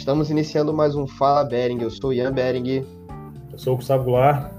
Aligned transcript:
Estamos 0.00 0.30
iniciando 0.30 0.72
mais 0.72 0.94
um 0.94 1.06
Fala 1.06 1.44
Bering. 1.44 1.82
Eu 1.82 1.90
sou 1.90 2.08
o 2.08 2.12
Ian 2.12 2.32
Bering. 2.32 2.86
Eu 3.52 3.58
sou 3.58 3.74
o 3.74 3.76
Gustavo 3.76 4.04
Goulart. 4.04 4.50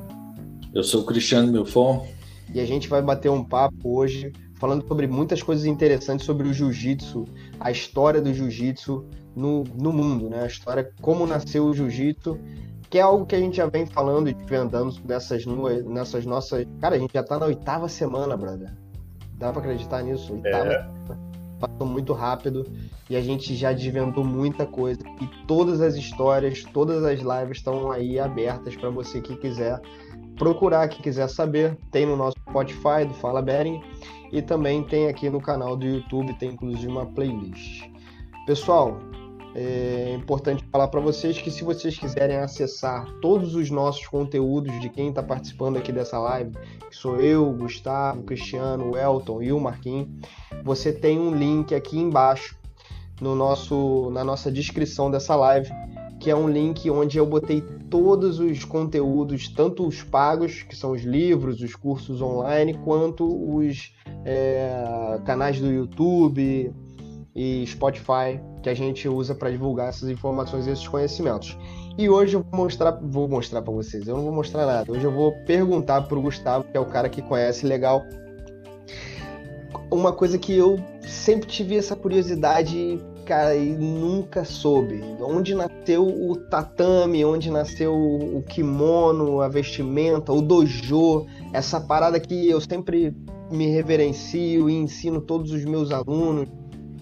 Eu 0.71 0.83
sou 0.83 1.01
o 1.01 1.03
Cristiano 1.03 1.51
Milfon. 1.51 2.05
E 2.53 2.59
a 2.59 2.65
gente 2.65 2.87
vai 2.87 3.01
bater 3.01 3.29
um 3.29 3.43
papo 3.43 3.97
hoje 3.97 4.31
falando 4.59 4.87
sobre 4.87 5.07
muitas 5.07 5.41
coisas 5.41 5.65
interessantes 5.65 6.27
sobre 6.27 6.47
o 6.47 6.53
jiu-jitsu, 6.53 7.25
a 7.59 7.71
história 7.71 8.21
do 8.21 8.31
jiu-jitsu 8.31 9.03
no, 9.35 9.63
no 9.63 9.91
mundo, 9.91 10.29
né? 10.29 10.43
A 10.43 10.45
história, 10.45 10.91
como 11.01 11.25
nasceu 11.25 11.65
o 11.65 11.73
jiu-jitsu, 11.73 12.37
que 12.87 12.99
é 12.99 13.01
algo 13.01 13.25
que 13.25 13.35
a 13.35 13.39
gente 13.39 13.57
já 13.57 13.65
vem 13.65 13.87
falando 13.87 14.29
e 14.29 14.35
desvendando 14.35 14.95
nessas, 15.05 15.43
nessas 15.87 16.23
nossas. 16.23 16.67
Cara, 16.79 16.95
a 16.97 16.99
gente 16.99 17.15
já 17.15 17.23
tá 17.23 17.39
na 17.39 17.47
oitava 17.47 17.89
semana, 17.89 18.37
brother. 18.37 18.71
Dá 19.39 19.51
pra 19.51 19.59
acreditar 19.59 20.03
nisso? 20.03 20.33
Oitava. 20.33 20.71
É. 20.71 21.30
Passou 21.61 21.85
muito 21.87 22.11
rápido 22.11 22.65
e 23.07 23.15
a 23.15 23.21
gente 23.21 23.55
já 23.55 23.71
desvendou 23.71 24.23
muita 24.23 24.65
coisa. 24.65 25.01
E 25.21 25.45
todas 25.45 25.79
as 25.79 25.95
histórias, 25.95 26.63
todas 26.73 27.03
as 27.03 27.19
lives 27.19 27.57
estão 27.57 27.91
aí 27.91 28.19
abertas 28.19 28.75
para 28.75 28.89
você 28.89 29.21
que 29.21 29.35
quiser 29.37 29.79
procurar, 30.37 30.87
que 30.89 31.01
quiser 31.03 31.29
saber. 31.29 31.77
Tem 31.91 32.05
no 32.05 32.17
nosso 32.17 32.35
Spotify 32.49 33.05
do 33.07 33.13
Fala 33.13 33.41
Bering 33.41 33.79
e 34.31 34.41
também 34.41 34.83
tem 34.83 35.07
aqui 35.07 35.29
no 35.29 35.39
canal 35.39 35.77
do 35.77 35.85
YouTube, 35.85 36.33
tem 36.39 36.49
inclusive 36.49 36.87
uma 36.87 37.05
playlist. 37.05 37.87
Pessoal, 38.47 38.97
é 39.53 40.13
importante 40.15 40.63
falar 40.71 40.87
para 40.87 41.01
vocês 41.01 41.39
que 41.41 41.51
se 41.51 41.63
vocês 41.63 41.97
quiserem 41.97 42.37
acessar 42.37 43.05
todos 43.21 43.53
os 43.53 43.69
nossos 43.69 44.07
conteúdos 44.07 44.79
de 44.79 44.89
quem 44.89 45.09
está 45.09 45.21
participando 45.21 45.77
aqui 45.77 45.91
dessa 45.91 46.17
live, 46.19 46.51
que 46.89 46.95
sou 46.95 47.17
eu, 47.17 47.51
Gustavo, 47.53 48.23
Cristiano, 48.23 48.97
Elton 48.97 49.41
e 49.41 49.51
o 49.51 49.59
Marquinhos, 49.59 50.07
você 50.63 50.93
tem 50.93 51.19
um 51.19 51.35
link 51.35 51.75
aqui 51.75 51.99
embaixo 51.99 52.57
no 53.19 53.35
nosso, 53.35 54.09
na 54.11 54.23
nossa 54.23 54.51
descrição 54.51 55.11
dessa 55.11 55.35
live, 55.35 55.69
que 56.19 56.29
é 56.29 56.35
um 56.35 56.47
link 56.47 56.89
onde 56.89 57.17
eu 57.17 57.25
botei 57.25 57.61
todos 57.89 58.39
os 58.39 58.63
conteúdos, 58.63 59.49
tanto 59.49 59.85
os 59.85 60.01
pagos, 60.01 60.63
que 60.63 60.75
são 60.75 60.91
os 60.91 61.01
livros, 61.01 61.61
os 61.61 61.75
cursos 61.75 62.21
online, 62.21 62.75
quanto 62.85 63.25
os 63.25 63.93
é, 64.23 65.19
canais 65.25 65.59
do 65.59 65.71
YouTube, 65.71 66.73
e 67.35 67.65
Spotify 67.65 68.39
que 68.61 68.69
a 68.69 68.73
gente 68.73 69.07
usa 69.09 69.33
para 69.33 69.49
divulgar 69.49 69.89
essas 69.89 70.09
informações 70.09 70.67
e 70.67 70.71
esses 70.71 70.87
conhecimentos. 70.87 71.57
E 71.97 72.09
hoje 72.09 72.35
eu 72.35 72.45
vou 72.49 72.63
mostrar, 72.63 72.99
vou 73.01 73.27
mostrar 73.27 73.61
para 73.61 73.73
vocês. 73.73 74.07
Eu 74.07 74.15
não 74.15 74.23
vou 74.23 74.33
mostrar 74.33 74.65
nada. 74.65 74.91
Hoje 74.91 75.03
eu 75.03 75.11
vou 75.11 75.33
perguntar 75.45 76.01
para 76.03 76.17
o 76.17 76.21
Gustavo, 76.21 76.65
que 76.65 76.77
é 76.77 76.79
o 76.79 76.85
cara 76.85 77.09
que 77.09 77.21
conhece 77.21 77.65
legal, 77.65 78.03
uma 79.91 80.13
coisa 80.13 80.37
que 80.37 80.53
eu 80.53 80.79
sempre 81.01 81.47
tive 81.47 81.75
essa 81.75 81.95
curiosidade, 81.95 82.97
cara, 83.25 83.55
e 83.55 83.75
nunca 83.75 84.45
soube. 84.45 85.03
Onde 85.19 85.53
nasceu 85.53 86.07
o 86.07 86.37
tatame, 86.37 87.25
onde 87.25 87.51
nasceu 87.51 87.93
o 87.93 88.41
kimono, 88.43 89.41
a 89.41 89.49
vestimenta, 89.49 90.31
o 90.31 90.41
dojo, 90.41 91.25
essa 91.51 91.81
parada 91.81 92.19
que 92.19 92.49
eu 92.49 92.61
sempre 92.61 93.13
me 93.51 93.67
reverencio 93.67 94.69
e 94.69 94.73
ensino 94.73 95.19
todos 95.19 95.51
os 95.51 95.65
meus 95.65 95.91
alunos 95.91 96.47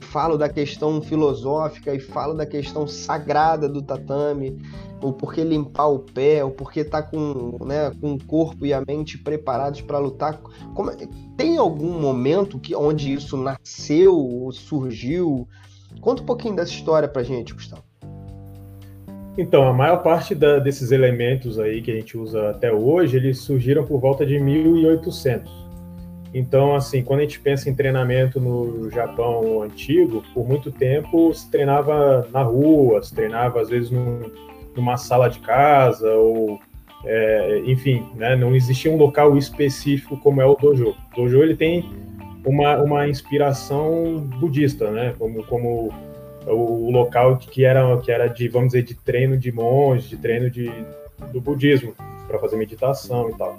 falo 0.02 0.38
da 0.38 0.50
questão 0.50 1.02
filosófica 1.02 1.94
e 1.94 2.00
falo 2.00 2.33
da 2.33 2.45
questão 2.45 2.88
sagrada 2.88 3.67
do 3.67 3.81
tatame, 3.81 4.61
o 5.02 5.14
porquê 5.14 5.44
limpar 5.44 5.88
o 5.88 6.00
pé, 6.00 6.44
o 6.44 6.52
porquê 6.52 6.83
tá 6.83 7.02
com, 7.02 7.58
né, 7.66 7.92
com 8.02 8.14
o 8.14 8.25
corpo 8.25 8.66
e 8.66 8.73
a 8.73 8.83
mente 8.86 9.17
preparados 9.17 9.81
para 9.81 9.97
lutar. 9.97 10.39
Como, 10.73 10.92
tem 11.38 11.58
algum 11.58 12.00
momento 12.00 12.59
que, 12.59 12.75
onde 12.75 13.14
isso 13.14 13.38
nasceu, 13.38 14.50
surgiu? 14.52 15.47
Conta 16.02 16.22
um 16.22 16.25
pouquinho 16.25 16.55
dessa 16.55 16.72
história 16.72 17.08
pra 17.08 17.23
gente, 17.23 17.53
Gustavo. 17.53 17.83
Então, 19.38 19.66
a 19.66 19.73
maior 19.73 20.03
parte 20.03 20.36
da, 20.36 20.59
desses 20.59 20.92
elementos 20.92 21.60
aí 21.60 21.81
que 21.81 21.89
a 21.89 21.95
gente 21.95 22.17
usa 22.17 22.49
até 22.49 22.73
hoje, 22.73 23.16
eles 23.16 23.37
surgiram 23.37 23.86
por 23.86 23.99
volta 23.99 24.26
de 24.26 24.37
1800. 24.37 25.68
Então, 26.34 26.76
assim, 26.76 27.02
quando 27.02 27.22
a 27.22 27.23
gente 27.23 27.40
pensa 27.40 27.70
em 27.70 27.76
treinamento 27.76 28.40
no 28.40 28.90
Japão 28.92 29.64
antigo, 29.64 30.23
por 30.34 30.48
muito 30.48 30.72
tempo 30.72 31.34
se 31.34 31.50
treinava 31.50 32.28
na 32.32 32.44
rua, 32.44 33.02
se 33.02 33.14
treinava 33.14 33.62
às 33.62 33.70
vezes 33.70 33.90
num, 33.90 34.30
numa 34.76 34.95
sala 34.98 35.28
de 35.28 35.40
casa, 35.40 36.12
ou, 36.14 36.60
é, 37.04 37.64
enfim, 37.66 38.06
né, 38.16 38.36
não 38.36 38.56
existia 38.56 38.92
um 38.92 38.98
local 38.98 39.38
específico 39.38 40.17
como 40.17 40.42
é 40.42 40.45
o 40.45 40.56
dojo. 40.56 40.95
O 41.12 41.16
dojo 41.16 41.42
ele 41.42 41.56
tem 41.56 41.90
uma, 42.46 42.78
uma 42.78 43.08
inspiração 43.08 44.20
budista, 44.40 44.92
né, 44.92 45.16
como, 45.17 45.44
como 45.46 45.92
o 46.46 46.92
local 46.92 47.38
que 47.38 47.66
era, 47.66 47.98
que 47.98 48.11
era 48.11 48.28
de, 48.28 48.48
vamos 48.48 48.70
dizer, 48.70 48.84
de 48.84 48.94
treino 48.94 49.36
de 49.36 49.52
monge, 49.52 50.10
de 50.10 50.17
treino 50.17 50.50
de, 50.50 50.72
do 51.34 51.42
budismo, 51.42 51.94
para 52.28 52.38
fazer 52.38 52.56
meditação 52.56 53.30
e 53.32 53.34
tal. 53.34 53.58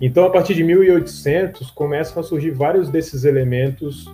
Então, 0.00 0.24
a 0.24 0.30
partir 0.30 0.54
de 0.54 0.62
1800, 0.62 1.70
começam 1.70 2.20
a 2.20 2.22
surgir 2.22 2.50
vários 2.50 2.90
desses 2.90 3.24
elementos 3.24 4.06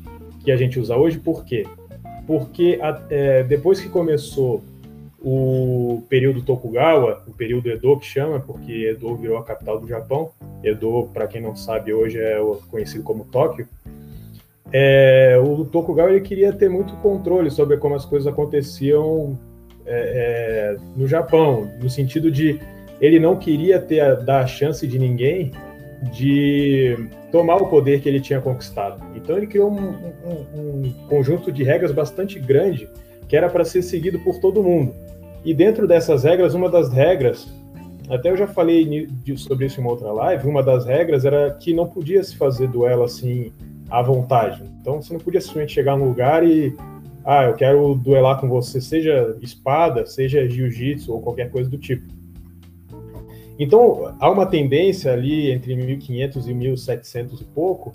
que 0.45 0.53
a 0.53 0.57
gente 0.57 0.79
usa 0.79 0.97
hoje. 0.97 1.19
Por 1.19 1.45
quê? 1.45 1.67
Porque 2.27 2.79
é, 3.11 3.43
depois 3.43 3.81
que 3.81 3.89
começou 3.89 4.63
o 5.21 6.03
período 6.09 6.43
Tokugawa, 6.43 7.23
o 7.27 7.33
período 7.33 7.71
Edo 7.71 7.99
que 7.99 8.07
chama, 8.07 8.41
porque 8.41 8.73
Edo 8.73 9.15
virou 9.17 9.39
a 9.39 9.45
capital 9.45 9.81
do 9.81 9.87
Japão. 9.87 10.31
Edo, 10.63 11.09
para 11.13 11.27
quem 11.27 11.41
não 11.41 11.57
sabe, 11.57 11.93
hoje 11.93 12.19
é 12.19 12.39
conhecido 12.71 13.03
como 13.03 13.25
Tóquio. 13.25 13.67
É, 14.73 15.37
o 15.45 15.65
Tokugawa 15.65 16.11
ele 16.11 16.21
queria 16.21 16.53
ter 16.53 16.71
muito 16.71 16.95
controle 16.97 17.51
sobre 17.51 17.77
como 17.77 17.95
as 17.95 18.05
coisas 18.05 18.27
aconteciam 18.27 19.39
é, 19.85 20.77
é 20.77 20.77
no 20.97 21.07
Japão, 21.07 21.69
no 21.81 21.91
sentido 21.91 22.31
de 22.31 22.59
ele 23.01 23.19
não 23.19 23.37
queria 23.37 23.81
ter 23.81 24.17
dar 24.23 24.43
a 24.43 24.47
chance 24.47 24.87
de 24.87 24.99
ninguém 24.99 25.53
de 26.11 26.97
tomar 27.31 27.57
o 27.57 27.69
poder 27.69 28.01
que 28.01 28.09
ele 28.09 28.21
tinha 28.21 28.41
conquistado. 28.41 29.03
Então 29.15 29.37
ele 29.37 29.47
criou 29.47 29.71
um, 29.71 29.91
um, 30.25 30.87
um 30.87 30.93
conjunto 31.09 31.53
de 31.53 31.63
regras 31.63 31.93
bastante 31.93 32.39
grande 32.39 32.89
que 33.29 33.37
era 33.37 33.49
para 33.49 33.65
ser 33.65 33.83
seguido 33.83 34.19
por 34.19 34.39
todo 34.41 34.63
mundo. 34.63 34.93
E 35.43 35.55
dentro 35.55 35.89
dessas 35.89 36.25
regras, 36.25 36.55
uma 36.55 36.69
das 36.69 36.93
regras, 36.93 37.49
até 38.11 38.31
eu 38.31 38.37
já 38.37 38.47
falei 38.47 39.09
sobre 39.37 39.67
isso 39.67 39.81
em 39.81 39.85
uma 39.85 39.93
outra 39.93 40.13
live, 40.13 40.47
uma 40.47 40.63
das 40.63 40.85
regras 40.85 41.25
era 41.25 41.51
que 41.55 41.73
não 41.73 41.87
podia 41.87 42.23
se 42.23 42.37
fazer 42.37 42.69
duelo 42.69 43.05
assim 43.05 43.51
à 43.89 44.03
vontade. 44.03 44.63
Então 44.81 45.01
você 45.01 45.15
não 45.15 45.21
podia 45.21 45.41
simplesmente 45.41 45.73
chegar 45.73 45.97
num 45.97 46.09
lugar 46.09 46.47
e 46.47 46.77
ah, 47.25 47.45
eu 47.45 47.55
quero 47.55 47.95
duelar 47.95 48.39
com 48.41 48.49
você, 48.49 48.81
seja 48.81 49.37
espada, 49.41 50.05
seja 50.05 50.47
jiu-jitsu 50.49 51.13
ou 51.13 51.23
qualquer 51.23 51.51
coisa 51.51 51.71
do 51.71 51.79
tipo. 51.79 52.07
Então, 53.59 54.15
há 54.19 54.31
uma 54.31 54.47
tendência 54.47 55.13
ali 55.13 55.51
entre 55.51 55.75
1500 55.77 56.49
e 56.49 56.55
1700 56.55 57.41
e 57.41 57.45
pouco 57.45 57.93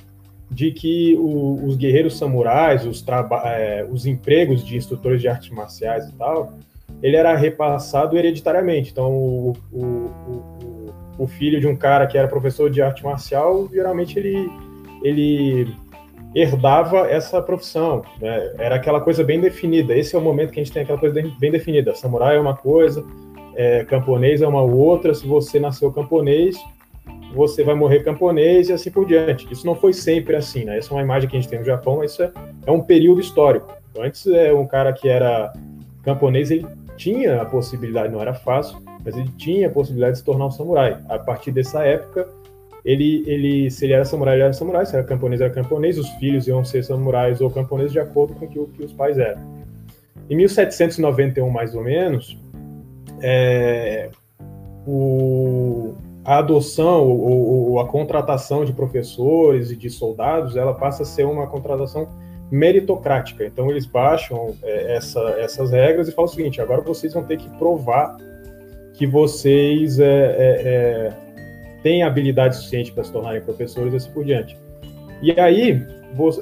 de 0.49 0.71
que 0.71 1.15
o, 1.15 1.65
os 1.65 1.75
guerreiros 1.75 2.17
samurais, 2.17 2.85
os, 2.85 3.03
é, 3.45 3.85
os 3.89 4.05
empregos 4.05 4.63
de 4.63 4.77
instrutores 4.77 5.21
de 5.21 5.27
artes 5.27 5.49
marciais 5.49 6.07
e 6.07 6.13
tal, 6.13 6.53
ele 7.01 7.15
era 7.15 7.35
repassado 7.35 8.17
hereditariamente. 8.17 8.91
Então, 8.91 9.11
o, 9.11 9.53
o, 9.71 10.93
o, 11.17 11.27
filho 11.27 11.59
de 11.59 11.67
um 11.67 11.75
cara 11.75 12.07
que 12.07 12.17
era 12.17 12.27
professor 12.27 12.69
de 12.69 12.81
arte 12.81 13.03
marcial, 13.03 13.67
geralmente 13.71 14.17
ele, 14.17 14.49
ele 15.03 15.67
herdava 16.33 17.07
essa 17.09 17.41
profissão. 17.41 18.03
Né? 18.21 18.53
Era 18.57 18.75
aquela 18.75 19.01
coisa 19.01 19.23
bem 19.23 19.39
definida. 19.39 19.95
Esse 19.95 20.15
é 20.15 20.19
o 20.19 20.21
momento 20.21 20.51
que 20.51 20.59
a 20.59 20.63
gente 20.63 20.73
tem 20.73 20.83
aquela 20.83 20.99
coisa 20.99 21.21
bem 21.39 21.51
definida. 21.51 21.93
Samurai 21.93 22.37
é 22.37 22.39
uma 22.39 22.55
coisa, 22.55 23.05
é, 23.57 23.83
camponês 23.85 24.43
é 24.43 24.47
uma 24.47 24.61
outra, 24.61 25.15
se 25.15 25.25
você 25.25 25.59
nasceu 25.59 25.91
camponês, 25.91 26.55
você 27.33 27.63
vai 27.63 27.73
morrer 27.73 28.03
camponês 28.03 28.69
e 28.69 28.73
assim 28.73 28.91
por 28.91 29.05
diante. 29.05 29.51
Isso 29.51 29.65
não 29.65 29.75
foi 29.75 29.93
sempre 29.93 30.35
assim, 30.35 30.63
né? 30.63 30.77
Essa 30.77 30.93
é 30.93 30.93
uma 30.93 31.01
imagem 31.01 31.27
que 31.27 31.35
a 31.35 31.39
gente 31.39 31.49
tem 31.49 31.59
no 31.59 31.65
Japão, 31.65 32.03
isso 32.03 32.21
é, 32.21 32.31
é 32.67 32.71
um 32.71 32.81
período 32.81 33.19
histórico. 33.19 33.73
Então, 33.89 34.03
antes, 34.03 34.27
é, 34.27 34.53
um 34.53 34.67
cara 34.67 34.93
que 34.93 35.09
era 35.09 35.51
camponês, 36.03 36.51
ele 36.51 36.67
tinha 36.95 37.41
a 37.41 37.45
possibilidade, 37.45 38.13
não 38.13 38.21
era 38.21 38.35
fácil, 38.35 38.77
mas 39.03 39.17
ele 39.17 39.29
tinha 39.37 39.67
a 39.67 39.71
possibilidade 39.71 40.13
de 40.13 40.19
se 40.19 40.25
tornar 40.25 40.45
um 40.45 40.51
samurai. 40.51 40.99
A 41.09 41.17
partir 41.17 41.51
dessa 41.51 41.83
época, 41.83 42.29
ele, 42.85 43.23
ele, 43.25 43.71
se 43.71 43.85
ele 43.85 43.93
era 43.93 44.05
samurai, 44.05 44.35
ele 44.35 44.43
era 44.43 44.53
samurai, 44.53 44.85
se 44.85 44.95
era 44.95 45.03
camponês, 45.03 45.41
era 45.41 45.49
camponês, 45.49 45.97
os 45.97 46.09
filhos 46.11 46.47
iam 46.47 46.63
ser 46.63 46.83
samurais 46.83 47.41
ou 47.41 47.49
camponeses 47.49 47.91
de 47.91 47.99
acordo 47.99 48.35
com 48.35 48.45
o 48.45 48.47
que, 48.47 48.65
que 48.77 48.83
os 48.83 48.93
pais 48.93 49.17
eram. 49.17 49.41
Em 50.29 50.35
1791, 50.35 51.49
mais 51.49 51.73
ou 51.73 51.83
menos, 51.83 52.37
é, 53.21 54.09
o, 54.85 55.95
a 56.23 56.39
adoção 56.39 57.07
ou, 57.07 57.71
ou, 57.71 57.79
a 57.79 57.87
contratação 57.87 58.65
de 58.65 58.73
professores 58.73 59.71
e 59.71 59.75
de 59.75 59.89
soldados, 59.89 60.55
ela 60.55 60.73
passa 60.73 61.03
a 61.03 61.05
ser 61.05 61.25
uma 61.25 61.47
contratação 61.47 62.07
meritocrática. 62.51 63.45
Então 63.45 63.69
eles 63.69 63.85
baixam 63.85 64.55
é, 64.63 64.95
essa, 64.95 65.19
essas 65.39 65.71
regras 65.71 66.07
e 66.07 66.11
falam 66.11 66.29
o 66.29 66.33
seguinte: 66.33 66.61
agora 66.61 66.81
vocês 66.81 67.13
vão 67.13 67.23
ter 67.23 67.37
que 67.37 67.49
provar 67.57 68.17
que 68.93 69.05
vocês 69.05 69.99
é, 69.99 70.05
é, 70.05 70.61
é 70.65 71.13
têm 71.83 72.03
habilidade 72.03 72.55
suficiente 72.55 72.91
para 72.91 73.03
se 73.03 73.11
tornarem 73.11 73.41
professores 73.41 73.93
e 73.93 73.97
assim 73.97 74.11
por 74.11 74.25
diante. 74.25 74.57
E 75.21 75.39
aí 75.39 75.85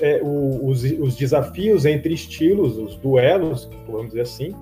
é, 0.01 0.21
os 0.23 1.15
desafios 1.15 1.85
entre 1.85 2.13
estilos, 2.13 2.77
os 2.77 2.95
duelos, 2.97 3.69
vamos 3.87 4.07
dizer 4.07 4.21
assim, 4.21 4.55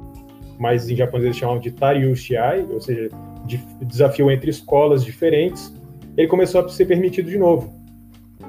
mas 0.64 0.90
em 0.90 0.96
japonês 0.96 1.26
eles 1.26 1.38
chamam 1.38 1.60
de 1.60 1.72
Tariushiai, 1.72 2.66
ou 2.72 2.80
seja, 2.80 3.10
de 3.46 3.58
desafio 3.82 4.32
entre 4.32 4.50
escolas 4.50 5.04
diferentes, 5.04 5.74
ele 6.16 6.26
começou 6.26 6.62
a 6.62 6.70
ser 6.70 6.86
permitido 6.86 7.30
de 7.30 7.38
novo. 7.38 7.70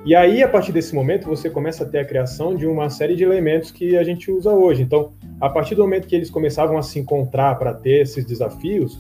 E 0.05 0.15
aí, 0.15 0.41
a 0.41 0.49
partir 0.49 0.71
desse 0.71 0.95
momento, 0.95 1.27
você 1.27 1.51
começa 1.51 1.83
a 1.83 1.89
ter 1.89 1.99
a 1.99 2.05
criação 2.05 2.55
de 2.55 2.69
uma 2.69 2.89
série 2.89 3.17
de 3.17 3.25
elementos 3.25 3.73
que 3.73 3.97
a 3.97 4.05
gente 4.05 4.31
usa 4.31 4.53
hoje. 4.53 4.83
Então, 4.83 5.11
a 5.41 5.49
partir 5.49 5.75
do 5.75 5.83
momento 5.83 6.07
que 6.07 6.15
eles 6.15 6.31
começavam 6.31 6.79
a 6.79 6.83
se 6.83 7.01
encontrar 7.01 7.59
para 7.59 7.75
ter 7.75 8.03
esses 8.03 8.25
desafios, 8.25 8.97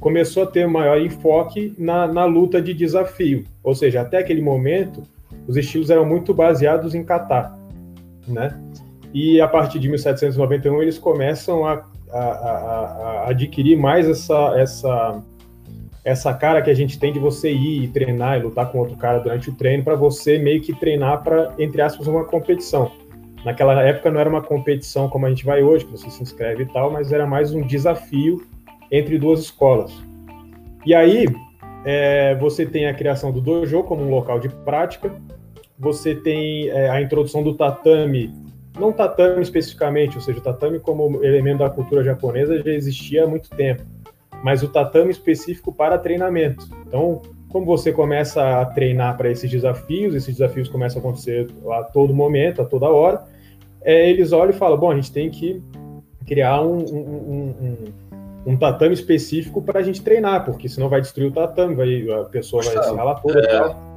começou 0.00 0.44
a 0.44 0.46
ter 0.46 0.66
maior 0.66 0.98
enfoque 0.98 1.74
na, 1.76 2.06
na 2.10 2.24
luta 2.24 2.62
de 2.62 2.72
desafio. 2.72 3.44
Ou 3.62 3.74
seja, 3.74 4.00
até 4.00 4.16
aquele 4.16 4.40
momento, 4.40 5.02
os 5.46 5.58
estilos 5.58 5.90
eram 5.90 6.06
muito 6.06 6.32
baseados 6.32 6.94
em 6.94 7.04
kata, 7.04 7.52
né? 8.26 8.58
E 9.12 9.42
a 9.42 9.48
partir 9.48 9.78
de 9.78 9.90
1791 9.90 10.80
eles 10.80 10.98
começam 10.98 11.66
a, 11.66 11.84
a, 12.12 12.18
a, 12.18 13.24
a 13.24 13.30
adquirir 13.30 13.76
mais 13.76 14.08
essa, 14.08 14.54
essa 14.56 15.22
essa 16.04 16.32
cara 16.32 16.62
que 16.62 16.70
a 16.70 16.74
gente 16.74 16.98
tem 16.98 17.12
de 17.12 17.18
você 17.18 17.52
ir 17.52 17.84
e 17.84 17.88
treinar 17.88 18.38
e 18.38 18.42
lutar 18.42 18.70
com 18.70 18.78
outro 18.78 18.96
cara 18.96 19.18
durante 19.18 19.50
o 19.50 19.54
treino 19.54 19.84
para 19.84 19.94
você 19.94 20.38
meio 20.38 20.60
que 20.60 20.72
treinar 20.72 21.22
para 21.22 21.54
entre 21.58 21.82
aspas 21.82 22.06
uma 22.06 22.24
competição. 22.24 22.90
Naquela 23.44 23.82
época 23.82 24.10
não 24.10 24.20
era 24.20 24.28
uma 24.28 24.42
competição 24.42 25.08
como 25.08 25.26
a 25.26 25.28
gente 25.30 25.44
vai 25.44 25.62
hoje, 25.62 25.84
que 25.84 25.92
você 25.92 26.10
se 26.10 26.22
inscreve 26.22 26.64
e 26.64 26.66
tal, 26.66 26.90
mas 26.90 27.12
era 27.12 27.26
mais 27.26 27.52
um 27.52 27.62
desafio 27.62 28.42
entre 28.90 29.18
duas 29.18 29.40
escolas. 29.40 29.92
E 30.84 30.94
aí 30.94 31.26
é, 31.84 32.34
você 32.34 32.66
tem 32.66 32.86
a 32.86 32.94
criação 32.94 33.32
do 33.32 33.40
dojo 33.40 33.82
como 33.84 34.02
um 34.02 34.10
local 34.10 34.38
de 34.38 34.48
prática, 34.48 35.14
você 35.78 36.14
tem 36.14 36.68
é, 36.68 36.90
a 36.90 37.00
introdução 37.00 37.42
do 37.42 37.54
tatame, 37.54 38.34
não 38.78 38.92
tatame 38.92 39.42
especificamente, 39.42 40.16
ou 40.16 40.22
seja, 40.22 40.38
o 40.38 40.42
tatame 40.42 40.78
como 40.78 41.24
elemento 41.24 41.58
da 41.58 41.70
cultura 41.70 42.02
japonesa 42.04 42.62
já 42.62 42.70
existia 42.70 43.24
há 43.24 43.26
muito 43.26 43.50
tempo 43.50 43.82
mas 44.42 44.62
o 44.62 44.68
tatame 44.68 45.10
específico 45.10 45.72
para 45.72 45.98
treinamento. 45.98 46.66
Então, 46.86 47.22
como 47.48 47.66
você 47.66 47.92
começa 47.92 48.60
a 48.60 48.64
treinar 48.64 49.16
para 49.16 49.30
esses 49.30 49.50
desafios, 49.50 50.14
esses 50.14 50.36
desafios 50.36 50.68
começam 50.68 51.00
a 51.00 51.04
acontecer 51.04 51.48
a 51.72 51.82
todo 51.84 52.14
momento, 52.14 52.62
a 52.62 52.64
toda 52.64 52.88
hora, 52.88 53.24
é, 53.82 54.08
eles 54.08 54.32
olham 54.32 54.50
e 54.50 54.58
falam: 54.58 54.78
bom, 54.78 54.90
a 54.90 54.94
gente 54.94 55.12
tem 55.12 55.30
que 55.30 55.62
criar 56.26 56.62
um, 56.62 56.78
um, 56.78 57.54
um, 57.60 58.52
um 58.52 58.56
tatame 58.56 58.94
específico 58.94 59.60
para 59.60 59.80
a 59.80 59.82
gente 59.82 60.02
treinar, 60.02 60.44
porque 60.44 60.68
senão 60.68 60.88
vai 60.88 61.00
destruir 61.00 61.28
o 61.28 61.32
tatame, 61.32 61.74
vai, 61.74 62.10
a 62.10 62.24
pessoa 62.24 62.62
Gustavo, 62.62 62.84
vai 62.84 62.90
se 62.90 62.96
ralar 62.96 63.14
toda. 63.16 63.40
É... 63.40 63.90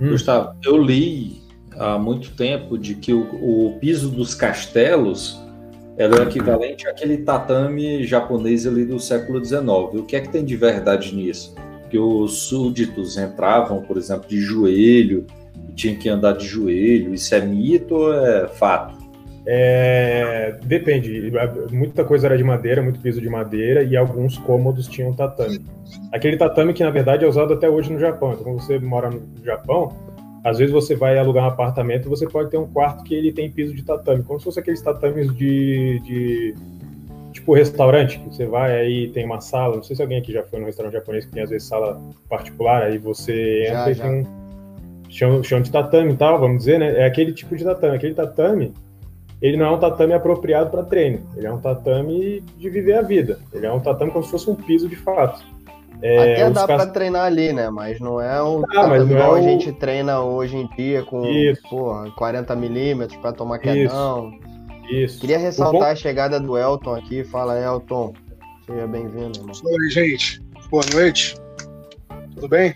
Hum. 0.00 0.10
Gustavo, 0.10 0.56
eu 0.64 0.76
li 0.76 1.43
há 1.78 1.98
muito 1.98 2.32
tempo 2.32 2.78
de 2.78 2.94
que 2.94 3.12
o, 3.12 3.22
o 3.22 3.78
piso 3.78 4.10
dos 4.10 4.34
castelos 4.34 5.40
era 5.96 6.20
o 6.20 6.22
equivalente 6.22 6.88
àquele 6.88 7.18
tatame 7.18 8.04
japonês 8.04 8.66
ali 8.66 8.84
do 8.84 8.98
século 8.98 9.44
XIX. 9.44 9.60
O 9.94 10.02
que 10.04 10.16
é 10.16 10.20
que 10.20 10.28
tem 10.28 10.44
de 10.44 10.56
verdade 10.56 11.14
nisso? 11.14 11.54
Que 11.88 11.98
os 11.98 12.48
súditos 12.48 13.16
entravam, 13.16 13.82
por 13.82 13.96
exemplo, 13.96 14.28
de 14.28 14.40
joelho, 14.40 15.26
tinham 15.74 15.96
que 15.96 16.08
andar 16.08 16.32
de 16.32 16.46
joelho. 16.46 17.14
Isso 17.14 17.34
é 17.34 17.40
mito 17.40 17.94
ou 17.94 18.12
é 18.12 18.48
fato? 18.48 19.04
É, 19.46 20.56
depende. 20.64 21.30
Muita 21.70 22.04
coisa 22.04 22.26
era 22.26 22.36
de 22.36 22.42
madeira, 22.42 22.82
muito 22.82 22.98
piso 23.00 23.20
de 23.20 23.28
madeira 23.28 23.82
e 23.82 23.96
alguns 23.96 24.38
cômodos 24.38 24.88
tinham 24.88 25.12
tatame. 25.12 25.60
Aquele 26.12 26.36
tatame 26.36 26.72
que 26.72 26.82
na 26.82 26.90
verdade 26.90 27.24
é 27.24 27.28
usado 27.28 27.52
até 27.52 27.68
hoje 27.68 27.92
no 27.92 27.98
Japão. 27.98 28.32
Então, 28.32 28.44
quando 28.44 28.60
você 28.60 28.78
mora 28.78 29.10
no 29.10 29.44
Japão, 29.44 29.94
às 30.44 30.58
vezes 30.58 30.72
você 30.72 30.94
vai 30.94 31.18
alugar 31.18 31.44
um 31.44 31.48
apartamento, 31.48 32.08
você 32.08 32.28
pode 32.28 32.50
ter 32.50 32.58
um 32.58 32.66
quarto 32.66 33.02
que 33.02 33.14
ele 33.14 33.32
tem 33.32 33.50
piso 33.50 33.74
de 33.74 33.82
tatame, 33.82 34.22
como 34.22 34.38
se 34.38 34.44
fosse 34.44 34.60
aqueles 34.60 34.82
tatames 34.82 35.34
de, 35.34 35.98
de 36.00 36.54
tipo 37.32 37.54
restaurante, 37.54 38.18
que 38.18 38.26
você 38.26 38.44
vai 38.44 38.78
aí 38.78 39.08
tem 39.08 39.24
uma 39.24 39.40
sala, 39.40 39.76
não 39.76 39.82
sei 39.82 39.96
se 39.96 40.02
alguém 40.02 40.18
aqui 40.18 40.32
já 40.32 40.44
foi 40.44 40.60
no 40.60 40.66
restaurante 40.66 40.92
japonês 40.92 41.24
que 41.24 41.32
tem 41.32 41.42
às 41.42 41.50
vezes 41.50 41.66
sala 41.66 41.98
particular, 42.28 42.82
aí 42.82 42.98
você 42.98 43.62
entra 43.62 43.84
já, 43.84 43.90
e 43.90 43.94
já. 43.94 44.04
tem 44.04 44.20
um 44.20 44.44
chão, 45.08 45.42
chão 45.42 45.60
de 45.62 45.70
tatame 45.70 46.12
e 46.12 46.16
tal, 46.16 46.38
vamos 46.38 46.58
dizer, 46.58 46.78
né? 46.78 46.98
É 46.98 47.06
aquele 47.06 47.32
tipo 47.32 47.56
de 47.56 47.64
tatame. 47.64 47.96
Aquele 47.96 48.14
tatame, 48.14 48.74
ele 49.40 49.56
não 49.56 49.66
é 49.66 49.70
um 49.70 49.78
tatame 49.78 50.12
apropriado 50.12 50.70
para 50.70 50.82
treino, 50.82 51.20
ele 51.36 51.46
é 51.46 51.52
um 51.52 51.60
tatame 51.60 52.42
de 52.58 52.68
viver 52.68 52.94
a 52.94 53.02
vida. 53.02 53.38
Ele 53.52 53.64
é 53.64 53.72
um 53.72 53.80
tatame 53.80 54.10
como 54.10 54.24
se 54.24 54.30
fosse 54.30 54.50
um 54.50 54.54
piso 54.54 54.88
de 54.88 54.96
fato. 54.96 55.42
É, 56.02 56.42
Até 56.42 56.50
dá 56.50 56.66
para 56.66 56.86
treinar 56.86 57.24
ali, 57.24 57.52
né? 57.52 57.70
Mas 57.70 57.98
não 58.00 58.20
é 58.20 58.42
um 58.42 58.62
ah, 58.74 58.86
mas 58.86 59.08
igual 59.08 59.36
é 59.36 59.40
o... 59.40 59.42
a 59.42 59.42
gente 59.42 59.72
treina 59.72 60.20
hoje 60.20 60.56
em 60.56 60.68
dia 60.76 61.02
com 61.02 61.22
porra, 61.70 62.10
40 62.10 62.54
milímetros 62.56 63.18
para 63.20 63.32
tomar 63.32 63.58
quedão. 63.58 64.30
Isso. 64.30 64.54
Isso. 64.90 65.20
Queria 65.20 65.38
ressaltar 65.38 65.80
bom... 65.80 65.86
a 65.86 65.94
chegada 65.94 66.38
do 66.38 66.58
Elton 66.58 66.94
aqui. 66.94 67.24
Fala, 67.24 67.58
Elton. 67.58 68.12
Seja 68.66 68.86
bem-vindo, 68.86 69.38
irmão. 69.38 69.54
Oi, 69.64 69.90
gente. 69.90 70.42
Boa 70.70 70.84
noite. 70.92 71.36
Tudo 72.34 72.48
bem? 72.48 72.74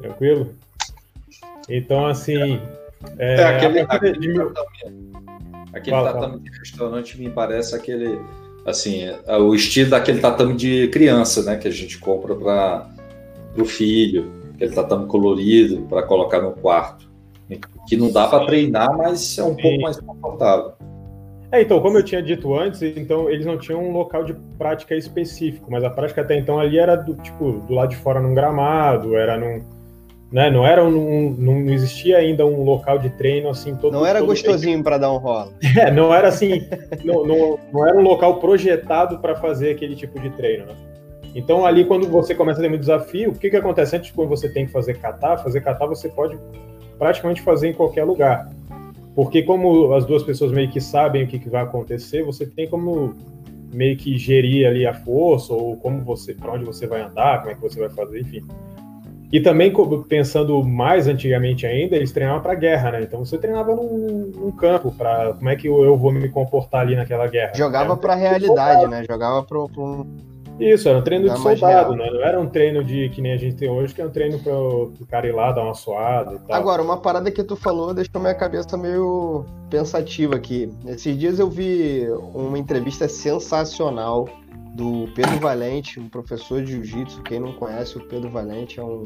Tranquilo? 0.00 0.54
Então, 1.68 2.06
assim. 2.06 2.60
É, 3.18 3.34
é 3.40 3.44
aquele, 3.44 3.80
aquele, 3.80 4.18
de... 4.18 4.34
tatame, 4.34 5.12
aquele 5.72 5.96
fala, 5.96 6.12
tatame 6.12 6.32
fala. 6.32 6.42
de 6.42 6.58
restaurante 6.58 7.18
me 7.18 7.30
parece 7.30 7.74
aquele 7.74 8.20
assim, 8.66 9.08
o 9.26 9.54
estilo 9.54 9.90
daquele 9.90 10.20
tatame 10.20 10.54
de 10.54 10.88
criança, 10.88 11.42
né, 11.42 11.56
que 11.56 11.68
a 11.68 11.70
gente 11.70 11.98
compra 11.98 12.34
para 12.34 12.88
o 13.56 13.64
filho, 13.64 14.30
aquele 14.54 14.74
tatame 14.74 15.06
colorido 15.06 15.86
para 15.88 16.02
colocar 16.02 16.40
no 16.40 16.52
quarto, 16.52 17.08
que 17.88 17.96
não 17.96 18.12
dá 18.12 18.28
para 18.28 18.46
treinar, 18.46 18.96
mas 18.96 19.38
é 19.38 19.42
um 19.42 19.54
Sim. 19.54 19.62
pouco 19.62 19.80
mais 19.82 20.00
confortável. 20.00 20.72
É, 21.52 21.62
então, 21.62 21.80
como 21.80 21.98
eu 21.98 22.04
tinha 22.04 22.22
dito 22.22 22.54
antes, 22.54 22.80
então 22.80 23.28
eles 23.28 23.44
não 23.44 23.58
tinham 23.58 23.82
um 23.82 23.92
local 23.92 24.22
de 24.24 24.34
prática 24.56 24.94
específico, 24.94 25.68
mas 25.68 25.82
a 25.82 25.90
prática 25.90 26.20
até 26.20 26.38
então 26.38 26.60
ali 26.60 26.78
era 26.78 26.94
do 26.94 27.14
tipo 27.16 27.52
do 27.66 27.74
lado 27.74 27.90
de 27.90 27.96
fora 27.96 28.20
num 28.20 28.34
gramado, 28.34 29.16
era 29.16 29.36
num 29.36 29.60
né? 30.32 30.50
Não 30.50 30.66
era 30.66 30.84
um, 30.84 31.34
não 31.36 31.68
existia 31.70 32.18
ainda 32.18 32.46
um 32.46 32.62
local 32.62 32.98
de 32.98 33.10
treino 33.10 33.48
assim 33.48 33.74
todo. 33.74 33.92
Não 33.92 34.06
era 34.06 34.20
todo 34.20 34.28
gostosinho 34.28 34.82
para 34.82 34.98
dar 34.98 35.12
um 35.12 35.16
rolo. 35.16 35.52
É, 35.76 35.90
não 35.90 36.12
era 36.12 36.28
assim, 36.28 36.66
não, 37.04 37.26
não, 37.26 37.58
não, 37.72 37.88
era 37.88 37.96
um 37.96 38.02
local 38.02 38.38
projetado 38.38 39.18
para 39.18 39.34
fazer 39.36 39.70
aquele 39.70 39.96
tipo 39.96 40.20
de 40.20 40.30
treino, 40.30 40.66
né? 40.66 40.74
Então 41.34 41.64
ali 41.64 41.84
quando 41.84 42.08
você 42.08 42.34
começa 42.34 42.60
a 42.60 42.62
ter 42.62 42.68
muito 42.68 42.80
desafio, 42.80 43.30
o 43.30 43.34
que 43.34 43.50
que 43.50 43.56
acontece 43.56 43.96
antes 43.96 44.10
quando 44.10 44.28
você 44.28 44.48
tem 44.48 44.66
que 44.66 44.72
fazer 44.72 44.98
catar? 44.98 45.38
Fazer 45.38 45.60
catar 45.60 45.86
você 45.86 46.08
pode 46.08 46.38
praticamente 46.98 47.40
fazer 47.40 47.68
em 47.68 47.72
qualquer 47.72 48.04
lugar. 48.04 48.50
Porque 49.14 49.42
como 49.42 49.92
as 49.94 50.04
duas 50.04 50.22
pessoas 50.22 50.52
meio 50.52 50.70
que 50.70 50.80
sabem 50.80 51.24
o 51.24 51.26
que, 51.26 51.38
que 51.38 51.48
vai 51.48 51.62
acontecer, 51.62 52.22
você 52.22 52.46
tem 52.46 52.68
como 52.68 53.14
meio 53.72 53.96
que 53.96 54.16
gerir 54.18 54.66
ali 54.66 54.86
a 54.86 54.94
força 54.94 55.52
ou 55.52 55.76
como 55.76 56.02
você, 56.02 56.34
para 56.34 56.52
onde 56.52 56.64
você 56.64 56.86
vai 56.86 57.02
andar, 57.02 57.40
como 57.40 57.50
é 57.50 57.54
que 57.54 57.60
você 57.60 57.80
vai 57.80 57.90
fazer, 57.90 58.20
enfim. 58.20 58.42
E 59.32 59.40
também, 59.40 59.72
pensando 60.08 60.62
mais 60.64 61.06
antigamente 61.06 61.64
ainda, 61.64 61.94
eles 61.94 62.10
treinavam 62.10 62.42
para 62.42 62.54
guerra, 62.54 62.92
né? 62.92 63.02
Então 63.02 63.24
você 63.24 63.38
treinava 63.38 63.74
num, 63.74 64.32
num 64.34 64.50
campo, 64.50 64.90
para 64.90 65.34
como 65.34 65.48
é 65.48 65.54
que 65.54 65.68
eu, 65.68 65.96
vou 65.96 66.12
me 66.12 66.28
comportar 66.28 66.80
ali 66.80 66.96
naquela 66.96 67.28
guerra. 67.28 67.52
Jogava 67.54 67.96
para 67.96 68.14
a 68.14 68.16
realidade, 68.16 68.88
né? 68.88 69.04
Jogava 69.08 69.42
para 69.44 69.58
um. 69.58 70.06
Isso, 70.58 70.88
era 70.88 70.98
um 70.98 71.02
treino 71.02 71.30
de 71.30 71.40
soldado, 71.40 71.96
né? 71.96 72.10
Não 72.10 72.22
era 72.22 72.38
um 72.38 72.46
treino 72.46 72.84
de 72.84 73.08
que 73.08 73.22
nem 73.22 73.32
a 73.32 73.36
gente 73.38 73.56
tem 73.56 73.70
hoje, 73.70 73.94
que 73.94 74.02
é 74.02 74.04
um 74.04 74.10
treino 74.10 74.38
para 74.40 74.52
o 74.52 74.92
cara 75.08 75.26
ir 75.26 75.32
lá 75.32 75.52
dar 75.52 75.62
uma 75.62 75.74
suada 75.74 76.34
e 76.34 76.38
tal. 76.40 76.54
Agora, 76.54 76.82
uma 76.82 76.98
parada 76.98 77.30
que 77.30 77.42
tu 77.42 77.56
falou 77.56 77.94
deixou 77.94 78.20
minha 78.20 78.34
cabeça 78.34 78.76
meio 78.76 79.46
pensativa 79.70 80.36
aqui. 80.36 80.70
Esses 80.86 81.16
dias 81.16 81.38
eu 81.38 81.48
vi 81.48 82.06
uma 82.34 82.58
entrevista 82.58 83.08
sensacional 83.08 84.28
do 84.80 85.06
Pedro 85.14 85.38
Valente, 85.38 86.00
um 86.00 86.08
professor 86.08 86.64
de 86.64 86.72
jiu-jitsu. 86.72 87.22
Quem 87.22 87.38
não 87.38 87.52
conhece 87.52 87.98
o 87.98 88.00
Pedro 88.00 88.30
Valente 88.30 88.80
é, 88.80 88.82
um, 88.82 89.04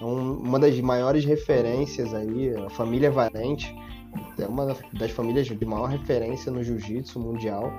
é 0.00 0.04
um, 0.04 0.38
uma 0.38 0.58
das 0.58 0.76
maiores 0.80 1.24
referências 1.24 2.12
aí, 2.12 2.52
a 2.56 2.68
família 2.68 3.12
Valente. 3.12 3.72
É 4.36 4.46
uma 4.46 4.76
das 4.92 5.12
famílias 5.12 5.46
de 5.46 5.64
maior 5.64 5.86
referência 5.86 6.50
no 6.50 6.64
jiu-jitsu 6.64 7.20
mundial 7.20 7.72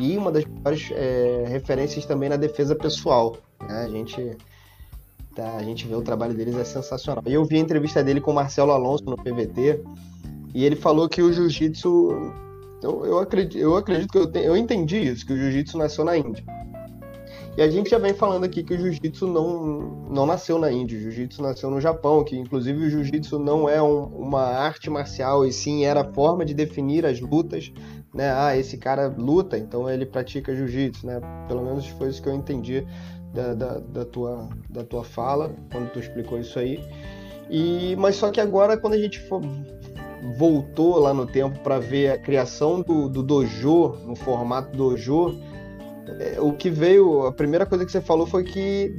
e 0.00 0.16
uma 0.16 0.32
das 0.32 0.44
maiores 0.44 0.90
é, 0.90 1.44
referências 1.46 2.04
também 2.06 2.28
na 2.28 2.36
defesa 2.36 2.74
pessoal. 2.74 3.36
Né? 3.60 3.84
A 3.84 3.88
gente 3.88 4.36
tá, 5.36 5.58
a 5.58 5.62
gente 5.62 5.86
vê 5.86 5.94
o 5.94 6.02
trabalho 6.02 6.34
deles 6.34 6.56
é 6.56 6.64
sensacional. 6.64 7.22
E 7.24 7.32
eu 7.32 7.44
vi 7.44 7.56
a 7.56 7.60
entrevista 7.60 8.02
dele 8.02 8.20
com 8.20 8.32
o 8.32 8.34
Marcelo 8.34 8.72
Alonso 8.72 9.04
no 9.04 9.16
PVT 9.16 9.80
e 10.52 10.64
ele 10.64 10.74
falou 10.74 11.08
que 11.08 11.22
o 11.22 11.32
jiu-jitsu 11.32 12.32
eu, 12.82 13.06
eu, 13.06 13.18
acredito, 13.18 13.58
eu 13.58 13.76
acredito 13.76 14.10
que 14.10 14.18
eu, 14.18 14.26
te, 14.26 14.40
eu 14.40 14.56
entendi 14.56 14.96
isso, 14.96 15.24
que 15.24 15.32
o 15.32 15.36
jiu-jitsu 15.36 15.78
nasceu 15.78 16.04
na 16.04 16.16
Índia. 16.16 16.42
E 17.60 17.62
a 17.62 17.68
gente 17.68 17.90
já 17.90 17.98
vem 17.98 18.14
falando 18.14 18.44
aqui 18.44 18.64
que 18.64 18.72
o 18.72 18.78
jiu-jitsu 18.78 19.26
não, 19.26 20.08
não 20.08 20.24
nasceu 20.24 20.58
na 20.58 20.72
Índia, 20.72 20.96
o 20.96 21.02
jiu-jitsu 21.02 21.42
nasceu 21.42 21.70
no 21.70 21.78
Japão, 21.78 22.24
que 22.24 22.34
inclusive 22.34 22.86
o 22.86 22.88
jiu-jitsu 22.88 23.38
não 23.38 23.68
é 23.68 23.82
um, 23.82 24.04
uma 24.04 24.44
arte 24.44 24.88
marcial, 24.88 25.44
e 25.44 25.52
sim 25.52 25.84
era 25.84 26.00
a 26.00 26.10
forma 26.10 26.42
de 26.42 26.54
definir 26.54 27.04
as 27.04 27.20
lutas, 27.20 27.70
né? 28.14 28.32
Ah, 28.32 28.56
esse 28.56 28.78
cara 28.78 29.14
luta, 29.14 29.58
então 29.58 29.90
ele 29.90 30.06
pratica 30.06 30.56
jiu-jitsu, 30.56 31.06
né? 31.06 31.20
Pelo 31.48 31.62
menos 31.62 31.86
foi 31.86 32.08
isso 32.08 32.22
que 32.22 32.30
eu 32.30 32.34
entendi 32.34 32.82
da, 33.34 33.52
da, 33.52 33.78
da, 33.78 34.04
tua, 34.06 34.48
da 34.70 34.82
tua 34.82 35.04
fala, 35.04 35.54
quando 35.70 35.92
tu 35.92 36.00
explicou 36.00 36.40
isso 36.40 36.58
aí. 36.58 36.82
E, 37.50 37.94
mas 37.96 38.16
só 38.16 38.30
que 38.30 38.40
agora, 38.40 38.78
quando 38.78 38.94
a 38.94 38.98
gente 38.98 39.20
for, 39.20 39.42
voltou 40.38 40.98
lá 40.98 41.12
no 41.12 41.26
tempo 41.26 41.58
para 41.58 41.78
ver 41.78 42.12
a 42.12 42.16
criação 42.16 42.80
do, 42.80 43.06
do 43.06 43.22
dojo, 43.22 43.98
no 44.06 44.16
formato 44.16 44.74
dojo, 44.74 45.38
é, 46.18 46.40
o 46.40 46.52
que 46.52 46.70
veio, 46.70 47.26
a 47.26 47.32
primeira 47.32 47.66
coisa 47.66 47.84
que 47.84 47.92
você 47.92 48.00
falou 48.00 48.26
foi 48.26 48.44
que 48.44 48.96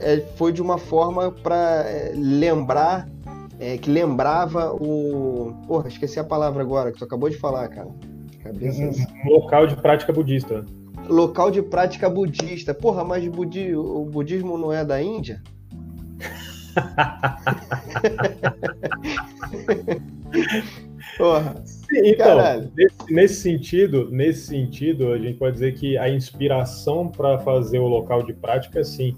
é, 0.00 0.18
foi 0.36 0.52
de 0.52 0.60
uma 0.60 0.76
forma 0.78 1.30
para 1.30 1.84
é, 1.86 2.12
lembrar, 2.14 3.08
é, 3.58 3.78
que 3.78 3.90
lembrava 3.90 4.72
o. 4.72 5.54
Porra, 5.66 5.88
esqueci 5.88 6.18
a 6.18 6.24
palavra 6.24 6.62
agora, 6.62 6.92
que 6.92 6.98
tu 6.98 7.04
acabou 7.04 7.30
de 7.30 7.36
falar, 7.36 7.68
cara. 7.68 7.88
Cabeça... 8.42 8.90
Local 9.24 9.68
de 9.68 9.76
prática 9.76 10.12
budista. 10.12 10.66
Local 11.08 11.50
de 11.50 11.62
prática 11.62 12.10
budista. 12.10 12.74
Porra, 12.74 13.02
mas 13.04 13.26
budi... 13.28 13.74
o 13.74 14.04
budismo 14.04 14.58
não 14.58 14.72
é 14.72 14.84
da 14.84 15.00
Índia? 15.00 15.40
Porra. 21.16 21.62
Então, 21.92 22.70
nesse, 22.74 23.12
nesse, 23.12 23.34
sentido, 23.34 24.08
nesse 24.10 24.46
sentido, 24.46 25.12
a 25.12 25.18
gente 25.18 25.38
pode 25.38 25.54
dizer 25.54 25.74
que 25.74 25.98
a 25.98 26.08
inspiração 26.08 27.08
para 27.08 27.38
fazer 27.38 27.78
o 27.78 27.86
local 27.86 28.22
de 28.22 28.32
prática, 28.32 28.82
sim. 28.84 29.16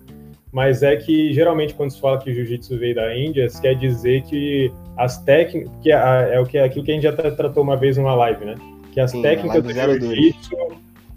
Mas 0.52 0.82
é 0.82 0.94
que 0.96 1.32
geralmente 1.32 1.74
quando 1.74 1.90
se 1.90 2.00
fala 2.00 2.18
que 2.18 2.30
o 2.30 2.34
jiu-jitsu 2.34 2.78
veio 2.78 2.94
da 2.94 3.16
Índia, 3.16 3.48
se 3.48 3.60
quer 3.60 3.74
dizer 3.74 4.22
que 4.22 4.72
as 4.96 5.20
técnicas, 5.22 5.72
que 5.82 5.90
é, 5.90 6.34
é, 6.34 6.40
o 6.40 6.46
que 6.46 6.58
é 6.58 6.64
aquilo 6.64 6.84
que 6.84 6.92
a 6.92 6.94
gente 6.94 7.02
já 7.02 7.12
tratou 7.12 7.62
uma 7.62 7.76
vez 7.76 7.96
numa 7.96 8.14
live, 8.14 8.44
né? 8.44 8.54
Que 8.92 9.00
as 9.00 9.10
sim, 9.10 9.20
técnicas 9.20 9.62
do 9.62 9.72
jiu-jitsu 9.72 10.56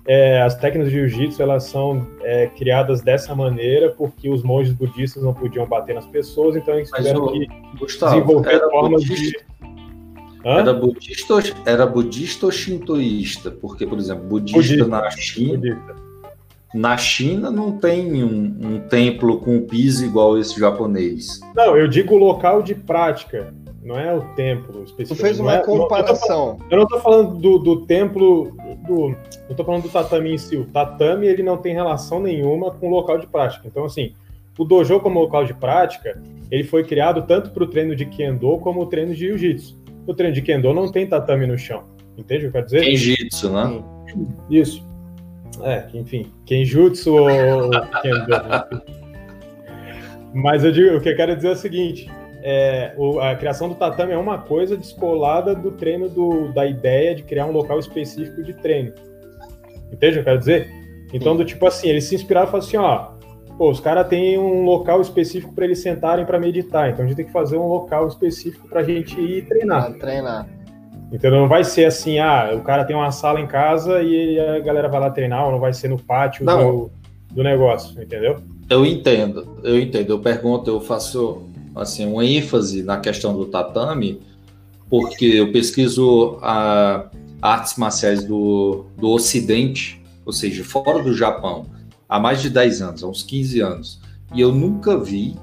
é, 0.08 0.42
as 0.42 0.56
técnicas 0.56 0.90
de 0.90 0.98
jiu-jitsu 0.98 1.44
elas 1.44 1.66
são 1.66 2.08
é, 2.24 2.48
criadas 2.48 3.02
dessa 3.02 3.36
maneira 3.36 3.90
porque 3.92 4.30
os 4.30 4.42
monges 4.42 4.72
budistas 4.72 5.22
não 5.22 5.34
podiam 5.34 5.68
bater 5.68 5.94
nas 5.94 6.08
pessoas, 6.08 6.56
então 6.56 6.74
eles 6.76 6.90
tiveram 6.90 7.28
que 7.28 7.46
Gustavo, 7.78 8.16
desenvolver 8.16 8.60
formas 8.72 9.04
budista, 9.04 9.46
de 9.62 9.67
era 10.52 10.74
budista, 10.74 11.34
era 11.66 11.86
budista 11.86 12.46
ou 12.46 12.52
shintoísta? 12.52 13.52
Porque, 13.52 13.86
por 13.86 13.98
exemplo, 13.98 14.24
budista, 14.24 14.58
budista. 14.58 14.88
na 14.88 15.12
China. 15.12 15.58
Budista. 15.58 16.08
Na 16.74 16.98
China 16.98 17.50
não 17.50 17.72
tem 17.72 18.24
um, 18.24 18.58
um, 18.62 18.80
templo 18.90 19.40
com 19.40 19.62
piso 19.62 20.06
igual 20.06 20.38
esse 20.38 20.60
japonês. 20.60 21.40
Não, 21.56 21.78
eu 21.78 21.88
digo 21.88 22.16
local 22.18 22.62
de 22.62 22.76
prática, 22.76 23.54
não 23.82 23.98
é 23.98 24.14
o 24.14 24.22
templo 24.36 24.84
específico. 24.84 25.16
Tu 25.16 25.22
fez 25.22 25.40
uma 25.40 25.56
é, 25.56 25.60
comparação. 25.60 26.60
Eu 26.70 26.78
não 26.78 26.84
estou 26.84 27.00
falando 27.00 27.36
do, 27.36 27.58
do 27.58 27.86
templo, 27.86 28.52
do, 28.86 29.10
não 29.10 29.16
estou 29.50 29.66
falando 29.66 29.84
do 29.84 29.90
tatame 29.90 30.34
em 30.34 30.38
si. 30.38 30.58
O 30.58 30.66
tatame 30.66 31.26
ele 31.26 31.42
não 31.42 31.58
tem 31.58 31.74
relação 31.74 32.20
nenhuma 32.22 32.70
com 32.70 32.88
o 32.88 32.92
local 32.92 33.18
de 33.18 33.28
prática. 33.28 33.66
Então, 33.66 33.86
assim, 33.86 34.14
o 34.58 34.66
dojo 34.66 35.00
como 35.00 35.22
local 35.22 35.46
de 35.46 35.54
prática, 35.54 36.22
ele 36.52 36.66
foi 36.66 36.84
criado 36.84 37.22
tanto 37.26 37.52
para 37.52 37.64
o 37.64 37.68
treino 37.68 37.96
de 37.96 38.06
kendo 38.06 38.58
como 38.58 38.82
o 38.82 38.86
treino 38.86 39.14
de 39.14 39.20
jiu-jitsu. 39.22 39.78
O 40.08 40.14
treino 40.14 40.34
de 40.34 40.42
Kendo 40.42 40.74
não 40.74 40.92
tem 40.92 41.06
tatame 41.06 41.46
no 41.46 41.58
chão. 41.58 41.84
Entende 42.18 42.48
o 42.48 42.52
que 42.52 42.58
eu 42.58 42.64
quero 42.64 42.66
dizer? 42.66 42.82
Kenjutsu, 42.82 43.50
né? 43.52 43.84
Isso. 44.50 44.84
É, 45.62 45.86
enfim, 45.94 46.32
Kenjutsu 46.46 47.14
ou 47.14 47.70
Kendo. 48.02 48.28
Né? 48.28 48.82
Mas 50.34 50.64
eu 50.64 50.72
digo, 50.72 50.96
o 50.96 51.02
que 51.02 51.10
eu 51.10 51.16
quero 51.16 51.36
dizer 51.36 51.50
é 51.50 51.52
o 51.52 51.56
seguinte: 51.56 52.10
é, 52.42 52.94
o, 52.98 53.20
a 53.20 53.36
criação 53.36 53.68
do 53.68 53.76
tatame 53.76 54.14
é 54.14 54.18
uma 54.18 54.38
coisa 54.38 54.78
descolada 54.78 55.54
do 55.54 55.72
treino 55.72 56.08
do, 56.08 56.52
da 56.54 56.66
ideia 56.66 57.14
de 57.14 57.24
criar 57.24 57.46
um 57.46 57.52
local 57.52 57.80
específico 57.80 58.42
de 58.42 58.54
treino. 58.54 58.94
Entende 59.92 60.12
o 60.12 60.14
que 60.14 60.20
eu 60.20 60.24
quero 60.24 60.40
dizer? 60.40 60.70
Então, 61.14 61.36
do 61.36 61.44
tipo 61.44 61.66
assim, 61.66 61.90
eles 61.90 62.06
se 62.06 62.16
inspiraram 62.16 62.48
e 62.48 62.52
falaram 62.52 62.68
assim: 62.68 62.78
ó, 62.78 63.17
pô, 63.58 63.72
os 63.72 63.80
caras 63.80 64.08
têm 64.08 64.38
um 64.38 64.64
local 64.64 65.02
específico 65.02 65.52
para 65.54 65.66
eles 65.66 65.80
sentarem 65.80 66.26
para 66.26 66.40
meditar, 66.40 66.90
então 66.90 67.04
a 67.04 67.08
gente 67.08 67.18
tem 67.18 67.26
que 67.26 67.32
fazer 67.32 67.58
um 67.58 67.68
local 67.68 68.08
específico 68.08 68.68
para 68.68 68.82
a 68.82 68.84
gente 68.84 69.20
ir 69.20 69.46
treinar. 69.48 69.90
Pra 69.92 70.00
treinar. 70.00 70.48
Então 71.12 71.32
não 71.32 71.48
vai 71.48 71.64
ser 71.64 71.86
assim, 71.86 72.20
ah, 72.20 72.52
o 72.54 72.62
cara 72.62 72.84
tem 72.84 72.96
uma 72.96 73.12
sala 73.12 73.40
em 73.40 73.48
casa 73.48 74.02
e 74.02 74.40
a 74.40 74.60
galera 74.60 74.88
vai 74.88 75.00
lá 75.00 75.10
treinar, 75.10 75.46
ou 75.46 75.52
não 75.52 75.60
vai 75.60 75.74
ser 75.74 75.88
no 75.88 75.98
pátio 75.98 76.46
do, 76.46 76.92
do, 77.32 77.44
negócio, 77.44 78.02
entendeu? 78.02 78.38
Eu 78.70 78.86
entendo, 78.86 79.58
eu 79.64 79.80
entendo. 79.80 80.12
Eu 80.12 80.20
pergunto, 80.20 80.70
eu 80.70 80.82
faço 80.82 81.44
assim 81.76 82.06
uma 82.06 82.26
ênfase 82.26 82.84
na 82.84 83.00
questão 83.00 83.34
do 83.34 83.46
tatame, 83.46 84.20
porque 84.90 85.26
eu 85.26 85.52
pesquiso 85.52 86.38
a, 86.42 87.06
artes 87.42 87.78
marciais 87.78 88.24
do, 88.24 88.86
do 88.98 89.10
Ocidente, 89.10 90.02
ou 90.26 90.34
seja, 90.34 90.64
fora 90.66 91.02
do 91.02 91.14
Japão 91.14 91.66
há 92.08 92.20
mais 92.20 92.42
de 92.42 92.50
10 92.50 92.82
anos, 92.82 93.04
há 93.04 93.08
uns 93.08 93.24
15 93.24 93.60
anos. 93.60 94.02
E 94.34 94.42
eu 94.42 94.52
nunca 94.52 94.98
vi 94.98 95.36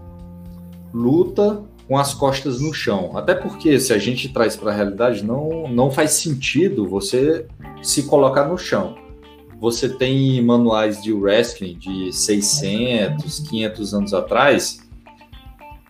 luta 0.92 1.62
com 1.86 1.98
as 1.98 2.14
costas 2.14 2.60
no 2.60 2.72
chão. 2.72 3.16
Até 3.16 3.34
porque, 3.34 3.78
se 3.78 3.92
a 3.92 3.98
gente 3.98 4.32
traz 4.32 4.56
para 4.56 4.70
a 4.70 4.74
realidade, 4.74 5.24
não, 5.24 5.68
não 5.68 5.90
faz 5.90 6.12
sentido 6.12 6.88
você 6.88 7.46
se 7.82 8.04
colocar 8.04 8.46
no 8.46 8.56
chão. 8.56 8.96
Você 9.60 9.88
tem 9.88 10.42
manuais 10.42 11.02
de 11.02 11.12
wrestling 11.12 11.78
de 11.78 12.12
600, 12.12 13.40
500 13.40 13.94
anos 13.94 14.14
atrás, 14.14 14.84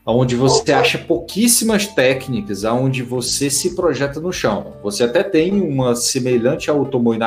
onde 0.06 0.36
você 0.36 0.72
acha 0.72 0.98
pouquíssimas 0.98 1.86
técnicas, 1.86 2.64
onde 2.64 3.02
você 3.02 3.48
se 3.48 3.74
projeta 3.74 4.20
no 4.20 4.32
chão. 4.32 4.74
Você 4.82 5.04
até 5.04 5.22
tem 5.22 5.60
uma 5.60 5.94
semelhante 5.94 6.70
ao 6.70 6.84
Tomoe 6.84 7.18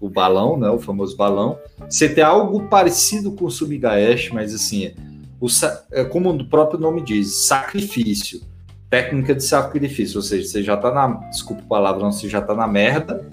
o 0.00 0.08
balão, 0.08 0.58
né, 0.58 0.68
o 0.68 0.78
famoso 0.78 1.16
balão. 1.16 1.58
Você 1.88 2.08
tem 2.08 2.22
algo 2.22 2.68
parecido 2.68 3.32
com 3.32 3.46
o 3.46 3.50
Sumigaeshi, 3.50 4.32
mas 4.34 4.54
assim, 4.54 4.92
o, 5.40 5.46
é 5.92 6.04
como 6.04 6.30
o 6.30 6.48
próprio 6.48 6.78
nome 6.78 7.02
diz, 7.02 7.46
sacrifício. 7.46 8.40
Técnica 8.88 9.34
de 9.34 9.42
sacrifício, 9.42 10.18
ou 10.18 10.22
seja, 10.22 10.46
você 10.46 10.62
já 10.62 10.76
tá 10.76 10.92
na, 10.92 11.08
desculpa 11.28 11.62
o 11.62 11.66
palavrão, 11.66 12.12
você 12.12 12.28
já 12.28 12.40
tá 12.40 12.54
na 12.54 12.68
merda, 12.68 13.28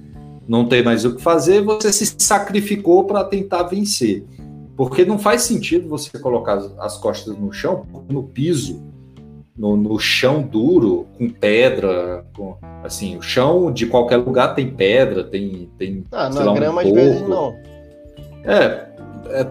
não 0.48 0.68
tem 0.68 0.84
mais 0.84 1.06
o 1.06 1.16
que 1.16 1.22
fazer, 1.22 1.62
você 1.62 1.94
se 1.94 2.16
sacrificou 2.18 3.06
para 3.06 3.24
tentar 3.24 3.64
vencer. 3.64 4.26
Porque 4.76 5.06
não 5.06 5.20
faz 5.20 5.44
sentido 5.44 5.88
você 5.88 6.18
colocar 6.18 6.56
as 6.80 6.98
costas 6.98 7.38
no 7.38 7.54
chão, 7.54 7.86
no 8.10 8.24
piso 8.24 8.82
no, 9.56 9.78
no, 9.78 10.00
chão 10.00 10.42
duro, 10.42 11.08
com 11.18 11.30
pedra, 11.30 12.26
com, 12.36 12.58
assim, 12.84 13.18
o 13.18 13.22
chão 13.22 13.72
de 13.72 13.86
qualquer 13.86 14.18
lugar 14.18 14.56
tem 14.56 14.70
pedra, 14.70 15.24
tem. 15.24 15.70
tem 15.78 16.04
ah, 16.12 16.30
na 16.30 16.44
lá, 16.44 16.54
grama 16.54 16.82
um 16.84 16.88
às 16.88 16.92
vezes 16.92 17.22
não. 17.28 17.56
É, 18.44 18.88
é, 19.30 19.48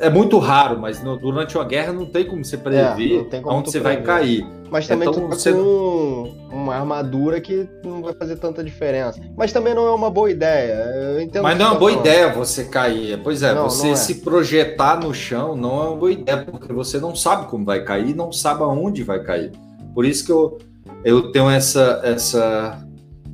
é, 0.00 0.08
muito 0.08 0.38
raro, 0.38 0.78
mas 0.80 1.02
no, 1.02 1.16
durante 1.16 1.56
uma 1.56 1.64
guerra 1.64 1.92
não 1.92 2.06
tem 2.06 2.24
como 2.24 2.44
você 2.44 2.56
prever 2.56 3.28
é, 3.30 3.40
como 3.40 3.58
onde 3.58 3.70
você 3.70 3.80
prever. 3.80 3.96
vai 3.98 4.04
cair. 4.04 4.46
Mas 4.70 4.86
também 4.86 5.08
então, 5.08 5.28
tá 5.28 5.34
você... 5.34 5.52
com 5.52 6.32
uma 6.50 6.76
armadura 6.76 7.40
que 7.40 7.68
não 7.84 8.00
vai 8.00 8.14
fazer 8.14 8.36
tanta 8.36 8.62
diferença. 8.62 9.20
Mas 9.36 9.52
também 9.52 9.74
não 9.74 9.86
é 9.86 9.90
uma 9.90 10.08
boa 10.08 10.30
ideia. 10.30 10.78
Mas 11.42 11.58
não 11.58 11.66
é 11.66 11.68
uma 11.70 11.78
boa 11.78 11.92
ideia 11.92 12.32
você 12.32 12.64
cair. 12.64 13.20
Pois 13.22 13.42
é, 13.42 13.52
não, 13.52 13.64
você 13.68 13.86
não 13.88 13.92
é. 13.92 13.96
se 13.96 14.16
projetar 14.16 15.00
no 15.00 15.12
chão 15.12 15.56
não 15.56 15.82
é 15.82 15.88
uma 15.88 15.96
boa 15.96 16.12
ideia, 16.12 16.46
porque 16.46 16.72
você 16.72 16.98
não 16.98 17.14
sabe 17.14 17.50
como 17.50 17.64
vai 17.64 17.82
cair, 17.82 18.14
não 18.14 18.32
sabe 18.32 18.62
aonde 18.62 19.02
vai 19.02 19.22
cair. 19.22 19.50
Por 19.92 20.04
isso 20.04 20.24
que 20.24 20.32
eu, 20.32 20.58
eu 21.04 21.32
tenho 21.32 21.50
essa, 21.50 22.00
essa, 22.04 22.86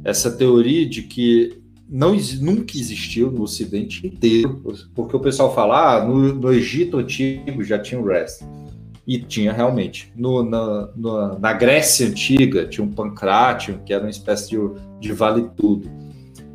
essa 0.04 0.30
teoria 0.30 0.88
de 0.88 1.02
que 1.02 1.62
não, 1.88 2.16
nunca 2.40 2.76
existiu 2.76 3.30
no 3.30 3.42
Ocidente 3.42 4.06
inteiro, 4.06 4.62
porque 4.94 5.16
o 5.16 5.20
pessoal 5.20 5.54
fala, 5.54 5.96
ah, 5.96 6.04
no, 6.04 6.34
no 6.34 6.52
Egito 6.52 6.98
Antigo 6.98 7.62
já 7.62 7.78
tinha 7.78 8.00
o 8.00 8.04
wrestling. 8.04 8.48
E 9.06 9.20
tinha 9.20 9.52
realmente. 9.52 10.12
No, 10.16 10.42
na, 10.42 10.88
na 11.38 11.52
Grécia 11.52 12.08
Antiga 12.08 12.66
tinha 12.66 12.84
um 12.84 12.90
Pancrácio, 12.90 13.80
que 13.86 13.92
era 13.92 14.02
uma 14.02 14.10
espécie 14.10 14.50
de, 14.50 14.58
de 14.98 15.12
vale 15.12 15.48
tudo. 15.56 15.88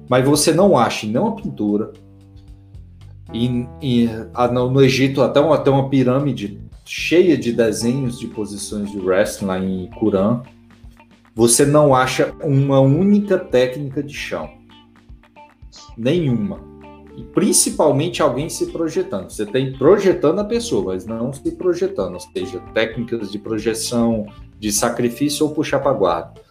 Mas 0.09 0.25
você 0.25 0.53
não 0.53 0.77
acha 0.77 1.05
em 1.05 1.11
nenhuma 1.11 1.33
pintura, 1.33 1.93
e, 3.33 3.65
e 3.81 4.09
a, 4.33 4.47
no, 4.49 4.69
no, 4.69 4.81
Egito 4.81 5.21
até 5.21 5.39
uma, 5.39 5.55
até 5.55 5.69
uma 5.69 5.89
pirâmide 5.89 6.59
cheia 6.85 7.37
de 7.37 7.53
desenhos 7.53 8.19
de 8.19 8.27
posições 8.27 8.91
de 8.91 8.99
wrestling 8.99 9.47
lá 9.47 9.59
em 9.59 9.89
Curã, 9.91 10.41
você 11.33 11.65
não 11.65 11.95
acha 11.95 12.33
uma 12.43 12.81
única 12.81 13.37
técnica 13.37 14.03
de 14.03 14.13
chão. 14.13 14.49
Nenhuma 15.97 16.71
e 17.17 17.23
principalmente 17.23 18.21
alguém 18.21 18.49
se 18.49 18.67
projetando. 18.67 19.29
Você 19.29 19.45
tem 19.45 19.73
projetando 19.73 20.39
a 20.39 20.43
pessoa, 20.43 20.93
mas 20.93 21.05
não 21.05 21.31
se 21.33 21.51
projetando, 21.51 22.13
ou 22.13 22.19
seja, 22.19 22.59
técnicas 22.73 23.31
de 23.31 23.37
projeção, 23.37 24.25
de 24.59 24.71
sacrifício 24.71 25.45
ou 25.45 25.53
puxar 25.53 25.79
para 25.79 25.93
guarda. 25.93 26.41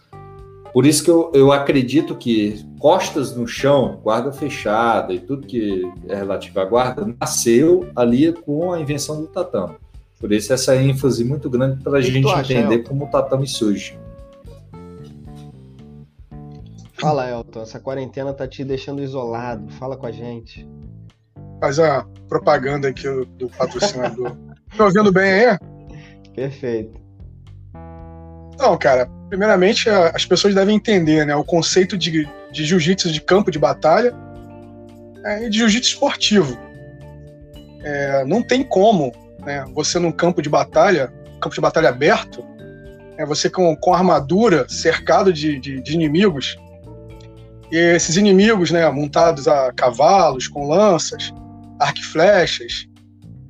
Por 0.73 0.85
isso 0.85 1.03
que 1.03 1.11
eu, 1.11 1.31
eu 1.33 1.51
acredito 1.51 2.15
que 2.15 2.63
costas 2.79 3.35
no 3.35 3.45
chão, 3.45 3.99
guarda 4.01 4.31
fechada 4.31 5.13
e 5.13 5.19
tudo 5.19 5.45
que 5.45 5.83
é 6.07 6.15
relativo 6.15 6.59
à 6.61 6.65
guarda, 6.65 7.13
nasceu 7.19 7.89
ali 7.93 8.31
com 8.31 8.71
a 8.71 8.79
invenção 8.79 9.19
do 9.19 9.27
tatame. 9.27 9.75
Por 10.17 10.31
isso 10.31 10.53
essa 10.53 10.75
ênfase 10.75 11.25
muito 11.25 11.49
grande 11.49 11.83
para 11.83 11.97
a 11.97 12.01
gente 12.01 12.29
acha, 12.29 12.53
entender 12.53 12.75
Elton? 12.75 12.89
como 12.89 13.05
o 13.05 13.07
tatame 13.09 13.47
surge. 13.47 13.99
Fala, 17.01 17.27
Elton, 17.27 17.63
essa 17.63 17.79
quarentena 17.79 18.31
tá 18.31 18.47
te 18.47 18.63
deixando 18.63 19.01
isolado. 19.01 19.67
Fala 19.71 19.97
com 19.97 20.05
a 20.05 20.11
gente. 20.11 20.69
Faz 21.59 21.79
a 21.79 22.05
propaganda 22.29 22.89
aqui 22.89 23.07
do 23.39 23.49
patrocinador. 23.49 24.37
tá 24.77 24.85
ouvindo 24.85 25.11
bem 25.11 25.31
aí? 25.33 25.57
Perfeito. 26.35 27.01
Não, 28.59 28.77
cara, 28.77 29.09
primeiramente 29.29 29.89
as 29.89 30.23
pessoas 30.25 30.53
devem 30.53 30.75
entender 30.75 31.25
né, 31.25 31.35
o 31.35 31.43
conceito 31.43 31.97
de, 31.97 32.29
de 32.51 32.65
jiu-jitsu 32.65 33.11
de 33.11 33.19
campo 33.19 33.49
de 33.49 33.57
batalha 33.57 34.13
é, 35.25 35.45
e 35.45 35.49
de 35.49 35.57
jiu-jitsu 35.57 35.93
esportivo. 35.93 36.55
é, 37.83 38.23
não 38.25 38.43
tem 38.43 38.63
como 38.63 39.11
né, 39.39 39.65
você 39.73 39.97
num 39.97 40.11
campo 40.11 40.39
de 40.39 40.49
batalha, 40.49 41.11
campo 41.41 41.55
de 41.55 41.61
batalha 41.61 41.89
aberto, 41.89 42.45
é, 43.17 43.25
você 43.25 43.49
com, 43.49 43.75
com 43.75 43.91
armadura, 43.91 44.67
cercado 44.69 45.33
de, 45.33 45.59
de, 45.59 45.81
de 45.81 45.93
inimigos, 45.93 46.55
e 47.71 47.77
esses 47.77 48.17
inimigos, 48.17 48.71
né, 48.71 48.89
montados 48.89 49.47
a 49.47 49.71
cavalos, 49.71 50.47
com 50.47 50.67
lanças, 50.67 51.33
arco 51.79 51.99
e 51.99 52.03
flechas, 52.03 52.87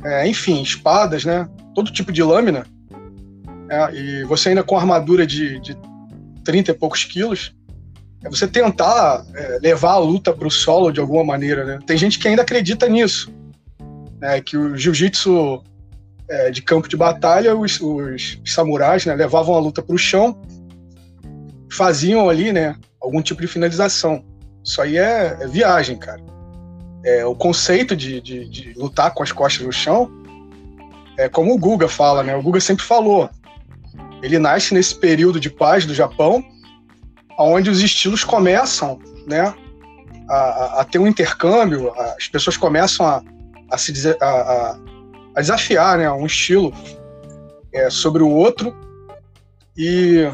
é, 0.04 0.28
enfim, 0.28 0.62
espadas, 0.62 1.26
né, 1.26 1.50
todo 1.74 1.92
tipo 1.92 2.12
de 2.12 2.22
lâmina, 2.22 2.66
é, 3.70 3.96
e 3.96 4.24
você 4.26 4.50
ainda 4.50 4.64
com 4.64 4.78
armadura 4.78 5.26
de, 5.26 5.60
de 5.60 5.78
30 6.44 6.72
e 6.72 6.74
poucos 6.74 7.06
quilos, 7.06 7.56
é 8.24 8.30
você 8.30 8.48
tentar 8.48 9.26
é, 9.34 9.60
levar 9.62 9.94
a 9.94 9.98
luta 9.98 10.34
para 10.34 10.48
o 10.48 10.52
solo 10.52 10.92
de 10.92 11.00
alguma 11.00 11.24
maneira, 11.24 11.66
né? 11.66 11.80
Tem 11.88 11.98
gente 11.98 12.20
que 12.20 12.28
ainda 12.28 12.44
acredita 12.44 12.88
nisso, 12.88 13.34
né? 14.20 14.40
Que 14.42 14.56
o 14.56 14.78
jiu-jitsu 14.78 15.64
é, 16.30 16.52
de 16.52 16.62
campo 16.62 16.88
de 16.88 16.96
batalha, 16.96 17.56
os, 17.56 17.82
os 17.82 18.40
samurais 18.46 19.06
né, 19.06 19.16
levavam 19.16 19.56
a 19.56 19.60
luta 19.60 19.82
para 19.82 19.96
o 19.96 19.98
chão, 19.98 20.40
faziam 21.72 22.30
ali, 22.30 22.54
né? 22.54 22.76
Algum 23.02 23.22
tipo 23.22 23.42
de 23.42 23.48
finalização. 23.48 24.24
Isso 24.64 24.82
aí 24.82 24.98
é, 24.98 25.38
é 25.40 25.48
viagem, 25.48 25.98
cara. 25.98 26.22
É, 27.04 27.26
o 27.26 27.36
conceito 27.36 27.96
de, 27.96 28.22
de, 28.22 28.48
de 28.48 28.74
lutar 28.74 29.12
com 29.14 29.24
as 29.24 29.32
costas 29.32 29.66
no 29.66 29.72
chão 29.72 30.10
é 31.18 31.28
como 31.28 31.54
o 31.54 31.58
Guga 31.58 31.88
fala, 31.88 32.24
né? 32.24 32.36
O 32.36 32.44
Guga 32.44 32.60
sempre 32.60 32.86
falou. 32.86 33.30
Ele 34.22 34.38
nasce 34.38 34.74
nesse 34.74 34.96
período 34.96 35.40
de 35.40 35.50
paz 35.50 35.86
do 35.86 35.94
Japão, 35.94 36.44
onde 37.38 37.70
os 37.70 37.82
estilos 37.82 38.24
começam 38.24 39.00
né, 39.28 39.54
a, 40.30 40.82
a, 40.82 40.86
ter 40.86 41.00
um 41.00 41.08
intercâmbio, 41.08 41.92
as 41.98 42.28
pessoas 42.28 42.56
começam 42.56 43.06
a, 43.06 43.24
a 43.72 43.78
se 43.78 43.94
a, 44.22 44.26
a, 45.36 45.42
desafiar 45.42 45.98
né, 45.98 46.12
um 46.12 46.26
estilo 46.26 46.74
é, 47.74 47.90
sobre 47.90 48.22
o 48.22 48.30
outro 48.30 48.76
e 49.76 50.28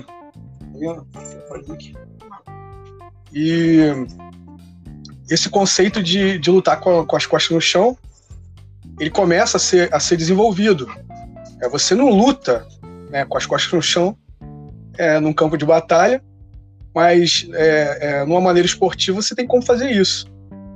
e 3.40 3.80
esse 5.30 5.48
conceito 5.48 6.02
de, 6.02 6.40
de 6.40 6.50
lutar 6.50 6.80
com, 6.80 7.06
com, 7.06 7.16
as 7.16 7.28
costas 7.28 7.54
no 7.54 7.62
chão 7.62 7.96
ele 9.00 9.12
começa 9.12 9.58
a 9.58 9.60
ser, 9.60 9.94
a 9.94 10.00
ser 10.00 10.18
desenvolvido. 10.18 10.88
É, 11.62 11.70
você 11.70 11.94
não 11.94 12.10
luta 12.10 12.66
né, 13.12 13.26
com 13.26 13.38
as 13.38 13.46
costas 13.46 13.72
no 13.72 13.82
chão 13.82 14.18
é, 14.98 15.20
num 15.20 15.34
campo 15.34 15.56
de 15.56 15.66
batalha, 15.66 16.24
mas 16.96 17.48
é, 17.54 17.98
é, 18.02 18.26
numa 18.26 18.42
maneira 18.42 18.66
esportiva 18.66 19.22
você 19.22 19.36
tem 19.36 19.46
como 19.46 19.62
fazer 19.62 19.92
isso. 19.92 20.26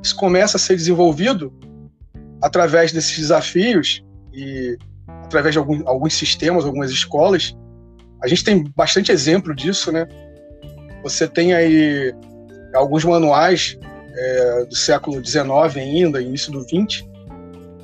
Isso 0.03 0.15
começa 0.15 0.58
a 0.58 0.60
ser 0.60 0.75
desenvolvido 0.75 1.51
através 2.44 2.91
desses 2.91 3.18
desafios 3.18 4.03
e 4.32 4.77
através 5.24 5.56
de 5.56 5.58
algum, 5.58 5.82
alguns 5.88 6.13
sistemas, 6.13 6.63
algumas 6.63 6.91
escolas. 6.91 7.58
A 8.24 8.27
gente 8.27 8.44
tem 8.44 8.63
bastante 8.75 9.12
exemplo 9.12 9.56
disso, 9.56 9.91
né? 9.91 10.08
Você 11.01 11.27
tem 11.27 11.53
aí 11.53 12.13
alguns 12.78 13.04
manuais 13.04 13.78
é, 14.13 14.66
do 14.66 14.75
século 14.75 15.24
XIX 15.24 15.50
ainda, 15.75 16.22
início 16.22 16.51
do 16.51 16.62
XX, 16.62 17.06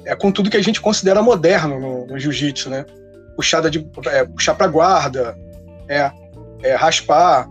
é 0.05 0.15
com 0.15 0.31
tudo 0.31 0.49
que 0.49 0.57
a 0.57 0.63
gente 0.63 0.81
considera 0.81 1.21
moderno 1.21 1.79
no, 1.79 2.07
no 2.07 2.19
jiu-jitsu, 2.19 2.69
né? 2.69 2.85
Puxada 3.35 3.69
de 3.69 3.85
é, 4.07 4.23
puxar 4.25 4.55
para 4.55 4.67
guarda, 4.67 5.37
é, 5.87 6.11
é, 6.63 6.75
raspar, 6.75 7.47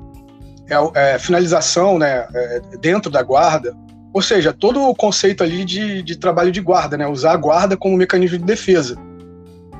é, 0.69 1.15
é, 1.15 1.19
finalização 1.19 1.99
né, 1.99 2.27
é, 2.35 2.61
dentro 2.81 3.11
da 3.11 3.23
guarda. 3.23 3.75
Ou 4.13 4.23
seja, 4.23 4.53
todo 4.53 4.83
o 4.83 4.95
conceito 4.95 5.45
ali 5.45 5.65
de, 5.65 6.03
de 6.03 6.17
trabalho 6.17 6.51
de 6.51 6.61
guarda, 6.61 6.97
né, 6.97 7.07
usar 7.07 7.33
a 7.33 7.37
guarda 7.37 7.77
como 7.77 7.97
mecanismo 7.97 8.39
de 8.39 8.45
defesa. 8.45 8.97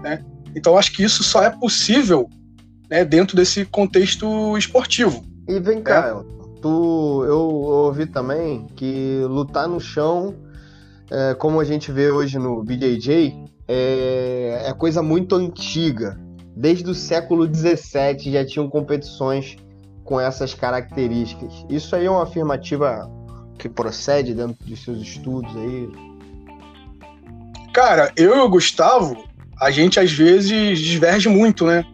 Né? 0.03 0.23
Então, 0.55 0.77
acho 0.77 0.93
que 0.93 1.03
isso 1.03 1.25
só 1.25 1.43
é 1.43 1.51
possível 1.51 2.29
né, 2.91 3.05
dentro 3.05 3.37
desse 3.37 3.65
contexto 3.65 4.57
esportivo. 4.57 5.25
E 5.49 5.59
vem 5.59 5.83
cá, 5.83 6.23
é. 6.23 6.37
Tu, 6.67 7.25
eu 7.25 7.39
ouvi 7.39 8.07
também 8.07 8.67
que 8.75 9.21
lutar 9.29 9.69
no 9.69 9.79
chão, 9.79 10.35
é, 11.11 11.35
como 11.35 11.61
a 11.61 11.65
gente 11.65 11.93
vê 11.93 12.11
hoje 12.11 12.39
no 12.39 12.63
BJJ, 12.65 13.33
é, 13.69 14.65
é 14.67 14.73
coisa 14.73 15.01
muito 15.03 15.37
antiga. 15.37 16.19
Desde 16.57 16.91
o 16.91 16.95
século 16.95 17.47
XVII 17.47 18.33
já 18.33 18.45
tinham 18.45 18.69
competições 18.69 19.57
com 20.03 20.19
essas 20.19 20.55
características. 20.55 21.65
Isso 21.71 21.95
aí 21.95 22.07
é 22.07 22.11
uma 22.11 22.25
afirmativa 22.25 23.09
que 23.59 23.69
procede 23.69 24.35
dentro 24.35 24.57
dos 24.65 24.83
seus 24.83 25.01
estudos 25.01 25.55
aí? 25.57 25.89
Cara, 27.73 28.13
eu 28.17 28.37
e 28.37 28.41
o 28.41 28.49
Gustavo, 28.49 29.25
a 29.61 29.71
gente 29.71 30.01
às 30.01 30.11
vezes 30.11 30.79
diverge 30.81 31.29
muito, 31.29 31.67
né? 31.67 31.85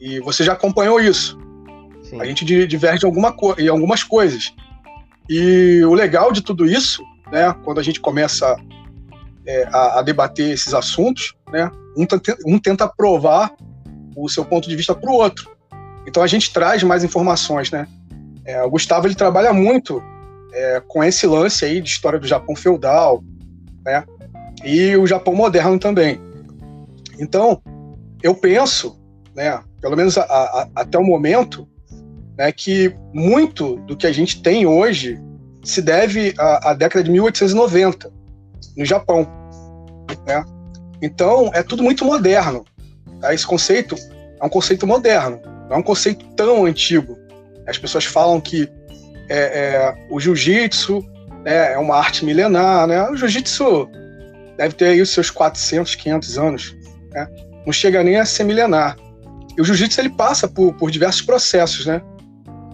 E 0.00 0.20
você 0.20 0.44
já 0.44 0.52
acompanhou 0.52 1.00
isso. 1.00 1.38
Sim. 2.08 2.20
A 2.20 2.24
gente 2.24 2.44
diverge 2.66 3.04
em, 3.04 3.08
alguma 3.08 3.34
em 3.58 3.68
algumas 3.68 4.02
coisas. 4.02 4.54
E 5.28 5.82
o 5.84 5.92
legal 5.92 6.32
de 6.32 6.42
tudo 6.42 6.64
isso, 6.64 7.02
né, 7.30 7.54
quando 7.64 7.78
a 7.78 7.82
gente 7.82 8.00
começa 8.00 8.56
é, 9.46 9.68
a, 9.70 9.98
a, 9.98 10.02
debater 10.02 10.50
esses 10.50 10.72
assuntos, 10.72 11.34
né, 11.52 11.70
um, 11.96 12.06
um 12.46 12.58
tenta 12.58 12.88
provar 12.88 13.52
o 14.16 14.28
seu 14.28 14.44
ponto 14.44 14.68
de 14.68 14.74
vista 14.74 14.94
para 14.94 15.10
o 15.10 15.14
outro. 15.14 15.50
Então 16.06 16.22
a 16.22 16.26
gente 16.26 16.52
traz 16.52 16.82
mais 16.82 17.04
informações, 17.04 17.70
né? 17.70 17.86
É, 18.44 18.62
o 18.62 18.70
Gustavo 18.70 19.06
ele 19.06 19.14
trabalha 19.14 19.52
muito 19.52 20.02
é, 20.54 20.82
com 20.88 21.04
esse 21.04 21.26
lance 21.26 21.64
aí 21.64 21.80
de 21.82 21.90
história 21.90 22.18
do 22.18 22.26
Japão 22.26 22.56
feudal, 22.56 23.22
né? 23.84 24.04
E 24.64 24.96
o 24.96 25.06
Japão 25.06 25.34
moderno 25.34 25.78
também. 25.78 26.18
Então 27.18 27.60
eu 28.22 28.34
penso, 28.34 28.98
né? 29.34 29.60
Pelo 29.80 29.96
menos 29.96 30.16
a, 30.16 30.22
a, 30.22 30.68
até 30.76 30.98
o 30.98 31.04
momento, 31.04 31.68
né? 32.38 32.52
Que 32.52 32.94
muito 33.12 33.76
do 33.80 33.96
que 33.96 34.06
a 34.06 34.12
gente 34.12 34.40
tem 34.40 34.64
hoje 34.64 35.20
se 35.64 35.82
deve 35.82 36.32
à, 36.38 36.70
à 36.70 36.74
década 36.74 37.02
de 37.02 37.10
1890 37.10 38.10
no 38.76 38.84
Japão, 38.84 39.28
né? 40.24 40.44
Então 41.02 41.50
é 41.52 41.62
tudo 41.62 41.82
muito 41.82 42.04
moderno. 42.04 42.64
Tá? 43.20 43.34
Esse 43.34 43.46
conceito 43.46 43.96
é 44.40 44.44
um 44.44 44.48
conceito 44.48 44.86
moderno. 44.86 45.40
Não 45.68 45.76
é 45.76 45.78
um 45.80 45.82
conceito 45.82 46.24
tão 46.36 46.64
antigo. 46.64 47.18
As 47.66 47.76
pessoas 47.76 48.04
falam 48.04 48.40
que 48.40 48.68
é, 49.28 49.36
é, 49.38 50.06
o 50.08 50.18
jiu-jitsu 50.18 51.04
né, 51.44 51.74
é 51.74 51.78
uma 51.78 51.96
arte 51.96 52.24
milenar, 52.24 52.86
né? 52.86 53.02
O 53.10 53.16
jiu-jitsu 53.16 53.88
deve 54.56 54.74
ter 54.74 54.86
aí 54.86 55.02
os 55.02 55.10
seus 55.10 55.30
400, 55.30 55.94
500 55.94 56.38
anos, 56.38 56.76
né? 57.10 57.28
Não 57.66 57.72
chega 57.72 58.02
nem 58.02 58.16
a 58.16 58.24
ser 58.24 58.44
milenar. 58.44 58.96
E 59.56 59.60
o 59.60 59.64
jiu-jitsu 59.64 60.00
ele 60.00 60.10
passa 60.10 60.48
por, 60.48 60.72
por 60.74 60.90
diversos 60.90 61.20
processos, 61.20 61.84
né? 61.84 62.00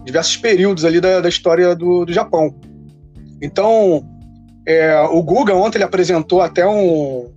Diversos 0.05 0.37
períodos 0.37 0.85
ali 0.85 1.01
da, 1.01 1.21
da 1.21 1.29
história 1.29 1.75
do, 1.75 2.05
do 2.05 2.13
Japão. 2.13 2.55
Então, 3.41 4.07
é, 4.67 5.01
o 5.03 5.23
Guga 5.23 5.55
ontem 5.55 5.79
ele 5.79 5.85
apresentou 5.85 6.41
até 6.41 6.67
um, 6.67 7.31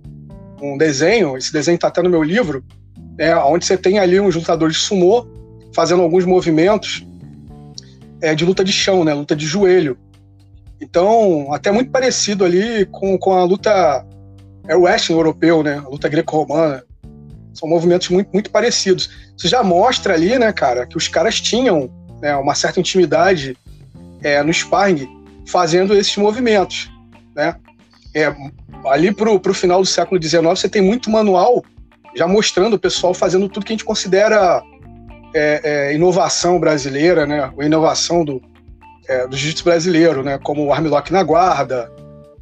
um 0.60 0.78
desenho, 0.78 1.36
esse 1.36 1.52
desenho 1.52 1.76
está 1.76 1.88
até 1.88 2.02
no 2.02 2.10
meu 2.10 2.22
livro, 2.22 2.64
né, 3.18 3.36
onde 3.36 3.66
você 3.66 3.76
tem 3.76 3.98
ali 3.98 4.18
uns 4.20 4.34
lutadores 4.34 4.76
de 4.76 4.82
sumô 4.82 5.26
fazendo 5.74 6.02
alguns 6.02 6.24
movimentos 6.24 7.06
é, 8.20 8.34
de 8.34 8.44
luta 8.44 8.64
de 8.64 8.72
chão, 8.72 9.04
né, 9.04 9.12
luta 9.12 9.36
de 9.36 9.46
joelho. 9.46 9.98
Então, 10.80 11.52
até 11.52 11.70
muito 11.70 11.90
parecido 11.90 12.44
ali 12.44 12.86
com, 12.86 13.18
com 13.18 13.34
a 13.34 13.44
luta 13.44 14.06
é 14.66 14.76
o 14.76 14.82
wrestling 14.82 15.16
europeu, 15.16 15.62
né, 15.62 15.82
a 15.84 15.88
luta 15.88 16.08
greco-romana. 16.08 16.84
São 17.52 17.68
movimentos 17.68 18.08
muito, 18.08 18.30
muito 18.32 18.50
parecidos. 18.50 19.10
Isso 19.36 19.48
já 19.48 19.62
mostra 19.62 20.14
ali, 20.14 20.38
né, 20.38 20.52
cara, 20.52 20.86
que 20.86 20.96
os 20.96 21.08
caras 21.08 21.40
tinham 21.40 21.90
né, 22.20 22.36
uma 22.36 22.54
certa 22.54 22.80
intimidade 22.80 23.56
é, 24.22 24.42
no 24.42 24.52
sparring 24.52 25.08
fazendo 25.46 25.94
esses 25.94 26.16
movimentos, 26.16 26.90
né? 27.34 27.56
É, 28.14 28.34
ali 28.86 29.12
pro, 29.12 29.38
pro 29.38 29.54
final 29.54 29.80
do 29.80 29.86
século 29.86 30.20
XIX 30.22 30.42
você 30.44 30.68
tem 30.68 30.80
muito 30.80 31.10
manual 31.10 31.62
já 32.14 32.26
mostrando 32.26 32.74
o 32.74 32.78
pessoal 32.78 33.14
fazendo 33.14 33.48
tudo 33.48 33.64
que 33.64 33.72
a 33.72 33.76
gente 33.76 33.84
considera 33.84 34.62
é, 35.34 35.60
é, 35.62 35.94
inovação 35.94 36.58
brasileira, 36.58 37.26
né? 37.26 37.52
A 37.56 37.64
inovação 37.64 38.24
do, 38.24 38.42
é, 39.06 39.26
do 39.26 39.36
jiu-jitsu 39.36 39.64
brasileiro, 39.64 40.22
né? 40.22 40.38
Como 40.38 40.64
o 40.64 40.72
armlock 40.72 41.12
na 41.12 41.22
guarda, 41.22 41.90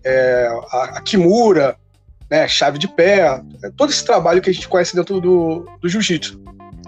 é, 0.05 0.49
a, 0.71 0.85
a, 0.97 1.01
kimura, 1.01 1.77
né? 2.31 2.47
Chave 2.49 2.79
de 2.79 2.89
pé, 2.89 3.41
todo 3.77 3.91
esse 3.91 4.05
trabalho 4.05 4.41
que 4.41 4.51
a 4.51 4.53
gente 4.53 4.69
conhece 4.69 4.95
dentro 4.95 5.21
do, 5.21 5.67
do 5.81 5.89
jiu-jitsu. 5.89 6.41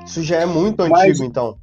Isso 0.07 0.23
já 0.23 0.37
é 0.37 0.47
muito 0.47 0.89
Mas, 0.89 1.11
antigo, 1.11 1.25
então? 1.25 1.59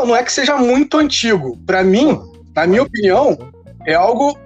Não, 0.00 0.06
não 0.06 0.16
é 0.16 0.22
que 0.22 0.32
seja 0.32 0.56
muito 0.56 0.96
antigo. 0.96 1.58
Para 1.66 1.84
mim, 1.84 2.18
na 2.56 2.66
minha 2.66 2.82
opinião, 2.82 3.36
é 3.86 3.92
algo 3.94 4.38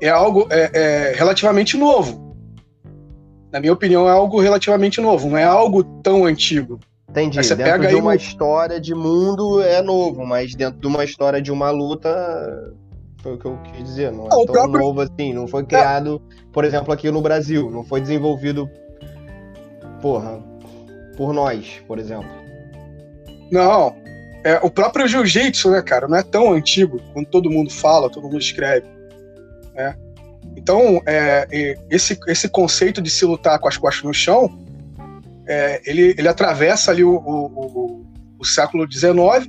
é 0.00 0.08
algo 0.08 0.46
é, 0.50 0.70
é, 0.74 1.12
relativamente 1.16 1.78
novo. 1.78 2.36
Na 3.50 3.58
minha 3.58 3.72
opinião, 3.72 4.06
é 4.06 4.12
algo 4.12 4.40
relativamente 4.40 5.00
novo, 5.00 5.30
não 5.30 5.38
é 5.38 5.44
algo 5.44 5.82
tão 6.02 6.26
antigo. 6.26 6.78
Entendi. 7.08 7.36
Você 7.42 7.54
dentro 7.54 7.72
pega 7.72 7.88
de 7.88 7.94
uma 7.94 8.14
história 8.14 8.80
de 8.80 8.94
mundo 8.94 9.62
é 9.62 9.80
novo, 9.80 10.26
mas 10.26 10.54
dentro 10.54 10.78
de 10.80 10.86
uma 10.86 11.04
história 11.04 11.40
de 11.40 11.50
uma 11.52 11.70
luta 11.70 12.10
Foi 13.22 13.34
o 13.34 13.38
que 13.38 13.46
eu 13.46 13.58
quis 13.62 13.84
dizer. 13.84 14.12
Não 14.12 14.26
é 14.26 14.28
tão 14.28 14.44
próprio... 14.44 14.80
novo 14.80 15.00
assim. 15.00 15.32
Não 15.32 15.46
foi 15.46 15.64
criado, 15.64 16.20
é. 16.30 16.44
por 16.52 16.64
exemplo, 16.64 16.92
aqui 16.92 17.10
no 17.10 17.22
Brasil. 17.22 17.70
Não 17.70 17.84
foi 17.84 18.00
desenvolvido, 18.00 18.68
porra, 20.02 20.42
por 21.16 21.32
nós, 21.32 21.82
por 21.86 21.98
exemplo. 21.98 22.30
Não. 23.50 24.01
É, 24.44 24.58
o 24.62 24.70
próprio 24.70 25.06
jiu-jitsu, 25.06 25.70
né, 25.70 25.82
cara, 25.82 26.08
não 26.08 26.16
é 26.16 26.22
tão 26.22 26.52
antigo 26.52 27.00
quando 27.12 27.26
todo 27.26 27.50
mundo 27.50 27.70
fala, 27.70 28.10
todo 28.10 28.24
mundo 28.24 28.38
escreve. 28.38 28.86
Né? 29.74 29.96
Então, 30.56 31.00
é, 31.06 31.76
esse, 31.90 32.18
esse 32.26 32.48
conceito 32.48 33.00
de 33.00 33.08
se 33.08 33.24
lutar 33.24 33.58
com 33.58 33.68
as 33.68 33.76
costas 33.76 34.02
no 34.04 34.12
chão, 34.12 34.50
é, 35.46 35.80
ele, 35.84 36.14
ele 36.18 36.28
atravessa 36.28 36.90
ali 36.90 37.04
o, 37.04 37.14
o, 37.14 37.46
o, 37.46 38.06
o 38.38 38.44
século 38.44 38.90
XIX. 38.90 39.48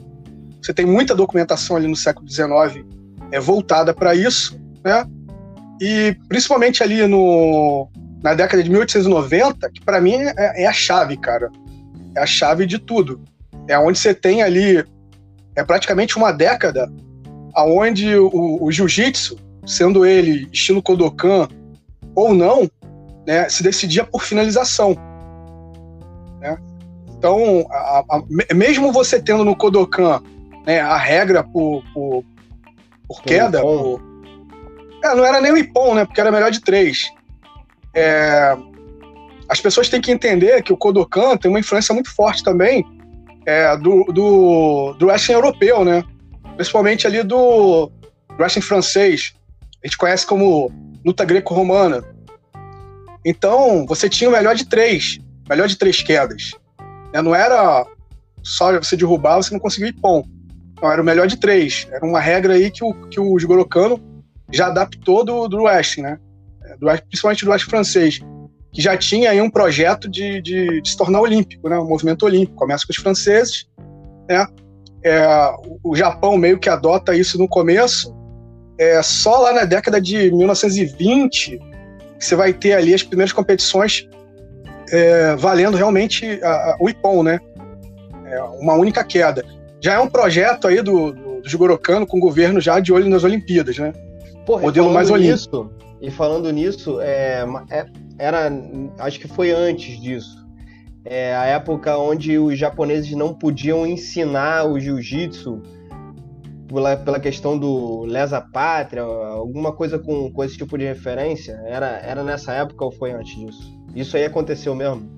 Você 0.62 0.74
tem 0.74 0.86
muita 0.86 1.16
documentação 1.16 1.76
ali 1.76 1.88
no 1.88 1.96
século 1.96 2.30
XIX 2.30 2.86
é, 3.32 3.40
voltada 3.40 3.94
para 3.94 4.16
isso, 4.16 4.60
né? 4.84 5.06
E 5.82 6.16
principalmente 6.30 6.84
ali 6.84 7.06
no, 7.08 7.90
na 8.22 8.34
década 8.34 8.64
de 8.64 8.70
1890, 8.70 9.70
que 9.72 9.82
para 9.82 10.00
mim 10.00 10.16
é, 10.16 10.64
é, 10.64 10.68
a 10.68 10.74
chave, 10.74 11.18
cara. 11.18 11.52
É 12.16 12.22
a 12.22 12.26
chave 12.26 12.66
de 12.66 12.78
tudo. 12.80 13.22
É 13.68 13.78
onde 13.78 13.98
você 13.98 14.14
tem 14.14 14.42
ali, 14.42 14.84
é 15.56 15.64
praticamente 15.64 16.18
uma 16.18 16.32
década, 16.32 16.92
aonde 17.54 18.16
o, 18.16 18.64
o 18.64 18.72
jiu-jitsu, 18.72 19.38
sendo 19.66 20.06
ele 20.06 20.48
estilo 20.52 20.82
Kodokan 20.82 21.48
ou 22.16 22.34
não, 22.34 22.70
né, 23.26 23.48
se 23.50 23.64
decidia 23.64 24.04
por 24.04 24.24
finalização. 24.24 24.96
Né? 26.40 26.58
Então, 27.18 27.66
a, 27.70 28.04
a, 28.10 28.24
mesmo 28.54 28.92
você 28.92 29.22
tendo 29.22 29.46
no 29.46 29.56
Kodokan 29.56 30.22
né, 30.66 30.82
a 30.82 30.98
regra 30.98 31.44
por, 31.44 31.84
por, 31.94 32.24
por 33.08 33.22
queda. 33.24 33.62
Por... 33.62 34.02
É, 35.04 35.16
não 35.16 35.26
era 35.26 35.40
nem 35.40 35.52
o 35.52 35.58
Ipon, 35.58 35.96
né? 35.96 36.06
Porque 36.06 36.20
era 36.20 36.32
melhor 36.32 36.52
de 36.52 36.62
três. 36.62 37.12
É... 37.94 38.58
As 39.50 39.60
pessoas 39.60 39.90
têm 39.90 40.02
que 40.02 40.12
entender 40.12 40.64
que 40.64 40.74
o 40.74 40.78
Kodokan 40.78 41.38
tem 41.38 41.50
uma 41.50 41.60
influência 41.60 41.94
muito 41.94 42.14
forte 42.14 42.44
também 42.44 42.86
é, 43.46 43.76
do, 43.78 44.06
do, 44.06 44.94
do 44.94 45.08
wrestling 45.08 45.36
europeu, 45.36 45.84
né? 45.84 46.04
Principalmente 46.56 47.08
ali 47.08 47.24
do, 47.24 47.88
do 47.88 48.40
wrestling 48.40 48.62
francês. 48.62 49.34
A 49.84 49.88
gente 49.88 49.98
conhece 49.98 50.26
como 50.26 50.72
luta 51.06 51.26
greco-romana. 51.26 52.04
Então, 53.26 53.86
você 53.86 54.10
tinha 54.10 54.30
o 54.30 54.34
melhor 54.34 54.56
de 54.56 54.66
três. 54.66 55.20
Melhor 55.50 55.68
de 55.68 55.78
três 55.78 56.02
quedas. 56.02 56.52
Né? 57.14 57.22
Não 57.22 57.36
era 57.36 57.86
só 58.42 58.78
você 58.80 58.96
derrubar, 58.96 59.38
você 59.38 59.54
não 59.54 59.60
conseguiu 59.60 59.90
ir 59.90 59.94
pão. 59.94 60.24
Não, 60.82 60.92
era 60.92 61.02
o 61.02 61.06
melhor 61.06 61.28
de 61.28 61.38
três. 61.38 61.88
Era 61.92 62.06
uma 62.06 62.20
regra 62.20 62.54
aí 62.54 62.70
que 62.70 62.84
o, 62.84 62.94
que 63.08 63.20
o 63.20 63.38
Jigoro 63.40 63.66
Kano 63.66 64.02
já 64.52 64.68
adaptou 64.68 65.24
do, 65.24 65.48
do 65.48 65.64
wrestling, 65.64 66.04
né? 66.04 66.20
É, 66.66 66.78
do, 66.78 66.88
principalmente 67.08 67.46
do 67.46 67.52
wrestling 67.52 67.70
francês, 67.70 68.20
que 68.74 68.82
já 68.82 68.98
tinha 68.98 69.30
aí 69.30 69.40
um 69.40 69.50
projeto 69.50 70.10
de, 70.10 70.42
de, 70.42 70.82
de, 70.82 70.90
se 70.90 70.98
tornar 70.98 71.22
olímpico, 71.22 71.70
né? 71.70 71.78
Um 71.78 71.88
movimento 71.88 72.26
olímpico. 72.26 72.56
Começa 72.56 72.86
com 72.86 72.92
os 72.92 72.98
franceses, 72.98 73.68
né? 74.28 74.46
É, 75.06 75.54
o 75.84 75.96
Japão 75.96 76.38
meio 76.38 76.60
que 76.60 76.70
adota 76.70 77.16
isso 77.16 77.38
no 77.38 77.48
começo. 77.48 78.16
É 78.78 79.02
só 79.04 79.38
lá 79.42 79.54
na 79.54 79.66
década 79.66 80.02
de 80.02 80.32
1920 80.32 81.60
que 82.20 82.26
você 82.26 82.36
vai 82.36 82.54
ter 82.54 82.74
ali 82.74 82.94
as 82.94 83.04
primeiras 83.04 83.32
competições 83.32 84.10
é, 84.92 85.36
valendo 85.36 85.78
realmente 85.78 86.40
a, 86.42 86.50
a, 86.50 86.78
o 86.80 86.90
Ippon, 86.90 87.24
né? 87.24 87.40
É 88.26 88.42
uma 88.42 88.74
única 88.74 89.04
queda 89.04 89.46
já 89.84 89.96
é 89.96 90.00
um 90.00 90.08
projeto 90.08 90.66
aí 90.66 90.82
do, 90.82 91.12
do, 91.12 91.42
do 91.42 91.50
Jigorokano 91.50 92.08
com 92.08 92.18
o 92.18 92.22
governo 92.22 92.62
já 92.62 92.80
de 92.80 92.94
olho 92.94 93.10
nas 93.10 93.26
Olimpíadas, 93.26 93.78
né? 93.78 93.92
Porra, 94.46 94.62
Modelo 94.62 94.94
mais 94.94 95.12
olímpico. 95.12 95.70
E 96.04 96.12
falando 96.12 96.52
nisso, 96.52 97.00
é, 97.00 97.46
é, 97.70 97.86
era, 98.20 98.52
acho 99.00 99.18
que 99.22 99.28
foi 99.30 99.52
antes 99.52 99.98
disso. 100.02 100.46
É 101.06 101.34
a 101.34 101.46
época 101.46 101.98
onde 101.98 102.38
os 102.38 102.60
japoneses 102.60 103.12
não 103.14 103.34
podiam 103.34 103.88
ensinar 103.88 104.66
o 104.66 104.78
jiu-jitsu 104.78 105.62
pela, 106.68 106.98
pela 106.98 107.20
questão 107.22 107.58
do 107.58 108.04
lesa 108.04 108.42
pátria, 108.42 109.02
alguma 109.02 109.72
coisa 109.72 109.98
com, 109.98 110.30
com 110.30 110.44
esse 110.44 110.58
tipo 110.58 110.78
de 110.78 110.84
referência. 110.84 111.54
Era, 111.66 112.00
era 112.00 112.22
nessa 112.22 112.52
época 112.52 112.84
ou 112.84 112.92
foi 112.92 113.14
antes 113.14 113.38
disso? 113.38 113.74
Isso 113.96 114.18
aí 114.18 114.26
aconteceu 114.26 114.76
mesmo? 114.76 115.10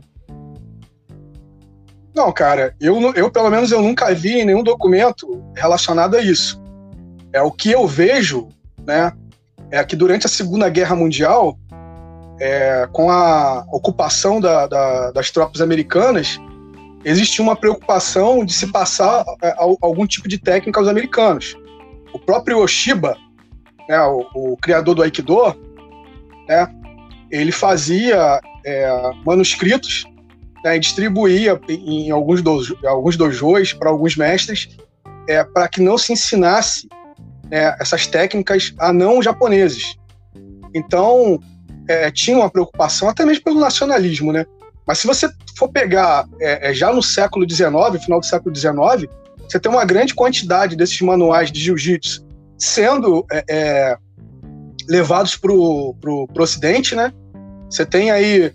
Não, 2.15 2.31
cara, 2.31 2.75
eu, 2.79 2.95
eu 3.15 3.31
pelo 3.31 3.49
menos 3.49 3.71
eu 3.71 3.81
nunca 3.81 4.13
vi 4.13 4.45
nenhum 4.45 4.61
documento 4.61 5.43
relacionado 5.55 6.15
a 6.15 6.21
isso. 6.21 6.63
É 7.33 7.41
o 7.41 7.51
que 7.51 7.71
eu 7.71 7.87
vejo, 7.87 8.49
né? 8.85 9.11
É 9.71 9.83
que 9.83 9.95
durante 9.95 10.25
a 10.25 10.29
Segunda 10.29 10.69
Guerra 10.69 10.95
Mundial, 10.95 11.57
é, 12.39 12.87
com 12.91 13.09
a 13.09 13.65
ocupação 13.71 14.39
da, 14.39 14.67
da, 14.67 15.11
das 15.11 15.31
tropas 15.31 15.61
americanas, 15.61 16.39
existia 17.03 17.43
uma 17.43 17.55
preocupação 17.55 18.43
de 18.43 18.53
se 18.53 18.67
passar 18.71 19.23
é, 19.41 19.55
algum 19.57 20.05
tipo 20.05 20.27
de 20.27 20.37
técnica 20.37 20.79
aos 20.79 20.87
americanos. 20.87 21.55
O 22.13 22.19
próprio 22.19 22.59
Oshiba, 22.59 23.17
né, 23.87 24.01
o, 24.01 24.25
o 24.33 24.57
criador 24.57 24.95
do 24.95 25.03
Aikido, 25.03 25.55
né, 26.47 26.67
ele 27.31 27.51
fazia 27.51 28.39
é, 28.65 29.11
manuscritos 29.25 30.05
né, 30.65 30.79
distribuía 30.79 31.61
em 31.69 32.09
alguns, 32.09 32.41
dojo, 32.41 32.75
alguns 32.83 33.15
dojos 33.15 33.71
para 33.73 33.89
alguns 33.89 34.17
mestres 34.17 34.69
é, 35.29 35.43
para 35.43 35.67
que 35.67 35.79
não 35.79 35.95
se 35.95 36.11
ensinasse 36.11 36.87
é, 37.55 37.73
essas 37.79 38.05
técnicas 38.05 38.73
a 38.77 38.91
não 38.91 39.23
japoneses. 39.23 39.95
Então, 40.73 41.39
é, 41.87 42.11
tinha 42.11 42.37
uma 42.37 42.49
preocupação, 42.49 43.07
até 43.07 43.25
mesmo 43.25 43.45
pelo 43.45 43.61
nacionalismo, 43.61 44.33
né? 44.33 44.45
Mas 44.85 44.99
se 44.99 45.07
você 45.07 45.29
for 45.57 45.69
pegar 45.69 46.27
é, 46.41 46.69
é 46.69 46.73
já 46.73 46.91
no 46.91 47.01
século 47.01 47.49
XIX, 47.49 48.03
final 48.03 48.19
do 48.19 48.25
século 48.25 48.53
XIX, 48.53 49.09
você 49.47 49.57
tem 49.57 49.71
uma 49.71 49.85
grande 49.85 50.13
quantidade 50.13 50.75
desses 50.75 50.99
manuais 50.99 51.49
de 51.51 51.61
jiu-jitsu 51.61 52.25
sendo 52.57 53.25
é, 53.31 53.43
é 53.47 53.97
levados 54.87 55.35
para 55.37 55.51
o 55.51 55.95
Ocidente, 56.37 56.93
né? 56.93 57.13
Você 57.69 57.85
tem 57.85 58.11
aí 58.11 58.53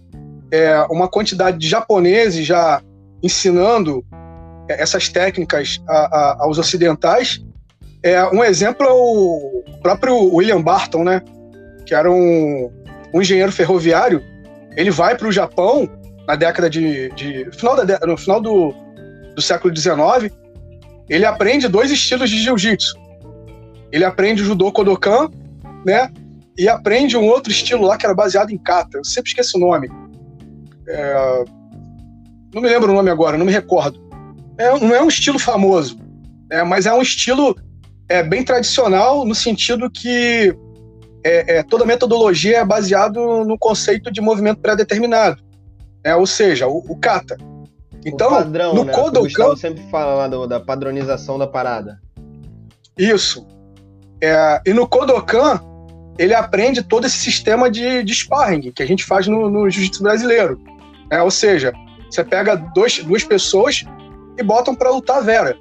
é, 0.53 0.81
uma 0.91 1.09
quantidade 1.09 1.59
de 1.59 1.69
japoneses 1.69 2.47
já 2.47 2.83
ensinando 3.23 4.05
essas 4.69 5.09
técnicas 5.09 5.83
a, 5.89 5.95
a, 5.95 6.37
aos 6.45 6.59
ocidentais. 6.59 7.43
É, 8.03 8.25
um 8.35 8.43
exemplo 8.43 8.87
é 8.87 8.93
o 8.93 9.65
próprio 9.83 10.35
William 10.35 10.63
Barton, 10.63 11.05
né? 11.05 11.23
Que 11.85 11.95
era 11.95 12.11
um, 12.11 12.71
um 13.13 13.21
engenheiro 13.21 13.53
ferroviário. 13.53 14.23
Ele 14.77 14.91
vai 14.91 15.17
para 15.17 15.29
o 15.29 15.33
Japão 15.33 15.89
na 16.27 16.35
década 16.35 16.71
de, 16.71 17.11
de 17.11 17.51
final 17.53 17.77
da, 17.85 17.99
no 18.07 18.17
final 18.17 18.41
do, 18.41 18.75
do 19.35 19.43
século 19.43 19.75
XIX. 19.77 20.35
Ele 21.09 21.27
aprende 21.27 21.69
dois 21.69 21.91
estilos 21.91 22.31
de 22.31 22.41
jiu-jitsu. 22.41 22.99
Ele 23.93 24.05
aprende 24.05 24.43
o 24.43 24.45
judô 24.45 24.71
Kodokan, 24.71 25.29
né? 25.85 26.11
E 26.57 26.69
aprende 26.69 27.17
um 27.17 27.27
outro 27.27 27.51
estilo 27.51 27.85
lá 27.85 27.97
que 27.97 28.07
era 28.07 28.15
baseado 28.15 28.51
em 28.51 28.59
kata. 28.59 28.99
Eu 28.99 29.05
sempre 29.05 29.31
esqueço 29.31 29.57
o 29.57 29.61
nome. 29.61 29.91
É, 30.89 31.45
não 32.55 32.63
me 32.63 32.69
lembro 32.69 32.93
o 32.93 32.95
nome 32.95 33.11
agora, 33.11 33.37
não 33.37 33.47
me 33.47 33.53
recordo. 33.53 34.01
É, 34.57 34.79
não 34.79 34.95
é 34.95 35.03
um 35.03 35.09
estilo 35.09 35.39
famoso, 35.39 35.99
é, 36.51 36.63
mas 36.63 36.85
é 36.85 36.93
um 36.93 37.01
estilo 37.01 37.57
é, 38.11 38.25
bem 38.25 38.45
tradicional 38.45 39.25
no 39.25 39.35
sentido 39.37 39.89
que 39.89 40.55
é, 41.25 41.59
é 41.59 41.63
toda 41.63 41.85
metodologia 41.87 42.59
é 42.59 42.65
baseado 42.65 43.45
no 43.45 43.57
conceito 43.57 44.11
de 44.11 44.21
movimento 44.21 44.61
pré-determinado. 44.61 45.41
É, 46.03 46.15
ou 46.17 46.27
seja, 46.27 46.67
o, 46.67 46.79
o 46.79 46.97
kata. 46.97 47.37
Então, 48.05 48.29
o 48.29 48.31
padrão, 48.31 48.75
no 48.75 48.85
né? 48.85 48.93
Kodokan... 48.93 49.49
O 49.51 49.57
sempre 49.57 49.83
fala 49.91 50.15
lá 50.15 50.29
do, 50.29 50.47
da 50.47 50.59
padronização 50.59 51.39
da 51.39 51.47
parada. 51.47 52.01
Isso. 52.99 53.47
É, 54.21 54.61
e 54.67 54.73
no 54.73 54.89
Kodokan, 54.89 55.61
ele 56.19 56.35
aprende 56.35 56.83
todo 56.83 57.07
esse 57.07 57.19
sistema 57.19 57.71
de, 57.71 58.03
de 58.03 58.13
sparring 58.13 58.73
que 58.73 58.83
a 58.83 58.87
gente 58.87 59.05
faz 59.05 59.29
no, 59.29 59.49
no 59.49 59.71
jiu-jitsu 59.71 60.03
brasileiro. 60.03 60.61
É, 61.11 61.23
ou 61.23 61.31
seja, 61.31 61.73
você 62.11 62.25
pega 62.25 62.57
dois, 62.57 62.99
duas 63.05 63.23
pessoas 63.23 63.85
e 64.37 64.43
botam 64.43 64.75
para 64.75 64.91
lutar 64.91 65.19
a 65.19 65.21
Vera. 65.21 65.57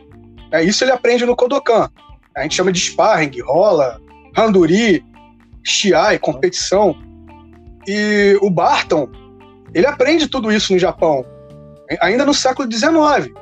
É, 0.52 0.64
isso 0.64 0.84
ele 0.84 0.92
aprende 0.92 1.26
no 1.26 1.36
Kodokan. 1.36 1.90
A 2.36 2.44
gente 2.44 2.56
chama 2.56 2.72
de 2.72 2.80
sparring, 2.80 3.32
rola, 3.42 4.00
randuri, 4.36 5.04
shiai, 5.64 6.18
competição. 6.20 6.96
E 7.88 8.38
o 8.42 8.50
Barton, 8.50 9.10
ele 9.74 9.86
aprende 9.86 10.28
tudo 10.28 10.52
isso 10.52 10.74
no 10.74 10.80
Japão, 10.80 11.26
ainda 12.02 12.26
no 12.26 12.34
século 12.34 12.72
XIX. 12.72 13.34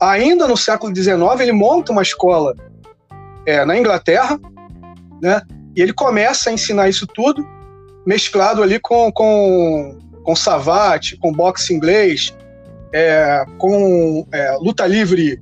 Ainda 0.00 0.48
no 0.48 0.56
século 0.56 0.94
XIX, 0.94 1.18
ele 1.40 1.52
monta 1.52 1.92
uma 1.92 2.02
escola 2.02 2.54
é, 3.46 3.64
na 3.64 3.78
Inglaterra, 3.78 4.38
né? 5.22 5.42
E 5.76 5.80
ele 5.80 5.92
começa 5.92 6.50
a 6.50 6.52
ensinar 6.52 6.88
isso 6.88 7.06
tudo, 7.06 7.46
mesclado 8.04 8.62
ali 8.62 8.80
com, 8.80 9.12
com 9.12 9.96
com 10.22 10.36
savate, 10.36 11.16
com 11.16 11.32
boxe 11.32 11.74
inglês, 11.74 12.34
é, 12.92 13.44
com 13.58 14.26
é, 14.32 14.52
luta 14.60 14.86
livre 14.86 15.40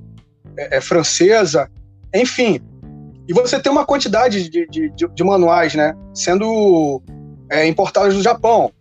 é, 0.57 0.77
é, 0.77 0.81
francesa, 0.81 1.69
enfim. 2.13 2.59
E 3.27 3.33
você 3.33 3.59
tem 3.59 3.71
uma 3.71 3.85
quantidade 3.85 4.49
de, 4.49 4.67
de, 4.67 4.89
de, 4.89 5.07
de 5.07 5.23
manuais, 5.23 5.75
né? 5.75 5.93
Sendo 6.13 7.01
é, 7.49 7.67
importados 7.67 8.15
do 8.15 8.21
Japão. 8.21 8.71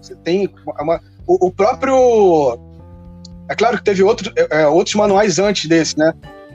Você 0.00 0.14
tem 0.16 0.48
uma, 0.80 1.00
o, 1.26 1.46
o, 1.46 1.52
próprio. 1.52 2.58
É 3.48 3.54
claro 3.54 3.78
que 3.78 3.84
teve 3.84 4.02
outro, 4.02 4.32
é, 4.36 4.62
é, 4.62 4.66
outros 4.66 4.94
manuais 4.94 5.38
antes 5.38 5.66
desse, 5.66 5.98
né? 5.98 6.12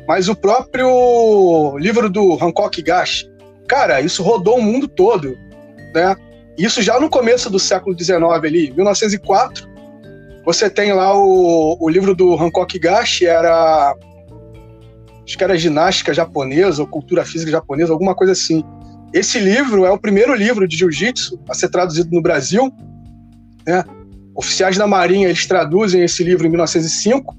Mas 0.07 0.27
o 0.29 0.35
próprio 0.35 1.77
livro 1.77 2.09
do 2.09 2.33
Hancock 2.33 2.81
Gash, 2.81 3.29
cara, 3.67 4.01
isso 4.01 4.21
rodou 4.21 4.57
o 4.57 4.61
mundo 4.61 4.87
todo, 4.87 5.37
né? 5.93 6.15
Isso 6.57 6.81
já 6.81 6.99
no 6.99 7.09
começo 7.09 7.49
do 7.49 7.57
século 7.57 7.97
XIX 7.97 8.21
ali, 8.43 8.71
1904, 8.71 9.73
você 10.45 10.69
tem 10.69 10.91
lá 10.91 11.17
o, 11.17 11.77
o 11.79 11.89
livro 11.89 12.13
do 12.13 12.33
Hancock 12.33 12.77
Gashi, 12.77 13.25
era. 13.25 13.95
Acho 15.25 15.37
que 15.37 15.43
era 15.43 15.57
ginástica 15.57 16.13
japonesa 16.13 16.81
ou 16.81 16.87
cultura 16.87 17.23
física 17.23 17.51
japonesa, 17.51 17.93
alguma 17.93 18.13
coisa 18.13 18.33
assim. 18.33 18.63
Esse 19.13 19.39
livro 19.39 19.85
é 19.85 19.91
o 19.91 19.97
primeiro 19.97 20.33
livro 20.33 20.67
de 20.67 20.75
jiu-jitsu 20.75 21.39
a 21.49 21.53
ser 21.53 21.69
traduzido 21.69 22.09
no 22.11 22.21
Brasil. 22.21 22.73
Né? 23.65 23.83
Oficiais 24.35 24.77
da 24.77 24.87
Marinha 24.87 25.27
eles 25.27 25.45
traduzem 25.45 26.03
esse 26.03 26.23
livro 26.23 26.45
em 26.45 26.49
1905. 26.49 27.35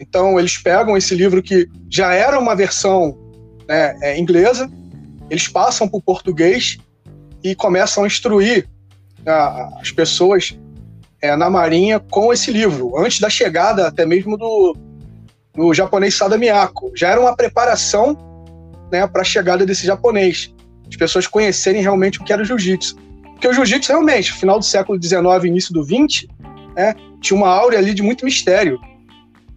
Então 0.00 0.38
eles 0.38 0.56
pegam 0.58 0.96
esse 0.96 1.14
livro 1.14 1.42
que 1.42 1.68
já 1.88 2.12
era 2.12 2.38
uma 2.38 2.56
versão 2.56 3.16
né, 3.68 3.96
é, 4.02 4.18
inglesa, 4.18 4.70
eles 5.30 5.48
passam 5.48 5.88
para 5.88 5.98
o 5.98 6.02
português 6.02 6.78
e 7.42 7.54
começam 7.54 8.04
a 8.04 8.06
instruir 8.06 8.68
a, 9.26 9.80
as 9.80 9.90
pessoas 9.90 10.58
é, 11.20 11.34
na 11.36 11.48
Marinha 11.48 12.00
com 12.00 12.32
esse 12.32 12.50
livro, 12.50 12.98
antes 12.98 13.20
da 13.20 13.30
chegada 13.30 13.86
até 13.86 14.04
mesmo 14.04 14.36
do, 14.36 14.76
do 15.54 15.72
japonês 15.72 16.14
Sada 16.14 16.36
Miyako. 16.36 16.92
Já 16.94 17.10
era 17.10 17.20
uma 17.20 17.34
preparação 17.34 18.16
né, 18.90 19.06
para 19.06 19.22
a 19.22 19.24
chegada 19.24 19.64
desse 19.64 19.86
japonês, 19.86 20.52
as 20.88 20.96
pessoas 20.96 21.26
conhecerem 21.26 21.82
realmente 21.82 22.20
o 22.20 22.24
que 22.24 22.32
era 22.32 22.42
o 22.42 22.44
jiu-jitsu. 22.44 22.96
Porque 23.32 23.48
o 23.48 23.52
jiu-jitsu, 23.52 23.92
realmente, 23.92 24.32
final 24.32 24.58
do 24.58 24.64
século 24.64 25.00
XIX 25.00 25.44
início 25.44 25.72
do 25.72 25.82
XX, 25.82 26.26
né, 26.76 26.94
tinha 27.20 27.36
uma 27.36 27.48
áurea 27.48 27.78
ali 27.78 27.94
de 27.94 28.02
muito 28.02 28.24
mistério. 28.24 28.78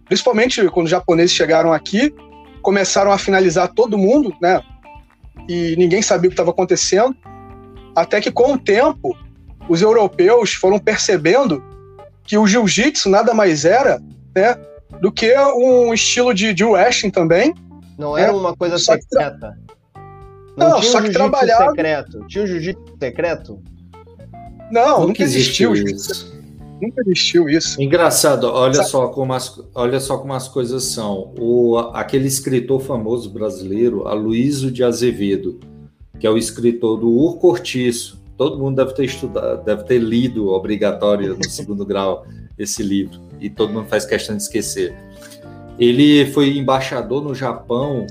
Principalmente 0.06 0.66
quando 0.68 0.86
os 0.86 0.90
japoneses 0.90 1.32
chegaram 1.32 1.72
aqui, 1.72 2.14
começaram 2.62 3.12
a 3.12 3.18
finalizar 3.18 3.68
todo 3.68 3.98
mundo, 3.98 4.34
né? 4.40 4.60
E 5.48 5.74
ninguém 5.76 6.02
sabia 6.02 6.28
o 6.28 6.30
que 6.30 6.34
estava 6.34 6.50
acontecendo. 6.50 7.16
Até 7.94 8.20
que, 8.20 8.30
com 8.30 8.54
o 8.54 8.58
tempo, 8.58 9.16
os 9.68 9.82
europeus 9.82 10.54
foram 10.54 10.78
percebendo 10.78 11.62
que 12.24 12.36
o 12.36 12.46
jiu-jitsu 12.46 13.08
nada 13.08 13.32
mais 13.32 13.64
era 13.64 14.00
né, 14.34 14.56
do 15.00 15.12
que 15.12 15.36
um 15.38 15.92
estilo 15.92 16.32
de, 16.34 16.52
de 16.52 16.64
wrestling 16.64 17.10
também. 17.10 17.54
Não 17.98 18.16
era 18.16 18.32
né? 18.32 18.38
uma 18.38 18.56
coisa 18.56 18.78
só 18.78 18.92
secreta. 18.94 19.58
Não, 20.56 20.70
não 20.70 20.82
só 20.82 21.00
que 21.00 21.10
trabalhava. 21.10 21.70
Secreto. 21.70 22.24
Tinha 22.26 22.44
o 22.44 22.46
jiu-jitsu 22.46 22.82
secreto? 22.98 23.62
Não, 24.70 25.06
nunca, 25.06 25.22
existiu, 25.22 25.74
isso. 25.74 26.32
Nunca 26.80 27.00
existiu 27.02 27.48
isso. 27.48 27.80
Engraçado, 27.80 28.44
olha 28.44 28.82
só 28.82 29.08
como 29.08 29.32
as, 29.32 29.60
olha 29.74 29.98
só 29.98 30.18
como 30.18 30.34
as 30.34 30.46
coisas 30.48 30.84
são. 30.84 31.32
O, 31.38 31.78
aquele 31.94 32.26
escritor 32.26 32.80
famoso 32.80 33.30
brasileiro, 33.30 34.06
Aloysio 34.06 34.70
de 34.70 34.84
Azevedo, 34.84 35.58
que 36.18 36.26
é 36.26 36.30
o 36.30 36.36
escritor 36.36 36.98
do 36.98 37.08
Ur 37.08 37.38
Cortiço, 37.38 38.20
todo 38.36 38.58
mundo 38.58 38.76
deve 38.76 38.94
ter 38.94 39.04
estudado, 39.04 39.64
deve 39.64 39.84
ter 39.84 39.98
lido 39.98 40.48
obrigatório 40.48 41.36
no 41.36 41.48
segundo 41.48 41.84
grau 41.86 42.26
esse 42.58 42.82
livro, 42.82 43.20
e 43.40 43.48
todo 43.48 43.72
mundo 43.72 43.86
faz 43.86 44.04
questão 44.04 44.36
de 44.36 44.42
esquecer. 44.42 44.94
Ele 45.78 46.26
foi 46.32 46.58
embaixador 46.58 47.22
no 47.22 47.32
Japão 47.34 48.06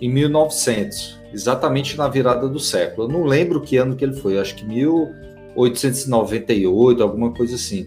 em 0.00 0.10
1900, 0.10 1.20
exatamente 1.32 1.96
na 1.96 2.08
virada 2.08 2.48
do 2.48 2.58
século. 2.58 3.06
Eu 3.06 3.12
não 3.12 3.22
lembro 3.24 3.60
que 3.60 3.76
ano 3.76 3.94
que 3.94 4.04
ele 4.04 4.14
foi, 4.14 4.36
acho 4.38 4.56
que 4.56 4.64
1898, 4.64 7.02
alguma 7.02 7.30
coisa 7.30 7.54
assim. 7.54 7.86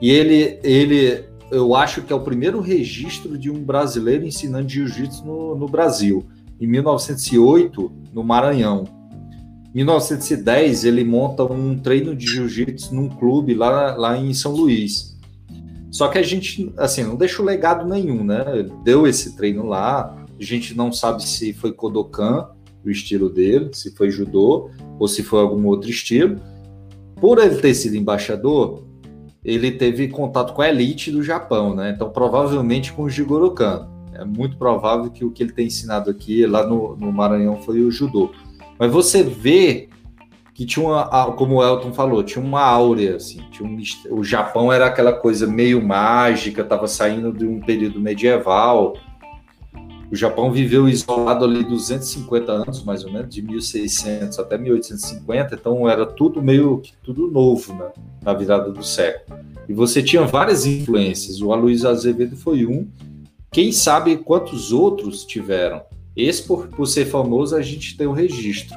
E 0.00 0.08
ele, 0.10 0.60
ele, 0.62 1.24
eu 1.50 1.74
acho 1.74 2.02
que 2.02 2.12
é 2.12 2.16
o 2.16 2.20
primeiro 2.20 2.60
registro 2.60 3.36
de 3.36 3.50
um 3.50 3.60
brasileiro 3.62 4.24
ensinando 4.24 4.68
jiu-jitsu 4.68 5.26
no, 5.26 5.56
no 5.56 5.66
Brasil, 5.66 6.24
em 6.60 6.68
1908, 6.68 7.90
no 8.12 8.22
Maranhão. 8.22 9.01
1910 9.74 10.84
ele 10.84 11.02
monta 11.02 11.44
um 11.44 11.78
treino 11.78 12.14
de 12.14 12.26
jiu-jitsu 12.26 12.94
num 12.94 13.08
clube 13.08 13.54
lá, 13.54 13.96
lá 13.96 14.18
em 14.18 14.34
São 14.34 14.52
Luís. 14.52 15.18
Só 15.90 16.08
que 16.08 16.18
a 16.18 16.22
gente, 16.22 16.72
assim, 16.76 17.02
não 17.04 17.16
deixou 17.16 17.44
legado 17.44 17.88
nenhum, 17.88 18.24
né? 18.24 18.44
Deu 18.82 19.06
esse 19.06 19.36
treino 19.36 19.66
lá, 19.66 20.16
a 20.38 20.44
gente 20.44 20.74
não 20.74 20.92
sabe 20.92 21.22
se 21.22 21.52
foi 21.52 21.72
Kodokan, 21.72 22.48
o 22.84 22.90
estilo 22.90 23.28
dele, 23.28 23.70
se 23.72 23.94
foi 23.94 24.10
judô 24.10 24.70
ou 24.98 25.06
se 25.06 25.22
foi 25.22 25.40
algum 25.40 25.66
outro 25.66 25.88
estilo. 25.88 26.40
Por 27.20 27.38
ele 27.38 27.56
ter 27.56 27.74
sido 27.74 27.96
embaixador, 27.96 28.84
ele 29.44 29.72
teve 29.72 30.08
contato 30.08 30.52
com 30.52 30.62
a 30.62 30.68
elite 30.68 31.10
do 31.10 31.22
Japão, 31.22 31.74
né? 31.74 31.92
Então, 31.94 32.10
provavelmente 32.10 32.92
com 32.92 33.02
o 33.02 33.10
Jigoro 33.10 33.52
Kano. 33.52 33.90
É 34.14 34.24
muito 34.24 34.56
provável 34.56 35.10
que 35.10 35.24
o 35.24 35.30
que 35.30 35.42
ele 35.42 35.52
tem 35.52 35.66
ensinado 35.66 36.10
aqui 36.10 36.44
lá 36.46 36.66
no, 36.66 36.96
no 36.96 37.12
Maranhão 37.12 37.56
foi 37.62 37.80
o 37.80 37.90
judô. 37.90 38.30
Mas 38.82 38.90
você 38.90 39.22
vê 39.22 39.88
que 40.52 40.66
tinha 40.66 40.84
uma, 40.84 41.32
como 41.34 41.54
o 41.54 41.62
Elton 41.64 41.92
falou, 41.92 42.20
tinha 42.24 42.44
uma 42.44 42.62
áurea, 42.62 43.14
assim, 43.14 43.40
tinha 43.52 43.68
um, 43.68 43.80
o 44.10 44.24
Japão 44.24 44.72
era 44.72 44.86
aquela 44.86 45.12
coisa 45.12 45.46
meio 45.46 45.80
mágica, 45.80 46.62
estava 46.62 46.88
saindo 46.88 47.32
de 47.32 47.46
um 47.46 47.60
período 47.60 48.00
medieval. 48.00 48.96
O 50.10 50.16
Japão 50.16 50.50
viveu 50.50 50.88
isolado 50.88 51.44
ali 51.44 51.62
250 51.62 52.50
anos, 52.50 52.82
mais 52.82 53.04
ou 53.04 53.12
menos, 53.12 53.32
de 53.32 53.40
1600 53.40 54.36
até 54.40 54.58
1850, 54.58 55.54
então 55.54 55.88
era 55.88 56.04
tudo 56.04 56.42
meio 56.42 56.82
tudo 57.04 57.30
novo 57.30 57.72
né, 57.74 57.88
na 58.20 58.34
virada 58.34 58.72
do 58.72 58.82
século. 58.82 59.38
E 59.68 59.72
você 59.72 60.02
tinha 60.02 60.26
várias 60.26 60.66
influências, 60.66 61.40
o 61.40 61.52
Aloysio 61.52 61.88
Azevedo 61.88 62.34
foi 62.34 62.66
um, 62.66 62.88
quem 63.52 63.70
sabe 63.70 64.16
quantos 64.16 64.72
outros 64.72 65.24
tiveram. 65.24 65.82
Esse, 66.16 66.42
por, 66.42 66.68
por 66.68 66.86
ser 66.86 67.06
famoso, 67.06 67.56
a 67.56 67.62
gente 67.62 67.96
tem 67.96 68.06
o 68.06 68.10
um 68.10 68.14
registro. 68.14 68.76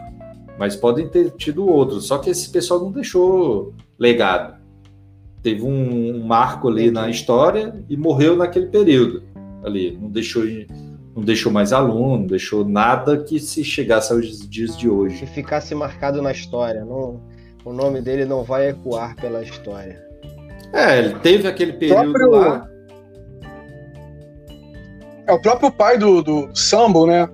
Mas 0.58 0.76
podem 0.76 1.08
ter 1.08 1.32
tido 1.32 1.68
outros. 1.68 2.08
Só 2.08 2.18
que 2.18 2.30
esse 2.30 2.50
pessoal 2.50 2.80
não 2.80 2.92
deixou 2.92 3.74
legado. 4.00 4.56
Teve 5.44 5.62
um, 5.62 6.16
um 6.16 6.26
marco 6.26 6.70
ali 6.70 6.90
na 6.90 7.10
história 7.10 7.84
e 7.90 7.98
morreu 7.98 8.36
naquele 8.36 8.68
período. 8.68 9.24
Ali, 9.64 9.98
não 10.02 10.10
deixou, 10.10 10.44
não 11.16 11.24
deixou 11.24 11.52
mais 11.52 11.74
aluno, 11.74 12.20
não 12.20 12.28
deixou 12.28 12.64
nada 12.64 13.18
que 13.18 13.40
se 13.40 13.64
chegasse 13.64 14.14
aos 14.14 14.48
dias 14.48 14.78
de 14.78 14.90
hoje. 14.90 15.20
Que 15.20 15.28
ficasse 15.28 15.76
marcado 15.76 16.22
na 16.22 16.32
história. 16.32 16.86
Não, 16.86 17.22
o 17.66 17.74
nome 17.74 18.02
dele 18.02 18.26
não 18.26 18.44
vai 18.44 18.70
ecoar 18.70 19.16
pela 19.18 19.44
história. 19.44 20.02
É, 20.72 21.00
ele 21.00 21.16
teve 21.20 21.48
aquele 21.48 21.74
período 21.74 22.14
próprio... 22.14 22.30
lá 22.32 22.75
é, 25.28 25.34
o 25.34 25.40
próprio 25.40 25.72
pai 25.72 25.98
do, 25.98 26.22
do 26.22 26.50
Sambo, 26.56 27.08
né? 27.08 27.28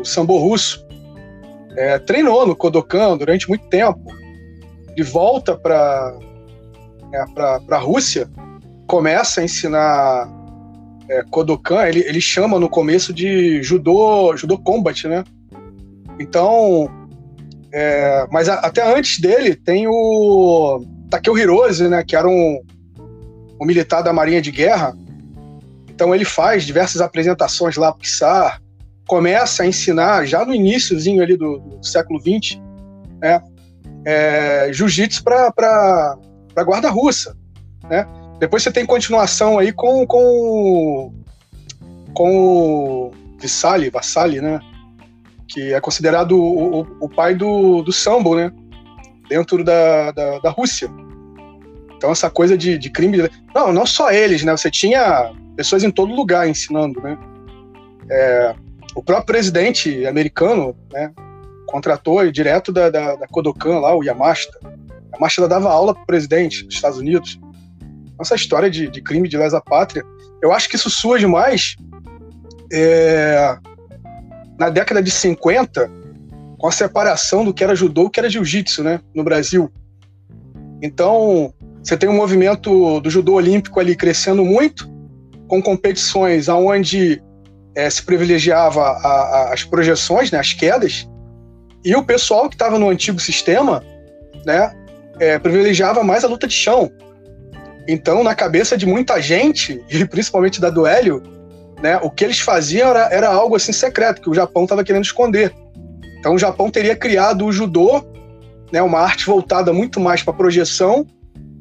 O 0.00 0.04
Sambo 0.04 0.38
russo. 0.38 0.86
É, 1.76 1.98
treinou 1.98 2.46
no 2.46 2.54
Kodokan 2.54 3.16
durante 3.16 3.48
muito 3.48 3.66
tempo. 3.68 4.14
De 4.94 5.02
volta 5.02 5.56
para 5.56 6.14
é, 7.12 7.74
a 7.74 7.78
Rússia, 7.78 8.30
começa 8.86 9.40
a 9.40 9.44
ensinar 9.44 10.28
é, 11.08 11.22
Kodokan. 11.30 11.86
Ele, 11.86 12.00
ele 12.00 12.20
chama 12.20 12.58
no 12.58 12.68
começo 12.68 13.12
de 13.12 13.62
judô, 13.62 14.36
judô 14.36 14.58
combat, 14.58 15.08
né? 15.08 15.24
Então, 16.20 16.88
é, 17.72 18.26
mas 18.30 18.48
a, 18.48 18.54
até 18.54 18.96
antes 18.96 19.18
dele 19.18 19.56
tem 19.56 19.86
o 19.88 20.84
Takeo 21.10 21.38
Hirose, 21.38 21.88
né? 21.88 22.04
Que 22.04 22.14
era 22.14 22.28
um, 22.28 22.60
um 23.60 23.66
militar 23.66 24.02
da 24.02 24.12
Marinha 24.12 24.42
de 24.42 24.50
Guerra 24.50 24.94
então 26.02 26.12
ele 26.12 26.24
faz 26.24 26.64
diversas 26.64 27.00
apresentações 27.00 27.76
lá 27.76 27.92
para 27.92 28.00
Pixar, 28.00 28.60
começa 29.06 29.62
a 29.62 29.66
ensinar 29.68 30.26
já 30.26 30.44
no 30.44 30.52
iníciozinho 30.52 31.22
ali 31.22 31.36
do, 31.36 31.60
do 31.60 31.86
século 31.86 32.18
XX, 32.18 32.58
né, 33.20 33.40
é, 34.04 34.68
jiu-jitsu 34.72 35.22
para 35.22 36.18
guarda 36.66 36.90
russa, 36.90 37.36
né? 37.88 38.04
Depois 38.40 38.64
você 38.64 38.72
tem 38.72 38.84
continuação 38.84 39.60
aí 39.60 39.70
com 39.70 40.04
com 40.04 41.14
com 42.12 42.36
o 42.36 43.12
Vissali, 43.38 43.88
Vassali, 43.88 44.40
né? 44.40 44.58
Que 45.46 45.72
é 45.72 45.80
considerado 45.80 46.32
o, 46.32 46.80
o, 46.80 46.86
o 47.02 47.08
pai 47.08 47.36
do, 47.36 47.80
do 47.82 47.92
sambo, 47.92 48.34
né? 48.34 48.50
Dentro 49.28 49.62
da, 49.62 50.10
da, 50.10 50.40
da 50.40 50.50
Rússia. 50.50 50.90
Então 51.96 52.10
essa 52.10 52.28
coisa 52.28 52.58
de, 52.58 52.76
de 52.76 52.90
crime... 52.90 53.30
Não, 53.54 53.72
não 53.72 53.86
só 53.86 54.10
eles, 54.10 54.42
né? 54.42 54.50
Você 54.50 54.68
tinha 54.68 55.32
pessoas 55.56 55.82
em 55.84 55.90
todo 55.90 56.14
lugar 56.14 56.48
ensinando, 56.48 57.00
né? 57.00 57.18
É, 58.10 58.54
o 58.94 59.02
próprio 59.02 59.26
presidente 59.26 60.06
americano, 60.06 60.76
né, 60.92 61.12
contratou 61.66 62.30
direto 62.30 62.70
da, 62.72 62.90
da, 62.90 63.16
da 63.16 63.26
Kodokan 63.26 63.78
lá, 63.78 63.96
o 63.96 64.02
Yamashita. 64.02 64.58
A 65.12 65.16
Yamashita 65.16 65.48
dava 65.48 65.70
aula 65.70 65.94
para 65.94 66.02
o 66.02 66.06
presidente 66.06 66.64
dos 66.64 66.74
Estados 66.74 66.98
Unidos. 66.98 67.40
Essa 68.20 68.34
história 68.34 68.70
de, 68.70 68.88
de 68.88 69.02
crime 69.02 69.28
de 69.28 69.36
lesa 69.36 69.60
pátria, 69.60 70.04
eu 70.42 70.52
acho 70.52 70.68
que 70.68 70.76
isso 70.76 70.90
surge 70.90 71.26
mais 71.26 71.76
é, 72.72 73.56
na 74.58 74.68
década 74.68 75.02
de 75.02 75.10
50 75.10 75.90
com 76.58 76.68
a 76.68 76.72
separação 76.72 77.44
do 77.44 77.52
que 77.52 77.64
era 77.64 77.74
judô 77.74 78.02
e 78.02 78.06
o 78.06 78.10
que 78.10 78.20
era 78.20 78.30
jiu-jitsu, 78.30 78.84
né, 78.84 79.00
no 79.14 79.24
Brasil. 79.24 79.72
Então, 80.80 81.52
você 81.82 81.96
tem 81.96 82.08
um 82.08 82.16
movimento 82.16 83.00
do 83.00 83.10
judô 83.10 83.34
olímpico 83.34 83.80
ali 83.80 83.96
crescendo 83.96 84.44
muito, 84.44 84.91
com 85.52 85.60
competições 85.60 86.48
aonde 86.48 87.22
é, 87.74 87.90
se 87.90 88.02
privilegiava 88.02 88.80
a, 88.80 89.08
a, 89.08 89.52
as 89.52 89.62
projeções, 89.62 90.30
né, 90.30 90.38
as 90.38 90.54
quedas, 90.54 91.06
e 91.84 91.94
o 91.94 92.02
pessoal 92.02 92.48
que 92.48 92.54
estava 92.54 92.78
no 92.78 92.88
antigo 92.88 93.20
sistema, 93.20 93.84
né, 94.46 94.72
é, 95.20 95.38
privilegiava 95.38 96.02
mais 96.02 96.24
a 96.24 96.26
luta 96.26 96.46
de 96.46 96.54
chão. 96.54 96.90
Então, 97.86 98.24
na 98.24 98.34
cabeça 98.34 98.78
de 98.78 98.86
muita 98.86 99.20
gente, 99.20 99.84
e 99.92 100.06
principalmente 100.06 100.58
da 100.58 100.70
do 100.70 100.86
Hélio, 100.86 101.22
né, 101.82 101.98
o 102.02 102.08
que 102.08 102.24
eles 102.24 102.40
faziam 102.40 102.88
era, 102.88 103.12
era 103.12 103.28
algo 103.28 103.54
assim 103.54 103.74
secreto, 103.74 104.22
que 104.22 104.30
o 104.30 104.34
Japão 104.34 104.62
estava 104.62 104.82
querendo 104.82 105.04
esconder. 105.04 105.52
Então, 106.18 106.34
o 106.34 106.38
Japão 106.38 106.70
teria 106.70 106.96
criado 106.96 107.44
o 107.44 107.52
judô, 107.52 108.02
né, 108.72 108.80
uma 108.80 109.00
arte 109.00 109.26
voltada 109.26 109.70
muito 109.70 110.00
mais 110.00 110.22
para 110.22 110.32
projeção, 110.32 111.06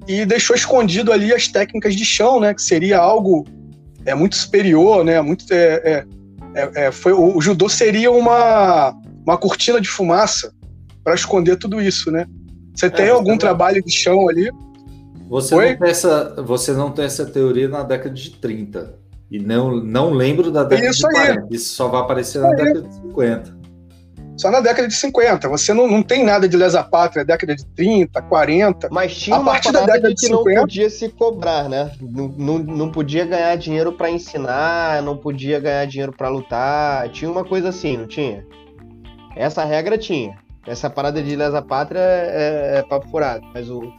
e 0.07 0.25
deixou 0.25 0.55
escondido 0.55 1.11
ali 1.11 1.33
as 1.33 1.49
técnicas 1.49 1.93
de 1.93 2.05
chão, 2.05 2.39
né, 2.39 2.53
que 2.53 2.61
seria 2.61 2.97
algo 2.97 3.45
é 4.05 4.15
muito 4.15 4.35
superior, 4.35 5.03
né, 5.03 5.21
muito 5.21 5.45
é, 5.51 5.73
é, 5.83 6.05
é, 6.55 6.85
é 6.85 6.91
foi 6.91 7.13
o, 7.13 7.37
o, 7.37 7.41
judô 7.41 7.69
seria 7.69 8.11
uma 8.11 8.95
uma 9.25 9.37
cortina 9.37 9.79
de 9.79 9.87
fumaça 9.87 10.53
para 11.03 11.13
esconder 11.13 11.57
tudo 11.57 11.81
isso, 11.81 12.11
né? 12.11 12.25
Você 12.75 12.89
tem 12.89 13.07
é, 13.07 13.09
algum 13.09 13.37
trabalho 13.37 13.83
de 13.83 13.91
chão 13.91 14.29
ali? 14.29 14.51
Você 15.29 15.55
não, 15.55 15.77
tem 15.77 15.89
essa, 15.89 16.35
você 16.43 16.73
não 16.73 16.91
tem 16.91 17.05
essa 17.05 17.25
teoria 17.25 17.69
na 17.69 17.83
década 17.83 18.13
de 18.13 18.31
30. 18.31 18.95
E 19.29 19.39
não, 19.39 19.77
não 19.77 20.11
lembro 20.11 20.51
da 20.51 20.63
década 20.63 20.89
isso 20.89 21.07
de 21.07 21.13
40. 21.13 21.41
Aí. 21.41 21.47
Isso 21.51 21.73
só 21.73 21.87
vai 21.87 22.01
aparecer 22.01 22.41
na 22.41 22.49
aí. 22.49 22.55
década 22.55 22.81
de 22.81 22.95
50. 22.95 23.60
Só 24.37 24.49
na 24.49 24.59
década 24.59 24.87
de 24.87 24.95
50. 24.95 25.47
Você 25.49 25.73
não, 25.73 25.87
não 25.87 26.01
tem 26.01 26.23
nada 26.23 26.47
de 26.47 26.57
lesa 26.57 26.83
pátria, 26.83 27.23
década 27.23 27.55
de 27.55 27.65
30, 27.65 28.21
40. 28.21 28.89
Mas 28.91 29.15
tinha 29.15 29.35
a 29.35 29.39
uma 29.39 29.51
partir 29.51 29.71
da 29.71 29.81
década 29.81 30.09
de 30.09 30.15
que 30.15 30.27
50, 30.27 30.49
não 30.49 30.61
podia 30.61 30.89
se 30.89 31.09
cobrar, 31.09 31.69
né? 31.69 31.91
Não, 32.01 32.27
não, 32.27 32.59
não 32.59 32.91
podia 32.91 33.25
ganhar 33.25 33.55
dinheiro 33.57 33.91
para 33.91 34.09
ensinar, 34.09 35.01
não 35.03 35.17
podia 35.17 35.59
ganhar 35.59 35.85
dinheiro 35.85 36.11
para 36.11 36.29
lutar. 36.29 37.09
Tinha 37.09 37.29
uma 37.29 37.43
coisa 37.43 37.69
assim, 37.69 37.97
não 37.97 38.07
tinha? 38.07 38.45
Essa 39.35 39.63
regra 39.63 39.97
tinha. 39.97 40.37
Essa 40.65 40.89
parada 40.89 41.21
de 41.21 41.35
lesa 41.35 41.61
pátria 41.61 41.99
é, 41.99 42.77
é 42.79 42.83
papo 42.83 43.07
furado. 43.09 43.45
Mas 43.53 43.69
o, 43.69 43.91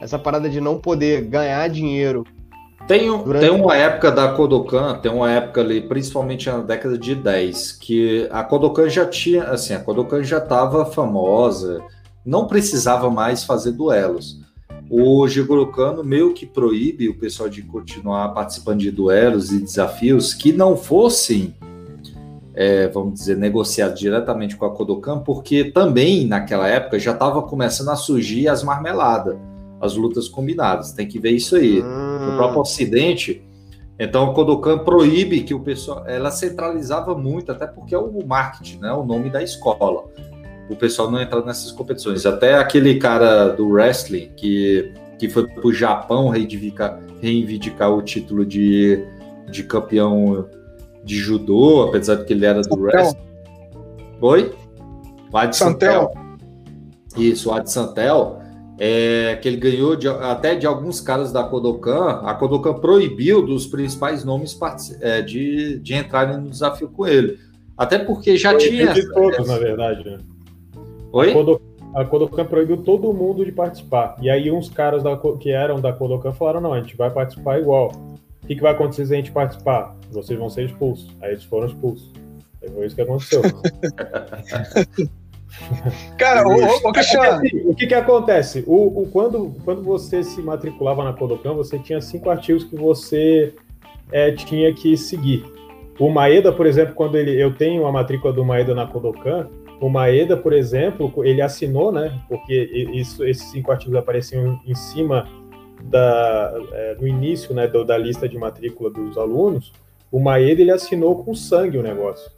essa 0.00 0.18
parada 0.18 0.48
de 0.48 0.60
não 0.60 0.78
poder 0.78 1.22
ganhar 1.22 1.68
dinheiro. 1.68 2.24
Tem, 2.86 3.08
tem 3.40 3.50
uma 3.50 3.76
época 3.76 4.10
da 4.10 4.32
Kodokan, 4.32 4.98
tem 4.98 5.10
uma 5.10 5.30
época 5.30 5.60
ali, 5.60 5.80
principalmente 5.80 6.48
na 6.48 6.58
década 6.58 6.98
de 6.98 7.14
10, 7.14 7.72
que 7.72 8.28
a 8.30 8.42
Kodokan 8.42 8.88
já 8.88 9.06
tinha, 9.06 9.44
assim, 9.44 9.72
a 9.72 9.80
Kodokan 9.80 10.22
já 10.22 10.38
estava 10.38 10.84
famosa, 10.84 11.80
não 12.24 12.46
precisava 12.46 13.08
mais 13.08 13.44
fazer 13.44 13.72
duelos. 13.72 14.40
O 14.90 15.26
Jigoro 15.26 15.68
Kano 15.68 16.04
meio 16.04 16.34
que 16.34 16.44
proíbe 16.44 17.08
o 17.08 17.18
pessoal 17.18 17.48
de 17.48 17.62
continuar 17.62 18.28
participando 18.30 18.80
de 18.80 18.90
duelos 18.90 19.50
e 19.50 19.58
desafios 19.58 20.34
que 20.34 20.52
não 20.52 20.76
fossem 20.76 21.54
é, 22.54 22.88
vamos 22.88 23.14
dizer, 23.14 23.36
negociar 23.36 23.88
diretamente 23.88 24.56
com 24.56 24.66
a 24.66 24.70
Kodokan, 24.70 25.20
porque 25.20 25.64
também 25.64 26.26
naquela 26.26 26.68
época 26.68 26.98
já 26.98 27.12
estava 27.12 27.42
começando 27.42 27.88
a 27.88 27.96
surgir 27.96 28.48
as 28.48 28.62
marmeladas, 28.62 29.36
as 29.80 29.96
lutas 29.96 30.28
combinadas. 30.28 30.92
Tem 30.92 31.06
que 31.06 31.18
ver 31.18 31.30
isso 31.30 31.56
aí. 31.56 31.82
Hum. 31.82 32.11
No 32.26 32.36
próprio 32.36 32.60
Ocidente, 32.60 33.42
então 33.98 34.30
a 34.30 34.34
Kodokan 34.34 34.78
proíbe 34.78 35.42
que 35.42 35.54
o 35.54 35.60
pessoal. 35.60 36.04
Ela 36.06 36.30
centralizava 36.30 37.14
muito, 37.14 37.52
até 37.52 37.66
porque 37.66 37.94
é 37.94 37.98
o 37.98 38.26
marketing, 38.26 38.78
né? 38.78 38.92
O 38.92 39.04
nome 39.04 39.30
da 39.30 39.42
escola. 39.42 40.04
O 40.68 40.74
pessoal 40.74 41.10
não 41.10 41.20
entra 41.20 41.40
nessas 41.44 41.70
competições. 41.70 42.26
Até 42.26 42.54
aquele 42.54 42.98
cara 42.98 43.48
do 43.50 43.68
wrestling 43.68 44.30
que, 44.36 44.92
que 45.18 45.28
foi 45.28 45.46
para 45.46 45.66
o 45.66 45.72
Japão 45.72 46.28
reivindicar, 46.30 46.98
reivindicar 47.20 47.92
o 47.92 48.02
título 48.02 48.44
de, 48.44 49.04
de 49.50 49.62
campeão 49.64 50.48
de 51.04 51.16
judô, 51.16 51.84
apesar 51.84 52.16
de 52.16 52.24
que 52.24 52.32
ele 52.32 52.46
era 52.46 52.62
do 52.62 52.80
wrestling. 52.80 53.20
Oi? 54.20 54.52
O 55.32 55.36
Ad 55.36 55.56
Santel. 55.56 56.12
Isso, 57.16 57.50
o 57.50 57.52
Ad 57.52 57.70
Santel, 57.70 58.41
é, 58.84 59.36
que 59.36 59.46
ele 59.46 59.58
ganhou 59.58 59.94
de, 59.94 60.08
até 60.08 60.56
de 60.56 60.66
alguns 60.66 61.00
caras 61.00 61.30
da 61.30 61.44
Kodokan. 61.44 62.20
A 62.24 62.34
Kodokan 62.34 62.74
proibiu 62.74 63.40
dos 63.40 63.64
principais 63.64 64.24
nomes 64.24 64.58
é, 65.00 65.22
de, 65.22 65.78
de 65.78 65.94
entrarem 65.94 66.38
no 66.38 66.50
desafio 66.50 66.88
com 66.88 67.06
ele. 67.06 67.38
Até 67.78 68.00
porque 68.00 68.36
já 68.36 68.50
proibiu 68.52 68.92
tinha. 68.92 68.92
de 68.92 69.08
todos, 69.12 69.38
essa... 69.38 69.52
na 69.52 69.56
verdade. 69.56 70.04
Né? 70.04 70.18
Oi? 71.12 71.30
A 71.30 71.32
Kodokan, 71.32 71.64
a 71.94 72.04
Kodokan 72.04 72.44
proibiu 72.44 72.76
todo 72.78 73.12
mundo 73.12 73.44
de 73.44 73.52
participar. 73.52 74.16
E 74.20 74.28
aí 74.28 74.50
uns 74.50 74.68
caras 74.68 75.04
da, 75.04 75.16
que 75.16 75.52
eram 75.52 75.80
da 75.80 75.92
Kodokan 75.92 76.32
falaram, 76.32 76.60
não, 76.60 76.74
a 76.74 76.80
gente 76.80 76.96
vai 76.96 77.08
participar 77.08 77.60
igual. 77.60 77.92
O 78.42 78.46
que, 78.48 78.56
que 78.56 78.62
vai 78.62 78.72
acontecer 78.72 79.06
se 79.06 79.12
a 79.12 79.16
gente 79.16 79.30
participar? 79.30 79.96
Vocês 80.10 80.36
vão 80.36 80.50
ser 80.50 80.64
expulsos. 80.64 81.08
Aí 81.22 81.30
eles 81.30 81.44
foram 81.44 81.68
expulsos. 81.68 82.10
Aí 82.60 82.68
foi 82.68 82.86
isso 82.86 82.96
que 82.96 83.02
aconteceu. 83.02 83.42
Cara, 86.16 86.46
o, 86.46 86.88
o, 86.88 86.92
Cristiano. 86.92 87.38
Assim, 87.38 87.62
o 87.64 87.74
que, 87.74 87.86
que 87.86 87.94
acontece? 87.94 88.64
O, 88.66 89.02
o, 89.02 89.08
quando, 89.10 89.54
quando 89.64 89.82
você 89.82 90.22
se 90.22 90.40
matriculava 90.40 91.04
na 91.04 91.12
Kodokan, 91.12 91.54
você 91.54 91.78
tinha 91.78 92.00
cinco 92.00 92.30
artigos 92.30 92.64
que 92.64 92.76
você 92.76 93.54
é, 94.10 94.30
tinha 94.32 94.72
que 94.72 94.96
seguir. 94.96 95.44
O 95.98 96.10
Maeda, 96.10 96.52
por 96.52 96.66
exemplo, 96.66 96.94
quando 96.94 97.16
ele, 97.16 97.40
eu 97.40 97.54
tenho 97.54 97.86
a 97.86 97.92
matrícula 97.92 98.32
do 98.32 98.44
Maeda 98.44 98.74
na 98.74 98.86
Kodokan, 98.86 99.48
o 99.80 99.88
Maeda, 99.88 100.36
por 100.36 100.52
exemplo, 100.52 101.12
ele 101.24 101.42
assinou, 101.42 101.92
né? 101.92 102.20
Porque 102.28 102.54
isso, 102.94 103.24
esses 103.24 103.50
cinco 103.50 103.70
artigos 103.72 103.96
apareciam 103.96 104.60
em 104.66 104.74
cima 104.74 105.28
da, 105.82 106.54
é, 106.72 106.96
no 107.00 107.06
início 107.06 107.54
né, 107.54 107.66
do, 107.66 107.84
da 107.84 107.98
lista 107.98 108.28
de 108.28 108.38
matrícula 108.38 108.90
dos 108.90 109.18
alunos, 109.18 109.72
o 110.10 110.20
Maeda 110.20 110.60
ele 110.60 110.70
assinou 110.70 111.24
com 111.24 111.34
sangue 111.34 111.78
o 111.78 111.82
negócio, 111.82 112.30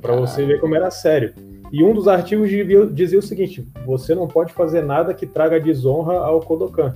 para 0.00 0.14
você 0.14 0.44
ver 0.44 0.60
como 0.60 0.74
era 0.74 0.90
sério. 0.90 1.34
E 1.74 1.82
um 1.82 1.92
dos 1.92 2.06
artigos 2.06 2.48
dizia 2.92 3.18
o 3.18 3.22
seguinte: 3.22 3.66
você 3.84 4.14
não 4.14 4.28
pode 4.28 4.52
fazer 4.52 4.80
nada 4.80 5.12
que 5.12 5.26
traga 5.26 5.58
desonra 5.58 6.18
ao 6.18 6.38
Kodokan. 6.38 6.94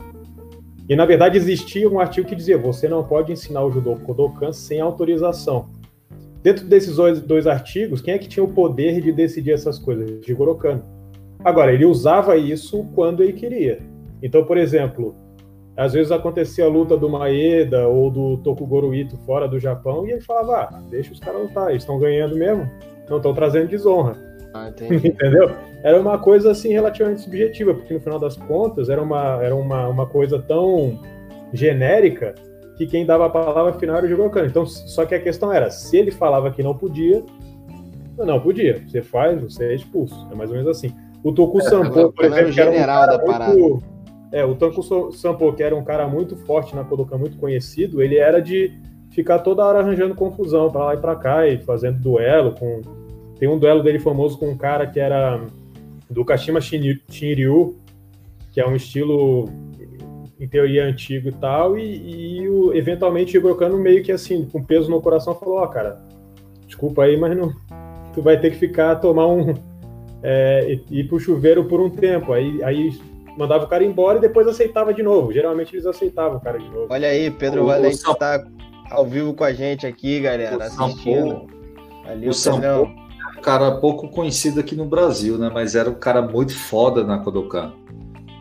E 0.89 0.95
na 0.95 1.05
verdade 1.05 1.37
existia 1.37 1.91
um 1.91 1.99
artigo 1.99 2.29
que 2.29 2.37
dizia: 2.37 2.57
você 2.57 2.89
não 2.89 3.03
pode 3.03 3.33
ensinar 3.33 3.65
o 3.65 3.73
judô 3.73 3.97
Kodokan 3.97 4.53
sem 4.53 4.81
autorização. 4.81 5.67
Dentro 6.45 6.65
desses 6.65 6.95
dois, 6.95 7.49
artigos, 7.49 8.01
quem 8.01 8.15
é 8.15 8.19
que 8.19 8.29
tinha 8.29 8.45
o 8.45 8.53
poder 8.53 9.01
de 9.01 9.11
decidir 9.11 9.51
essas 9.51 9.81
coisas? 9.81 10.25
Jigoro 10.25 10.55
Kano. 10.55 10.85
Agora, 11.45 11.75
ele 11.75 11.85
usava 11.85 12.37
isso 12.37 12.85
quando 12.95 13.21
ele 13.21 13.33
queria. 13.33 13.81
Então, 14.23 14.45
por 14.45 14.57
exemplo, 14.57 15.17
às 15.77 15.93
vezes 15.93 16.13
acontecia 16.13 16.67
a 16.67 16.69
luta 16.69 16.97
do 16.97 17.09
Maeda 17.09 17.89
ou 17.89 18.13
do 18.13 18.37
Tokugoro 18.39 18.95
Ito 18.95 19.17
fora 19.27 19.49
do 19.49 19.59
Japão 19.59 20.07
e 20.07 20.13
ele 20.13 20.21
falava, 20.21 20.57
ah, 20.73 20.83
deixa 20.89 21.13
os 21.13 21.19
caras 21.19 21.43
lutar, 21.43 21.71
eles 21.71 21.83
estão 21.83 21.99
ganhando 21.99 22.37
mesmo, 22.37 22.71
não 23.11 23.17
estão 23.17 23.35
trazendo 23.35 23.69
desonra. 23.69 24.28
Ah, 24.55 24.71
Entendeu? 24.81 25.51
Era 25.83 26.01
uma 26.01 26.19
coisa 26.19 26.51
assim 26.51 26.73
relativamente 26.73 27.23
subjetiva, 27.23 27.75
porque 27.75 27.95
no 27.95 28.01
final 28.01 28.19
das 28.19 28.37
contas 28.37 28.89
era 28.89 29.03
uma, 29.03 29.43
era 29.43 29.55
uma, 29.55 29.89
uma 29.89 30.07
coisa 30.07 30.39
tão 30.41 30.99
genérica 31.53 32.35
que 32.77 32.87
quem 32.87 33.05
dava 33.05 33.27
a 33.27 33.31
palavra 33.31 33.73
final 33.75 33.97
era 33.97 34.07
o 34.07 34.09
Jigoro 34.09 34.31
Então, 34.47 34.65
só 34.67 35.05
que 35.05 35.15
a 35.15 35.21
questão 35.21 35.53
era, 35.53 35.71
se 35.71 35.97
ele 35.97 36.11
falava 36.11 36.51
que 36.51 36.63
não 36.63 36.75
podia, 36.77 37.23
não 38.17 38.41
podia. 38.41 38.83
Você 38.87 39.03
faz, 39.03 39.41
você 39.41 39.67
é 39.67 39.75
expulso. 39.75 40.29
É 40.31 40.35
mais 40.35 40.51
ou 40.51 40.57
menos 40.57 40.71
assim. 40.71 40.93
O 41.23 41.33
Toku 41.33 41.59
é, 41.59 41.63
Sampo, 41.63 42.13
por 42.13 42.25
exemplo, 42.25 42.53
que 42.53 42.61
era 42.61 42.71
um 42.71 42.87
cara 42.87 43.19
muito 43.19 43.83
é, 44.31 44.45
o 44.45 44.55
Tanko 44.55 45.13
Sampo, 45.13 45.53
que 45.55 45.63
era 45.63 45.75
um 45.75 45.85
cara 45.85 46.07
muito 46.07 46.37
forte 46.37 46.75
na 46.77 46.85
Kodokan, 46.85 47.19
muito 47.19 47.39
conhecido, 47.39 48.03
ele 48.03 48.17
era 48.17 48.41
de 48.41 48.73
ficar 49.11 49.39
toda 49.39 49.65
hora 49.65 49.79
arranjando 49.81 50.15
confusão 50.15 50.71
para 50.71 50.85
lá 50.85 50.95
e 50.95 50.99
para 50.99 51.17
cá 51.17 51.47
e 51.47 51.59
fazendo 51.59 51.99
duelo 51.99 52.53
com 52.53 52.83
tem 53.39 53.49
um 53.49 53.59
duelo 53.59 53.83
dele 53.83 53.99
famoso 53.99 54.39
com 54.39 54.49
um 54.49 54.57
cara 54.57 54.87
que 54.87 54.99
era 54.99 55.41
do 56.11 56.25
Kashima 56.25 56.61
Shinryu, 56.61 57.77
que 58.53 58.61
é 58.61 58.67
um 58.67 58.75
estilo 58.75 59.49
em 60.41 60.49
teoria 60.49 60.85
antigo 60.85 61.29
e 61.29 61.33
tal, 61.33 61.79
e, 61.79 62.41
e 62.41 62.49
o, 62.49 62.73
eventualmente 62.73 63.37
o 63.37 63.39
Igor 63.39 63.77
meio 63.77 64.03
que 64.03 64.13
assim, 64.13 64.45
com 64.45 64.63
peso 64.63 64.91
no 64.91 65.03
coração, 65.03 65.35
falou, 65.35 65.59
ó, 65.59 65.65
oh, 65.65 65.69
cara, 65.69 65.99
desculpa 66.65 67.05
aí, 67.05 67.17
mas 67.17 67.37
não, 67.37 67.53
tu 68.15 68.23
vai 68.23 68.39
ter 68.41 68.53
que 68.53 68.57
ficar, 68.57 68.97
tomar 68.97 69.27
um, 69.27 69.55
é, 70.23 70.79
ir 70.91 71.09
pro 71.09 71.19
chuveiro 71.19 71.65
por 71.65 71.81
um 71.81 71.91
tempo, 71.91 72.33
aí, 72.33 72.63
aí 72.63 72.97
mandava 73.37 73.65
o 73.65 73.69
cara 73.69 73.85
embora 73.85 74.19
e 74.19 74.21
depois 74.21 74.47
aceitava 74.47 74.93
de 74.93 75.03
novo. 75.03 75.33
Geralmente 75.33 75.75
eles 75.75 75.87
aceitavam 75.87 76.39
o 76.39 76.41
cara 76.41 76.59
de 76.59 76.69
novo. 76.69 76.87
Olha 76.91 77.09
aí, 77.09 77.31
Pedro 77.31 77.67
Valente 77.67 77.97
está 77.97 78.45
ao 78.91 79.07
vivo 79.07 79.33
com 79.35 79.45
a 79.45 79.53
gente 79.53 79.87
aqui, 79.87 80.21
galera, 80.21 80.57
o 80.57 80.63
assistindo. 80.63 81.47
Ali 82.05 82.27
o, 82.27 82.31
o 82.31 82.85
um 82.85 83.08
cara 83.39 83.73
pouco 83.77 84.09
conhecido 84.09 84.61
aqui 84.61 84.75
no 84.75 84.85
Brasil, 84.85 85.39
né? 85.39 85.51
Mas 85.53 85.75
era 85.75 85.89
um 85.89 85.95
cara 85.95 86.23
muito 86.23 86.57
foda 86.57 87.05
na 87.05 87.19
Kodokan. 87.19 87.73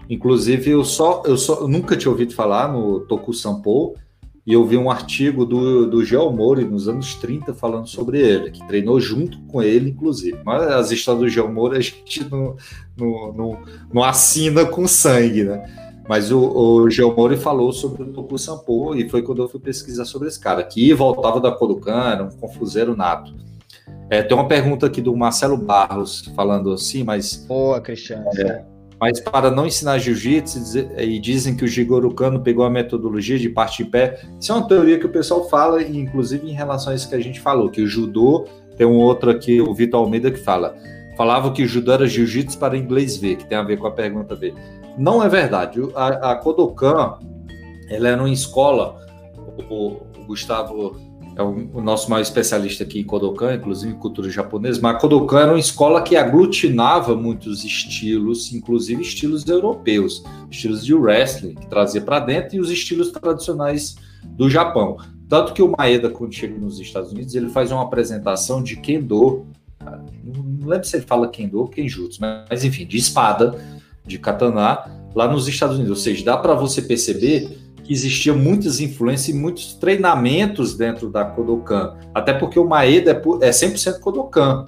Inclusive, 0.10 0.72
eu 0.72 0.84
só, 0.84 1.24
eu 1.26 1.38
só 1.38 1.62
eu 1.62 1.68
nunca 1.68 1.98
tinha 1.98 2.12
ouvido 2.12 2.34
falar 2.34 2.72
no 2.72 3.02
Toku 3.02 3.34
Sampo. 3.34 3.96
e 4.46 4.54
eu 4.54 4.66
vi 4.66 4.78
um 4.78 4.90
artigo 4.90 5.46
do, 5.46 5.86
do 5.86 6.06
Geo 6.06 6.32
Mori 6.32 6.64
nos 6.64 6.88
anos 6.88 7.16
30 7.16 7.54
falando 7.54 7.88
sobre 7.88 8.22
ele, 8.22 8.52
que 8.52 8.66
treinou 8.66 9.00
junto 9.00 9.40
com 9.44 9.62
ele, 9.62 9.90
inclusive. 9.90 10.40
Mas 10.46 10.64
as 10.64 10.92
histórias 10.92 11.24
do 11.24 11.30
Geo 11.30 11.52
Mori 11.52 11.78
a 11.78 11.82
gente 11.82 12.24
não, 12.32 12.56
não, 12.98 13.34
não, 13.34 13.62
não 13.94 14.04
assina 14.04 14.66
com 14.66 14.88
sangue, 14.88 15.44
né? 15.44 15.62
Mas 16.08 16.32
o, 16.32 16.40
o 16.40 16.90
Geo 16.90 17.14
Mori 17.14 17.36
falou 17.36 17.74
sobre 17.74 18.04
o 18.04 18.14
Toku 18.14 18.38
Sampo 18.38 18.96
e 18.96 19.10
foi 19.10 19.22
quando 19.22 19.42
eu 19.42 19.50
fui 19.50 19.60
pesquisar 19.60 20.06
sobre 20.06 20.30
esse 20.30 20.40
cara, 20.40 20.64
que 20.64 20.94
voltava 20.94 21.42
da 21.42 21.52
Kodokan, 21.52 22.12
era 22.12 22.24
um 22.24 22.30
confuseiro 22.30 22.96
nato. 22.96 23.36
É, 24.10 24.24
tem 24.24 24.36
uma 24.36 24.48
pergunta 24.48 24.86
aqui 24.86 25.02
do 25.02 25.16
Marcelo 25.16 25.58
Barros 25.58 26.32
falando 26.36 26.72
assim, 26.72 27.04
mas. 27.04 27.46
Boa, 27.48 27.82
Cristiano. 27.82 28.26
É, 28.38 28.64
mas 29.00 29.20
para 29.20 29.52
não 29.52 29.68
ensinar 29.68 30.00
jiu-jitsu 30.00 30.60
e 30.98 31.20
dizem 31.20 31.56
que 31.56 31.64
o 31.64 31.68
Jigoro 31.68 32.14
Kano 32.14 32.40
pegou 32.40 32.66
a 32.66 32.70
metodologia 32.70 33.38
de 33.38 33.50
parte 33.50 33.84
em 33.84 33.86
pé. 33.86 34.22
Isso 34.40 34.52
é 34.52 34.56
uma 34.56 34.68
teoria 34.68 34.98
que 34.98 35.06
o 35.06 35.10
pessoal 35.10 35.48
fala, 35.48 35.84
inclusive 35.84 36.50
em 36.50 36.54
relação 36.54 36.92
a 36.92 36.96
isso 36.96 37.08
que 37.08 37.16
a 37.16 37.20
gente 37.20 37.40
falou, 37.40 37.70
que 37.70 37.82
o 37.82 37.88
judô, 37.88 38.46
tem 38.76 38.88
um 38.88 38.98
outro 38.98 39.30
aqui, 39.30 39.62
o 39.62 39.74
Vitor 39.74 40.00
Almeida, 40.00 40.32
que 40.32 40.40
fala. 40.40 40.76
Falava 41.16 41.52
que 41.52 41.64
o 41.64 41.68
judô 41.68 41.92
era 41.92 42.08
jiu-jitsu 42.08 42.58
para 42.58 42.78
inglês 42.78 43.18
ver, 43.18 43.36
que 43.36 43.46
tem 43.46 43.58
a 43.58 43.64
ver 43.64 43.78
com 43.78 43.88
a 43.88 43.92
pergunta 43.92 44.36
B. 44.36 44.54
Não 44.98 45.24
é 45.24 45.30
verdade. 45.30 45.80
A, 45.96 46.32
a 46.32 46.36
Kodokan, 46.36 47.18
ela 47.90 48.08
era 48.10 48.22
uma 48.22 48.32
escola, 48.32 49.00
o, 49.70 49.98
o 50.18 50.26
Gustavo 50.28 50.96
é 51.38 51.44
o, 51.44 51.70
o, 51.76 51.82
nosso 51.82 52.10
maior 52.10 52.24
especialista 52.24 52.84
aqui 52.84 53.00
em 53.00 53.04
Kodokan, 53.04 53.54
inclusive 53.54 53.94
em 53.94 53.98
cultura 53.98 54.28
japonesa, 54.28 54.80
mas 54.82 55.00
Kodokan 55.00 55.42
era 55.42 55.52
uma 55.52 55.60
escola 55.60 56.02
que 56.02 56.16
aglutinava 56.16 57.16
muitos 57.16 57.64
estilos, 57.64 58.52
inclusive 58.52 59.04
estilos 59.04 59.48
europeus, 59.48 60.24
estilos 60.50 60.84
de 60.84 60.96
wrestling, 60.96 61.54
que 61.54 61.68
trazia 61.68 62.02
para 62.02 62.20
dentro, 62.22 62.56
e 62.56 62.60
os 62.60 62.72
estilos 62.72 63.12
tradicionais 63.12 63.96
do 64.24 64.50
Japão. 64.50 64.98
Tanto 65.30 65.54
que 65.54 65.62
o 65.62 65.72
Maeda, 65.78 66.10
quando 66.10 66.34
chega 66.34 66.58
nos 66.58 66.80
Estados 66.80 67.12
Unidos, 67.12 67.36
ele 67.36 67.50
faz 67.50 67.72
uma 67.72 67.84
apresentação 67.84 68.64
de 68.64 68.76
Kendo, 68.78 69.46
não 70.24 70.68
lembro 70.68 70.88
se 70.88 70.96
ele 70.96 71.06
fala 71.06 71.28
Kendo 71.28 71.60
ou 71.60 71.68
Kenjutsu, 71.68 72.20
mas 72.20 72.64
enfim, 72.64 72.86
de 72.86 72.98
espada, 72.98 73.56
de 74.04 74.18
katana, 74.18 74.86
lá 75.14 75.28
nos 75.28 75.48
Estados 75.48 75.76
Unidos. 75.76 76.00
Ou 76.00 76.04
seja, 76.04 76.26
dá 76.26 76.36
para 76.36 76.56
você 76.56 76.82
perceber 76.82 77.67
existiam 77.90 78.38
muitas 78.38 78.80
influências 78.80 79.30
e 79.30 79.40
muitos 79.40 79.74
treinamentos 79.74 80.76
dentro 80.76 81.10
da 81.10 81.24
Kodokan. 81.26 81.96
Até 82.14 82.34
porque 82.34 82.60
o 82.60 82.68
Maeda 82.68 83.12
é 83.12 83.50
100% 83.50 83.96
é 83.96 84.00
Kodokan. 84.00 84.68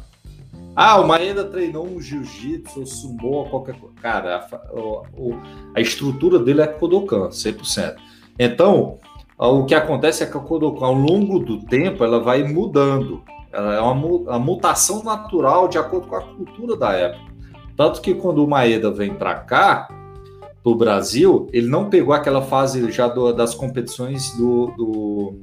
Ah, 0.75 0.99
o 0.99 1.07
Maeda 1.07 1.43
treinou 1.43 1.85
um 1.85 1.99
jiu-jitsu, 1.99 2.85
sumô, 2.85 3.45
qualquer 3.45 3.75
coisa. 3.75 3.95
Cara, 4.01 4.37
a, 4.37 5.77
a, 5.77 5.81
estrutura 5.81 6.39
dele 6.39 6.61
é 6.61 6.67
Kodokan, 6.67 7.29
100%. 7.29 7.95
Então, 8.37 8.97
o 9.37 9.65
que 9.65 9.75
acontece 9.75 10.23
é 10.23 10.25
que 10.25 10.37
a 10.37 10.39
Kodokan, 10.39 10.85
ao 10.85 10.93
longo 10.93 11.39
do 11.39 11.61
tempo, 11.65 12.03
ela 12.03 12.19
vai 12.19 12.43
mudando. 12.43 13.21
Ela 13.51 13.75
é 13.75 13.81
uma, 13.81 13.93
uma 13.93 14.39
mutação 14.39 15.03
natural 15.03 15.67
de 15.67 15.77
acordo 15.77 16.07
com 16.07 16.15
a 16.15 16.21
cultura 16.21 16.77
da 16.77 16.93
época. 16.93 17.29
Tanto 17.75 18.01
que 18.01 18.13
quando 18.13 18.43
o 18.43 18.47
Maeda 18.47 18.91
vem 18.91 19.13
para 19.13 19.35
cá, 19.35 19.87
para 20.63 20.71
o 20.71 20.75
Brasil, 20.75 21.47
ele 21.53 21.67
não 21.67 21.89
pegou 21.89 22.13
aquela 22.13 22.41
fase 22.41 22.91
já 22.91 23.07
do, 23.07 23.31
das 23.31 23.55
competições 23.55 24.35
do, 24.37 24.67
do, 24.77 25.35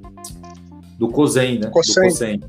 do 0.99 1.09
COSEN, 1.09 1.59
né? 1.59 1.71
Cosen. 1.71 1.95
Do 1.95 2.09
COSEN. 2.09 2.41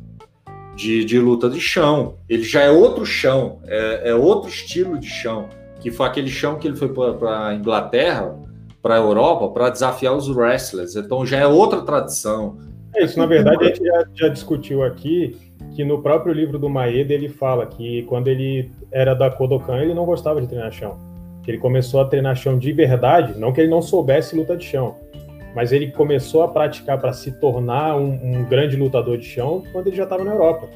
De, 0.75 1.03
de 1.03 1.19
luta 1.19 1.49
de 1.49 1.59
chão. 1.59 2.15
Ele 2.29 2.43
já 2.43 2.61
é 2.61 2.69
outro 2.69 3.05
chão, 3.05 3.59
é, 3.65 4.09
é 4.09 4.15
outro 4.15 4.49
estilo 4.49 4.99
de 4.99 5.07
chão, 5.07 5.49
que 5.79 5.89
foi 5.89 6.05
aquele 6.05 6.29
chão 6.29 6.57
que 6.57 6.67
ele 6.67 6.75
foi 6.75 6.89
para 6.89 7.47
a 7.47 7.55
Inglaterra, 7.55 8.35
para 8.81 8.95
a 8.95 8.97
Europa, 8.97 9.49
para 9.49 9.69
desafiar 9.69 10.15
os 10.15 10.29
wrestlers. 10.29 10.95
Então 10.95 11.25
já 11.25 11.37
é 11.37 11.47
outra 11.47 11.81
tradição. 11.81 12.57
É 12.95 13.05
isso, 13.05 13.17
na 13.17 13.25
verdade, 13.25 13.63
a 13.63 13.67
gente 13.67 13.83
já, 13.83 14.05
já 14.13 14.27
discutiu 14.27 14.83
aqui 14.83 15.37
que 15.75 15.83
no 15.83 16.01
próprio 16.01 16.33
livro 16.33 16.59
do 16.59 16.69
Maeda 16.69 17.13
ele 17.13 17.29
fala 17.29 17.65
que 17.65 18.03
quando 18.03 18.27
ele 18.27 18.71
era 18.91 19.13
da 19.13 19.31
Kodokan, 19.31 19.79
ele 19.79 19.93
não 19.93 20.05
gostava 20.05 20.41
de 20.41 20.47
treinar 20.47 20.71
chão 20.71 21.07
que 21.47 21.51
ele 21.51 21.59
começou 21.59 22.01
a 22.01 22.05
treinar 22.05 22.35
chão 22.35 22.59
de 22.59 22.73
verdade, 22.73 23.39
não 23.39 23.53
que 23.53 23.61
ele 23.61 23.69
não 23.69 23.81
soubesse 23.81 24.35
luta 24.35 24.57
de 24.57 24.65
chão, 24.65 24.97
mas 25.55 25.71
ele 25.71 25.89
começou 25.91 26.43
a 26.43 26.47
praticar 26.49 26.99
para 26.99 27.13
se 27.13 27.31
tornar 27.39 27.95
um, 27.95 28.09
um, 28.21 28.43
grande 28.43 28.75
lutador 28.75 29.17
de 29.17 29.23
chão 29.23 29.63
quando 29.71 29.87
ele 29.87 29.95
já 29.95 30.03
estava 30.03 30.25
na 30.25 30.31
Europa. 30.31 30.67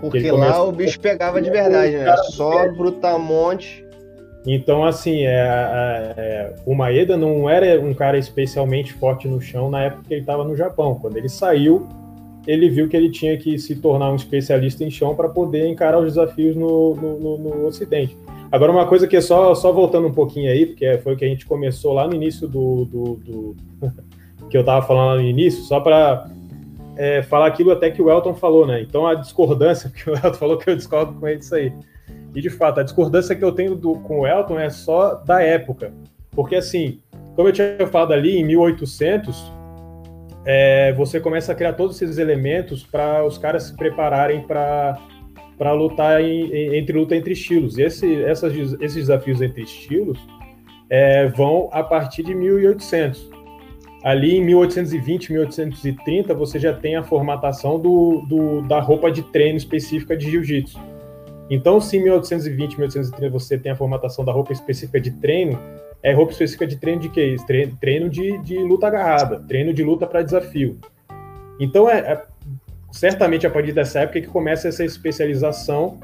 Porque 0.00 0.30
lá 0.30 0.38
começou... 0.38 0.68
o 0.70 0.72
bicho 0.72 0.98
pegava 0.98 1.42
de 1.42 1.50
verdade, 1.50 1.98
né? 1.98 2.16
Só 2.30 2.66
brutamonte. 2.72 3.84
Então, 4.46 4.86
assim, 4.86 5.26
é, 5.26 5.34
é, 5.34 6.14
é, 6.16 6.54
o 6.64 6.74
Maeda 6.74 7.14
não 7.14 7.50
era 7.50 7.78
um 7.78 7.92
cara 7.92 8.16
especialmente 8.16 8.94
forte 8.94 9.28
no 9.28 9.38
chão 9.38 9.70
na 9.70 9.82
época 9.82 10.04
que 10.08 10.14
ele 10.14 10.22
estava 10.22 10.44
no 10.44 10.56
Japão. 10.56 10.94
Quando 10.94 11.18
ele 11.18 11.28
saiu, 11.28 11.86
ele 12.46 12.70
viu 12.70 12.88
que 12.88 12.96
ele 12.96 13.10
tinha 13.10 13.36
que 13.36 13.58
se 13.58 13.76
tornar 13.76 14.10
um 14.10 14.16
especialista 14.16 14.82
em 14.82 14.90
chão 14.90 15.14
para 15.14 15.28
poder 15.28 15.68
encarar 15.68 15.98
os 15.98 16.14
desafios 16.14 16.56
no, 16.56 16.94
no, 16.94 17.18
no, 17.18 17.38
no 17.38 17.66
Ocidente. 17.66 18.16
Agora, 18.50 18.72
uma 18.72 18.86
coisa 18.86 19.06
que 19.06 19.16
é 19.16 19.20
só, 19.20 19.54
só 19.54 19.72
voltando 19.72 20.06
um 20.06 20.12
pouquinho 20.12 20.50
aí, 20.50 20.66
porque 20.66 20.98
foi 20.98 21.14
o 21.14 21.16
que 21.16 21.24
a 21.24 21.28
gente 21.28 21.46
começou 21.46 21.92
lá 21.92 22.06
no 22.06 22.14
início 22.14 22.46
do. 22.48 22.84
do, 22.84 23.14
do 23.14 23.56
que 24.48 24.56
eu 24.56 24.60
estava 24.60 24.86
falando 24.86 25.08
lá 25.08 25.14
no 25.16 25.22
início, 25.22 25.62
só 25.64 25.80
para 25.80 26.28
é, 26.96 27.22
falar 27.22 27.46
aquilo 27.46 27.72
até 27.72 27.90
que 27.90 28.00
o 28.00 28.10
Elton 28.10 28.34
falou, 28.34 28.66
né? 28.66 28.80
Então 28.80 29.06
a 29.06 29.14
discordância, 29.14 29.90
porque 29.94 30.08
o 30.08 30.14
Elton 30.14 30.34
falou 30.34 30.56
que 30.56 30.70
eu 30.70 30.76
discordo 30.76 31.12
com 31.14 31.26
ele 31.26 31.38
disso 31.38 31.54
aí. 31.54 31.72
E 32.34 32.40
de 32.40 32.50
fato, 32.50 32.80
a 32.80 32.82
discordância 32.82 33.34
que 33.34 33.44
eu 33.44 33.52
tenho 33.52 33.74
do, 33.74 33.94
com 34.00 34.20
o 34.20 34.26
Elton 34.26 34.58
é 34.58 34.70
só 34.70 35.14
da 35.14 35.42
época. 35.42 35.92
Porque 36.30 36.54
assim, 36.54 37.00
como 37.34 37.48
eu 37.48 37.52
tinha 37.52 37.86
falado 37.86 38.12
ali, 38.12 38.38
em 38.38 38.44
1800, 38.44 39.52
é, 40.44 40.92
você 40.92 41.18
começa 41.18 41.52
a 41.52 41.54
criar 41.54 41.72
todos 41.72 42.00
esses 42.00 42.18
elementos 42.18 42.84
para 42.84 43.24
os 43.24 43.36
caras 43.36 43.64
se 43.64 43.76
prepararem 43.76 44.42
para 44.42 44.98
para 45.58 45.72
lutar 45.72 46.20
em, 46.20 46.52
em, 46.52 46.76
entre 46.76 46.96
luta 46.96 47.16
entre 47.16 47.32
estilos. 47.32 47.78
E 47.78 47.82
esse, 47.82 48.22
essas, 48.24 48.54
esses 48.54 48.94
desafios 48.94 49.40
entre 49.40 49.62
estilos 49.62 50.18
é, 50.88 51.28
vão 51.28 51.68
a 51.72 51.82
partir 51.82 52.22
de 52.22 52.34
1800. 52.34 53.30
Ali 54.02 54.36
em 54.36 54.44
1820, 54.44 55.32
1830, 55.32 56.34
você 56.34 56.58
já 56.58 56.72
tem 56.72 56.94
a 56.94 57.02
formatação 57.02 57.78
do, 57.78 58.22
do 58.28 58.62
da 58.62 58.78
roupa 58.78 59.10
de 59.10 59.22
treino 59.22 59.56
específica 59.56 60.16
de 60.16 60.30
jiu-jitsu. 60.30 60.78
Então, 61.48 61.80
se 61.80 61.96
em 61.96 62.02
1820, 62.04 62.78
1830 62.78 63.32
você 63.32 63.58
tem 63.58 63.72
a 63.72 63.76
formatação 63.76 64.24
da 64.24 64.32
roupa 64.32 64.52
específica 64.52 65.00
de 65.00 65.10
treino, 65.12 65.58
é 66.02 66.12
roupa 66.12 66.32
específica 66.32 66.66
de 66.66 66.76
treino 66.76 67.00
de 67.00 67.08
quê? 67.08 67.36
Treino, 67.80 68.08
de, 68.08 68.38
de 68.42 68.58
luta 68.58 68.86
agarrada, 68.86 69.40
treino 69.40 69.72
de 69.72 69.82
luta 69.82 70.06
para 70.06 70.22
desafio. 70.22 70.78
Então, 71.58 71.88
é, 71.88 71.98
é 71.98 72.22
certamente 72.96 73.46
a 73.46 73.50
partir 73.50 73.72
dessa 73.72 74.00
época 74.00 74.22
que 74.22 74.26
começa 74.26 74.68
essa 74.68 74.82
especialização 74.82 75.98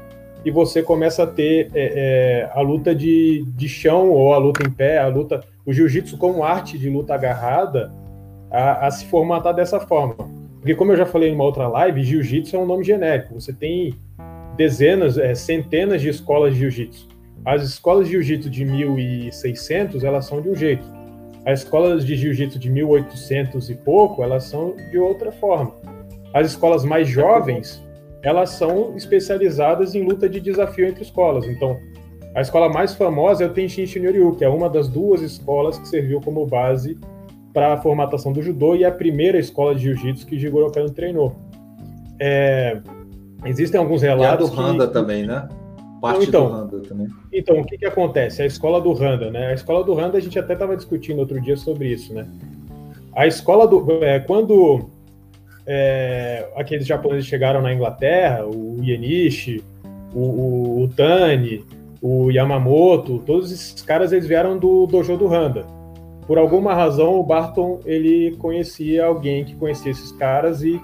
e 0.45 0.51
você 0.51 0.83
começa 0.83 1.23
a 1.23 1.27
ter 1.27 1.71
é, 1.73 1.93
é, 1.95 2.51
a 2.53 2.61
luta 2.61 2.93
de, 2.93 3.43
de 3.55 3.67
chão 3.67 4.11
ou 4.11 4.31
a 4.31 4.37
luta 4.37 4.63
em 4.63 4.69
pé, 4.69 4.99
a 4.99 5.07
luta, 5.07 5.43
o 5.65 5.73
jiu-jitsu 5.73 6.17
como 6.17 6.43
arte 6.43 6.77
de 6.77 6.89
luta 6.89 7.15
agarrada, 7.15 7.91
a, 8.51 8.85
a, 8.85 8.91
se 8.91 9.05
formatar 9.05 9.55
dessa 9.55 9.79
forma. 9.79 10.15
Porque 10.59 10.75
como 10.75 10.91
eu 10.91 10.97
já 10.97 11.05
falei 11.05 11.29
em 11.29 11.35
uma 11.35 11.43
outra 11.43 11.67
live, 11.67 12.03
jiu-jitsu 12.03 12.55
é 12.55 12.59
um 12.59 12.65
nome 12.65 12.83
genérico. 12.83 13.33
Você 13.33 13.51
tem 13.51 13.95
dezenas, 14.55 15.17
é, 15.17 15.33
centenas 15.33 15.99
de 15.99 16.09
escolas 16.09 16.53
de 16.53 16.59
jiu-jitsu. 16.59 17.07
As 17.43 17.63
escolas 17.63 18.05
de 18.05 18.11
jiu-jitsu 18.11 18.49
de 18.51 18.63
1600, 18.65 20.03
elas 20.03 20.25
são 20.25 20.41
de 20.41 20.49
um 20.49 20.55
jeito. 20.55 20.85
As 21.43 21.61
escolas 21.61 22.05
de 22.05 22.15
jiu-jitsu 22.15 22.59
de 22.59 22.69
1800 22.69 23.69
e 23.71 23.75
pouco, 23.75 24.21
elas 24.21 24.43
são 24.43 24.75
de 24.91 24.99
outra 24.99 25.31
forma. 25.31 25.73
As 26.33 26.47
escolas 26.47 26.83
mais 26.83 27.07
jovens, 27.07 27.81
elas 28.21 28.51
são 28.51 28.95
especializadas 28.95 29.93
em 29.93 30.03
luta 30.03 30.27
de 30.27 30.39
desafio 30.39 30.87
entre 30.87 31.03
escolas. 31.03 31.45
Então, 31.45 31.77
a 32.35 32.41
escola 32.41 32.67
mais 32.67 32.95
famosa 32.95 33.43
é 33.43 33.47
o 33.47 33.49
Tenshin 33.51 33.85
Shinryu, 33.85 34.35
que 34.35 34.43
é 34.43 34.49
uma 34.49 34.69
das 34.69 34.87
duas 34.87 35.21
escolas 35.21 35.77
que 35.77 35.87
serviu 35.87 36.19
como 36.19 36.45
base 36.45 36.97
para 37.53 37.73
a 37.73 37.77
formatação 37.77 38.33
do 38.33 38.41
judô 38.41 38.75
e 38.75 38.83
a 38.83 38.91
primeira 38.91 39.37
escola 39.37 39.75
de 39.75 39.83
jiu-jitsu 39.83 40.25
que 40.25 40.39
Jigoro 40.39 40.71
Kano 40.71 40.89
treinou. 40.89 41.35
É, 42.19 42.81
existem 43.45 43.79
alguns 43.79 44.01
relatos. 44.01 44.49
E 44.49 44.51
a 44.51 44.55
do 44.55 44.61
Handa 44.61 44.87
que... 44.87 44.93
também, 44.93 45.27
né? 45.27 45.47
Parte 46.01 46.27
então, 46.27 46.47
do 46.47 46.53
Handa 46.55 46.79
também. 46.79 47.07
Então, 47.31 47.59
o 47.59 47.65
que, 47.65 47.77
que 47.77 47.85
acontece? 47.85 48.41
A 48.41 48.45
escola 48.45 48.81
do 48.81 48.91
Handa, 48.91 49.29
né? 49.29 49.47
A 49.47 49.53
escola 49.53 49.83
do 49.83 49.97
Handa, 49.97 50.17
a 50.17 50.21
gente 50.21 50.39
até 50.39 50.53
estava 50.53 50.75
discutindo 50.75 51.19
outro 51.19 51.39
dia 51.39 51.55
sobre 51.55 51.89
isso, 51.89 52.13
né? 52.13 52.27
A 53.15 53.27
escola 53.27 53.67
do. 53.67 54.03
É, 54.03 54.19
quando 54.19 54.89
é, 55.65 56.47
aqueles 56.55 56.85
japoneses 56.85 57.25
chegaram 57.25 57.61
na 57.61 57.73
Inglaterra, 57.73 58.45
o 58.45 58.77
Yenichi, 58.81 59.63
o, 60.13 60.19
o, 60.19 60.83
o, 60.83 60.87
Tani, 60.89 61.63
o 62.01 62.29
Yamamoto, 62.29 63.19
todos 63.25 63.51
esses 63.51 63.81
caras 63.81 64.11
eles 64.11 64.27
vieram 64.27 64.57
do 64.57 64.85
dojo 64.85 65.17
do 65.17 65.33
Handa. 65.33 65.65
Por 66.27 66.37
alguma 66.37 66.73
razão, 66.73 67.19
o 67.19 67.23
Barton 67.23 67.79
ele 67.85 68.35
conhecia 68.37 69.05
alguém 69.05 69.43
que 69.43 69.55
conhecia 69.55 69.91
esses 69.91 70.11
caras 70.13 70.61
e, 70.61 70.79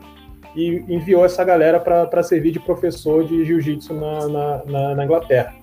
e 0.55 0.83
enviou 0.87 1.23
essa 1.23 1.43
galera 1.43 1.79
para 1.79 2.23
servir 2.23 2.51
de 2.51 2.59
professor 2.59 3.25
de 3.25 3.45
jiu-jitsu 3.45 3.93
na, 3.93 4.27
na, 4.27 4.65
na, 4.65 4.95
na, 4.95 5.05
Inglaterra. 5.05 5.53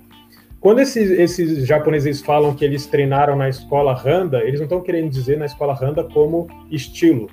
Quando 0.61 0.81
esses, 0.81 1.11
esses 1.11 1.67
japoneses 1.67 2.23
falam 2.23 2.55
que 2.55 2.65
eles 2.65 2.87
treinaram 2.87 3.37
na 3.37 3.49
escola 3.49 4.01
Handa, 4.05 4.43
eles 4.43 4.61
não 4.61 4.65
estão 4.65 4.81
querendo 4.81 5.11
dizer 5.11 5.39
na 5.39 5.47
escola 5.47 5.79
Handa 5.81 6.03
como 6.03 6.49
estilo 6.71 7.29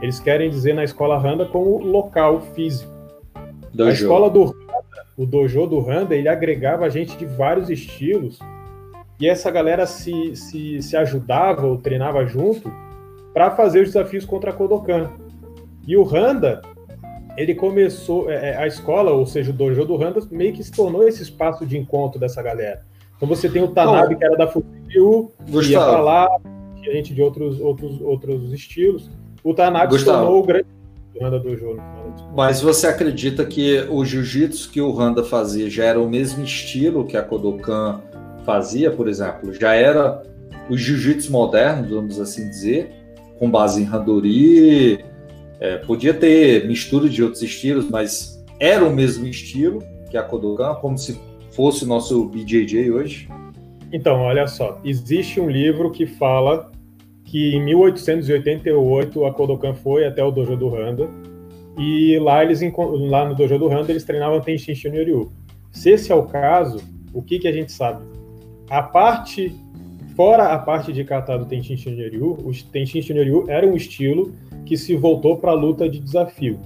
eles 0.00 0.20
querem 0.20 0.50
dizer 0.50 0.74
na 0.74 0.84
escola 0.84 1.18
Randa 1.18 1.44
como 1.44 1.78
local 1.78 2.40
físico. 2.54 2.92
Dojo. 3.72 3.90
A 3.90 3.92
escola 3.92 4.30
do 4.30 4.44
Randa, 4.44 5.06
o 5.16 5.26
dojo 5.26 5.66
do 5.66 5.80
Randa, 5.80 6.14
ele 6.14 6.28
agregava 6.28 6.88
gente 6.88 7.16
de 7.16 7.26
vários 7.26 7.68
estilos 7.70 8.38
e 9.20 9.28
essa 9.28 9.50
galera 9.50 9.84
se, 9.86 10.36
se, 10.36 10.80
se 10.80 10.96
ajudava 10.96 11.66
ou 11.66 11.76
treinava 11.76 12.24
junto 12.24 12.72
para 13.34 13.50
fazer 13.50 13.80
os 13.80 13.88
desafios 13.88 14.24
contra 14.24 14.50
a 14.50 14.52
Kodokan. 14.52 15.10
E 15.86 15.96
o 15.96 16.04
Randa, 16.04 16.62
ele 17.36 17.54
começou, 17.54 18.30
é, 18.30 18.50
é, 18.50 18.56
a 18.56 18.66
escola, 18.66 19.10
ou 19.10 19.26
seja, 19.26 19.50
o 19.50 19.54
dojo 19.54 19.84
do 19.84 19.96
Randa, 19.96 20.20
meio 20.30 20.52
que 20.52 20.62
se 20.62 20.70
tornou 20.70 21.06
esse 21.06 21.22
espaço 21.22 21.66
de 21.66 21.76
encontro 21.76 22.20
dessa 22.20 22.42
galera. 22.42 22.86
Então 23.16 23.28
você 23.28 23.48
tem 23.48 23.62
o 23.62 23.68
Tanabe, 23.68 24.16
que 24.16 24.24
era 24.24 24.36
da 24.36 24.46
que 24.46 24.98
ia 25.72 25.78
lá, 25.80 26.28
tinha 26.76 26.92
gente 26.94 27.12
de 27.12 27.20
outros, 27.20 27.60
outros, 27.60 28.00
outros 28.00 28.52
estilos. 28.52 29.10
O 29.48 29.54
Tanabe 29.54 29.92
Gustavo. 29.92 30.18
se 30.18 30.24
tornou 30.24 30.42
o 30.42 30.46
grande 30.46 30.66
Randa 31.18 31.38
Dojo. 31.38 31.78
Mas 32.36 32.60
você 32.60 32.86
acredita 32.86 33.46
que 33.46 33.80
o 33.88 34.04
jiu-jitsu 34.04 34.70
que 34.70 34.78
o 34.78 34.92
Randa 34.92 35.24
fazia 35.24 35.70
já 35.70 35.84
era 35.84 35.98
o 35.98 36.06
mesmo 36.06 36.44
estilo 36.44 37.06
que 37.06 37.16
a 37.16 37.22
Kodokan 37.22 38.02
fazia, 38.44 38.90
por 38.90 39.08
exemplo? 39.08 39.54
Já 39.54 39.72
era 39.72 40.22
o 40.68 40.76
jiu-jitsu 40.76 41.32
moderno, 41.32 41.88
vamos 41.88 42.20
assim 42.20 42.46
dizer, 42.50 42.92
com 43.38 43.50
base 43.50 43.80
em 43.80 43.86
Randori, 43.86 45.02
é, 45.58 45.78
podia 45.78 46.12
ter 46.12 46.66
mistura 46.68 47.08
de 47.08 47.22
outros 47.22 47.42
estilos, 47.42 47.88
mas 47.88 48.44
era 48.60 48.84
o 48.84 48.94
mesmo 48.94 49.26
estilo 49.26 49.82
que 50.10 50.18
a 50.18 50.22
Kodokan, 50.22 50.74
como 50.74 50.98
se 50.98 51.18
fosse 51.52 51.84
o 51.84 51.88
nosso 51.88 52.22
BJJ 52.26 52.90
hoje? 52.90 53.28
Então, 53.90 54.20
olha 54.20 54.46
só, 54.46 54.78
existe 54.84 55.40
um 55.40 55.48
livro 55.48 55.90
que 55.90 56.06
fala 56.06 56.70
que 57.30 57.54
em 57.54 57.62
1888 57.62 59.26
a 59.26 59.32
Kodokan 59.32 59.74
foi 59.74 60.06
até 60.06 60.24
o 60.24 60.30
dojo 60.30 60.56
do 60.56 60.74
Handa 60.74 61.08
e 61.76 62.18
lá 62.18 62.42
eles 62.42 62.60
lá 63.10 63.28
no 63.28 63.34
dojo 63.34 63.58
do 63.58 63.70
Handa 63.70 63.92
eles 63.92 64.04
treinavam 64.04 64.40
Tenshin 64.40 64.74
Shunryu. 64.74 65.30
Se 65.70 65.90
esse 65.90 66.10
é 66.10 66.14
o 66.14 66.24
caso, 66.24 66.80
o 67.12 67.22
que 67.22 67.38
que 67.38 67.46
a 67.46 67.52
gente 67.52 67.70
sabe? 67.70 68.02
A 68.70 68.82
parte 68.82 69.54
fora 70.16 70.54
a 70.54 70.58
parte 70.58 70.90
de 70.90 71.04
kata 71.04 71.38
do 71.38 71.44
Tenshin 71.44 71.76
Shunryu, 71.76 72.38
o 72.44 72.50
Tenshin 72.72 73.02
Shunryu 73.02 73.44
era 73.48 73.66
um 73.66 73.76
estilo 73.76 74.32
que 74.64 74.76
se 74.76 74.96
voltou 74.96 75.36
para 75.36 75.50
a 75.50 75.54
luta 75.54 75.88
de 75.88 76.00
desafio. 76.00 76.58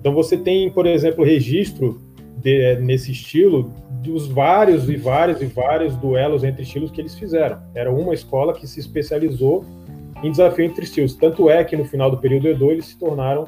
Então 0.00 0.14
você 0.14 0.36
tem, 0.36 0.70
por 0.70 0.86
exemplo, 0.86 1.24
registro 1.24 2.00
de, 2.38 2.76
nesse 2.76 3.12
estilo 3.12 3.70
dos 4.02 4.26
vários 4.26 4.88
e 4.88 4.96
vários 4.96 5.42
e 5.42 5.46
vários 5.46 5.94
duelos 5.96 6.42
entre 6.42 6.62
estilos 6.62 6.90
que 6.90 7.00
eles 7.00 7.14
fizeram. 7.14 7.58
Era 7.74 7.92
uma 7.92 8.14
escola 8.14 8.54
que 8.54 8.66
se 8.66 8.80
especializou 8.80 9.64
em 10.22 10.30
desafio 10.30 10.64
entre 10.64 10.84
estilos. 10.84 11.14
Tanto 11.14 11.50
é 11.50 11.62
que 11.64 11.76
no 11.76 11.84
final 11.84 12.10
do 12.10 12.18
período 12.18 12.48
Edo 12.48 12.70
eles 12.70 12.86
se 12.86 12.98
tornaram 12.98 13.46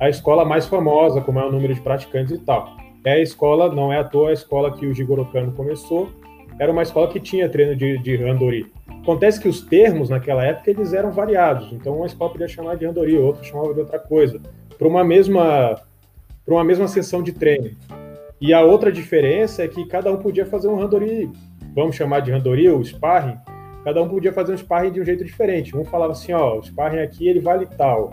a 0.00 0.08
escola 0.08 0.44
mais 0.44 0.66
famosa, 0.66 1.20
com 1.20 1.32
maior 1.32 1.50
número 1.50 1.74
de 1.74 1.80
praticantes 1.80 2.32
e 2.32 2.38
tal. 2.38 2.76
É 3.04 3.12
a 3.12 3.20
escola, 3.20 3.72
não 3.72 3.92
é 3.92 3.98
à 3.98 4.04
toa 4.04 4.30
a 4.30 4.32
escola 4.32 4.72
que 4.76 4.86
o 4.86 4.94
Jigoro 4.94 5.24
Kano 5.26 5.52
começou, 5.52 6.10
era 6.58 6.72
uma 6.72 6.82
escola 6.82 7.08
que 7.08 7.20
tinha 7.20 7.48
treino 7.48 7.76
de, 7.76 7.98
de 7.98 8.16
Randori. 8.16 8.66
Acontece 9.02 9.40
que 9.40 9.48
os 9.48 9.60
termos 9.60 10.10
naquela 10.10 10.44
época 10.44 10.70
eles 10.70 10.92
eram 10.92 11.12
variados, 11.12 11.72
então 11.72 11.96
uma 11.96 12.06
escola 12.06 12.32
podia 12.32 12.48
chamar 12.48 12.76
de 12.76 12.86
Randori, 12.86 13.16
outra 13.16 13.44
chamava 13.44 13.72
de 13.72 13.80
outra 13.80 13.98
coisa, 13.98 14.40
para 14.76 14.88
uma 14.88 15.04
mesma 15.04 15.80
para 16.44 16.54
uma 16.54 16.64
mesma 16.64 16.86
sessão 16.86 17.22
de 17.22 17.32
treino. 17.32 17.76
E 18.40 18.52
a 18.52 18.62
outra 18.62 18.92
diferença 18.92 19.64
é 19.64 19.68
que 19.68 19.86
cada 19.86 20.12
um 20.12 20.18
podia 20.18 20.46
fazer 20.46 20.68
um 20.68 20.76
randori, 20.76 21.28
vamos 21.74 21.96
chamar 21.96 22.20
de 22.20 22.30
randori 22.30 22.68
ou 22.68 22.84
sparring, 22.84 23.36
cada 23.86 24.02
um 24.02 24.08
podia 24.08 24.32
fazer 24.32 24.52
um 24.52 24.56
sparring 24.56 24.90
de 24.90 25.00
um 25.00 25.04
jeito 25.04 25.24
diferente. 25.24 25.76
Um 25.76 25.84
falava 25.84 26.10
assim, 26.10 26.32
ó, 26.32 26.58
o 26.58 26.62
sparring 26.62 26.98
aqui 26.98 27.28
ele 27.28 27.38
vale 27.38 27.66
tal. 27.66 28.12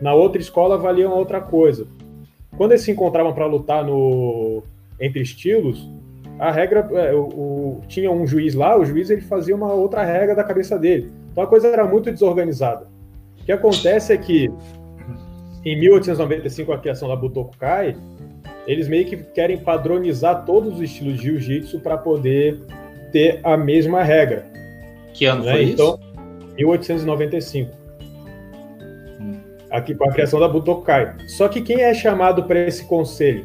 Na 0.00 0.12
outra 0.12 0.40
escola 0.42 0.76
valia 0.76 1.06
uma 1.06 1.14
outra 1.14 1.40
coisa. 1.40 1.86
Quando 2.58 2.72
eles 2.72 2.82
se 2.82 2.90
encontravam 2.90 3.32
para 3.32 3.46
lutar 3.46 3.84
no 3.84 4.64
entre 5.00 5.22
estilos, 5.22 5.88
a 6.40 6.50
regra, 6.50 6.88
é, 6.94 7.14
o, 7.14 7.20
o, 7.20 7.80
tinha 7.86 8.10
um 8.10 8.26
juiz 8.26 8.56
lá, 8.56 8.76
o 8.76 8.84
juiz 8.84 9.10
ele 9.10 9.20
fazia 9.20 9.54
uma 9.54 9.72
outra 9.72 10.02
regra 10.02 10.34
da 10.34 10.42
cabeça 10.42 10.76
dele. 10.76 11.12
Então 11.30 11.44
a 11.44 11.46
coisa 11.46 11.68
era 11.68 11.84
muito 11.84 12.10
desorganizada. 12.10 12.88
O 13.42 13.44
que 13.44 13.52
acontece 13.52 14.12
é 14.12 14.16
que 14.16 14.50
em 15.64 15.78
1895 15.78 16.72
a 16.72 16.78
criação 16.78 17.06
da 17.06 17.14
Butokukai, 17.14 17.94
eles 18.66 18.88
meio 18.88 19.06
que 19.06 19.16
querem 19.16 19.58
padronizar 19.58 20.44
todos 20.44 20.74
os 20.74 20.80
estilos 20.80 21.14
de 21.14 21.26
jiu-jitsu 21.26 21.78
para 21.78 21.96
poder 21.96 22.60
ter 23.12 23.38
a 23.44 23.56
mesma 23.56 24.02
regra. 24.02 24.50
Que 25.12 25.26
ano 25.26 25.44
né? 25.44 25.52
foi 25.52 25.64
então, 25.64 25.98
isso? 26.00 26.54
1895. 26.56 27.70
Hum. 29.20 29.40
Aqui 29.70 29.94
com 29.94 30.08
a 30.08 30.12
criação 30.12 30.40
da 30.40 30.48
Butokai. 30.48 31.16
Só 31.28 31.48
que 31.48 31.60
quem 31.60 31.82
é 31.82 31.94
chamado 31.94 32.44
para 32.44 32.60
esse 32.60 32.84
conselho 32.84 33.44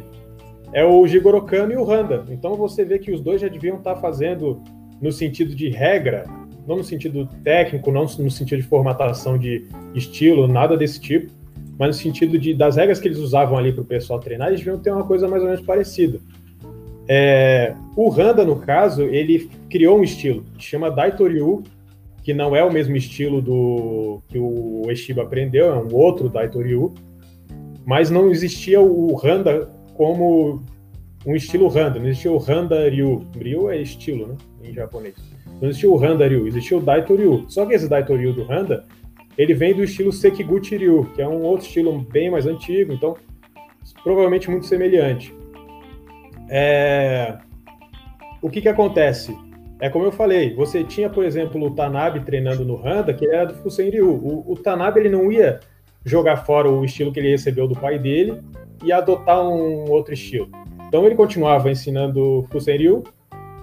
é 0.74 0.84
o 0.84 1.05
Jigoro 1.07 1.41
Kano 1.43 1.74
e 1.74 1.78
o 1.78 1.89
Handa. 1.89 2.26
Então 2.30 2.55
você 2.55 2.84
vê 2.84 2.99
que 2.99 3.11
os 3.11 3.22
dois 3.22 3.41
já 3.41 3.47
deviam 3.47 3.78
estar 3.78 3.95
tá 3.95 4.01
fazendo 4.01 4.61
no 5.01 5.11
sentido 5.11 5.55
de 5.55 5.70
regra, 5.70 6.26
não 6.68 6.78
no 6.78 6.84
sentido 6.84 7.30
técnico, 7.43 7.91
não 7.91 8.03
no 8.03 8.32
sentido 8.32 8.61
de 8.61 8.68
formatação 8.68 9.38
de 9.38 9.68
estilo, 9.93 10.47
nada 10.47 10.76
desse 10.76 10.99
tipo 10.99 11.38
mas 11.78 11.95
no 11.95 12.01
sentido 12.01 12.39
de 12.39 12.53
das 12.53 12.76
regras 12.76 12.99
que 12.99 13.07
eles 13.07 13.20
usavam 13.20 13.57
ali 13.57 13.72
para 13.72 13.82
o 13.82 13.86
pessoal 13.86 14.20
treinar, 14.20 14.47
eles 14.47 14.59
deviam 14.59 14.80
ter 14.80 14.91
uma 14.91 15.05
coisa 15.05 15.28
mais 15.28 15.43
ou 15.43 15.49
menos 15.49 15.63
parecida. 15.63 16.20
É, 17.10 17.74
o 17.95 18.10
Randa, 18.10 18.43
no 18.43 18.58
caso, 18.58 19.03
ele 19.03 19.49
criou 19.70 19.99
um 19.99 20.03
estilo 20.03 20.43
que 20.58 20.64
chama 20.66 20.91
Daitoryu, 20.91 21.64
que 22.24 22.34
não 22.34 22.55
é 22.55 22.64
o 22.64 22.72
mesmo 22.72 22.95
estilo 22.95 23.41
do 23.41 24.22
que 24.28 24.38
o 24.38 24.84
Eshiba 24.89 25.24
aprendeu, 25.24 25.68
é 25.68 25.78
um 25.78 25.95
outro 25.95 26.28
Daitoryu, 26.28 26.93
mas 27.86 28.10
não 28.10 28.30
existia 28.30 28.82
o 28.82 29.16
Randa 29.16 29.70
como 29.93 30.62
um 31.26 31.36
estilo 31.36 31.68
Randa, 31.68 31.99
não 31.99 32.08
existia 32.08 32.32
o 32.32 32.38
Randa 32.38 32.88
Ryu. 32.89 33.26
Ryu 33.38 33.70
é 33.70 33.82
estilo, 33.82 34.28
né, 34.28 34.36
em 34.64 34.74
japonês. 34.74 35.16
Não 35.62 35.70
existia 35.70 35.89
o 35.89 35.95
Randa 35.95 36.28
Ryu, 36.28 36.47
existia 36.47 36.78
o 36.78 36.82
Daitoryu. 36.82 37.45
Só 37.49 37.66
que 37.66 37.74
esse 37.74 37.88
Daitoryu 37.89 38.34
do 38.34 38.43
Randa 38.43 38.86
ele 39.38 39.53
vem 39.53 39.74
do 39.74 39.84
estilo 39.84 40.12
Sekiguchi 40.12 40.78
Ryu, 40.78 41.05
que 41.16 41.22
é 41.22 41.28
um 41.28 41.43
outro 41.43 41.66
estilo 41.66 41.99
bem 42.12 42.30
mais 42.30 42.45
antigo, 42.45 42.91
então 42.91 43.16
provavelmente 44.03 44.49
muito 44.49 44.66
semelhante. 44.66 45.34
É... 46.50 47.38
O 48.41 48.50
que 48.50 48.62
que 48.62 48.70
acontece? 48.70 49.36
É 49.80 49.89
como 49.89 50.06
eu 50.06 50.12
falei, 50.12 50.56
você 50.56 50.84
tinha, 50.84 51.10
por 51.10 51.24
exemplo, 51.24 51.64
o 51.64 51.72
Tanabe 51.72 52.22
treinando 52.22 52.66
no 52.66 52.86
Handa, 52.86 53.14
que 53.14 53.28
era 53.28 53.45
do 53.45 53.56
Fusen 53.56 53.89
Ryu. 53.89 54.10
O, 54.10 54.54
o 54.54 54.56
Tanabe 54.56 55.00
ele 55.00 55.10
não 55.10 55.32
ia 55.32 55.60
jogar 56.04 56.38
fora 56.38 56.70
o 56.70 56.84
estilo 56.84 57.12
que 57.12 57.20
ele 57.20 57.32
recebeu 57.32 57.68
do 57.68 57.76
pai 57.76 58.00
dele 58.00 58.41
e 58.84 58.91
adotar 58.91 59.41
um 59.41 59.89
outro 59.89 60.14
estilo. 60.14 60.50
Então 60.88 61.06
ele 61.06 61.16
continuava 61.16 61.70
ensinando 61.70 62.48
Fusen 62.50 62.78
Ryu 62.78 63.04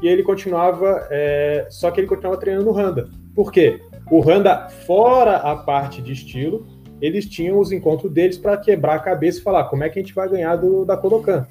e 0.03 0.09
ele 0.09 0.23
continuava, 0.23 1.07
é... 1.11 1.67
só 1.71 1.91
que 1.91 2.01
ele 2.01 2.07
continuava 2.07 2.39
treinando 2.39 2.71
no 2.71 2.79
Handa. 2.79 3.09
Por 3.35 3.51
quê? 3.51 3.81
O 4.11 4.21
Randa, 4.21 4.69
fora 4.69 5.39
a 5.39 5.57
parte 5.57 6.03
de 6.03 6.13
estilo, 6.13 6.67
eles 7.01 7.27
tinham 7.27 7.59
os 7.59 7.73
encontros 7.73 8.13
deles 8.13 8.39
para 8.39 8.57
quebrar 8.57 8.95
a 8.95 8.99
cabeça 8.99 9.39
e 9.39 9.43
falar 9.43 9.65
como 9.65 9.83
é 9.83 9.89
que 9.89 9.99
a 9.99 10.03
gente 10.03 10.15
vai 10.15 10.29
ganhar 10.29 10.57
do, 10.57 10.85
da 10.85 10.97
Kodokan. 10.97 11.47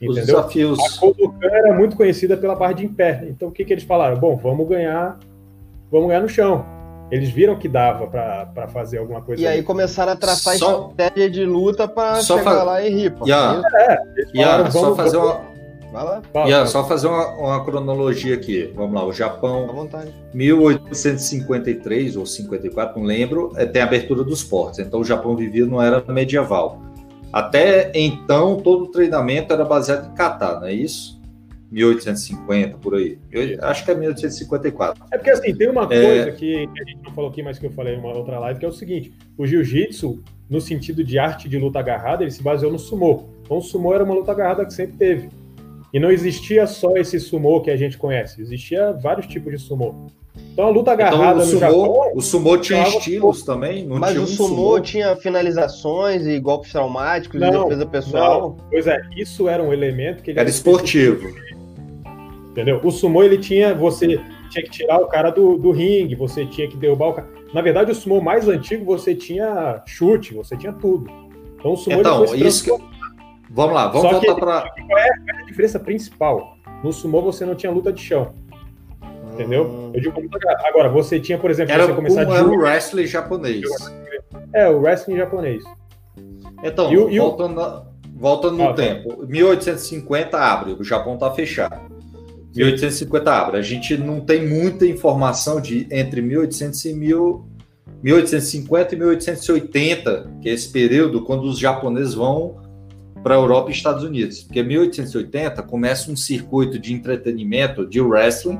Entendeu? 0.00 0.22
Os 0.22 0.26
desafios. 0.26 0.78
A 0.78 1.00
Kodokan 1.00 1.48
era 1.48 1.74
muito 1.74 1.96
conhecida 1.96 2.36
pela 2.36 2.56
parte 2.56 2.78
de 2.78 2.86
em 2.86 2.88
pé. 2.88 3.26
Então 3.28 3.48
o 3.48 3.52
que, 3.52 3.64
que 3.64 3.72
eles 3.72 3.84
falaram? 3.84 4.16
Bom, 4.18 4.36
vamos 4.36 4.68
ganhar, 4.68 5.18
vamos 5.90 6.08
ganhar 6.08 6.20
no 6.20 6.28
chão. 6.28 6.64
Eles 7.10 7.30
viram 7.30 7.56
que 7.58 7.68
dava 7.68 8.06
para 8.06 8.68
fazer 8.68 8.98
alguma 8.98 9.22
coisa. 9.22 9.42
E 9.42 9.46
aí 9.46 9.62
começaram 9.62 10.12
a 10.12 10.16
traçar 10.16 10.56
só... 10.56 10.90
estratégia 10.90 11.30
de 11.30 11.44
luta 11.44 11.88
para 11.88 12.20
chegar 12.20 12.44
fa... 12.44 12.62
lá 12.62 12.82
e 12.82 12.90
rir. 12.90 13.14
Yeah. 13.22 13.62
É, 13.74 13.92
eles 14.16 14.30
falaram, 14.30 14.34
yeah, 14.34 14.68
vamos, 14.68 14.72
só 14.74 14.94
fazer 14.94 15.16
vamos... 15.16 15.32
uma 15.32 15.58
Vai 15.92 16.04
lá. 16.04 16.22
Yeah, 16.34 16.66
só 16.66 16.86
fazer 16.86 17.06
uma, 17.06 17.28
uma, 17.36 17.64
cronologia 17.64 18.34
aqui. 18.34 18.70
Vamos 18.74 18.94
lá, 18.94 19.06
o 19.06 19.12
Japão, 19.12 19.88
1853 20.34 22.16
ou 22.16 22.26
54, 22.26 23.00
não 23.00 23.06
lembro, 23.06 23.52
é, 23.56 23.64
tem 23.64 23.80
a 23.80 23.86
abertura 23.86 24.22
dos 24.22 24.44
portos. 24.44 24.78
Então 24.80 25.00
o 25.00 25.04
Japão 25.04 25.34
vivia 25.34 25.64
não 25.64 25.80
era 25.82 26.04
medieval. 26.12 26.82
Até 27.32 27.92
então, 27.94 28.56
todo 28.56 28.84
o 28.84 28.90
treinamento 28.90 29.52
era 29.52 29.64
baseado 29.64 30.10
em 30.10 30.14
kata, 30.14 30.60
não 30.60 30.66
é 30.66 30.72
isso? 30.72 31.18
1850, 31.70 32.78
por 32.78 32.94
aí. 32.94 33.18
Eu 33.30 33.62
acho 33.62 33.84
que 33.84 33.90
é 33.90 33.94
1854. 33.94 35.04
É 35.12 35.18
porque 35.18 35.30
assim, 35.30 35.54
tem 35.54 35.68
uma 35.68 35.84
é. 35.84 35.86
coisa 35.86 36.28
é... 36.28 36.32
que, 36.32 36.66
que, 36.66 36.80
a 36.80 36.84
gente 36.84 37.02
não 37.04 37.12
falou 37.12 37.30
aqui, 37.30 37.42
mas 37.42 37.58
que 37.58 37.66
eu 37.66 37.70
falei 37.72 37.94
em 37.94 37.98
uma 37.98 38.16
outra 38.16 38.38
live, 38.38 38.58
que 38.58 38.64
é 38.64 38.68
o 38.68 38.72
seguinte: 38.72 39.12
o 39.36 39.46
jiu-jitsu, 39.46 40.22
no 40.48 40.60
sentido 40.60 41.04
de 41.04 41.18
arte 41.18 41.48
de 41.48 41.58
luta 41.58 41.78
agarrada, 41.78 42.22
ele 42.22 42.30
se 42.30 42.42
baseou 42.42 42.72
no 42.72 42.78
sumô. 42.78 43.28
Então 43.42 43.58
o 43.58 43.62
sumô 43.62 43.94
era 43.94 44.04
uma 44.04 44.14
luta 44.14 44.32
agarrada 44.32 44.64
que 44.64 44.72
sempre 44.72 44.96
teve. 44.96 45.28
E 45.92 46.00
não 46.00 46.10
existia 46.10 46.66
só 46.66 46.96
esse 46.96 47.18
sumô 47.20 47.60
que 47.60 47.70
a 47.70 47.76
gente 47.76 47.96
conhece, 47.96 48.40
existia 48.40 48.92
vários 48.92 49.26
tipos 49.26 49.52
de 49.52 49.58
sumô. 49.58 50.06
Então 50.52 50.66
a 50.66 50.70
luta 50.70 50.92
agarrada 50.92 51.44
então, 51.44 51.46
o 51.46 51.46
sumô, 51.46 51.54
no 51.54 51.60
Japão. 51.60 52.12
O 52.14 52.20
sumô 52.20 52.58
tinha 52.58 52.82
estilos 52.88 53.42
também? 53.42 53.86
Não 53.86 53.98
mas 53.98 54.12
tinha 54.12 54.22
o 54.22 54.26
sumô, 54.26 54.48
sumô, 54.48 54.80
tinha 54.80 55.16
finalizações 55.16 56.26
e 56.26 56.38
golpes 56.40 56.72
traumáticos 56.72 57.40
não, 57.40 57.48
e 57.48 57.64
defesa 57.64 57.86
pessoal. 57.86 58.40
Não. 58.40 58.56
Pois 58.70 58.86
é, 58.86 59.00
isso 59.16 59.48
era 59.48 59.62
um 59.62 59.72
elemento 59.72 60.22
que 60.22 60.32
era 60.32 60.48
esportivo. 60.48 61.28
Entendeu? 62.50 62.80
O 62.82 62.90
sumô 62.90 63.22
ele 63.22 63.38
tinha 63.38 63.72
você 63.74 64.20
tinha 64.50 64.64
que 64.64 64.70
tirar 64.70 64.98
o 64.98 65.06
cara 65.06 65.30
do, 65.30 65.56
do 65.58 65.70
ringue, 65.70 66.14
você 66.14 66.44
tinha 66.44 66.68
que 66.68 66.76
derrubar 66.76 67.08
o 67.08 67.12
cara. 67.14 67.28
Na 67.52 67.62
verdade, 67.62 67.90
o 67.90 67.94
sumo 67.94 68.20
mais 68.20 68.48
antigo 68.48 68.84
você 68.84 69.14
tinha 69.14 69.82
chute, 69.86 70.34
você 70.34 70.56
tinha 70.56 70.72
tudo. 70.72 71.10
Então 71.58 71.72
o 71.72 71.76
sumo 71.76 72.00
então, 72.00 72.24
isso 72.34 72.64
que... 72.64 72.84
Vamos 73.50 73.74
lá, 73.74 73.88
vamos 73.88 74.02
Só 74.02 74.12
voltar 74.12 74.34
para. 74.34 74.70
Qual 74.86 74.98
é 74.98 75.08
a 75.40 75.46
diferença 75.46 75.80
principal? 75.80 76.58
No 76.84 76.92
sumo 76.92 77.22
você 77.22 77.46
não 77.46 77.54
tinha 77.54 77.72
luta 77.72 77.92
de 77.92 78.02
chão. 78.02 78.34
Entendeu? 79.38 79.64
Hum. 79.64 79.92
Eu 79.94 80.00
digo 80.00 80.20
Agora, 80.64 80.88
você 80.88 81.20
tinha, 81.20 81.38
por 81.38 81.48
exemplo, 81.48 81.72
era 81.72 81.86
você 81.86 81.94
começar 81.94 82.22
um, 82.22 82.26
de. 82.26 82.32
Era 82.32 82.48
o 82.48 82.56
wrestling 82.58 83.06
japonês. 83.06 83.64
É, 84.52 84.68
o 84.68 84.80
wrestling 84.80 85.16
japonês. 85.16 85.62
Então, 86.64 86.92
e, 86.92 87.18
voltando, 87.20 87.86
voltando 88.16 88.56
no 88.56 88.64
ah, 88.64 88.74
tá. 88.74 88.82
tempo. 88.82 89.24
1850 89.28 90.36
abre, 90.36 90.72
o 90.72 90.82
Japão 90.82 91.14
está 91.14 91.30
fechado. 91.30 91.80
1850 92.52 93.32
abre. 93.32 93.58
A 93.58 93.62
gente 93.62 93.96
não 93.96 94.20
tem 94.20 94.44
muita 94.44 94.84
informação 94.84 95.60
de 95.60 95.86
entre 95.92 96.20
1800 96.20 96.84
e 96.86 96.94
1850 98.02 98.94
e 98.94 98.98
1880, 98.98 100.32
que 100.42 100.48
é 100.48 100.52
esse 100.52 100.68
período 100.72 101.22
quando 101.22 101.44
os 101.44 101.60
japoneses 101.60 102.14
vão 102.14 102.56
para 103.22 103.36
a 103.36 103.38
Europa 103.38 103.70
e 103.70 103.72
Estados 103.72 104.02
Unidos. 104.02 104.42
Porque 104.42 104.64
1880 104.64 105.62
começa 105.62 106.10
um 106.10 106.16
circuito 106.16 106.76
de 106.76 106.92
entretenimento, 106.92 107.86
de 107.86 108.00
wrestling, 108.00 108.58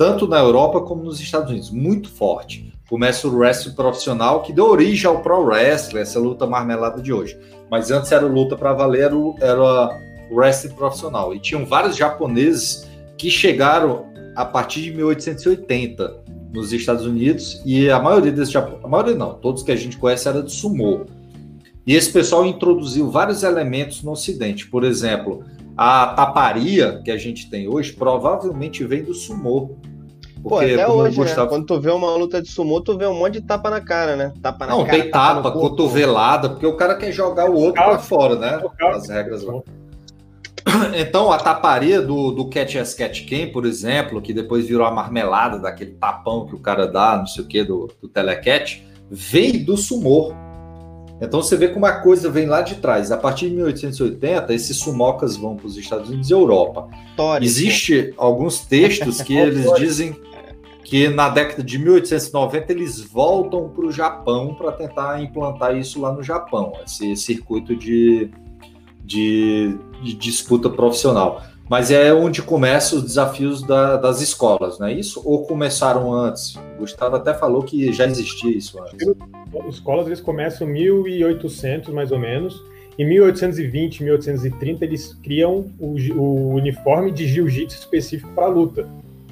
tanto 0.00 0.26
na 0.26 0.38
Europa 0.38 0.80
como 0.80 1.04
nos 1.04 1.20
Estados 1.20 1.50
Unidos, 1.50 1.68
muito 1.68 2.08
forte. 2.08 2.72
Começa 2.88 3.28
o 3.28 3.36
wrestling 3.36 3.74
profissional, 3.74 4.40
que 4.40 4.50
deu 4.50 4.64
origem 4.64 5.06
ao 5.06 5.20
pro 5.20 5.44
wrestling, 5.44 6.00
essa 6.00 6.18
luta 6.18 6.46
marmelada 6.46 7.02
de 7.02 7.12
hoje. 7.12 7.38
Mas 7.70 7.90
antes 7.90 8.10
era 8.10 8.24
luta 8.24 8.56
para 8.56 8.72
valer, 8.72 9.10
era 9.42 9.90
o 10.30 10.34
wrestling 10.34 10.72
profissional. 10.72 11.34
E 11.34 11.38
tinham 11.38 11.66
vários 11.66 11.98
japoneses 11.98 12.88
que 13.18 13.28
chegaram 13.28 14.06
a 14.34 14.42
partir 14.42 14.80
de 14.80 14.92
1880 14.92 16.24
nos 16.50 16.72
Estados 16.72 17.04
Unidos 17.04 17.60
e 17.66 17.90
a 17.90 18.00
maioria 18.00 18.32
desses 18.32 18.56
a 18.56 18.88
maioria 18.88 19.14
não, 19.14 19.34
todos 19.34 19.62
que 19.62 19.70
a 19.70 19.76
gente 19.76 19.98
conhece 19.98 20.26
era 20.26 20.42
de 20.42 20.50
sumô. 20.50 21.04
E 21.86 21.94
esse 21.94 22.10
pessoal 22.10 22.46
introduziu 22.46 23.10
vários 23.10 23.42
elementos 23.42 24.02
no 24.02 24.12
Ocidente. 24.12 24.66
Por 24.66 24.82
exemplo, 24.82 25.44
a 25.76 26.08
taparia 26.08 27.00
que 27.04 27.10
a 27.10 27.16
gente 27.16 27.48
tem 27.48 27.68
hoje 27.68 27.92
provavelmente 27.92 28.84
vem 28.84 29.02
do 29.02 29.14
sumô. 29.14 29.76
Porque, 30.42 30.74
Pô, 30.74 30.74
até 30.74 30.88
hoje, 30.88 31.18
né? 31.18 31.24
Gustavo... 31.24 31.42
né? 31.42 31.48
Quando 31.48 31.66
tu 31.66 31.80
vê 31.80 31.90
uma 31.90 32.14
luta 32.16 32.40
de 32.40 32.48
sumô, 32.48 32.80
tu 32.80 32.96
vê 32.96 33.06
um 33.06 33.14
monte 33.14 33.34
de 33.34 33.42
tapa 33.42 33.68
na 33.70 33.80
cara, 33.80 34.16
né? 34.16 34.32
Tapa 34.40 34.66
na 34.66 34.72
Não, 34.72 34.84
cara, 34.84 34.98
tem 34.98 35.10
tapa, 35.10 35.42
tapa 35.42 35.52
cotovelada, 35.52 36.48
porque 36.50 36.66
o 36.66 36.76
cara 36.76 36.94
quer 36.94 37.12
jogar 37.12 37.50
o 37.50 37.54
outro 37.54 37.82
para 37.82 37.98
fora, 37.98 38.36
né? 38.36 38.62
As 38.94 39.08
regras 39.08 39.42
lá. 39.42 39.54
Então, 40.94 41.32
a 41.32 41.38
taparia 41.38 42.00
do, 42.00 42.30
do 42.30 42.48
Catch 42.48 42.76
as 42.76 42.94
Catch 42.94 43.26
Can, 43.28 43.50
por 43.50 43.64
exemplo, 43.64 44.20
que 44.20 44.32
depois 44.32 44.66
virou 44.66 44.86
a 44.86 44.90
marmelada 44.90 45.58
daquele 45.58 45.92
tapão 45.92 46.46
que 46.46 46.54
o 46.54 46.58
cara 46.58 46.86
dá, 46.86 47.16
não 47.16 47.26
sei 47.26 47.44
o 47.44 47.46
que, 47.46 47.64
do, 47.64 47.88
do 48.00 48.08
telecat, 48.08 48.82
veio 49.10 49.64
do 49.64 49.76
sumô. 49.76 50.32
Então 51.20 51.42
você 51.42 51.56
vê 51.56 51.68
como 51.68 51.84
a 51.84 51.92
coisa 51.92 52.30
vem 52.30 52.46
lá 52.46 52.62
de 52.62 52.76
trás. 52.76 53.12
A 53.12 53.16
partir 53.16 53.50
de 53.50 53.56
1880, 53.56 54.54
esses 54.54 54.76
sumocas 54.78 55.36
vão 55.36 55.54
para 55.54 55.66
os 55.66 55.76
Estados 55.76 56.08
Unidos 56.08 56.30
e 56.30 56.32
Europa. 56.32 56.88
Existem 57.42 58.14
alguns 58.16 58.60
textos 58.60 59.20
que 59.20 59.36
eles 59.36 59.70
dizem 59.74 60.16
que 60.90 61.08
na 61.08 61.28
década 61.28 61.62
de 61.62 61.78
1890 61.78 62.72
eles 62.72 63.00
voltam 63.00 63.68
para 63.68 63.86
o 63.86 63.92
Japão 63.92 64.56
para 64.56 64.72
tentar 64.72 65.22
implantar 65.22 65.76
isso 65.76 66.00
lá 66.00 66.12
no 66.12 66.20
Japão, 66.20 66.72
esse 66.84 67.14
circuito 67.14 67.76
de, 67.76 68.28
de, 69.04 69.78
de 70.02 70.14
disputa 70.14 70.68
profissional. 70.68 71.44
Mas 71.68 71.92
é 71.92 72.12
onde 72.12 72.42
começam 72.42 72.98
os 72.98 73.04
desafios 73.04 73.62
da, 73.62 73.98
das 73.98 74.20
escolas, 74.20 74.80
não 74.80 74.88
é 74.88 74.92
isso? 74.92 75.22
Ou 75.24 75.46
começaram 75.46 76.12
antes? 76.12 76.56
O 76.56 76.80
Gustavo 76.80 77.14
até 77.14 77.34
falou 77.34 77.62
que 77.62 77.92
já 77.92 78.04
existia 78.04 78.50
isso 78.50 78.76
antes. 78.82 79.14
As 79.60 79.74
escolas 79.76 80.08
eles 80.08 80.20
começam 80.20 80.68
em 80.68 80.72
1800, 80.72 81.94
mais 81.94 82.10
ou 82.10 82.18
menos. 82.18 82.60
Em 82.98 83.06
1820, 83.06 84.02
1830, 84.02 84.84
eles 84.84 85.16
criam 85.22 85.70
o, 85.78 85.94
o 86.16 86.54
uniforme 86.54 87.12
de 87.12 87.28
jiu-jitsu 87.28 87.78
específico 87.78 88.32
para 88.34 88.48
luta, 88.48 88.88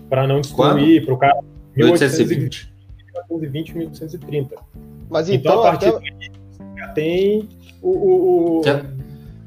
para 0.08 0.26
não 0.26 0.40
destruir, 0.40 1.04
para 1.04 1.14
o 1.14 1.18
cara. 1.18 1.40
1820. 1.76 2.72
1820, 3.30 3.76
1830. 3.76 4.56
Mas 5.08 5.28
então, 5.28 5.52
então 5.52 5.64
a 5.64 5.70
partir 5.70 5.88
até... 5.88 5.98
daí 6.00 6.30
já 6.76 6.88
tem 6.88 7.48
o, 7.82 7.90
o, 7.90 8.58
o, 8.58 8.60
que 8.62 8.68
é, 8.70 8.84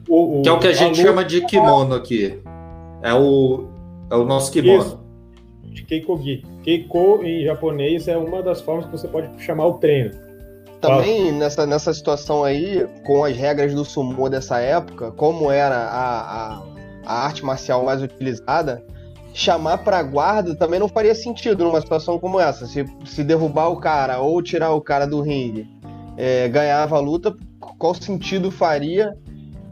o, 0.08 0.42
que 0.42 0.50
é 0.50 0.52
o 0.52 0.60
que 0.60 0.68
a 0.68 0.74
gente 0.74 1.02
chama 1.02 1.24
de 1.24 1.42
kimono 1.46 1.96
aqui. 1.96 2.40
É 3.02 3.14
o, 3.14 3.68
é 4.10 4.16
o 4.16 4.24
nosso 4.24 4.52
kimono. 4.52 4.82
Isso. 4.82 5.02
De 5.64 5.84
Keikogi. 5.84 6.44
Keiko 6.64 7.24
em 7.24 7.44
japonês 7.44 8.08
é 8.08 8.18
uma 8.18 8.44
das 8.44 8.62
formas 8.62 8.86
que 8.86 8.92
você 8.92 9.08
pode 9.08 9.30
chamar 9.42 9.68
o 9.68 9.74
treino. 9.76 10.12
Também 10.82 11.32
nessa, 11.32 11.66
nessa 11.66 11.94
situação 11.94 12.44
aí, 12.44 12.88
com 13.06 13.24
as 13.24 13.38
regras 13.38 13.74
do 13.74 13.86
sumo 13.86 14.28
dessa 14.28 14.60
época, 14.60 15.12
como 15.12 15.52
era 15.52 15.76
a, 15.76 16.56
a, 16.56 16.64
a 17.06 17.26
arte 17.26 17.46
marcial 17.46 17.86
mais 17.86 18.02
utilizada, 18.02 18.84
chamar 19.34 19.80
para 19.80 20.02
guarda 20.04 20.56
também 20.56 20.80
não 20.80 20.88
faria 20.88 21.16
sentido 21.16 21.64
numa 21.64 21.82
situação 21.82 22.20
como 22.20 22.40
essa. 22.40 22.66
Se, 22.66 22.86
se 23.06 23.24
derrubar 23.24 23.70
o 23.70 23.78
cara 23.78 24.20
ou 24.20 24.42
tirar 24.42 24.72
o 24.72 24.82
cara 24.82 25.06
do 25.06 25.22
ringue, 25.22 25.68
é, 26.18 26.48
ganhava 26.50 26.98
a 26.98 27.00
luta, 27.00 27.36
qual 27.78 27.94
sentido 27.94 28.52
faria 28.52 29.16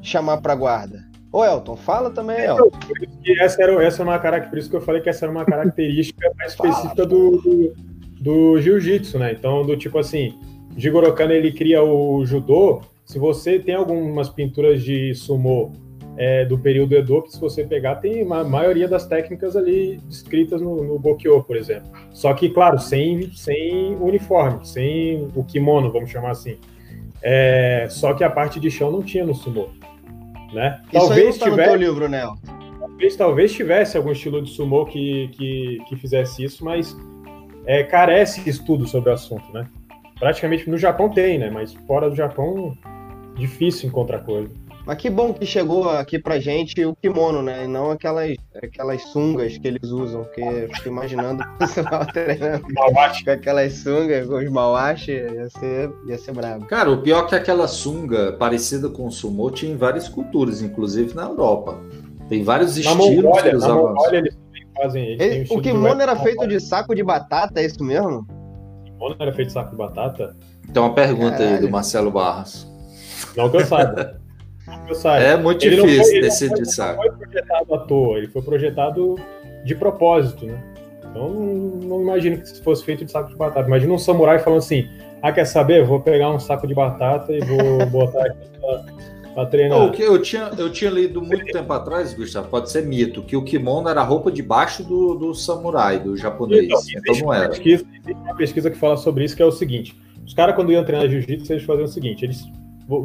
chamar 0.01 0.37
para 0.37 0.55
guarda? 0.55 1.07
Ô 1.31 1.45
Elton, 1.45 1.75
fala 1.75 2.09
também, 2.09 2.39
Elton. 2.39 2.71
Essa, 3.39 3.61
era, 3.61 3.83
essa 3.83 4.01
é 4.01 4.05
uma 4.05 4.17
característica, 4.17 4.49
por 4.49 4.57
isso 4.57 4.69
que 4.69 4.75
eu 4.75 4.81
falei 4.81 5.01
que 5.01 5.09
essa 5.09 5.25
era 5.25 5.31
uma 5.31 5.45
característica 5.45 6.31
mais 6.37 6.53
específica 6.53 7.05
do, 7.05 7.37
do, 7.37 7.73
do 8.19 8.61
jiu-jitsu, 8.61 9.19
né? 9.19 9.31
Então, 9.31 9.63
do 9.63 9.77
tipo 9.77 9.99
assim, 9.99 10.33
Jigoro 10.75 11.13
Kano, 11.13 11.33
ele 11.33 11.51
cria 11.51 11.83
o 11.83 12.25
judô, 12.25 12.81
se 13.05 13.19
você 13.19 13.59
tem 13.59 13.75
algumas 13.75 14.29
pinturas 14.29 14.81
de 14.81 15.13
sumo 15.13 15.73
é, 16.19 16.45
do 16.45 16.59
período 16.59 16.95
Edo, 16.95 17.23
que 17.23 17.31
se 17.31 17.39
você 17.39 17.63
pegar, 17.63 17.95
tem 17.95 18.21
a 18.21 18.43
maioria 18.43 18.87
das 18.87 19.07
técnicas 19.07 19.55
ali 19.55 19.99
descritas 20.05 20.61
no, 20.61 20.83
no 20.83 20.99
Bokyo, 20.99 21.41
por 21.41 21.55
exemplo. 21.55 21.89
Só 22.11 22.33
que, 22.33 22.49
claro, 22.49 22.77
sem, 22.77 23.31
sem 23.31 23.95
uniforme, 23.95 24.59
sem 24.67 25.27
o 25.33 25.43
kimono, 25.43 25.91
vamos 25.91 26.11
chamar 26.11 26.31
assim. 26.31 26.57
É, 27.23 27.87
só 27.89 28.13
que 28.13 28.23
a 28.23 28.29
parte 28.29 28.59
de 28.59 28.69
chão 28.69 28.91
não 28.91 29.01
tinha 29.01 29.25
no 29.25 29.33
sumo 29.33 29.69
né? 30.53 30.81
Isso 30.91 31.07
talvez 31.07 31.37
tá 31.37 31.45
tivesse, 31.45 31.69
no 31.71 31.77
teu 31.77 31.87
livro, 31.87 32.09
né? 32.09 32.21
Talvez, 32.79 33.15
talvez 33.15 33.53
tivesse 33.53 33.97
algum 33.97 34.11
estilo 34.11 34.41
de 34.41 34.49
sumo 34.49 34.85
que, 34.85 35.29
que, 35.29 35.77
que 35.87 35.95
fizesse 35.95 36.43
isso, 36.43 36.65
mas 36.65 36.95
é, 37.65 37.83
carece 37.83 38.47
estudo 38.49 38.87
sobre 38.87 39.09
o 39.09 39.13
assunto, 39.13 39.51
né? 39.53 39.67
Praticamente 40.19 40.69
no 40.69 40.77
Japão 40.77 41.09
tem, 41.09 41.37
né? 41.37 41.49
Mas 41.49 41.73
fora 41.87 42.09
do 42.09 42.15
Japão, 42.15 42.77
difícil 43.35 43.87
encontrar 43.87 44.19
coisa. 44.19 44.49
Mas 44.89 44.97
que 44.97 45.07
bom 45.07 45.31
que 45.31 45.45
chegou 45.45 45.87
aqui 45.87 46.17
pra 46.17 46.39
gente 46.39 46.83
o 46.83 46.95
kimono, 46.95 47.43
né? 47.43 47.65
E 47.65 47.67
não 47.67 47.91
aquelas, 47.91 48.35
aquelas 48.55 49.03
sungas 49.03 49.55
que 49.55 49.67
eles 49.67 49.91
usam, 49.91 50.23
que 50.33 50.41
eu 50.41 50.67
fico 50.73 50.87
imaginando 50.87 51.43
você 51.61 51.83
treinando 52.11 52.63
com 52.63 53.29
aquelas 53.29 53.73
sungas, 53.73 54.25
com 54.25 54.37
os 54.37 54.49
mawashi, 54.49 55.11
ia 55.11 55.47
ser, 55.51 55.91
ia 56.07 56.17
ser 56.17 56.31
brabo. 56.31 56.65
Cara, 56.65 56.89
o 56.89 57.03
pior 57.03 57.25
é 57.25 57.27
que 57.27 57.35
aquela 57.35 57.67
sunga 57.67 58.31
parecida 58.31 58.89
com 58.89 59.05
o 59.05 59.11
sumo 59.11 59.51
tinha 59.51 59.71
em 59.71 59.77
várias 59.77 60.09
culturas, 60.09 60.59
inclusive 60.59 61.13
na 61.13 61.25
Europa. 61.25 61.77
Tem 62.27 62.43
vários 62.43 62.73
na 62.73 62.81
estilos 62.81 63.15
Mongólia, 63.15 63.51
que 63.51 63.57
Na 63.59 63.75
Mongólia 63.75 64.17
eles 64.17 64.37
fazem 64.75 65.21
eles 65.21 65.51
O 65.51 65.61
kimono 65.61 66.01
era 66.01 66.15
feito 66.15 66.47
de 66.47 66.59
saco 66.59 66.95
de 66.95 67.03
batata, 67.03 67.61
é 67.61 67.65
isso 67.65 67.83
mesmo? 67.83 68.25
O 68.27 68.83
kimono 68.85 69.15
era 69.19 69.31
feito 69.33 69.49
de 69.49 69.53
saco 69.53 69.69
de 69.69 69.77
batata? 69.77 70.35
Então 70.67 70.87
uma 70.87 70.95
pergunta 70.95 71.37
Caralho. 71.37 71.55
aí 71.57 71.61
do 71.61 71.69
Marcelo 71.69 72.09
Barros. 72.09 72.67
Não 73.37 73.51
saiba. 73.63 74.17
É 75.21 75.37
muito 75.37 75.65
ele 75.65 75.75
difícil 75.75 76.11
foi, 76.11 76.21
decidir, 76.21 76.65
sabe? 76.65 76.97
Não 76.97 77.17
foi 77.17 77.27
projetado 77.27 77.73
à 77.73 77.77
toa, 77.79 78.17
ele 78.17 78.27
foi 78.27 78.41
projetado 78.41 79.15
de 79.63 79.75
propósito, 79.75 80.45
né? 80.45 80.61
Então 81.09 81.29
não, 81.29 82.01
imagino 82.01 82.37
que 82.37 82.61
fosse 82.61 82.83
feito 82.83 83.03
de 83.03 83.11
saco 83.11 83.29
de 83.29 83.35
batata. 83.35 83.67
Imagina 83.67 83.93
um 83.93 83.97
samurai 83.97 84.39
falando 84.39 84.59
assim: 84.59 84.87
ah, 85.21 85.31
quer 85.31 85.45
saber? 85.45 85.83
Vou 85.83 85.99
pegar 85.99 86.29
um 86.31 86.39
saco 86.39 86.67
de 86.67 86.73
batata 86.73 87.33
e 87.33 87.39
vou 87.39 87.85
botar 87.87 88.25
aqui 88.25 88.47
pra, 88.59 88.85
pra 89.33 89.45
treinar. 89.47 89.85
o 89.85 89.91
que 89.91 90.03
eu 90.03 90.21
tinha, 90.21 90.51
eu 90.57 90.71
tinha 90.71 90.91
lido 90.91 91.21
muito 91.21 91.45
tempo 91.45 91.71
atrás, 91.73 92.13
Gustavo, 92.13 92.47
pode 92.49 92.69
ser 92.69 92.85
mito, 92.85 93.23
que 93.23 93.35
o 93.35 93.43
kimono 93.43 93.89
era 93.89 94.01
a 94.01 94.03
roupa 94.03 94.31
debaixo 94.31 94.83
do, 94.83 95.15
do 95.15 95.33
samurai, 95.33 95.99
do 95.99 96.15
japonês. 96.15 96.65
Então, 96.65 96.81
então 96.95 97.15
não 97.25 97.33
era. 97.33 97.49
Pesquisa, 97.49 97.85
tem 98.05 98.15
uma 98.15 98.35
pesquisa 98.35 98.69
que 98.69 98.77
fala 98.77 98.97
sobre 98.97 99.23
isso 99.23 99.35
que 99.35 99.41
é 99.41 99.45
o 99.45 99.51
seguinte: 99.51 99.99
os 100.25 100.33
caras, 100.33 100.55
quando 100.55 100.71
iam 100.71 100.83
treinar 100.83 101.09
jiu-jitsu, 101.09 101.53
eles 101.53 101.63
faziam 101.63 101.85
o 101.85 101.89
seguinte: 101.89 102.23
eles 102.23 102.45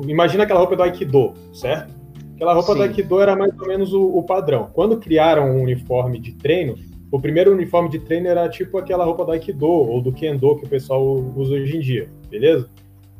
Imagina 0.08 0.44
aquela 0.44 0.60
roupa 0.60 0.76
do 0.76 0.82
Aikido, 0.82 1.34
certo? 1.52 1.94
Aquela 2.34 2.54
roupa 2.54 2.72
Sim. 2.72 2.78
do 2.78 2.82
Aikido 2.82 3.20
era 3.20 3.36
mais 3.36 3.52
ou 3.58 3.66
menos 3.68 3.92
o, 3.92 4.18
o, 4.18 4.22
padrão. 4.22 4.70
Quando 4.72 4.98
criaram 4.98 5.56
um 5.56 5.62
uniforme 5.62 6.18
de 6.18 6.32
treino, 6.32 6.76
o 7.10 7.20
primeiro 7.20 7.52
uniforme 7.52 7.88
de 7.88 7.98
treino 8.00 8.26
era 8.26 8.48
tipo 8.48 8.76
aquela 8.78 9.04
roupa 9.04 9.24
do 9.24 9.32
Aikido 9.32 9.66
ou 9.66 10.00
do 10.00 10.12
Kendo 10.12 10.56
que 10.56 10.66
o 10.66 10.68
pessoal 10.68 11.02
usa 11.36 11.54
hoje 11.54 11.76
em 11.76 11.80
dia, 11.80 12.08
beleza? 12.28 12.68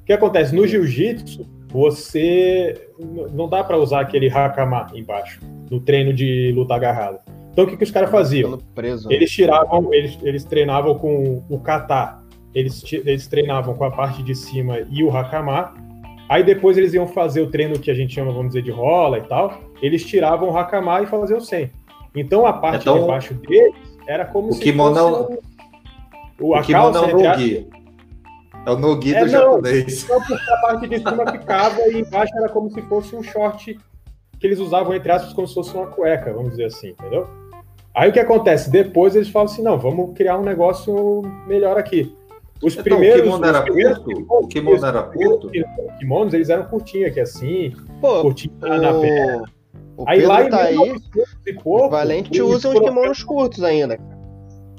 O 0.02 0.04
que 0.04 0.12
acontece? 0.12 0.54
No 0.54 0.66
jiu-jitsu, 0.66 1.46
você 1.70 2.88
não 3.32 3.48
dá 3.48 3.64
para 3.64 3.76
usar 3.76 4.00
aquele 4.00 4.28
hakama 4.28 4.86
embaixo, 4.94 5.40
no 5.70 5.80
treino 5.80 6.12
de 6.12 6.52
luta 6.52 6.74
agarrada. 6.74 7.20
Então 7.52 7.64
o 7.64 7.68
que, 7.68 7.76
que 7.76 7.84
os 7.84 7.90
caras 7.90 8.10
faziam? 8.10 8.58
Preso, 8.74 9.08
né? 9.08 9.14
eles 9.14 9.30
tiravam, 9.30 9.94
eles, 9.94 10.18
eles 10.22 10.44
treinavam 10.44 10.98
com 10.98 11.42
o 11.48 11.58
kata, 11.58 12.18
eles, 12.52 12.82
eles 12.92 13.26
treinavam 13.28 13.74
com 13.74 13.84
a 13.84 13.90
parte 13.90 14.22
de 14.22 14.34
cima 14.34 14.80
e 14.90 15.02
o 15.02 15.16
hakama. 15.16 15.72
Aí 16.28 16.42
depois 16.42 16.76
eles 16.76 16.94
iam 16.94 17.06
fazer 17.06 17.42
o 17.42 17.50
treino 17.50 17.78
que 17.78 17.90
a 17.90 17.94
gente 17.94 18.14
chama, 18.14 18.32
vamos 18.32 18.48
dizer, 18.48 18.62
de 18.62 18.70
rola 18.70 19.18
e 19.18 19.22
tal. 19.22 19.60
Eles 19.82 20.04
tiravam 20.04 20.50
o 20.50 20.56
hakama 20.56 21.02
e 21.02 21.06
faziam 21.06 21.38
o 21.38 21.42
sen. 21.42 21.70
Então 22.14 22.46
a 22.46 22.52
parte 22.52 22.82
então, 22.82 23.00
de 23.00 23.06
baixo 23.06 23.34
deles 23.34 23.74
era 24.06 24.24
como 24.24 24.48
o 24.48 24.52
se 24.52 24.60
kimono 24.60 24.94
fosse 24.94 25.32
é 25.32 26.42
o, 26.42 26.48
o, 26.48 26.58
o 26.58 26.62
kimono 26.62 26.96
é 26.96 27.00
o 27.00 27.18
nogi. 27.18 27.68
É 28.66 28.70
o 28.70 28.78
nogi 28.78 29.14
é, 29.14 29.24
do 29.24 29.28
japonês. 29.28 30.08
Não, 30.08 30.22
porque 30.22 30.50
a 30.50 30.56
parte 30.58 30.88
de 30.88 30.98
cima 30.98 31.30
ficava 31.30 31.80
e 31.88 32.00
embaixo 32.00 32.32
era 32.36 32.48
como 32.48 32.70
se 32.70 32.80
fosse 32.82 33.14
um 33.14 33.22
short 33.22 33.78
que 34.38 34.46
eles 34.46 34.58
usavam, 34.58 34.94
entre 34.94 35.10
aspas, 35.10 35.32
como 35.32 35.46
se 35.46 35.54
fosse 35.54 35.74
uma 35.76 35.86
cueca, 35.86 36.32
vamos 36.32 36.50
dizer 36.50 36.66
assim, 36.66 36.90
entendeu? 36.90 37.26
Aí 37.94 38.10
o 38.10 38.12
que 38.12 38.20
acontece? 38.20 38.70
Depois 38.70 39.14
eles 39.14 39.28
falam 39.28 39.46
assim, 39.46 39.62
não, 39.62 39.78
vamos 39.78 40.14
criar 40.16 40.38
um 40.38 40.42
negócio 40.42 41.22
melhor 41.46 41.78
aqui. 41.78 42.14
Os 42.62 42.72
então, 42.72 42.84
primeiros. 42.84 43.20
O 43.20 43.24
kimono 43.24 43.46
era 43.46 43.62
curto? 43.62 44.26
O 44.28 44.48
kimono 44.48 44.86
era 44.86 45.02
curto? 45.02 45.46
Os 45.48 45.98
kimonos, 45.98 46.34
eles 46.34 46.48
eram 46.48 46.64
curtinhos 46.64 47.10
aqui, 47.10 47.20
assim, 47.20 47.72
Pô, 48.00 48.22
curtinho 48.22 48.54
o... 48.62 48.66
na 48.66 48.94
perna. 48.94 49.44
O 49.96 50.08
aí 50.08 50.22
lá 50.22 50.48
tá 50.48 50.62
aí, 50.62 50.76
e 51.46 51.52
pouco, 51.52 51.90
Valente 51.90 52.42
usa 52.42 52.68
uns 52.68 52.80
kimonos 52.80 53.22
curtos 53.22 53.62
ainda. 53.62 53.98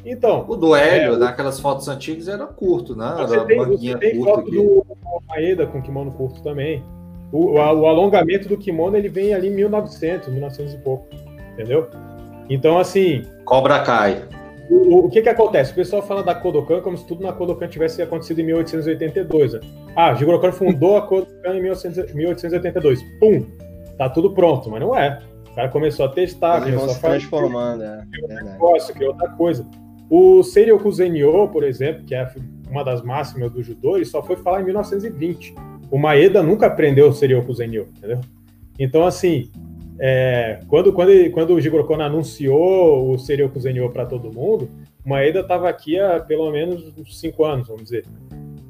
Então. 0.06 0.46
O 0.48 0.56
do 0.56 0.76
Hélio, 0.76 1.14
é, 1.14 1.18
naquelas 1.18 1.60
fotos 1.60 1.88
antigas, 1.88 2.28
era 2.28 2.46
curto, 2.46 2.96
né? 2.96 3.16
Você 3.20 3.36
era 3.36 3.46
tem, 3.46 3.58
manguinha 3.58 3.98
tem 3.98 4.18
curta 4.18 4.32
foto 4.32 4.48
aqui. 4.48 4.58
do 4.58 4.86
Maeda 5.28 5.66
com 5.66 5.82
kimono 5.82 6.12
curto 6.12 6.44
também. 6.44 6.84
O, 7.32 7.48
o, 7.48 7.54
o, 7.56 7.88
alongamento 7.88 8.48
do 8.48 8.58
kimono 8.58 8.96
ele 8.96 9.10
vem 9.10 9.34
ali 9.34 9.48
em 9.48 9.56
1900, 9.56 10.30
1900 10.30 10.74
e 10.74 10.78
pouco. 10.78 11.08
Entendeu? 11.54 11.90
Então, 12.50 12.78
assim. 12.78 13.24
Cobra 13.46 13.82
cai. 13.82 14.22
O, 14.70 15.06
o, 15.06 15.10
que 15.10 15.22
que 15.22 15.30
acontece? 15.30 15.72
O 15.72 15.76
pessoal 15.76 16.02
fala 16.02 16.24
da 16.24 16.34
Kodokan 16.34 16.82
como 16.82 16.98
se 16.98 17.06
tudo 17.06 17.24
na 17.24 17.32
Kodokan 17.32 17.68
tivesse 17.68 18.02
acontecido 18.02 18.40
em 18.42 18.46
1882. 18.46 19.54
Né? 19.54 19.60
Ah, 19.96 20.14
Jigoro 20.16 20.40
Kano 20.40 20.54
fundou 20.54 20.98
a 20.98 21.02
Kodokan 21.04 21.56
em 21.56 21.62
1882. 21.62 23.04
Pum! 23.20 23.46
Tá 23.98 24.10
tudo 24.10 24.32
pronto, 24.32 24.70
mas 24.70 24.82
não 24.82 24.96
é. 24.98 25.22
O 25.52 25.56
cara 25.56 25.70
começou 25.70 26.06
a 26.06 26.10
testar, 26.10 26.58
Eles 26.64 26.76
começou 26.76 26.92
a 26.92 27.00
fazer. 27.00 27.20
transformando, 27.20 27.84
é. 27.84 28.04
Criou 28.12 28.32
um 28.32 28.44
negócio, 28.44 28.94
criou 28.94 29.12
outra 29.12 29.30
coisa. 29.30 29.66
O 30.10 30.44
Seiryoku 30.44 30.92
Zenyo, 30.92 31.48
por 31.48 31.64
exemplo, 31.64 32.04
que 32.04 32.14
é 32.14 32.30
uma 32.70 32.84
das 32.84 33.02
máximas 33.02 33.52
do 33.52 33.64
judô, 33.64 33.96
ele 33.96 34.06
só 34.06 34.22
foi 34.22 34.36
falar 34.36 34.62
em 34.62 34.66
1920. 34.66 35.56
O 35.90 35.98
Maeda 35.98 36.44
nunca 36.44 36.68
aprendeu 36.68 37.08
o 37.08 37.14
Seiryoku 37.14 37.54
Zenyo, 37.54 37.88
entendeu? 37.98 38.20
Então, 38.78 39.06
assim, 39.06 39.50
é, 40.00 40.60
quando, 40.68 40.92
quando, 40.92 41.32
quando 41.32 41.54
o 41.54 41.62
Jigoro 41.62 41.86
Kono 41.86 42.04
anunciou 42.04 43.12
o 43.12 43.18
Seiryoku 43.18 43.60
Zenyo 43.60 43.90
para 43.90 44.06
todo 44.06 44.34
mundo, 44.34 44.70
o 45.06 45.10
Maeda 45.10 45.40
estava 45.40 45.70
aqui 45.70 46.00
há 46.00 46.20
pelo 46.20 46.52
menos 46.52 46.94
uns 46.98 47.20
cinco 47.20 47.46
anos, 47.46 47.68
vamos 47.68 47.84
dizer. 47.84 48.06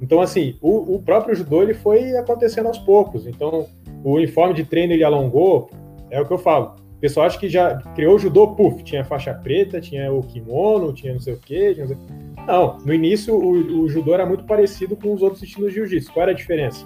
Então, 0.01 0.21
assim, 0.21 0.55
o, 0.61 0.95
o, 0.95 1.01
próprio 1.01 1.35
judô 1.35 1.63
ele 1.63 1.73
foi 1.73 2.15
acontecendo 2.17 2.67
aos 2.67 2.77
poucos. 2.77 3.25
Então, 3.25 3.67
o 4.03 4.13
uniforme 4.13 4.53
de 4.53 4.65
treino 4.65 4.93
ele 4.93 5.03
alongou, 5.03 5.69
é 6.11 6.21
o 6.21 6.25
que 6.25 6.33
eu 6.33 6.37
falo. 6.37 6.75
O 6.95 6.99
pessoal 6.99 7.25
acha 7.25 7.39
que 7.39 7.49
já 7.49 7.77
criou 7.95 8.15
o 8.15 8.19
judô, 8.19 8.49
puf, 8.49 8.83
tinha 8.83 9.03
faixa 9.03 9.33
preta, 9.33 9.81
tinha 9.81 10.11
o 10.11 10.21
kimono, 10.21 10.93
tinha 10.93 11.13
não 11.13 11.19
sei 11.19 11.33
o 11.33 11.39
quê. 11.39 11.75
Não, 11.77 11.87
sei... 11.87 11.97
não, 12.45 12.77
no 12.79 12.93
início 12.93 13.33
o, 13.33 13.81
o, 13.81 13.89
judô 13.89 14.13
era 14.13 14.25
muito 14.25 14.43
parecido 14.43 14.95
com 14.95 15.13
os 15.13 15.21
outros 15.21 15.41
estilos 15.41 15.69
de 15.69 15.75
jiu-jitsu. 15.75 16.11
Qual 16.11 16.23
era 16.23 16.31
a 16.31 16.35
diferença? 16.35 16.85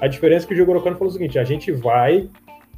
A 0.00 0.06
diferença 0.06 0.44
é 0.44 0.48
que 0.48 0.54
o 0.54 0.56
Jigoro 0.56 0.82
Kano 0.82 0.96
falou 0.96 1.10
o 1.10 1.12
seguinte: 1.12 1.38
a 1.38 1.44
gente 1.44 1.70
vai 1.72 2.28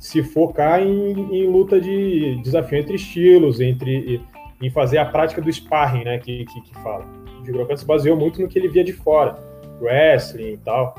se 0.02 0.20
focar 0.20 0.82
em, 0.82 1.12
em 1.32 1.46
luta 1.46 1.80
de 1.80 2.34
desafio 2.42 2.76
entre 2.76 2.96
estilos, 2.96 3.60
entre 3.60 4.20
em 4.60 4.68
fazer 4.68 4.98
a 4.98 5.04
prática 5.04 5.40
do 5.40 5.50
sparring, 5.50 6.02
né, 6.02 6.18
que, 6.18 6.44
que, 6.44 6.60
que 6.60 6.74
fala. 6.82 7.06
O 7.40 7.46
Jigoro 7.46 7.76
se 7.78 7.86
baseou 7.86 8.16
muito 8.16 8.42
no 8.42 8.48
que 8.48 8.58
ele 8.58 8.66
via 8.66 8.82
de 8.82 8.92
fora, 8.92 9.38
wrestling 9.80 10.54
e 10.54 10.56
tal. 10.56 10.96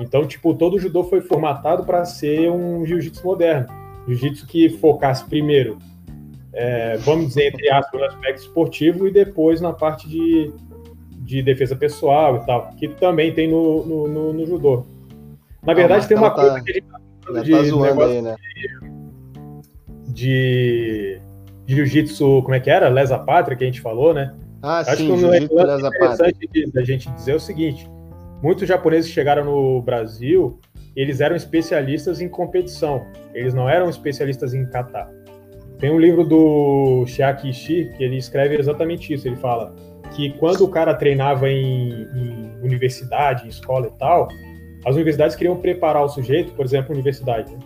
Então, 0.00 0.26
tipo, 0.26 0.52
todo 0.52 0.74
o 0.74 0.80
judô 0.80 1.04
foi 1.04 1.20
formatado 1.20 1.84
para 1.84 2.04
ser 2.04 2.50
um 2.50 2.84
jiu-jitsu 2.84 3.24
moderno. 3.24 3.68
Jiu-jitsu 4.08 4.44
que 4.48 4.68
focasse 4.68 5.24
primeiro, 5.26 5.78
é, 6.52 6.96
vamos 6.98 7.28
dizer, 7.28 7.54
entre 7.54 7.70
aspas, 7.70 8.00
no 8.00 8.06
aspecto 8.08 8.40
esportivo 8.40 9.06
e 9.06 9.12
depois 9.12 9.60
na 9.60 9.72
parte 9.72 10.08
de, 10.08 10.52
de 11.18 11.40
defesa 11.40 11.76
pessoal 11.76 12.38
e 12.38 12.46
tal, 12.46 12.72
que 12.76 12.88
também 12.88 13.32
tem 13.32 13.48
no, 13.48 13.86
no, 13.86 14.08
no, 14.08 14.32
no 14.32 14.44
judô. 14.44 14.84
Na 15.62 15.72
verdade, 15.72 16.04
ah, 16.04 16.08
tem 16.08 16.16
uma 16.16 16.30
tá, 16.30 16.42
coisa 16.42 16.60
que 16.62 16.70
a 16.70 16.74
gente 16.74 16.89
tá 17.32 17.62
zoando 17.62 18.02
aí, 18.02 18.22
né? 18.22 18.36
De, 20.08 21.20
de 21.64 21.74
jiu-jitsu, 21.76 22.42
como 22.42 22.54
é 22.54 22.60
que 22.60 22.70
era? 22.70 22.88
Lesa 22.88 23.18
pátria, 23.18 23.56
que 23.56 23.64
a 23.64 23.66
gente 23.66 23.80
falou, 23.80 24.12
né? 24.12 24.34
Ah, 24.62 24.80
Acho 24.80 24.96
sim, 24.96 25.06
que 25.06 25.12
um 25.12 25.28
lesa 25.28 25.88
interessante 25.88 26.70
da 26.72 26.82
gente 26.82 27.10
dizer 27.12 27.32
é 27.32 27.36
o 27.36 27.40
seguinte: 27.40 27.88
muitos 28.42 28.68
japoneses 28.68 29.08
que 29.08 29.14
chegaram 29.14 29.44
no 29.44 29.80
Brasil, 29.82 30.58
eles 30.94 31.20
eram 31.20 31.36
especialistas 31.36 32.20
em 32.20 32.28
competição, 32.28 33.06
eles 33.32 33.54
não 33.54 33.68
eram 33.68 33.88
especialistas 33.88 34.52
em 34.52 34.66
kata. 34.66 35.08
Tem 35.78 35.90
um 35.90 35.98
livro 35.98 36.24
do 36.24 37.06
Shiaki 37.06 37.48
Ishii 37.48 37.92
que 37.96 38.04
ele 38.04 38.16
escreve 38.16 38.54
exatamente 38.58 39.14
isso. 39.14 39.26
Ele 39.26 39.36
fala 39.36 39.74
que 40.14 40.30
quando 40.38 40.62
o 40.62 40.68
cara 40.68 40.92
treinava 40.92 41.48
em, 41.48 42.02
em 42.14 42.52
universidade, 42.62 43.46
em 43.46 43.48
escola 43.48 43.86
e 43.86 43.98
tal, 43.98 44.28
as 44.84 44.94
universidades 44.94 45.36
queriam 45.36 45.56
preparar 45.56 46.04
o 46.04 46.08
sujeito, 46.08 46.52
por 46.52 46.64
exemplo, 46.64 46.92
a 46.92 46.94
universidade. 46.94 47.52
Né? 47.52 47.58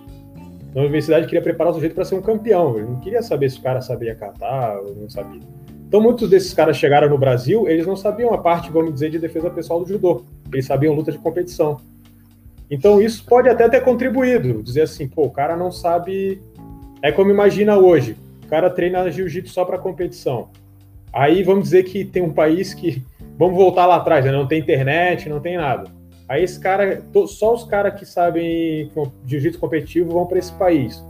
A 0.75 0.81
universidade 0.81 1.27
queria 1.27 1.43
preparar 1.43 1.71
o 1.71 1.75
sujeito 1.75 1.95
para 1.95 2.05
ser 2.05 2.17
um 2.17 2.23
campeão. 2.23 2.77
Ele 2.77 2.87
não 2.87 3.01
queria 3.01 3.23
saber 3.23 3.49
se 3.51 3.59
o 3.59 3.63
cara 3.63 3.81
sabia 3.81 4.15
catar 4.15 4.79
ou 4.81 4.95
não 4.97 5.09
sabia. 5.09 5.41
Então, 5.87 6.01
muitos 6.01 6.29
desses 6.29 6.53
caras 6.53 6.77
chegaram 6.77 7.09
no 7.09 7.17
Brasil, 7.17 7.69
eles 7.69 7.87
não 7.87 7.95
sabiam 7.95 8.35
a 8.35 8.39
parte, 8.39 8.71
vamos 8.71 8.95
dizer, 8.95 9.11
de 9.11 9.19
defesa 9.19 9.49
pessoal 9.49 9.79
do 9.79 9.87
judô. 9.87 10.25
Eles 10.53 10.67
sabiam 10.67 10.93
luta 10.93 11.13
de 11.13 11.19
competição. 11.19 11.81
Então, 12.69 13.01
isso 13.01 13.25
pode 13.25 13.49
até 13.49 13.69
ter 13.69 13.81
contribuído. 13.83 14.61
Dizer 14.61 14.83
assim, 14.83 15.07
pô, 15.07 15.23
o 15.23 15.31
cara 15.31 15.57
não 15.57 15.71
sabe. 15.71 16.43
É 17.01 17.13
como 17.13 17.31
imagina 17.31 17.77
hoje: 17.77 18.17
o 18.45 18.49
cara 18.49 18.69
treina 18.69 19.09
jiu-jitsu 19.09 19.53
só 19.53 19.65
para 19.65 19.79
competição. 19.79 20.49
Aí 21.13 21.45
vamos 21.45 21.65
dizer 21.65 21.85
que 21.85 22.05
tem 22.05 22.23
um 22.23 22.33
país 22.33 22.75
que. 22.75 23.05
Vamos 23.39 23.57
voltar 23.57 23.87
lá 23.87 23.97
atrás, 23.97 24.25
né? 24.25 24.33
não 24.33 24.47
tem 24.47 24.61
internet, 24.61 25.29
não 25.29 25.41
tem 25.41 25.57
nada. 25.57 25.91
Aí 26.29 26.43
esse 26.43 26.59
cara, 26.59 27.03
só 27.27 27.55
os 27.55 27.65
caras 27.65 27.99
que 27.99 28.07
sabem 28.07 28.91
jiu-jitsu 29.27 29.59
competitivo 29.59 30.13
vão 30.13 30.27
para 30.27 30.39
esse 30.39 30.53
país. 30.55 31.05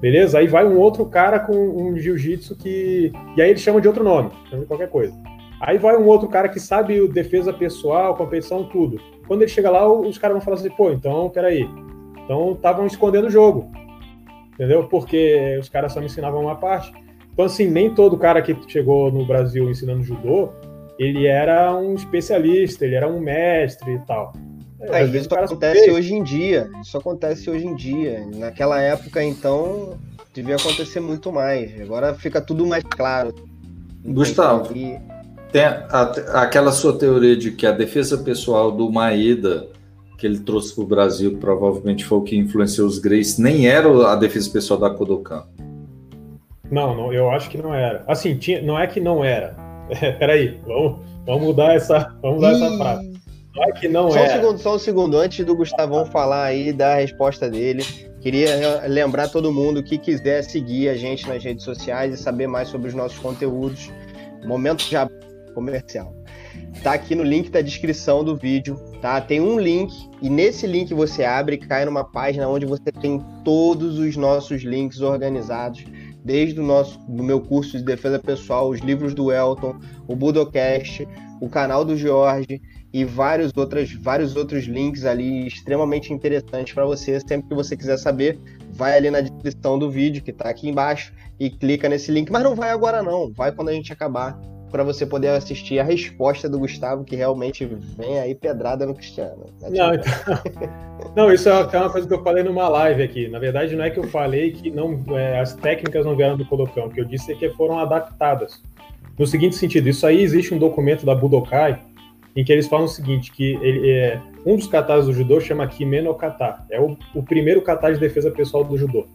Beleza? 0.00 0.38
Aí 0.38 0.46
vai 0.46 0.66
um 0.66 0.78
outro 0.78 1.04
cara 1.06 1.40
com 1.40 1.54
um 1.54 1.96
jiu-jitsu 1.96 2.56
que. 2.56 3.12
E 3.36 3.42
aí 3.42 3.50
ele 3.50 3.58
chama 3.58 3.80
de 3.80 3.88
outro 3.88 4.04
nome, 4.04 4.30
chama 4.48 4.62
de 4.62 4.68
qualquer 4.68 4.88
coisa. 4.88 5.14
Aí 5.60 5.76
vai 5.76 5.96
um 5.96 6.06
outro 6.06 6.28
cara 6.28 6.48
que 6.48 6.60
sabe 6.60 7.06
defesa 7.08 7.52
pessoal, 7.52 8.14
competição, 8.14 8.64
tudo. 8.64 9.00
Quando 9.26 9.42
ele 9.42 9.50
chega 9.50 9.70
lá, 9.70 9.86
os 9.90 10.16
caras 10.16 10.36
vão 10.36 10.44
falar 10.44 10.56
assim, 10.56 10.70
pô, 10.70 10.90
então, 10.90 11.28
peraí. 11.28 11.68
Então 12.24 12.52
estavam 12.52 12.86
escondendo 12.86 13.26
o 13.26 13.30
jogo. 13.30 13.70
Entendeu? 14.54 14.84
Porque 14.84 15.58
os 15.60 15.68
caras 15.68 15.92
só 15.92 16.00
me 16.00 16.06
ensinavam 16.06 16.42
uma 16.42 16.54
parte. 16.54 16.92
Então, 17.32 17.44
assim, 17.44 17.68
nem 17.68 17.92
todo 17.92 18.16
cara 18.16 18.40
que 18.40 18.56
chegou 18.68 19.10
no 19.12 19.24
Brasil 19.24 19.68
ensinando 19.68 20.02
judô 20.02 20.50
ele 20.98 21.26
era 21.26 21.74
um 21.76 21.94
especialista, 21.94 22.84
ele 22.84 22.96
era 22.96 23.08
um 23.08 23.20
mestre 23.20 23.94
e 23.94 23.98
tal. 24.00 24.32
É, 24.80 25.02
às 25.02 25.10
vezes 25.10 25.26
isso 25.26 25.34
acontece 25.34 25.90
hoje 25.90 26.14
em 26.14 26.22
dia. 26.22 26.70
Isso 26.80 26.98
acontece 26.98 27.50
hoje 27.50 27.66
em 27.66 27.74
dia. 27.74 28.26
Naquela 28.34 28.80
época, 28.80 29.22
então, 29.22 29.96
devia 30.34 30.56
acontecer 30.56 31.00
muito 31.00 31.32
mais. 31.32 31.80
Agora 31.80 32.14
fica 32.14 32.40
tudo 32.40 32.66
mais 32.66 32.84
claro. 32.84 33.34
Gustavo, 34.04 34.72
tem 35.52 35.62
a, 35.64 36.02
aquela 36.42 36.72
sua 36.72 36.96
teoria 36.96 37.36
de 37.36 37.50
que 37.52 37.66
a 37.66 37.72
defesa 37.72 38.18
pessoal 38.18 38.70
do 38.70 38.90
Maeda, 38.90 39.68
que 40.16 40.26
ele 40.26 40.38
trouxe 40.40 40.74
para 40.74 40.84
o 40.84 40.86
Brasil, 40.86 41.36
provavelmente 41.38 42.04
foi 42.04 42.18
o 42.18 42.22
que 42.22 42.36
influenciou 42.36 42.86
os 42.86 42.98
Grace, 42.98 43.40
nem 43.40 43.66
era 43.66 43.88
a 44.10 44.16
defesa 44.16 44.50
pessoal 44.50 44.78
da 44.78 44.90
Kodokan. 44.90 45.44
Não, 46.70 46.94
não, 46.94 47.12
eu 47.12 47.30
acho 47.30 47.48
que 47.50 47.58
não 47.58 47.74
era. 47.74 48.04
Assim, 48.06 48.36
tinha, 48.36 48.62
não 48.62 48.78
é 48.78 48.86
que 48.86 49.00
não 49.00 49.24
era 49.24 49.67
é, 49.90 50.12
peraí, 50.18 50.60
vamos, 50.66 51.00
vamos 51.24 51.42
mudar 51.42 51.74
essa, 51.74 52.14
vamos 52.22 52.36
mudar 52.36 52.52
essa 52.52 52.76
frase. 52.76 53.18
Não 53.54 53.64
é 53.64 53.72
que 53.72 53.88
não 53.88 54.10
só 54.10 54.18
é. 54.18 54.24
Um 54.24 54.40
segundo, 54.40 54.58
só 54.58 54.74
um 54.76 54.78
segundo, 54.78 55.16
antes 55.16 55.44
do 55.44 55.56
Gustavão 55.56 56.06
falar 56.06 56.44
aí 56.44 56.72
da 56.72 56.94
resposta 56.94 57.50
dele, 57.50 57.84
queria 58.20 58.86
lembrar 58.86 59.28
todo 59.28 59.52
mundo 59.52 59.82
que 59.82 59.98
quiser 59.98 60.42
seguir 60.42 60.88
a 60.88 60.96
gente 60.96 61.28
nas 61.28 61.42
redes 61.42 61.64
sociais 61.64 62.14
e 62.14 62.22
saber 62.22 62.46
mais 62.46 62.68
sobre 62.68 62.88
os 62.88 62.94
nossos 62.94 63.18
conteúdos. 63.18 63.90
Momento 64.44 64.82
já 64.82 65.08
comercial. 65.54 66.14
Tá 66.82 66.92
aqui 66.92 67.14
no 67.14 67.24
link 67.24 67.50
da 67.50 67.60
descrição 67.60 68.22
do 68.22 68.36
vídeo, 68.36 68.76
tá? 69.00 69.20
Tem 69.20 69.40
um 69.40 69.58
link 69.58 69.92
e 70.22 70.30
nesse 70.30 70.66
link 70.66 70.94
você 70.94 71.24
abre 71.24 71.56
e 71.56 71.58
cai 71.58 71.84
numa 71.84 72.04
página 72.04 72.48
onde 72.48 72.64
você 72.64 72.92
tem 72.92 73.24
todos 73.44 73.98
os 73.98 74.16
nossos 74.16 74.62
links 74.62 75.00
organizados 75.00 75.84
desde 76.28 76.60
o 76.60 76.62
nosso, 76.62 76.98
do 77.08 77.22
meu 77.22 77.40
curso 77.40 77.78
de 77.78 77.82
defesa 77.82 78.18
pessoal, 78.18 78.68
os 78.68 78.80
livros 78.80 79.14
do 79.14 79.32
Elton, 79.32 79.80
o 80.06 80.14
Budocast, 80.14 81.08
o 81.40 81.48
canal 81.48 81.86
do 81.86 81.96
Jorge 81.96 82.60
e 82.92 83.02
vários, 83.02 83.50
outras, 83.56 83.90
vários 83.94 84.36
outros 84.36 84.64
links 84.64 85.06
ali 85.06 85.46
extremamente 85.46 86.12
interessantes 86.12 86.74
para 86.74 86.84
você. 86.84 87.18
Sempre 87.20 87.48
que 87.48 87.54
você 87.54 87.74
quiser 87.74 87.96
saber, 87.96 88.38
vai 88.72 88.94
ali 88.94 89.10
na 89.10 89.22
descrição 89.22 89.78
do 89.78 89.90
vídeo 89.90 90.22
que 90.22 90.30
está 90.30 90.50
aqui 90.50 90.68
embaixo 90.68 91.14
e 91.40 91.48
clica 91.48 91.88
nesse 91.88 92.12
link. 92.12 92.30
Mas 92.30 92.42
não 92.42 92.54
vai 92.54 92.68
agora 92.72 93.02
não, 93.02 93.32
vai 93.32 93.50
quando 93.50 93.70
a 93.70 93.72
gente 93.72 93.90
acabar 93.90 94.38
para 94.70 94.84
você 94.84 95.06
poder 95.06 95.28
assistir 95.28 95.78
a 95.78 95.84
resposta 95.84 96.48
do 96.48 96.58
Gustavo, 96.58 97.04
que 97.04 97.16
realmente 97.16 97.64
vem 97.64 98.18
aí 98.18 98.34
pedrada 98.34 98.84
no 98.84 98.94
Cristiano. 98.94 99.46
Não, 99.62 99.94
então... 99.94 100.12
não, 101.16 101.32
isso 101.32 101.48
é 101.48 101.52
uma 101.54 101.90
coisa 101.90 102.06
que 102.06 102.14
eu 102.14 102.22
falei 102.22 102.42
numa 102.42 102.68
live 102.68 103.02
aqui. 103.02 103.28
Na 103.28 103.38
verdade, 103.38 103.74
não 103.74 103.84
é 103.84 103.90
que 103.90 103.98
eu 103.98 104.04
falei 104.04 104.52
que 104.52 104.70
não, 104.70 105.02
é, 105.16 105.40
as 105.40 105.54
técnicas 105.54 106.04
não 106.04 106.16
vieram 106.16 106.36
do 106.36 106.44
Colocão, 106.44 106.86
o 106.86 106.90
que 106.90 107.00
eu 107.00 107.04
disse 107.04 107.32
é 107.32 107.34
que 107.34 107.48
foram 107.50 107.78
adaptadas. 107.78 108.62
No 109.18 109.26
seguinte 109.26 109.56
sentido, 109.56 109.88
isso 109.88 110.06
aí 110.06 110.22
existe 110.22 110.54
um 110.54 110.58
documento 110.58 111.04
da 111.04 111.14
Budokai 111.14 111.80
em 112.36 112.44
que 112.44 112.52
eles 112.52 112.68
falam 112.68 112.84
o 112.84 112.88
seguinte, 112.88 113.32
que 113.32 113.54
ele, 113.60 113.90
é, 113.90 114.20
um 114.46 114.54
dos 114.54 114.68
katas 114.68 115.06
do 115.06 115.12
judô 115.12 115.40
chama 115.40 115.66
Kimeno 115.66 116.14
Kata, 116.14 116.64
é 116.70 116.80
o, 116.80 116.96
o 117.12 117.22
primeiro 117.22 117.60
kata 117.62 117.92
de 117.92 117.98
defesa 117.98 118.30
pessoal 118.30 118.62
do 118.62 118.78
judô. 118.78 119.06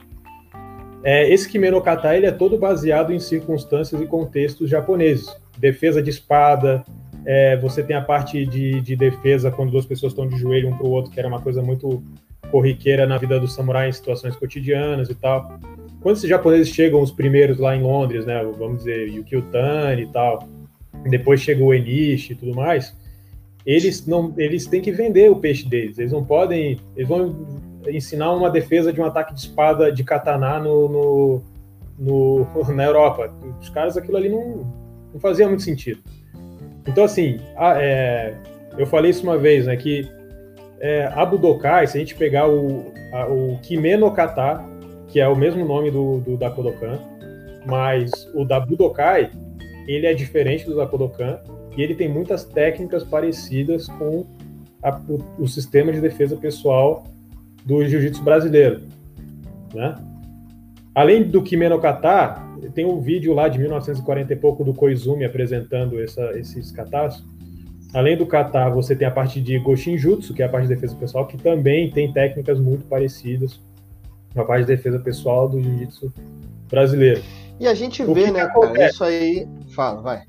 É, 1.04 1.30
esse 1.30 1.50
Kimeno 1.50 1.82
Kata 1.82 2.16
ele 2.16 2.26
é 2.26 2.32
todo 2.32 2.58
baseado 2.58 3.14
em 3.14 3.20
circunstâncias 3.20 4.02
e 4.02 4.06
contextos 4.06 4.70
japoneses 4.70 5.43
defesa 5.58 6.02
de 6.02 6.10
espada, 6.10 6.84
é, 7.26 7.56
você 7.58 7.82
tem 7.82 7.96
a 7.96 8.02
parte 8.02 8.46
de, 8.46 8.82
de, 8.82 8.96
defesa 8.96 9.50
quando 9.50 9.72
duas 9.72 9.86
pessoas 9.86 10.12
estão 10.12 10.28
de 10.28 10.38
joelho 10.38 10.70
um 10.70 10.78
para 10.78 10.86
o 10.86 10.92
outro, 10.92 11.12
que 11.12 11.20
era 11.20 11.28
uma 11.28 11.42
coisa 11.42 11.62
muito 11.62 12.04
corriqueira 12.52 13.06
na 13.08 13.18
vida 13.18 13.40
do 13.40 13.48
samurai 13.48 13.90
em 13.90 13.92
situações 13.92 14.36
cotidianas 14.36 15.10
e 15.10 15.16
tal. 15.16 15.58
Quando 16.02 16.18
esses 16.18 16.30
japoneses 16.30 16.68
chegam, 16.68 17.02
os 17.02 17.12
primeiros 17.12 17.58
lá 17.58 17.76
em 17.76 17.82
Londres, 17.82 18.26
né, 18.26 18.44
vamos 18.58 18.80
dizer, 18.80 19.08
Yukio 19.08 19.42
Tani 19.44 20.04
e 20.04 20.08
tal, 20.08 20.48
depois 21.10 21.42
chega 21.42 21.64
o 21.64 21.74
Enishi 21.74 22.34
e 22.34 22.36
tudo 22.36 22.54
mais, 22.54 22.96
eles 23.66 24.06
não, 24.06 24.34
eles 24.38 24.68
têm 24.68 24.82
que 24.82 24.92
vender 24.92 25.32
o 25.32 25.38
peixe 25.38 25.68
deles. 25.68 25.98
Eles 25.98 26.12
não 26.12 26.24
podem, 26.24 26.78
eles 26.96 27.08
vão 27.08 27.48
ensinar 27.88 28.34
uma 28.34 28.50
defesa 28.50 28.92
de 28.92 29.00
um 29.00 29.06
ataque 29.06 29.34
de 29.34 29.40
espada 29.40 29.92
de 29.92 30.04
katana 30.04 30.60
no, 30.60 30.90
no, 30.90 31.42
no 31.98 32.48
na 32.76 32.84
Europa. 32.84 33.34
Os 33.62 33.70
caras 33.70 33.96
aquilo 33.96 34.18
ali 34.18 34.30
não 34.30 34.83
não 35.14 35.20
fazia 35.20 35.48
muito 35.48 35.64
sentido. 35.64 36.02
Então, 36.88 37.04
assim, 37.04 37.40
a, 37.56 37.82
é, 37.82 38.34
eu 38.78 38.86
falei 38.86 39.12
isso 39.12 39.24
uma 39.24 39.38
vez, 39.38 39.68
né, 39.68 39.76
que 39.78 40.10
é, 40.80 41.10
a 41.14 41.26
Budokai, 41.26 41.88
se 41.88 41.98
a 41.98 42.00
gente 42.00 42.16
pegar 42.16 42.50
o, 42.50 42.92
a, 43.14 43.28
o 43.28 43.58
Kimeno 43.62 44.12
Kata, 44.12 44.64
que 45.08 45.20
é 45.20 45.28
o 45.28 45.36
mesmo 45.36 45.64
nome 45.64 45.92
do, 45.92 46.20
do 46.20 46.36
da 46.36 46.50
Kodokan, 46.50 47.00
mas 47.66 48.12
o 48.34 48.44
da 48.44 48.60
Budokai, 48.60 49.32
ele 49.88 50.08
é 50.08 50.14
diferente 50.14 50.66
do 50.66 50.76
da 50.76 50.86
Kodokan 50.86 51.40
e 51.78 51.82
ele 51.82 51.96
tem 51.96 52.10
muitas 52.10 52.44
técnicas 52.44 53.04
parecidas 53.04 53.88
com 53.88 54.26
a, 54.82 55.00
o, 55.08 55.44
o, 55.44 55.48
sistema 55.48 55.92
de 55.92 56.02
defesa 56.02 56.36
pessoal 56.36 57.06
do 57.64 57.86
jiu-jitsu 57.86 58.22
brasileiro, 58.24 58.82
né? 59.74 59.96
Além 60.94 61.24
do 61.24 61.42
Kimeno 61.42 61.80
Kata, 61.80 62.43
tem 62.72 62.86
um 62.86 63.00
vídeo 63.00 63.34
lá 63.34 63.48
de 63.48 63.60
1940 63.60 64.34
e 64.34 64.36
pouco 64.36 64.64
do 64.64 64.74
Koizumi 64.74 65.26
apresentando 65.26 66.02
essa, 66.02 66.38
esses 66.38 66.72
katas. 66.72 67.24
Além 67.94 68.18
do 68.18 68.26
kata, 68.26 68.70
você 68.70 68.96
tem 68.96 69.08
a 69.08 69.12
parte 69.12 69.40
de 69.40 69.60
Goshinjutsu, 69.60 70.34
que 70.34 70.42
é 70.42 70.46
a 70.46 70.50
parte 70.50 70.68
de 70.68 70.74
defesa 70.74 70.96
pessoal, 70.96 71.28
que 71.28 71.38
também 71.38 71.92
tem 71.92 72.12
técnicas 72.12 72.60
muito 72.60 72.86
parecidas 72.86 73.60
com 74.34 74.42
a 74.42 74.46
parte 74.46 74.62
de 74.62 74.76
defesa 74.76 75.00
pessoal 75.00 75.48
do 75.48 75.62
jiu-jitsu 75.62 76.12
brasileiro. 76.70 77.22
E 77.60 77.68
a 77.68 77.74
gente 77.76 78.02
o 78.02 78.14
vê, 78.14 78.32
né, 78.32 78.48
cara, 78.48 78.88
isso 78.88 79.04
aí... 79.04 79.48
Fala, 79.76 80.02
vai. 80.02 80.24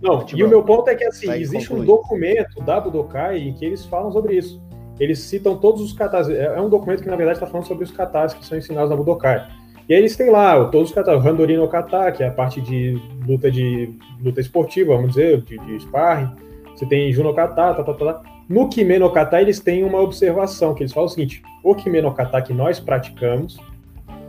Não, 0.00 0.24
e 0.32 0.44
o 0.44 0.48
meu 0.48 0.62
ponto 0.62 0.88
é 0.88 0.94
que, 0.94 1.04
assim, 1.04 1.28
existe 1.32 1.68
concluir. 1.68 1.82
um 1.82 1.86
documento 1.86 2.62
da 2.62 2.80
Budokai 2.80 3.38
em 3.38 3.52
que 3.52 3.64
eles 3.64 3.84
falam 3.84 4.12
sobre 4.12 4.36
isso. 4.36 4.62
Eles 5.00 5.18
citam 5.18 5.56
todos 5.56 5.80
os 5.80 5.92
katas. 5.92 6.28
É, 6.28 6.44
é 6.44 6.60
um 6.60 6.68
documento 6.68 7.02
que, 7.02 7.08
na 7.08 7.16
verdade, 7.16 7.38
está 7.38 7.48
falando 7.48 7.66
sobre 7.66 7.84
os 7.84 7.90
katas 7.90 8.32
que 8.32 8.44
são 8.44 8.56
ensinados 8.56 8.90
na 8.90 8.96
Budokai. 8.96 9.44
E 9.88 9.94
aí 9.94 10.00
eles 10.00 10.16
têm 10.16 10.28
lá 10.28 10.66
todos 10.66 10.90
os 10.90 10.94
kata, 10.94 11.16
o 11.16 11.20
Handori 11.20 11.56
no 11.56 11.66
Kata, 11.66 12.12
que 12.12 12.22
é 12.22 12.28
a 12.28 12.30
parte 12.30 12.60
de 12.60 13.00
luta 13.26 13.50
de 13.50 13.90
luta 14.22 14.38
esportiva, 14.38 14.94
vamos 14.94 15.14
dizer, 15.14 15.40
de, 15.40 15.56
de 15.58 15.80
sparring. 15.80 16.30
Você 16.74 16.84
tem 16.84 17.10
Juno 17.10 17.34
Kata, 17.34 17.54
tá, 17.54 17.74
tá, 17.74 17.94
tá, 17.94 17.94
tá. 17.94 18.22
No 18.48 18.68
Kime 18.68 18.98
no 18.98 19.10
Kata, 19.10 19.40
eles 19.40 19.60
têm 19.60 19.82
uma 19.84 20.00
observação, 20.00 20.74
que 20.74 20.82
eles 20.82 20.92
falam 20.92 21.06
o 21.06 21.10
seguinte, 21.10 21.42
o 21.64 21.74
Kime 21.74 22.02
no 22.02 22.12
Kata 22.12 22.42
que 22.42 22.52
nós 22.52 22.78
praticamos 22.78 23.58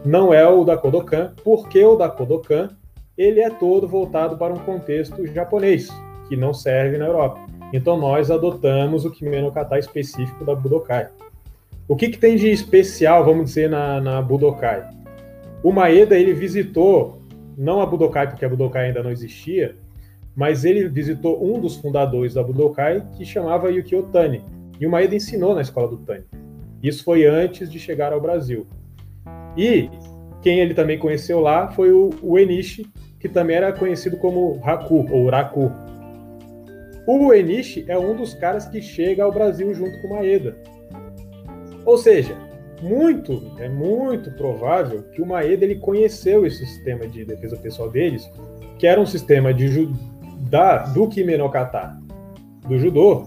não 0.06 0.34
é 0.34 0.48
o 0.48 0.64
da 0.64 0.78
Kodokan, 0.78 1.34
porque 1.44 1.84
o 1.84 1.98
da 1.98 2.08
Kodokan, 2.08 2.70
ele 3.18 3.42
é 3.42 3.50
todo 3.50 3.86
voltado 3.86 4.38
para 4.38 4.54
um 4.54 4.60
contexto 4.60 5.28
japonês, 5.28 5.90
que 6.30 6.38
não 6.38 6.54
serve 6.54 6.98
na 6.98 7.06
Europa. 7.06 7.40
Então 7.74 7.98
nós 7.98 8.32
adotamos 8.32 9.04
o 9.04 9.12
Kime 9.12 9.42
no 9.42 9.52
Kata 9.52 9.78
específico 9.78 10.46
da 10.46 10.56
Budokai. 10.56 11.10
O 11.86 11.98
que, 11.98 12.08
que 12.10 12.18
tem 12.18 12.38
de 12.38 12.50
especial, 12.50 13.26
vamos 13.26 13.46
dizer, 13.46 13.70
na, 13.70 14.00
na 14.00 14.22
Budokai? 14.22 14.99
O 15.64 15.72
Maeda 15.72 16.18
ele 16.18 16.34
visitou 16.34 17.22
não 17.58 17.82
a 17.82 17.86
Budokai 17.86 18.28
porque 18.28 18.46
a 18.46 18.50
Budokai 18.50 18.88
ainda 18.88 19.04
não 19.04 19.12
existia, 19.12 19.76
mas 20.36 20.64
ele 20.64 20.88
visitou 20.88 21.44
um 21.44 21.60
dos 21.60 21.76
fundadores 21.76 22.34
da 22.34 22.42
Budokai 22.42 23.06
que 23.18 23.26
chamava 23.26 23.70
Yukio 23.70 24.04
Tani. 24.04 24.42
E 24.80 24.88
o 24.88 24.90
Maeda 24.90 25.16
ensinou 25.16 25.54
na 25.54 25.62
escola 25.62 25.90
do 25.90 25.98
Tani. 25.98 26.24
Isso 26.82 27.04
foi 27.04 27.26
antes 27.26 27.70
de 27.70 27.78
chegar 27.78 28.14
ao 28.14 28.22
Brasil. 28.22 28.66
E 29.58 29.90
quem 30.42 30.60
ele 30.60 30.74
também 30.74 30.98
conheceu 30.98 31.42
lá 31.42 31.68
foi 31.72 31.92
o, 31.92 32.12
o 32.22 32.40
Enishi, 32.40 32.88
que 33.20 33.28
também 33.28 33.58
era 33.58 33.74
conhecido 33.74 34.16
como 34.16 34.62
Haku 34.64 35.06
ou 35.12 35.30
Raku. 35.30 35.70
O 37.06 37.34
Enishi 37.34 37.84
é 37.90 38.00
um 38.00 38.16
dos 38.16 38.34
caras 38.34 38.66
que 38.68 38.82
chega 38.82 39.24
ao 39.24 39.34
Brasil 39.34 39.74
junto 39.74 40.02
com 40.02 40.08
o 40.08 40.12
Maeda. 40.12 40.56
Ou 41.86 41.98
seja, 41.98 42.38
muito, 42.82 43.52
é 43.58 43.68
muito 43.68 44.32
provável 44.32 45.04
que 45.14 45.22
o 45.22 45.26
Maeda 45.26 45.66
ele 45.66 45.76
conheceu 45.76 46.46
esse 46.46 46.66
sistema 46.66 47.08
de 47.08 47.26
defesa 47.26 47.58
pessoal 47.58 47.90
deles, 47.90 48.30
que 48.78 48.88
era 48.88 49.00
um 49.00 49.06
sistema 49.06 49.54
de 49.54 49.90
da, 50.50 50.86
do 50.86 51.08
Kimenokata, 51.08 51.98
do 52.68 52.80
judô, 52.80 53.26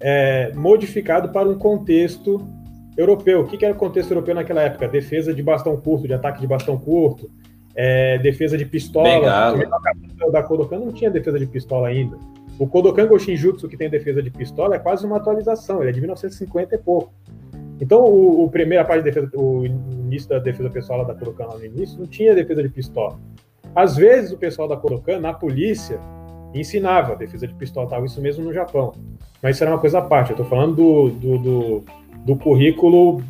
é, 0.00 0.52
modificado 0.54 1.28
para 1.28 1.48
um 1.48 1.56
contexto 1.56 2.44
europeu. 2.96 3.40
O 3.42 3.46
que, 3.46 3.56
que 3.56 3.64
era 3.64 3.74
o 3.74 3.78
contexto 3.78 4.10
europeu 4.10 4.34
naquela 4.34 4.62
época? 4.62 4.88
Defesa 4.88 5.32
de 5.32 5.42
bastão 5.42 5.76
curto, 5.76 6.06
de 6.06 6.14
ataque 6.14 6.40
de 6.40 6.46
bastão 6.46 6.76
curto, 6.78 7.30
é, 7.74 8.18
defesa 8.18 8.58
de 8.58 8.64
pistola. 8.64 9.08
O 10.26 10.30
da 10.30 10.42
Kodokan 10.42 10.78
não 10.78 10.92
tinha 10.92 11.10
defesa 11.10 11.38
de 11.38 11.46
pistola 11.46 11.88
ainda. 11.88 12.16
O 12.58 12.66
Kodokan 12.66 13.06
Goshinjutsu, 13.06 13.68
que 13.68 13.76
tem 13.76 13.88
defesa 13.88 14.22
de 14.22 14.30
pistola, 14.30 14.76
é 14.76 14.78
quase 14.78 15.06
uma 15.06 15.16
atualização, 15.16 15.80
ele 15.80 15.90
é 15.90 15.92
de 15.92 16.00
1950 16.00 16.74
e 16.74 16.78
pouco. 16.78 17.12
Então, 17.82 18.04
o, 18.04 18.44
o 18.44 18.48
primeira 18.48 18.84
parte 18.84 19.02
de 19.02 19.10
defesa, 19.10 19.28
o 19.34 19.66
início 19.66 20.28
da 20.28 20.38
defesa 20.38 20.70
pessoal 20.70 21.00
lá 21.00 21.04
da 21.04 21.16
Kodokan 21.16 21.46
lá 21.46 21.58
no 21.58 21.64
início, 21.64 21.98
não 21.98 22.06
tinha 22.06 22.32
defesa 22.32 22.62
de 22.62 22.68
pistola. 22.68 23.18
Às 23.74 23.96
vezes, 23.96 24.30
o 24.30 24.38
pessoal 24.38 24.68
da 24.68 24.76
Kodokan, 24.76 25.18
na 25.18 25.32
polícia, 25.32 25.98
ensinava 26.54 27.16
defesa 27.16 27.44
de 27.44 27.54
pistola, 27.54 27.88
tal, 27.88 28.04
isso 28.04 28.22
mesmo 28.22 28.44
no 28.44 28.54
Japão. 28.54 28.92
Mas 29.42 29.56
isso 29.56 29.64
era 29.64 29.72
uma 29.72 29.80
coisa 29.80 29.98
à 29.98 30.02
parte. 30.02 30.30
Eu 30.30 30.34
estou 30.34 30.46
falando 30.46 30.76
do, 30.76 31.10
do, 31.10 31.38
do, 31.38 31.84
do, 32.24 32.36
currículo, 32.36 33.20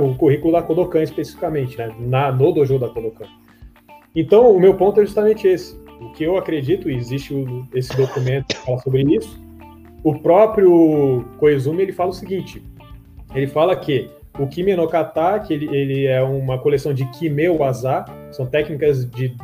o 0.00 0.14
currículo 0.16 0.54
da 0.54 0.62
Kodokan 0.62 1.04
especificamente, 1.04 1.78
né? 1.78 1.94
Na, 2.00 2.32
no 2.32 2.50
dojo 2.50 2.80
da 2.80 2.88
Kodokan. 2.88 3.26
Então, 4.16 4.50
o 4.50 4.58
meu 4.58 4.74
ponto 4.74 5.00
é 5.00 5.04
justamente 5.04 5.46
esse. 5.46 5.78
O 6.00 6.10
que 6.10 6.24
eu 6.24 6.36
acredito, 6.36 6.90
e 6.90 6.96
existe 6.96 7.32
esse 7.72 7.96
documento 7.96 8.46
que 8.48 8.56
fala 8.56 8.78
sobre 8.80 9.02
isso, 9.14 9.40
o 10.02 10.18
próprio 10.18 11.24
Koizumi 11.38 11.82
ele 11.82 11.92
fala 11.92 12.10
o 12.10 12.14
seguinte: 12.14 12.60
ele 13.36 13.46
fala 13.46 13.76
que 13.76 14.08
o 14.38 14.46
Kimi 14.46 14.74
no 14.74 14.88
Kata, 14.88 15.40
que 15.40 15.52
ele, 15.52 15.76
ele 15.76 16.06
é 16.06 16.22
uma 16.22 16.58
coleção 16.58 16.92
de 16.92 17.04
Kime 17.12 17.48
Waza, 17.50 18.04
são 18.30 18.46
técnicas 18.46 19.08
de 19.10 19.36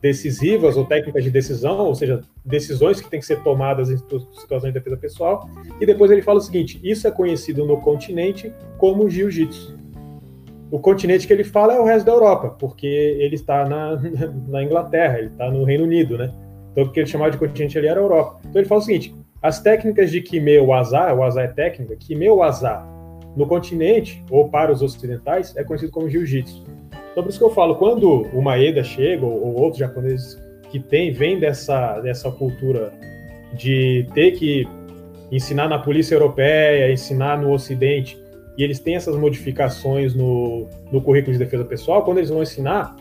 decisivas 0.00 0.76
ou 0.76 0.84
técnicas 0.84 1.22
de 1.22 1.30
decisão, 1.30 1.78
ou 1.86 1.94
seja, 1.94 2.20
decisões 2.44 3.00
que 3.00 3.08
têm 3.08 3.20
que 3.20 3.26
ser 3.26 3.40
tomadas 3.42 3.90
em 3.90 3.96
situações 3.96 4.72
de 4.72 4.78
defesa 4.78 4.96
pessoal. 4.96 5.48
E 5.80 5.86
depois 5.86 6.10
ele 6.10 6.22
fala 6.22 6.38
o 6.38 6.42
seguinte: 6.42 6.80
isso 6.82 7.06
é 7.06 7.10
conhecido 7.10 7.64
no 7.64 7.80
continente 7.80 8.52
como 8.78 9.08
Jiu-Jitsu. 9.08 9.78
O 10.70 10.78
continente 10.78 11.26
que 11.26 11.32
ele 11.32 11.44
fala 11.44 11.74
é 11.74 11.80
o 11.80 11.84
resto 11.84 12.06
da 12.06 12.12
Europa, 12.12 12.56
porque 12.58 12.86
ele 12.86 13.34
está 13.34 13.68
na, 13.68 14.00
na 14.48 14.62
Inglaterra, 14.62 15.18
ele 15.18 15.28
está 15.28 15.50
no 15.50 15.64
Reino 15.64 15.84
Unido, 15.84 16.16
né? 16.16 16.32
Então, 16.72 16.84
o 16.84 16.90
que 16.90 17.00
ele 17.00 17.06
chamava 17.06 17.30
de 17.30 17.36
continente 17.36 17.76
ali 17.76 17.86
era 17.86 18.00
a 18.00 18.02
Europa. 18.02 18.40
Então, 18.40 18.60
ele 18.60 18.68
fala 18.68 18.80
o 18.80 18.84
seguinte: 18.84 19.14
as 19.40 19.60
técnicas 19.60 20.10
de 20.10 20.20
Kime 20.20 20.58
Waza, 20.58 21.12
Waza 21.12 21.42
é 21.42 21.48
técnica, 21.48 21.94
Kime 21.94 22.28
Waza 22.28 22.91
no 23.36 23.46
continente, 23.46 24.22
ou 24.30 24.48
para 24.48 24.72
os 24.72 24.82
ocidentais, 24.82 25.56
é 25.56 25.64
conhecido 25.64 25.92
como 25.92 26.08
jiu-jitsu. 26.08 26.64
Então, 27.10 27.22
por 27.22 27.30
isso 27.30 27.38
que 27.38 27.44
eu 27.44 27.50
falo, 27.50 27.76
quando 27.76 28.22
o 28.32 28.42
Maeda 28.42 28.82
chega, 28.82 29.24
ou, 29.24 29.32
ou 29.32 29.54
outros 29.60 29.78
japoneses 29.78 30.40
que 30.70 30.80
tem, 30.80 31.12
vem 31.12 31.38
dessa, 31.38 32.00
dessa 32.00 32.30
cultura 32.30 32.92
de 33.54 34.06
ter 34.14 34.32
que 34.32 34.66
ensinar 35.30 35.68
na 35.68 35.78
polícia 35.78 36.14
europeia, 36.14 36.92
ensinar 36.92 37.40
no 37.40 37.52
ocidente, 37.52 38.22
e 38.56 38.62
eles 38.62 38.78
têm 38.78 38.96
essas 38.96 39.16
modificações 39.16 40.14
no, 40.14 40.66
no 40.90 41.00
currículo 41.00 41.32
de 41.32 41.38
defesa 41.38 41.64
pessoal, 41.64 42.02
quando 42.04 42.18
eles 42.18 42.30
vão 42.30 42.42
ensinar, 42.42 42.96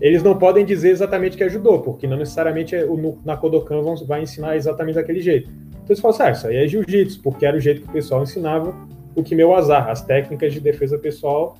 eles 0.00 0.22
não 0.22 0.36
podem 0.36 0.64
dizer 0.64 0.90
exatamente 0.90 1.36
que 1.36 1.44
ajudou, 1.44 1.80
porque 1.80 2.06
não 2.06 2.16
necessariamente 2.16 2.74
é 2.74 2.84
o, 2.84 3.18
na 3.24 3.36
Kodokan 3.36 3.82
vão, 3.82 3.96
vai 4.04 4.22
ensinar 4.22 4.56
exatamente 4.56 4.96
daquele 4.96 5.20
jeito. 5.20 5.48
Então 5.70 5.86
eles 5.90 6.00
falam 6.00 6.16
assim, 6.16 6.22
ah, 6.24 6.30
isso 6.30 6.46
aí 6.48 6.56
é 6.56 6.66
jiu-jitsu, 6.66 7.22
porque 7.22 7.46
era 7.46 7.56
o 7.56 7.60
jeito 7.60 7.82
que 7.82 7.88
o 7.88 7.92
pessoal 7.92 8.22
ensinava, 8.22 8.74
o 9.14 9.22
que 9.22 9.34
meu 9.34 9.54
azar, 9.54 9.88
as 9.88 10.02
técnicas 10.02 10.52
de 10.52 10.60
defesa 10.60 10.98
pessoal 10.98 11.56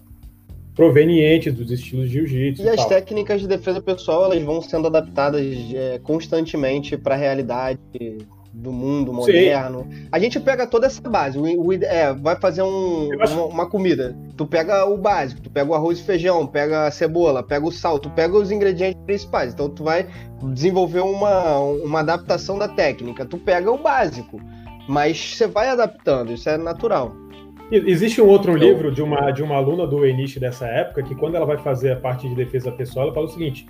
provenientes 0.74 1.54
dos 1.54 1.70
estilos 1.70 2.08
de 2.08 2.14
jiu-jitsu. 2.14 2.62
E, 2.62 2.66
e 2.66 2.68
as 2.68 2.76
tal. 2.76 2.88
técnicas 2.88 3.40
de 3.40 3.46
defesa 3.46 3.80
pessoal, 3.80 4.24
elas 4.24 4.42
vão 4.42 4.60
sendo 4.60 4.88
adaptadas 4.88 5.44
é, 5.72 6.00
constantemente 6.02 6.96
para 6.96 7.14
a 7.14 7.18
realidade 7.18 7.78
do 8.52 8.72
mundo 8.72 9.12
moderno. 9.12 9.86
Sim. 9.90 10.08
A 10.12 10.18
gente 10.18 10.38
pega 10.38 10.66
toda 10.66 10.86
essa 10.86 11.02
base. 11.02 11.36
O, 11.38 11.42
o 11.42 11.72
é, 11.72 12.12
vai 12.12 12.36
fazer 12.36 12.62
um, 12.62 13.08
uma, 13.08 13.44
uma, 13.44 13.66
comida. 13.66 14.16
Tu 14.36 14.46
pega 14.46 14.84
o 14.84 14.96
básico, 14.96 15.42
tu 15.42 15.50
pega 15.50 15.70
o 15.70 15.74
arroz 15.74 15.98
e 15.98 16.04
feijão, 16.04 16.46
pega 16.46 16.86
a 16.86 16.90
cebola, 16.90 17.42
pega 17.42 17.66
o 17.66 17.72
sal, 17.72 17.98
tu 17.98 18.08
pega 18.10 18.36
os 18.36 18.52
ingredientes 18.52 19.00
principais. 19.04 19.52
Então 19.52 19.68
tu 19.68 19.82
vai 19.82 20.06
desenvolver 20.52 21.00
uma, 21.00 21.58
uma 21.58 22.00
adaptação 22.00 22.56
da 22.56 22.68
técnica. 22.68 23.26
Tu 23.26 23.38
pega 23.38 23.70
o 23.70 23.78
básico, 23.78 24.40
mas 24.88 25.34
você 25.34 25.48
vai 25.48 25.68
adaptando, 25.68 26.32
isso 26.32 26.48
é 26.48 26.56
natural. 26.56 27.23
Existe 27.70 28.20
um 28.20 28.26
outro 28.26 28.54
livro 28.54 28.92
de 28.92 29.02
uma, 29.02 29.30
de 29.30 29.42
uma 29.42 29.56
aluna 29.56 29.86
do 29.86 30.04
Enishi 30.04 30.38
dessa 30.38 30.66
época 30.66 31.02
que, 31.02 31.14
quando 31.14 31.34
ela 31.34 31.46
vai 31.46 31.56
fazer 31.58 31.92
a 31.92 31.96
parte 31.96 32.28
de 32.28 32.34
defesa 32.34 32.70
pessoal, 32.70 33.06
ela 33.06 33.14
fala 33.14 33.26
o 33.26 33.30
seguinte: 33.30 33.66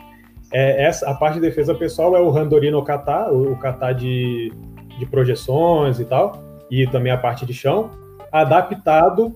é, 0.52 0.84
essa, 0.84 1.08
a 1.08 1.14
parte 1.14 1.34
de 1.34 1.40
defesa 1.40 1.74
pessoal 1.74 2.16
é 2.16 2.20
o 2.20 2.30
Handori 2.30 2.70
no 2.70 2.82
kata, 2.82 3.30
o, 3.30 3.52
o 3.52 3.56
kata 3.56 3.92
de, 3.92 4.52
de 4.98 5.06
projeções 5.06 6.00
e 6.00 6.04
tal, 6.04 6.42
e 6.70 6.86
também 6.86 7.12
a 7.12 7.18
parte 7.18 7.46
de 7.46 7.54
chão, 7.54 7.90
adaptado 8.32 9.34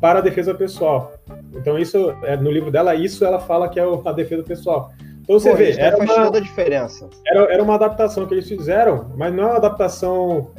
para 0.00 0.18
a 0.18 0.22
defesa 0.22 0.54
pessoal. 0.54 1.12
Então, 1.54 1.78
isso, 1.78 2.14
é, 2.22 2.36
no 2.36 2.50
livro 2.50 2.70
dela, 2.70 2.94
isso 2.94 3.24
ela 3.24 3.38
fala 3.38 3.68
que 3.68 3.78
é 3.78 3.82
a 3.82 4.12
defesa 4.12 4.42
pessoal. 4.42 4.90
Então 5.22 5.38
você 5.38 5.50
Pô, 5.50 5.56
vê, 5.56 5.72
era 5.78 5.96
uma, 5.96 6.24
toda 6.24 6.38
a 6.38 6.40
diferença. 6.40 7.08
Era, 7.24 7.52
era 7.52 7.62
uma 7.62 7.76
adaptação 7.76 8.26
que 8.26 8.34
eles 8.34 8.48
fizeram, 8.48 9.12
mas 9.16 9.32
não 9.32 9.44
é 9.44 9.46
uma 9.46 9.56
adaptação 9.56 10.50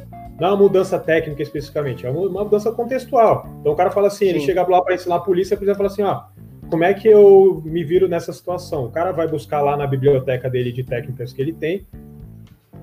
não 0.42 0.48
é 0.48 0.50
uma 0.54 0.62
mudança 0.62 0.98
técnica 0.98 1.40
especificamente, 1.40 2.04
é 2.04 2.10
uma 2.10 2.42
mudança 2.42 2.72
contextual. 2.72 3.46
Então 3.60 3.72
o 3.72 3.76
cara 3.76 3.92
fala 3.92 4.08
assim, 4.08 4.24
Sim. 4.24 4.30
ele 4.30 4.40
chega 4.40 4.66
lá 4.66 4.82
para 4.82 4.96
ensinar 4.96 5.14
a 5.14 5.20
polícia, 5.20 5.54
a 5.54 5.56
polícia 5.56 5.76
fala 5.76 5.88
assim, 5.88 6.02
ó, 6.02 6.22
como 6.68 6.82
é 6.82 6.92
que 6.92 7.06
eu 7.06 7.62
me 7.64 7.84
viro 7.84 8.08
nessa 8.08 8.32
situação? 8.32 8.86
O 8.86 8.90
cara 8.90 9.12
vai 9.12 9.28
buscar 9.28 9.60
lá 9.60 9.76
na 9.76 9.86
biblioteca 9.86 10.50
dele 10.50 10.72
de 10.72 10.82
técnicas 10.82 11.32
que 11.32 11.40
ele 11.40 11.52
tem. 11.52 11.86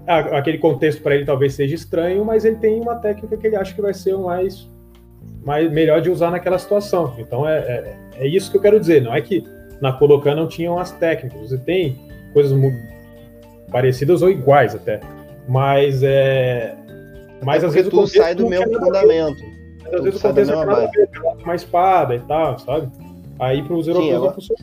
Aquele 0.07 0.57
contexto 0.57 1.03
para 1.03 1.15
ele 1.15 1.25
talvez 1.25 1.53
seja 1.53 1.75
estranho, 1.75 2.23
mas 2.23 2.45
ele 2.45 2.55
tem 2.55 2.79
uma 2.79 2.95
técnica 2.95 3.35
que 3.35 3.45
ele 3.45 3.57
acha 3.57 3.75
que 3.75 3.81
vai 3.81 3.93
ser 3.93 4.13
o 4.13 4.23
mais, 4.23 4.65
mais 5.43 5.69
melhor 5.69 5.99
de 5.99 6.09
usar 6.09 6.31
naquela 6.31 6.57
situação. 6.57 7.13
Então 7.19 7.45
é, 7.45 7.57
é, 7.57 7.95
é 8.19 8.25
isso 8.27 8.49
que 8.49 8.55
eu 8.55 8.61
quero 8.61 8.79
dizer. 8.79 9.01
Não 9.01 9.13
é 9.13 9.19
que 9.19 9.43
na 9.81 9.91
Kodokan 9.91 10.33
não 10.33 10.47
tinham 10.47 10.79
as 10.79 10.93
técnicas. 10.93 11.49
Você 11.49 11.57
tem 11.57 11.99
coisas 12.31 12.57
parecidas 13.69 14.21
ou 14.21 14.29
iguais 14.29 14.73
até. 14.73 15.01
Mas 15.45 16.03
é, 16.03 16.78
mas 17.43 17.63
às 17.63 17.73
vezes 17.73 17.89
tu 17.89 18.07
sai 18.07 18.35
do 18.35 18.47
mesmo 18.47 18.73
fundamento. 18.77 19.43
Mas, 19.83 19.93
às 19.93 20.01
vezes 20.01 20.19
o 20.19 20.21
contexto 20.21 20.51
é 20.51 20.65
nada 20.65 20.91
uma 21.43 21.55
espada 21.55 22.15
e 22.15 22.19
tal, 22.19 22.59
sabe? 22.59 22.91
Aí 23.39 23.63
para 23.63 23.75
os 23.75 23.87
europeus 23.87 24.21
não 24.21 24.33
funciona. 24.33 24.61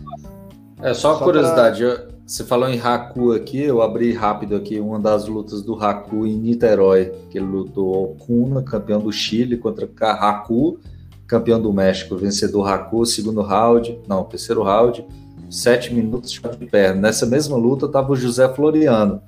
É 0.82 0.92
só, 0.92 1.14
só 1.14 1.24
curiosidade, 1.24 1.82
pra... 1.82 2.08
você 2.26 2.44
falou 2.44 2.68
em 2.68 2.78
Haku 2.78 3.32
aqui, 3.32 3.62
eu 3.62 3.80
abri 3.80 4.12
rápido 4.12 4.54
aqui 4.54 4.78
uma 4.78 5.00
das 5.00 5.26
lutas 5.26 5.62
do 5.62 5.74
Haku 5.74 6.26
em 6.26 6.36
Niterói, 6.36 7.12
que 7.30 7.38
ele 7.38 7.46
lutou 7.46 8.12
Okuna, 8.12 8.62
campeão 8.62 9.00
do 9.00 9.10
Chile, 9.10 9.56
contra 9.56 9.88
Haku, 9.98 10.78
campeão 11.26 11.60
do 11.60 11.72
México, 11.72 12.14
vencedor 12.14 12.68
Haku, 12.68 13.06
segundo 13.06 13.40
round, 13.40 13.98
não, 14.06 14.22
terceiro 14.24 14.62
round, 14.62 15.04
sete 15.50 15.94
minutos 15.94 16.30
de 16.30 16.66
perna. 16.66 17.00
Nessa 17.00 17.24
mesma 17.24 17.56
luta 17.56 17.86
estava 17.86 18.12
o 18.12 18.16
José 18.16 18.46
Floriano, 18.52 19.22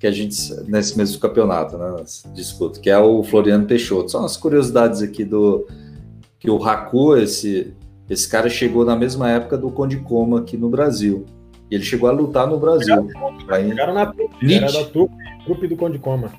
que 0.00 0.06
a 0.06 0.10
gente, 0.10 0.34
nesse 0.66 0.96
mesmo 0.96 1.20
campeonato, 1.20 1.76
né, 1.76 2.02
disputa, 2.32 2.80
que 2.80 2.88
é 2.88 2.98
o 2.98 3.22
Floriano 3.22 3.66
Peixoto. 3.66 4.10
São 4.10 4.24
as 4.24 4.34
curiosidades 4.34 5.02
aqui 5.02 5.26
do 5.26 5.66
que 6.38 6.50
o 6.50 6.56
Raku, 6.56 7.18
esse, 7.18 7.74
esse 8.08 8.26
cara 8.26 8.48
chegou 8.48 8.82
na 8.82 8.96
mesma 8.96 9.30
época 9.30 9.58
do 9.58 9.70
Conde 9.70 9.98
Coma 9.98 10.40
aqui 10.40 10.56
no 10.56 10.70
Brasil. 10.70 11.26
E 11.70 11.74
ele 11.74 11.84
chegou 11.84 12.08
a 12.08 12.12
lutar 12.12 12.46
no 12.46 12.58
Brasil. 12.58 13.08
Chegaram 13.46 13.92
na 13.92 14.06
trupe, 14.06 14.54
era 14.54 14.72
da 14.72 14.84
trupe, 14.84 15.14
trupe 15.44 15.68
do 15.68 15.76
Conde 15.76 15.98
Coma. 15.98 16.32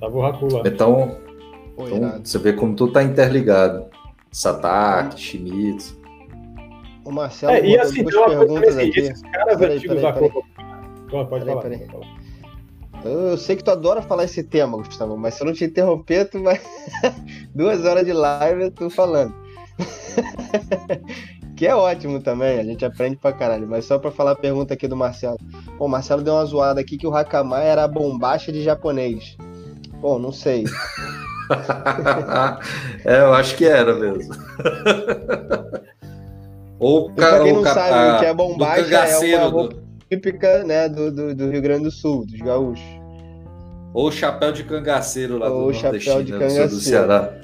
Tava 0.00 0.18
o 0.18 0.20
Raku 0.20 0.52
lá. 0.52 0.62
Então, 0.66 1.18
então 1.78 2.20
você 2.24 2.36
vê 2.40 2.52
como 2.52 2.74
tudo 2.74 2.94
tá 2.94 3.04
interligado. 3.04 3.86
Satak, 4.32 5.20
Schmitz. 5.20 5.96
O 7.04 7.12
Marcelo 7.12 7.52
é, 7.52 7.64
e 7.64 7.78
assim, 7.78 8.02
duas 8.02 8.34
perguntas 8.34 8.76
aqui. 8.76 9.00
Esses 9.00 9.22
caras 9.22 9.56
peraí, 9.56 9.76
antigos 9.76 10.00
peraí, 10.00 10.14
peraí, 10.14 10.30
da 10.32 11.24
Pode 11.24 11.44
falar. 11.44 11.62
Pode 11.62 11.86
falar. 11.86 12.21
Eu 13.04 13.36
sei 13.36 13.56
que 13.56 13.64
tu 13.64 13.70
adora 13.70 14.00
falar 14.00 14.24
esse 14.24 14.44
tema, 14.44 14.78
Gustavo, 14.78 15.16
mas 15.16 15.34
se 15.34 15.42
eu 15.42 15.46
não 15.46 15.52
te 15.52 15.64
interromper, 15.64 16.28
tu 16.28 16.42
vai. 16.42 16.60
Duas 17.54 17.84
horas 17.84 18.06
de 18.06 18.12
live 18.12 18.70
tu 18.70 18.88
falando. 18.88 19.34
que 21.56 21.66
é 21.66 21.74
ótimo 21.74 22.20
também, 22.20 22.60
a 22.60 22.64
gente 22.64 22.84
aprende 22.84 23.16
pra 23.16 23.32
caralho. 23.32 23.66
Mas 23.66 23.86
só 23.86 23.98
pra 23.98 24.12
falar 24.12 24.32
a 24.32 24.36
pergunta 24.36 24.74
aqui 24.74 24.86
do 24.86 24.96
Marcelo. 24.96 25.36
Pô, 25.76 25.86
o 25.86 25.88
Marcelo 25.88 26.22
deu 26.22 26.34
uma 26.34 26.44
zoada 26.44 26.80
aqui 26.80 26.96
que 26.96 27.06
o 27.06 27.14
Hakamai 27.14 27.66
era 27.66 27.84
a 27.84 27.88
bombacha 27.88 28.52
de 28.52 28.62
japonês. 28.62 29.36
Bom, 30.00 30.18
não 30.18 30.32
sei. 30.32 30.64
é, 33.04 33.20
eu 33.20 33.34
acho 33.34 33.56
que 33.56 33.64
era 33.64 33.94
mesmo. 33.94 34.32
Ou 36.78 37.12
pra 37.12 37.40
quem 37.40 37.52
não 37.52 37.64
sabe 37.64 38.16
o 38.16 38.18
que 38.20 38.26
é 38.26 38.34
bombacha, 38.34 38.96
é 38.96 39.38
uma 39.38 39.48
roupa 39.48 39.81
típica 40.12 40.62
né, 40.64 40.88
do, 40.88 41.10
do, 41.10 41.34
do, 41.34 41.50
Rio 41.50 41.62
Grande 41.62 41.84
do 41.84 41.90
Sul, 41.90 42.26
dos 42.26 42.38
gaúchos. 42.38 42.84
Ou 43.94 44.10
chapéu 44.12 44.52
de 44.52 44.64
cangaceiro 44.64 45.38
lá 45.38 45.50
Ou 45.50 45.68
do 45.68 45.74
chapéu 45.74 46.22
de 46.22 46.32
cangaceiro. 46.32 46.68
do 46.68 46.80
Ceará. 46.80 47.34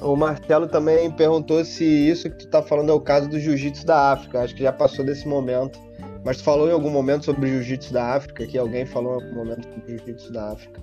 O 0.00 0.14
Marcelo 0.14 0.68
também 0.68 1.10
perguntou 1.10 1.64
se 1.64 1.84
isso 1.84 2.28
que 2.30 2.38
tu 2.38 2.48
tá 2.48 2.62
falando 2.62 2.90
é 2.90 2.92
o 2.92 3.00
caso 3.00 3.28
do 3.28 3.40
jiu-jitsu 3.40 3.86
da 3.86 4.12
África. 4.12 4.40
Acho 4.40 4.54
que 4.54 4.62
já 4.62 4.72
passou 4.72 5.04
desse 5.04 5.26
momento. 5.26 5.78
Mas 6.24 6.38
tu 6.38 6.44
falou 6.44 6.68
em 6.68 6.72
algum 6.72 6.90
momento 6.90 7.24
sobre 7.24 7.46
o 7.46 7.48
jiu-jitsu 7.48 7.92
da 7.92 8.14
África? 8.14 8.46
Que 8.46 8.58
alguém 8.58 8.84
falou 8.84 9.12
em 9.12 9.24
algum 9.24 9.36
momento 9.36 9.62
sobre 9.62 9.80
o 9.80 9.98
jiu-jitsu 9.98 10.32
da 10.32 10.52
África? 10.52 10.80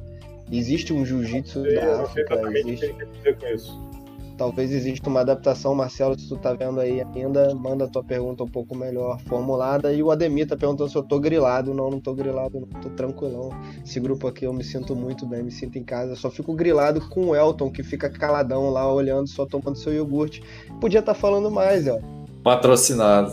Existe 0.51 0.93
um 0.93 1.05
jiu-jitsu 1.05 1.63
da 1.63 2.01
África? 2.01 2.41
Existe... 2.57 2.85
O 2.87 2.97
que 2.97 3.05
dizer 3.05 3.37
com 3.37 3.47
isso. 3.47 3.92
Talvez 4.37 4.71
exista 4.71 5.09
uma 5.09 5.21
adaptação, 5.21 5.75
Marcelo, 5.75 6.19
se 6.19 6.27
tu 6.27 6.37
tá 6.37 6.53
vendo 6.53 6.79
aí 6.79 7.01
ainda, 7.01 7.53
manda 7.53 7.85
a 7.85 7.87
tua 7.87 8.03
pergunta 8.03 8.43
um 8.43 8.47
pouco 8.47 8.75
melhor 8.75 9.19
formulada. 9.27 9.93
E 9.93 10.01
o 10.01 10.09
Ademir 10.09 10.47
tá 10.47 10.57
perguntando 10.57 10.89
se 10.89 10.95
eu 10.95 11.03
tô 11.03 11.19
grilado. 11.19 11.73
Não, 11.73 11.91
não 11.91 11.99
tô 11.99 12.15
grilado, 12.15 12.59
não, 12.59 12.81
tô 12.81 12.89
tranquilão. 12.89 13.51
Esse 13.85 13.99
grupo 13.99 14.27
aqui 14.27 14.45
eu 14.45 14.53
me 14.53 14.63
sinto 14.63 14.95
muito 14.95 15.25
bem, 15.27 15.43
me 15.43 15.51
sinto 15.51 15.77
em 15.77 15.83
casa. 15.83 16.15
Só 16.15 16.31
fico 16.31 16.53
grilado 16.55 16.99
com 17.09 17.27
o 17.27 17.35
Elton, 17.35 17.71
que 17.71 17.83
fica 17.83 18.09
caladão 18.09 18.71
lá, 18.71 18.91
olhando, 18.91 19.27
só 19.27 19.45
tomando 19.45 19.77
seu 19.77 19.93
iogurte. 19.93 20.41
Podia 20.81 20.99
estar 20.99 21.13
tá 21.13 21.19
falando 21.19 21.51
mais, 21.51 21.87
ó. 21.87 21.99
Patrocinado. 22.43 23.31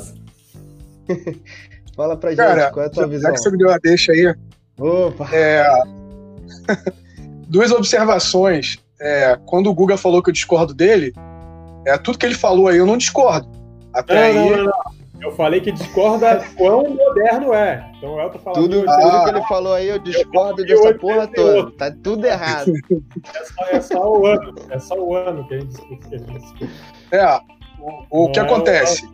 Fala 1.97 2.17
pra 2.17 2.37
Cara, 2.37 2.63
gente, 2.63 2.73
qual 2.73 2.85
é 2.85 2.89
a 2.89 2.91
tua 2.91 3.07
visão? 3.07 3.31
Já 3.31 3.33
que 3.33 3.43
você 3.43 3.51
me 3.51 3.59
deu 3.59 3.71
a 3.71 3.79
deixa 3.79 4.13
aí. 4.13 4.35
Opa! 4.79 5.29
É... 5.35 5.67
Duas 7.49 7.73
observações 7.73 8.79
é, 9.01 9.39
quando 9.47 9.71
o 9.71 9.75
Guga 9.75 9.97
falou 9.97 10.23
que 10.23 10.31
eu 10.31 10.35
discordo 10.35 10.75
dele, 10.75 11.13
é 11.87 11.97
tudo 11.97 12.19
que 12.19 12.27
ele 12.27 12.35
falou 12.35 12.69
aí 12.69 12.77
eu 12.77 12.87
não 12.87 12.99
discordo. 12.99 13.49
Até 13.93 14.33
não, 14.33 14.43
aí. 14.43 14.57
Não, 14.57 14.65
não, 14.65 14.73
eu 15.23 15.33
falei 15.33 15.61
que 15.61 15.73
discorda 15.73 16.45
quão 16.57 16.95
moderno 16.95 17.53
é. 17.55 17.91
Então 17.97 18.15
o 18.15 18.21
Elton 18.21 18.39
falando. 18.39 18.63
Tudo, 18.63 18.81
tudo 18.81 18.91
ah, 18.91 19.25
que 19.25 19.31
ele 19.31 19.47
falou 19.47 19.75
aí, 19.75 19.89
eu 19.89 19.99
discordo 19.99 20.63
eu 20.63 20.67
dessa 20.67 20.99
porra 20.99 21.27
toda. 21.27 21.71
Tá 21.73 21.91
tudo 22.03 22.27
errado. 22.27 22.73
É 23.33 23.45
só, 23.45 23.65
é 23.71 23.81
só, 23.81 24.13
o 24.13 24.27
ano. 24.27 24.55
É 24.71 24.79
só 24.79 24.95
o 24.95 25.15
ano 25.15 25.47
que 25.47 25.55
a 25.55 25.61
gente 25.61 25.71
discute. 25.71 26.71
É, 27.13 27.41
o, 28.11 28.25
o 28.25 28.33
que 28.33 28.39
é 28.39 28.43
acontece? 28.43 29.07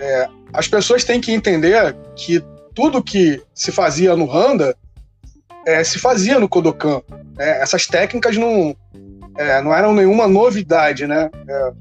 É, 0.00 0.28
as 0.52 0.66
pessoas 0.68 1.04
têm 1.04 1.20
que 1.20 1.32
entender 1.32 1.96
que 2.16 2.42
tudo 2.74 3.02
que 3.02 3.40
se 3.54 3.70
fazia 3.70 4.16
no 4.16 4.26
Randa 4.26 4.76
é, 5.66 5.82
se 5.84 5.98
fazia 5.98 6.38
no 6.38 6.48
Kodokan. 6.48 7.02
Né? 7.36 7.60
Essas 7.60 7.86
técnicas 7.86 8.36
não, 8.36 8.74
é, 9.36 9.60
não 9.60 9.74
eram 9.74 9.92
nenhuma 9.92 10.26
novidade, 10.26 11.06
né? 11.06 11.30
É, 11.48 11.72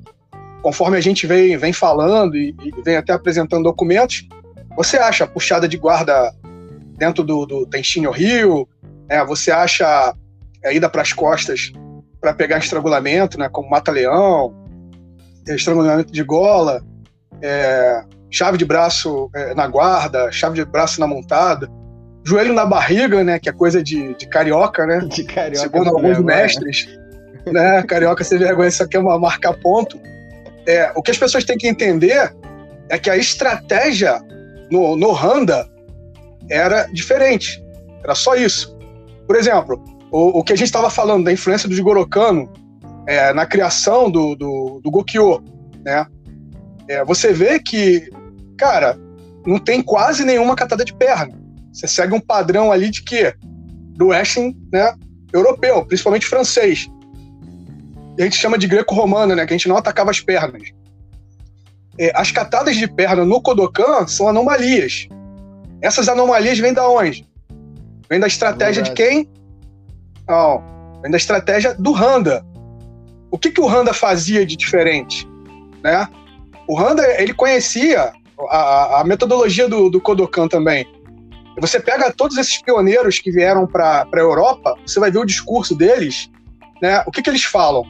conforme 0.61 0.97
a 0.97 1.01
gente 1.01 1.27
vem, 1.27 1.57
vem 1.57 1.73
falando 1.73 2.35
e, 2.35 2.55
e, 2.63 2.71
vem 2.83 2.95
até 2.95 3.13
apresentando 3.13 3.63
documentos, 3.63 4.27
você 4.75 4.97
acha 4.97 5.27
puxada 5.27 5.67
de 5.67 5.77
guarda 5.77 6.33
dentro 6.97 7.23
do, 7.23 7.45
do 7.45 7.69
Rio, 8.11 8.67
né? 9.07 9.23
você 9.25 9.51
acha 9.51 10.15
é, 10.63 10.73
ida 10.73 10.89
para 10.89 11.01
as 11.01 11.11
costas 11.11 11.71
para 12.19 12.33
pegar 12.33 12.57
estrangulamento, 12.57 13.37
né? 13.37 13.49
como 13.49 13.69
mata-leão, 13.69 14.55
estrangulamento 15.45 16.11
de 16.11 16.23
gola, 16.23 16.81
é, 17.41 18.01
chave 18.31 18.57
de 18.57 18.63
braço 18.63 19.29
é, 19.35 19.53
na 19.53 19.67
guarda, 19.67 20.31
chave 20.31 20.55
de 20.55 20.65
braço 20.65 20.99
na 20.99 21.05
montada 21.05 21.69
joelho 22.23 22.53
na 22.53 22.65
barriga, 22.65 23.23
né? 23.23 23.39
Que 23.39 23.49
é 23.49 23.53
coisa 23.53 23.83
de, 23.83 24.13
de 24.15 24.27
carioca, 24.27 24.85
né? 24.85 24.99
De 24.99 25.23
carioca. 25.23 25.59
Segundo 25.59 25.89
alguns 25.89 26.17
vergonha. 26.17 26.37
mestres. 26.37 26.87
Né? 27.45 27.83
Carioca 27.83 28.23
sem 28.23 28.37
vergonha, 28.37 28.69
isso 28.69 28.83
aqui 28.83 28.95
é 28.95 28.99
uma 28.99 29.19
marca 29.19 29.53
ponto. 29.53 29.99
É, 30.65 30.91
o 30.95 31.01
que 31.01 31.11
as 31.11 31.17
pessoas 31.17 31.43
têm 31.43 31.57
que 31.57 31.67
entender 31.67 32.33
é 32.89 32.97
que 32.97 33.09
a 33.09 33.17
estratégia 33.17 34.21
no, 34.71 34.95
no 34.95 35.15
Handa 35.15 35.67
era 36.49 36.85
diferente. 36.93 37.61
Era 38.03 38.15
só 38.15 38.35
isso. 38.35 38.77
Por 39.27 39.35
exemplo, 39.35 39.83
o, 40.11 40.39
o 40.39 40.43
que 40.43 40.53
a 40.53 40.55
gente 40.55 40.67
estava 40.67 40.89
falando 40.89 41.25
da 41.25 41.31
influência 41.31 41.67
do 41.67 41.75
Jigoro 41.75 42.07
Kano 42.07 42.51
é, 43.07 43.33
na 43.33 43.45
criação 43.45 44.09
do, 44.09 44.35
do, 44.35 44.79
do 44.81 44.91
Gokyo, 44.91 45.43
né? 45.83 46.05
É, 46.87 47.03
você 47.03 47.31
vê 47.31 47.59
que, 47.59 48.09
cara, 48.57 48.97
não 49.45 49.57
tem 49.57 49.81
quase 49.81 50.25
nenhuma 50.25 50.55
catada 50.55 50.83
de 50.83 50.93
perna. 50.93 51.42
Você 51.73 51.87
segue 51.87 52.13
um 52.13 52.19
padrão 52.19 52.71
ali 52.71 52.89
de 52.89 53.01
quê? 53.01 53.33
Do 53.97 54.07
wrestling, 54.07 54.55
né? 54.71 54.93
Europeu, 55.33 55.83
principalmente 55.85 56.27
francês. 56.27 56.87
E 58.17 58.21
a 58.21 58.25
gente 58.25 58.37
chama 58.37 58.57
de 58.57 58.67
greco-romana, 58.67 59.35
né? 59.35 59.45
Que 59.45 59.53
a 59.53 59.57
gente 59.57 59.67
não 59.67 59.77
atacava 59.77 60.11
as 60.11 60.19
pernas. 60.19 60.69
É, 61.97 62.11
as 62.15 62.31
catadas 62.31 62.75
de 62.75 62.87
perna 62.87 63.25
no 63.25 63.41
Kodokan 63.41 64.07
são 64.07 64.27
anomalias. 64.27 65.07
Essas 65.81 66.07
anomalias 66.07 66.59
vêm 66.59 66.73
da 66.73 66.87
onde? 66.87 67.27
Vem 68.09 68.19
da 68.19 68.27
estratégia 68.27 68.83
de 68.83 68.91
quem? 68.91 69.27
Não, 70.27 70.63
vem 71.01 71.11
da 71.11 71.17
estratégia 71.17 71.73
do 71.73 71.95
Handa. 71.95 72.45
O 73.31 73.37
que, 73.37 73.49
que 73.49 73.59
o 73.59 73.67
Handa 73.67 73.93
fazia 73.93 74.45
de 74.45 74.55
diferente? 74.55 75.27
Né? 75.83 76.07
O 76.67 76.79
Handa, 76.79 77.03
ele 77.19 77.33
conhecia 77.33 78.13
a, 78.49 79.01
a 79.01 79.03
metodologia 79.03 79.67
do, 79.67 79.89
do 79.89 79.99
Kodokan 79.99 80.47
também. 80.47 80.87
Você 81.59 81.79
pega 81.79 82.11
todos 82.11 82.37
esses 82.37 82.61
pioneiros 82.61 83.19
que 83.19 83.31
vieram 83.31 83.67
para 83.67 84.07
a 84.11 84.17
Europa, 84.17 84.75
você 84.85 84.99
vai 84.99 85.11
ver 85.11 85.19
o 85.19 85.25
discurso 85.25 85.75
deles. 85.75 86.29
Né? 86.81 87.03
O 87.05 87.11
que, 87.11 87.21
que 87.21 87.29
eles 87.29 87.43
falam? 87.43 87.83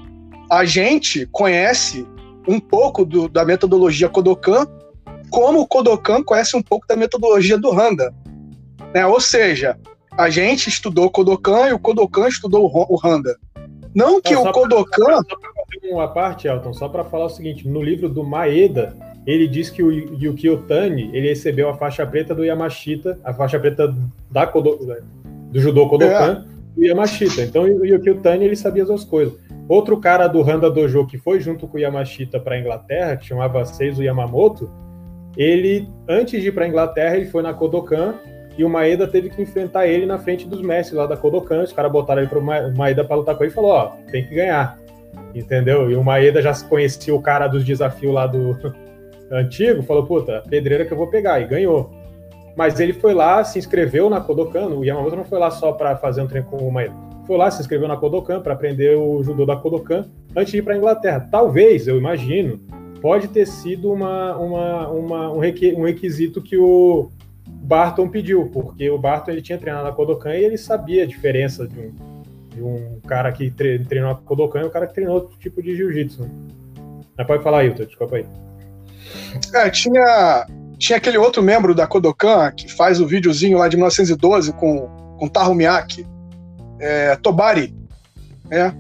A 0.51 0.65
gente 0.65 1.25
conhece 1.31 2.07
um 2.47 2.59
pouco 2.59 3.05
do, 3.05 3.27
da 3.29 3.45
metodologia 3.45 4.09
Kodokan, 4.09 4.67
como 5.29 5.61
o 5.61 5.67
Kodokan 5.67 6.21
conhece 6.21 6.55
um 6.55 6.61
pouco 6.61 6.85
da 6.87 6.95
metodologia 6.95 7.57
do 7.57 7.71
Handa. 7.71 8.13
Né? 8.93 9.05
Ou 9.05 9.19
seja, 9.19 9.77
a 10.17 10.29
gente 10.29 10.67
estudou 10.67 11.09
Kodokan 11.09 11.69
e 11.69 11.73
o 11.73 11.79
Kodokan 11.79 12.27
estudou 12.27 12.69
o 12.71 12.99
Handa. 13.03 13.37
Não 13.95 14.21
que 14.21 14.35
o 14.35 14.51
Kodokan. 14.51 15.05
Pra, 15.05 15.15
só 15.15 15.37
para 15.37 15.91
uma 15.91 16.07
parte, 16.07 16.47
Elton, 16.47 16.73
só 16.73 16.89
para 16.89 17.03
falar 17.03 17.25
o 17.25 17.29
seguinte: 17.29 17.67
no 17.67 17.81
livro 17.81 18.09
do 18.09 18.23
Maeda, 18.23 18.95
ele 19.25 19.47
diz 19.47 19.69
que 19.69 19.81
o 19.81 19.91
Yuki 19.91 20.49
Otani 20.49 21.09
ele 21.13 21.29
recebeu 21.29 21.69
a 21.69 21.75
faixa 21.75 22.05
preta 22.05 22.35
do 22.35 22.43
Yamashita, 22.43 23.17
a 23.23 23.33
faixa 23.33 23.59
preta 23.59 23.93
da 24.29 24.45
Kodo, 24.45 24.79
do 25.51 25.59
judô 25.59 25.87
Kodokan, 25.87 26.45
é. 26.45 26.75
do 26.75 26.85
Yamashita. 26.85 27.41
Então 27.41 27.63
o 27.63 27.85
Yuki 27.85 28.09
Otani 28.09 28.45
ele 28.45 28.55
sabia 28.55 28.83
as 28.83 28.89
duas 28.89 29.03
coisas. 29.03 29.33
Outro 29.67 29.97
cara 29.97 30.27
do 30.27 30.41
Handa 30.41 30.69
Dojo 30.69 31.07
que 31.07 31.17
foi 31.17 31.39
junto 31.39 31.67
com 31.67 31.77
o 31.77 31.79
Yamashita 31.79 32.39
para 32.39 32.55
a 32.55 32.59
Inglaterra, 32.59 33.15
que 33.15 33.25
chamava 33.25 33.63
Seizo 33.63 34.03
Yamamoto, 34.03 34.69
ele 35.37 35.87
antes 36.07 36.41
de 36.41 36.49
ir 36.49 36.51
para 36.51 36.65
a 36.65 36.67
Inglaterra 36.67 37.15
ele 37.15 37.27
foi 37.27 37.41
na 37.41 37.53
Kodokan 37.53 38.15
e 38.57 38.63
o 38.63 38.69
Maeda 38.69 39.07
teve 39.07 39.29
que 39.29 39.41
enfrentar 39.41 39.87
ele 39.87 40.05
na 40.05 40.19
frente 40.19 40.47
dos 40.47 40.61
mestres 40.61 40.97
lá 40.97 41.07
da 41.07 41.15
Kodokan. 41.15 41.63
Os 41.63 41.71
caras 41.71 41.91
botaram 41.91 42.21
ele 42.21 42.29
pro 42.29 42.43
Maeda 42.43 43.05
para 43.05 43.15
lutar 43.15 43.35
com 43.35 43.43
ele 43.43 43.51
e 43.51 43.55
falou: 43.55 43.71
Ó, 43.71 43.91
tem 44.11 44.25
que 44.25 44.35
ganhar. 44.35 44.77
Entendeu? 45.33 45.89
E 45.89 45.95
o 45.95 46.03
Maeda 46.03 46.41
já 46.41 46.53
conhecia 46.65 47.15
o 47.15 47.21
cara 47.21 47.47
dos 47.47 47.63
desafios 47.63 48.13
lá 48.13 48.27
do 48.27 48.53
antigo, 49.33 49.83
falou: 49.83 50.05
Puta, 50.05 50.43
pedreira 50.49 50.85
que 50.85 50.93
eu 50.93 50.97
vou 50.97 51.07
pegar. 51.07 51.39
E 51.41 51.47
ganhou. 51.47 51.91
Mas 52.55 52.79
ele 52.79 52.93
foi 52.93 53.13
lá, 53.13 53.43
se 53.43 53.57
inscreveu 53.57 54.09
na 54.09 54.21
Kodokan. 54.21 54.67
O 54.67 54.85
Yamamoto 54.85 55.15
não 55.15 55.25
foi 55.25 55.39
lá 55.39 55.49
só 55.49 55.71
para 55.71 55.97
fazer 55.97 56.21
um 56.21 56.27
treino 56.27 56.47
com 56.47 56.57
o 56.57 56.71
Maeda. 56.71 56.93
Foi 57.25 57.37
lá, 57.37 57.49
se 57.49 57.61
inscreveu 57.61 57.87
na 57.87 57.97
Kodokan 57.97 58.41
para 58.41 58.53
aprender 58.53 58.95
o 58.97 59.23
judô 59.23 59.45
da 59.45 59.55
Kodokan 59.55 60.05
antes 60.35 60.51
de 60.51 60.59
ir 60.59 60.61
para 60.61 60.77
Inglaterra. 60.77 61.27
Talvez, 61.31 61.87
eu 61.87 61.97
imagino, 61.97 62.59
pode 63.01 63.29
ter 63.29 63.47
sido 63.47 63.91
uma, 63.91 64.35
uma, 64.37 64.87
uma 64.89 65.31
um 65.31 65.39
requisito 65.39 66.41
que 66.41 66.57
o 66.57 67.09
Barton 67.47 68.09
pediu, 68.09 68.49
porque 68.49 68.89
o 68.89 68.97
Barton 68.97 69.31
ele 69.31 69.41
tinha 69.41 69.57
treinado 69.57 69.85
na 69.85 69.93
Kodokan 69.93 70.35
e 70.35 70.43
ele 70.43 70.57
sabia 70.57 71.03
a 71.03 71.07
diferença 71.07 71.65
de 71.65 71.79
um, 71.79 71.93
de 72.49 72.61
um 72.61 72.99
cara 73.07 73.31
que 73.31 73.49
treinou 73.49 74.09
na 74.09 74.15
Kodokan 74.15 74.61
e 74.61 74.65
um 74.65 74.69
cara 74.69 74.85
que 74.85 74.93
treinou 74.93 75.15
outro 75.15 75.37
tipo 75.39 75.63
de 75.63 75.75
jiu-jitsu. 75.75 76.29
Mas 77.17 77.25
pode 77.25 77.41
falar, 77.41 77.63
Hilton, 77.63 77.85
desculpa 77.85 78.17
aí. 78.17 78.25
É, 79.53 79.69
tinha, 79.69 80.45
tinha 80.77 80.97
aquele 80.97 81.17
outro 81.17 81.41
membro 81.41 81.73
da 81.75 81.87
Kodokan 81.87 82.51
que 82.51 82.71
faz 82.71 82.99
o 82.99 83.07
videozinho 83.07 83.57
lá 83.57 83.67
de 83.67 83.75
1912 83.75 84.53
com, 84.53 84.87
com 85.17 85.27
Taru 85.27 85.53
Miyake, 85.53 86.05
é, 86.79 87.15
Tobari, 87.17 87.73
né? 88.49 88.75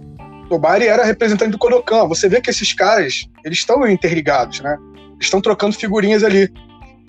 Tobari 0.49 0.87
era 0.87 1.03
representante 1.03 1.51
do 1.51 1.57
Kodokan. 1.57 2.07
Você 2.07 2.27
vê 2.27 2.41
que 2.41 2.49
esses 2.49 2.73
caras, 2.73 3.27
eles 3.43 3.59
estão 3.59 3.87
interligados, 3.87 4.61
né? 4.61 4.77
Estão 5.19 5.41
trocando 5.41 5.75
figurinhas 5.75 6.23
ali. 6.23 6.51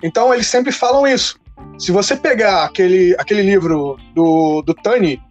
Então, 0.01 0.33
eles 0.33 0.47
sempre 0.47 0.71
falam 0.71 1.05
isso. 1.05 1.39
Se 1.77 1.91
você 1.91 2.15
pegar 2.15 2.63
aquele, 2.63 3.15
aquele 3.19 3.41
livro 3.41 3.97
do, 4.13 4.61
do 4.61 4.73
Tani 4.73 5.21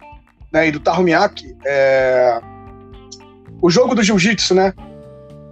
né, 0.51 0.67
e 0.67 0.71
do 0.71 0.79
Tarumiaki, 0.79 1.55
é, 1.65 2.39
o 3.61 3.69
jogo 3.69 3.95
do 3.95 4.03
jiu-jitsu, 4.03 4.53
né? 4.53 4.73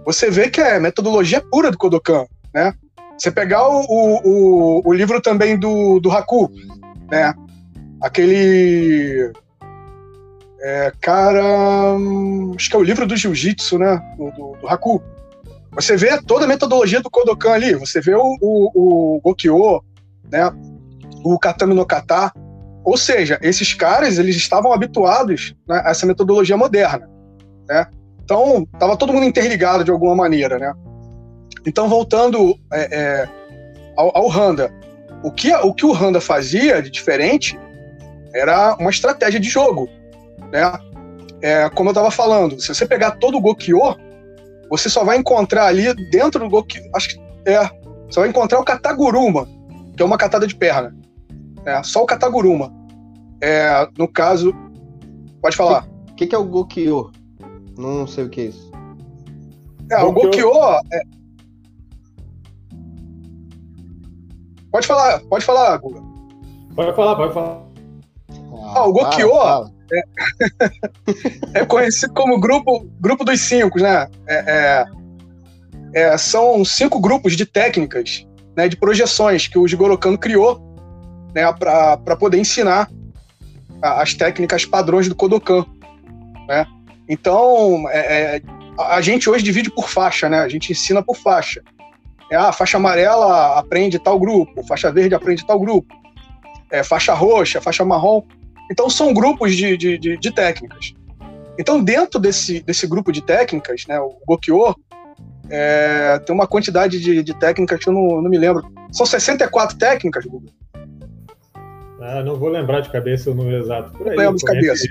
Você 0.06 0.30
vê 0.30 0.48
que 0.48 0.60
é 0.60 0.78
metodologia 0.78 1.40
pura 1.40 1.70
do 1.70 1.78
Kodokan, 1.78 2.26
né? 2.54 2.72
Você 3.18 3.30
pegar 3.30 3.68
o, 3.68 3.84
o, 4.24 4.82
o 4.84 4.92
livro 4.92 5.20
também 5.20 5.58
do, 5.58 6.00
do 6.00 6.10
Haku, 6.10 6.50
né? 7.10 7.34
Aquele. 8.00 9.32
É, 10.62 10.92
cara. 11.00 11.96
Acho 12.56 12.70
que 12.70 12.76
é 12.76 12.78
o 12.78 12.82
livro 12.82 13.06
do 13.06 13.16
jiu-jitsu, 13.16 13.78
né? 13.78 14.00
Do, 14.16 14.30
do, 14.30 14.56
do, 14.60 14.68
Haku. 14.68 15.02
Você 15.72 15.96
vê 15.96 16.20
toda 16.22 16.44
a 16.44 16.48
metodologia 16.48 17.00
do 17.00 17.10
Kodokan 17.10 17.52
ali. 17.52 17.74
Você 17.74 18.00
vê 18.00 18.14
o, 18.14 18.36
o, 18.40 19.16
o 19.16 19.20
Gokyo, 19.20 19.82
né? 20.30 20.50
o 21.24 21.38
Katami 21.38 21.74
no 21.74 21.86
Kata. 21.86 22.32
Ou 22.84 22.96
seja, 22.96 23.38
esses 23.42 23.72
caras 23.72 24.18
eles 24.18 24.36
estavam 24.36 24.72
habituados 24.72 25.56
né, 25.66 25.82
a 25.84 25.90
essa 25.90 26.06
metodologia 26.06 26.56
moderna. 26.56 27.08
Né? 27.66 27.86
Então, 28.22 28.66
estava 28.72 28.96
todo 28.96 29.12
mundo 29.12 29.24
interligado 29.24 29.82
de 29.82 29.90
alguma 29.90 30.14
maneira. 30.14 30.58
Né? 30.58 30.72
Então, 31.66 31.88
voltando 31.88 32.58
é, 32.72 32.88
é, 32.92 33.28
ao, 33.96 34.16
ao 34.16 34.30
Handa, 34.30 34.72
o 35.22 35.30
que, 35.30 35.52
o 35.54 35.72
que 35.72 35.86
o 35.86 35.94
Handa 35.94 36.20
fazia 36.20 36.82
de 36.82 36.90
diferente 36.90 37.58
era 38.34 38.76
uma 38.78 38.90
estratégia 38.90 39.40
de 39.40 39.48
jogo. 39.48 39.88
Né? 40.52 40.72
É, 41.40 41.70
como 41.70 41.88
eu 41.88 41.92
estava 41.92 42.10
falando, 42.10 42.60
se 42.60 42.68
você 42.68 42.86
pegar 42.86 43.12
todo 43.12 43.38
o 43.38 43.40
Gokyo, 43.40 43.78
você 44.68 44.88
só 44.88 45.04
vai 45.04 45.16
encontrar 45.16 45.66
ali 45.66 45.92
dentro 46.10 46.40
do 46.40 46.48
Gokyo, 46.48 46.82
acho 46.94 47.10
que 47.10 47.20
é, 47.46 47.68
você 48.08 48.20
vai 48.20 48.28
encontrar 48.28 48.58
o 48.60 48.64
Kataguruma, 48.64 49.48
que 49.96 50.02
é 50.02 50.06
uma 50.06 50.18
catada 50.18 50.46
de 50.46 50.54
perna. 50.54 50.94
É, 51.64 51.82
só 51.82 52.02
o 52.02 52.06
Kataguruma. 52.06 52.72
É, 53.40 53.88
no 53.98 54.06
caso. 54.06 54.54
Pode 55.40 55.56
falar. 55.56 55.86
O 56.10 56.14
que, 56.14 56.26
que, 56.26 56.34
é 56.34 56.38
o 56.38 56.44
Gokyo? 56.44 57.10
Não 57.76 58.06
sei 58.06 58.24
o 58.24 58.28
que 58.28 58.40
é 58.40 58.44
isso. 58.44 58.70
É, 59.90 60.02
o 60.02 60.12
Gokyo. 60.12 60.50
É... 60.92 61.23
Pode 64.74 64.88
falar, 64.88 65.20
pode 65.20 65.44
falar, 65.44 65.76
Guga. 65.76 66.02
Pode 66.74 66.96
falar, 66.96 67.14
pode 67.14 67.32
falar. 67.32 67.62
Ah, 68.74 68.84
o 68.88 68.92
Gokyo 68.92 69.30
é... 69.92 70.02
é, 71.60 71.64
conhecido 71.64 72.12
como 72.12 72.40
grupo, 72.40 72.84
grupo 72.98 73.24
dos 73.24 73.40
cinco, 73.40 73.80
né? 73.80 74.08
É, 74.26 74.84
é, 75.94 76.10
é, 76.10 76.18
são 76.18 76.64
cinco 76.64 77.00
grupos 77.00 77.36
de 77.36 77.46
técnicas, 77.46 78.26
né, 78.56 78.66
de 78.68 78.76
projeções 78.76 79.46
que 79.46 79.56
o 79.56 79.68
Jigoro 79.68 79.96
Kano 79.96 80.18
criou 80.18 80.60
né, 81.32 81.52
para 81.52 82.16
poder 82.16 82.38
ensinar 82.38 82.90
as 83.80 84.12
técnicas 84.14 84.64
padrões 84.64 85.08
do 85.08 85.14
Kodokan. 85.14 85.64
Né? 86.48 86.66
Então, 87.08 87.88
é, 87.90 88.38
é, 88.38 88.42
a 88.76 89.00
gente 89.00 89.30
hoje 89.30 89.44
divide 89.44 89.70
por 89.70 89.88
faixa, 89.88 90.28
né? 90.28 90.40
a 90.40 90.48
gente 90.48 90.72
ensina 90.72 91.00
por 91.00 91.16
faixa. 91.16 91.62
É, 92.34 92.36
a 92.36 92.48
ah, 92.48 92.52
faixa 92.52 92.78
amarela 92.78 93.56
aprende 93.56 93.96
tal 93.96 94.18
grupo, 94.18 94.66
faixa 94.66 94.90
verde 94.90 95.14
aprende 95.14 95.46
tal 95.46 95.56
grupo, 95.56 95.94
é, 96.68 96.82
faixa 96.82 97.14
roxa, 97.14 97.60
faixa 97.60 97.84
marrom. 97.84 98.22
Então, 98.68 98.90
são 98.90 99.14
grupos 99.14 99.54
de, 99.54 99.76
de, 99.76 99.96
de, 99.96 100.16
de 100.16 100.30
técnicas. 100.32 100.94
Então, 101.56 101.80
dentro 101.80 102.18
desse, 102.18 102.60
desse 102.60 102.88
grupo 102.88 103.12
de 103.12 103.22
técnicas, 103.22 103.86
né, 103.86 104.00
o 104.00 104.16
Gokyo, 104.26 104.74
é, 105.48 106.18
tem 106.26 106.34
uma 106.34 106.48
quantidade 106.48 106.98
de, 106.98 107.22
de 107.22 107.38
técnicas 107.38 107.78
que 107.78 107.88
eu 107.88 107.92
não, 107.92 108.20
não 108.20 108.28
me 108.28 108.36
lembro. 108.36 108.68
São 108.90 109.06
64 109.06 109.78
técnicas, 109.78 110.24
Google. 110.24 110.50
Ah, 112.00 112.20
não 112.24 112.34
vou 112.34 112.48
lembrar 112.48 112.80
de 112.80 112.90
cabeça 112.90 113.30
o 113.30 113.34
número 113.34 113.62
exato. 113.62 113.92
Por 113.92 114.08
aí, 114.08 114.16
lembro 114.16 114.38
de 114.38 114.44
cabeça. 114.44 114.88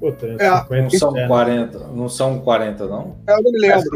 Puta, 0.00 0.26
é, 0.26 0.58
50, 0.58 0.82
não 0.82 0.90
são 0.90 1.28
40, 1.28 1.78
não 1.78 2.08
são 2.08 2.38
40, 2.40 2.86
não? 2.88 3.16
É, 3.28 3.32
eu 3.32 3.42
não 3.44 3.52
me 3.52 3.60
lembro. 3.60 3.90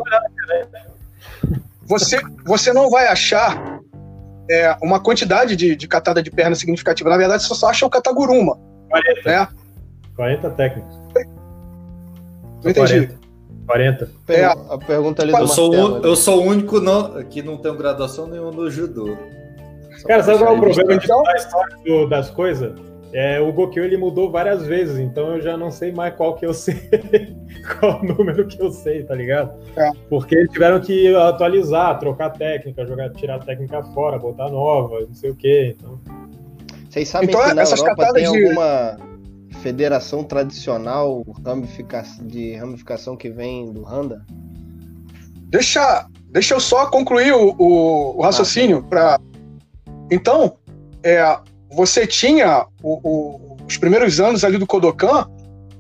Você, 1.89 2.21
você 2.45 2.73
não 2.73 2.91
vai 2.91 3.07
achar 3.09 3.81
é, 4.51 4.77
uma 4.83 5.01
quantidade 5.01 5.57
de, 5.57 5.75
de 5.75 5.89
catada 5.89 6.23
de 6.23 6.31
perna 6.31 6.55
significativa. 6.55 7.09
Na 7.09 7.17
verdade, 7.17 7.43
você 7.43 7.55
só 7.55 7.69
acha 7.69 7.87
o 7.87 7.91
Kataguruma. 7.91 8.59
40. 8.91 9.23
Né? 9.25 9.49
40 10.17 10.51
técnicos. 10.51 10.99
Não 12.63 12.71
entendi. 12.71 13.17
40. 13.67 14.11
É, 14.29 14.45
a 14.45 14.79
pergunta 14.87 15.23
ali 15.23 15.33
eu, 15.33 15.47
sou 15.47 15.75
eu 16.03 16.17
sou 16.17 16.43
o 16.43 16.47
único 16.47 16.81
não, 16.81 17.23
que 17.25 17.43
não 17.43 17.59
tem 17.59 17.77
graduação 17.77 18.27
nenhuma 18.27 18.51
no 18.51 18.71
judô. 18.71 19.17
Cara, 20.07 20.23
sabe 20.23 20.39
qual 20.39 20.55
é 20.55 20.57
o 20.57 20.61
problema 20.61 20.97
de 20.97 21.07
contar 21.07 21.33
a 21.33 21.37
história 21.37 21.77
do, 21.85 22.09
das 22.09 22.31
coisas? 22.31 22.73
É, 23.13 23.41
o 23.41 23.51
Gokyo 23.53 23.83
ele 23.83 23.97
mudou 23.97 24.31
várias 24.31 24.67
vezes, 24.67 24.99
então 24.99 25.37
eu 25.37 25.41
já 25.41 25.57
não 25.57 25.71
sei 25.71 25.91
mais 25.93 26.15
qual 26.15 26.35
que 26.35 26.45
eu 26.45 26.53
sei, 26.55 26.77
qual 27.79 28.03
número 28.05 28.47
que 28.47 28.61
eu 28.61 28.71
sei, 28.71 29.03
tá 29.03 29.15
ligado? 29.15 29.59
É. 29.77 29.91
Porque 30.11 30.35
eles 30.35 30.53
tiveram 30.53 30.81
que 30.81 31.15
atualizar, 31.15 31.99
trocar 31.99 32.31
técnica, 32.31 32.87
jogar, 32.87 33.11
tirar 33.11 33.37
a 33.37 33.39
técnica 33.39 33.83
fora, 33.95 34.19
botar 34.19 34.51
nova, 34.51 35.01
não 35.01 35.15
sei 35.15 35.31
o 35.31 35.35
quê. 35.35 35.77
Então... 35.79 35.99
Vocês 36.91 37.09
sabem 37.09 37.29
então, 37.29 37.43
que 37.43 37.55
na 37.55 37.63
Europa 37.63 38.13
tem 38.13 38.31
de... 38.31 38.47
alguma 38.47 38.99
federação 39.63 40.23
tradicional 40.23 41.25
de 42.23 42.55
ramificação 42.57 43.17
que 43.17 43.31
vem 43.31 43.73
do 43.73 43.83
Randa? 43.83 44.25
Deixa, 45.51 46.07
deixa 46.31 46.55
eu 46.55 46.61
só 46.61 46.91
concluir 46.91 47.33
o, 47.33 47.55
o, 47.59 48.19
o 48.19 48.23
raciocínio. 48.23 48.85
Ah, 48.87 48.89
pra... 48.89 49.21
Então, 50.11 50.57
é, 51.03 51.21
você 51.71 52.07
tinha 52.07 52.67
o, 52.83 53.01
o, 53.03 53.57
os 53.67 53.77
primeiros 53.77 54.21
anos 54.21 54.45
ali 54.45 54.59
do 54.59 54.67
Kodokan, 54.67 55.29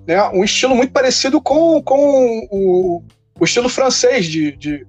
né, 0.07 0.23
um 0.31 0.45
estilo 0.45 0.75
muito 0.75 0.93
parecido 0.93 1.41
com, 1.41 1.83
com 1.83 2.49
o, 2.51 3.03
o 3.39 3.45
estilo 3.45 3.69
francês 3.69 4.27
de, 4.27 4.53
de, 4.53 4.87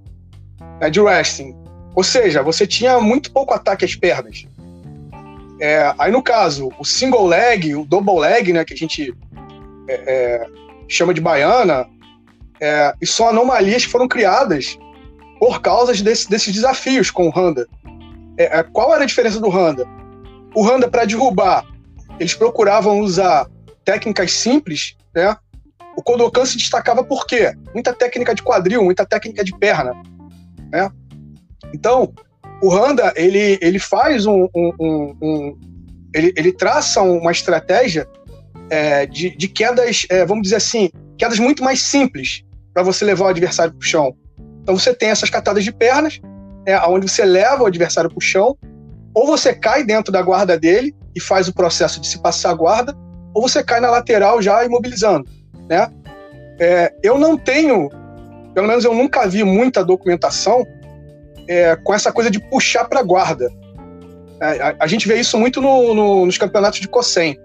né, 0.80 0.90
de 0.90 1.00
wrestling. 1.00 1.56
Ou 1.96 2.04
seja, 2.04 2.42
você 2.42 2.66
tinha 2.66 3.00
muito 3.00 3.32
pouco 3.32 3.54
ataque 3.54 3.86
às 3.86 3.96
pernas. 3.96 4.46
É, 5.60 5.94
aí, 5.98 6.12
no 6.12 6.24
caso, 6.24 6.72
o 6.80 6.86
single 6.86 7.28
leg, 7.28 7.76
o 7.76 7.86
double 7.86 8.20
leg, 8.20 8.54
né, 8.54 8.64
que 8.64 8.74
a 8.74 8.78
gente 8.78 9.14
é, 9.88 9.94
é, 9.94 10.46
chama 10.88 11.14
de 11.14 11.20
baiana, 11.20 11.86
é, 12.62 12.94
e 13.02 13.08
são 13.08 13.28
anomalias 13.28 13.86
que 13.86 13.92
foram 13.92 14.08
criadas 14.08 14.78
por 15.40 15.62
causa 15.62 15.94
desse, 16.04 16.30
desses 16.30 16.54
desafios 16.54 17.10
com 17.12 17.28
o 17.28 17.32
Honda. 17.32 17.68
É, 18.38 18.60
é, 18.60 18.64
qual 18.64 18.94
era 18.94 19.04
a 19.04 19.08
diferença 19.08 19.40
do 19.40 19.50
Honda? 19.50 19.86
O 20.56 20.64
Honda, 20.66 20.90
para 20.90 21.06
derrubar, 21.06 21.66
eles 22.20 22.34
procuravam 22.34 23.00
usar 23.00 23.48
técnicas 23.86 24.34
simples, 24.34 24.96
né? 25.16 25.36
O 25.96 26.02
Kodokan 26.02 26.46
se 26.46 26.58
destacava 26.58 27.04
por 27.04 27.26
quê? 27.26 27.54
Muita 27.74 27.94
técnica 27.94 28.34
de 28.34 28.42
quadril, 28.42 28.84
muita 28.84 29.06
técnica 29.06 29.44
de 29.44 29.58
perna, 29.58 29.94
né? 30.72 30.90
Então, 31.74 32.14
o 32.62 32.70
Honda, 32.70 33.14
ele, 33.16 33.58
ele 33.62 33.80
faz 33.80 34.26
um... 34.26 34.48
um, 34.56 34.74
um, 34.80 35.18
um 35.22 35.60
ele, 36.14 36.34
ele 36.36 36.52
traça 36.52 37.02
uma 37.02 37.32
estratégia 37.32 38.08
é, 38.70 39.06
de, 39.06 39.36
de, 39.36 39.48
quedas, 39.48 40.06
é, 40.10 40.26
vamos 40.26 40.44
dizer 40.44 40.56
assim, 40.56 40.90
quedas 41.18 41.38
muito 41.40 41.64
mais 41.64 41.82
simples 41.82 42.44
para 42.74 42.84
você 42.84 43.06
levar 43.06 43.26
o 43.26 43.28
adversário 43.28 43.74
para 43.74 43.80
o 43.80 43.88
chão. 43.88 44.16
Então 44.62 44.78
você 44.78 44.94
tem 44.94 45.10
essas 45.10 45.30
catadas 45.30 45.64
de 45.64 45.72
pernas, 45.72 46.20
é, 46.66 46.78
onde 46.88 47.10
você 47.10 47.26
leva 47.26 47.64
o 47.64 47.66
adversário 47.66 48.10
para 48.10 48.18
o 48.18 48.22
chão, 48.22 48.58
ou 49.14 49.26
você 49.26 49.53
cai 49.53 49.84
dentro 49.84 50.11
da 50.11 50.22
guarda 50.22 50.57
dele 50.57 50.95
e 51.15 51.19
faz 51.19 51.48
o 51.48 51.53
processo 51.53 51.99
de 51.99 52.07
se 52.07 52.22
passar 52.22 52.52
a 52.52 52.53
guarda, 52.53 52.95
ou 53.34 53.41
você 53.41 53.64
cai 53.64 53.80
na 53.80 53.90
lateral 53.90 54.41
já 54.41 54.64
imobilizando, 54.65 55.30
né? 55.69 55.90
É, 56.60 56.94
eu 57.02 57.18
não 57.18 57.38
tenho, 57.38 57.90
pelo 58.53 58.68
menos 58.68 58.84
eu 58.84 58.94
nunca 58.94 59.27
vi 59.27 59.44
muita 59.44 59.84
documentação 59.84 60.65
é, 61.48 61.76
com 61.77 61.94
essa 61.94 62.11
coisa 62.11 62.30
de 62.30 62.40
puxar 62.49 62.86
para 62.86 63.02
guarda. 63.02 63.49
É, 64.41 64.61
a, 64.61 64.76
a, 64.81 64.88
gente 64.88 65.07
vê 65.07 65.19
isso 65.19 65.38
muito 65.38 65.61
no, 65.61 65.94
no, 65.94 66.26
nos 66.26 66.38
campeonatos 66.38 66.80
de 66.80 66.88
Kosen, 66.88 67.38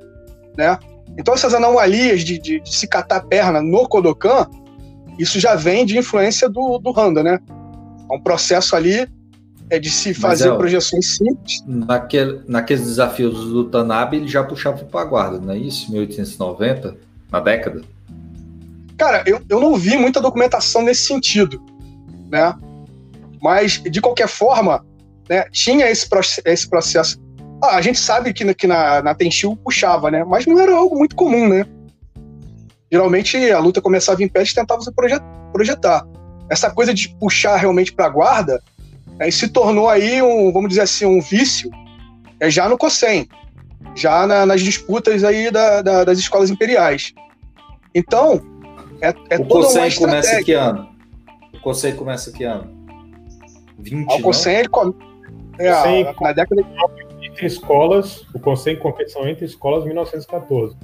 né? 0.57 0.79
Então 1.19 1.35
essas 1.35 1.55
anomalias 1.55 2.23
de, 2.23 2.39
de, 2.39 2.61
de, 2.61 2.77
se 2.77 2.87
catar 2.87 3.17
a 3.17 3.21
perna 3.21 3.63
no 3.63 3.89
Kodokan, 3.89 4.47
isso 5.19 5.39
já 5.39 5.55
vem 5.55 5.87
de 5.87 5.97
influência 5.97 6.49
do, 6.49 6.79
do 6.79 6.91
Honda, 6.91 7.23
né? 7.23 7.39
É 8.11 8.15
um 8.15 8.21
processo 8.21 8.75
ali 8.75 9.09
é 9.71 9.79
de 9.79 9.91
se 9.91 10.13
fazer 10.13 10.53
é, 10.53 10.57
projeções 10.57 11.17
simples. 11.17 11.63
Naquele, 11.67 12.43
naqueles 12.47 12.85
desafios 12.85 13.35
do 13.51 13.65
Tanabe, 13.65 14.19
ele 14.19 14.29
já 14.29 14.45
puxava 14.45 14.85
para 14.85 15.01
a 15.01 15.05
guarda, 15.05 15.39
não 15.39 15.53
é 15.53 15.59
isso? 15.59 15.91
1890, 15.91 16.97
na 17.31 17.41
década? 17.41 17.83
Cara, 18.97 19.23
eu, 19.27 19.41
eu 19.49 19.61
não 19.61 19.75
vi 19.77 19.97
muita 19.97 20.21
documentação 20.21 20.83
nesse 20.83 21.07
sentido, 21.07 21.61
né? 22.31 22.55
Mas, 23.43 23.83
de 23.83 24.01
qualquer 24.01 24.29
forma, 24.29 24.85
né, 25.29 25.45
tinha 25.51 25.91
esse, 25.91 26.09
esse 26.45 26.69
processo. 26.69 27.19
Ah, 27.63 27.77
a 27.77 27.83
gente 27.83 27.99
sabe 27.99 28.33
que, 28.33 28.55
que 28.55 28.67
na, 28.67 29.03
na 29.03 29.15
Tenchiu 29.15 29.57
puxava, 29.57 30.11
né? 30.11 30.25
Mas 30.25 30.47
não 30.47 30.61
era 30.61 30.75
algo 30.75 30.97
muito 30.97 31.17
comum, 31.17 31.49
né? 31.49 31.67
Geralmente 32.91 33.51
a 33.51 33.59
luta 33.59 33.81
começava 33.81 34.23
em 34.23 34.29
pé 34.29 34.43
e 34.43 34.55
tentava 34.55 34.81
se 34.81 34.93
projetar. 35.53 36.07
Essa 36.49 36.71
coisa 36.71 36.95
de 36.95 37.09
puxar 37.19 37.57
realmente 37.57 37.93
para 37.93 38.07
a 38.07 38.11
guarda 38.11 38.63
é, 39.19 39.31
se 39.31 39.49
tornou 39.49 39.89
aí 39.89 40.21
um, 40.23 40.53
vamos 40.53 40.69
dizer 40.69 40.83
assim, 40.83 41.07
um 41.07 41.21
vício 41.21 41.71
é, 42.41 42.51
já 42.51 42.69
no 42.69 42.77
COSEM, 42.77 43.29
já 43.95 44.27
na, 44.27 44.45
nas 44.45 44.61
disputas 44.61 45.23
aí 45.25 45.51
da, 45.51 45.83
da, 45.83 46.05
das 46.05 46.19
escolas 46.19 46.51
imperiais. 46.51 47.13
Então, 47.95 48.43
é, 49.01 49.15
é 49.31 49.39
o 49.39 49.47
toda 49.47 49.69
uma 49.69 49.91
começa 49.91 50.43
que 50.43 50.53
ano? 50.53 50.89
O 51.53 51.61
COSEM 51.61 51.97
começa 51.97 52.33
que 52.33 52.45
ano? 52.45 52.73
20, 53.79 54.13
o 54.13 54.23
COSEM, 54.23 54.55
ele 54.57 54.69
come, 54.69 54.95
é, 55.59 55.71
na 56.21 56.33
década 56.33 56.63
de... 56.63 57.27
Entre 57.27 57.47
escolas, 57.47 58.25
o 58.35 58.39
COSEM 58.39 58.77
competição 58.77 59.27
entre 59.29 59.45
escolas 59.45 59.85
1914. 59.85 60.77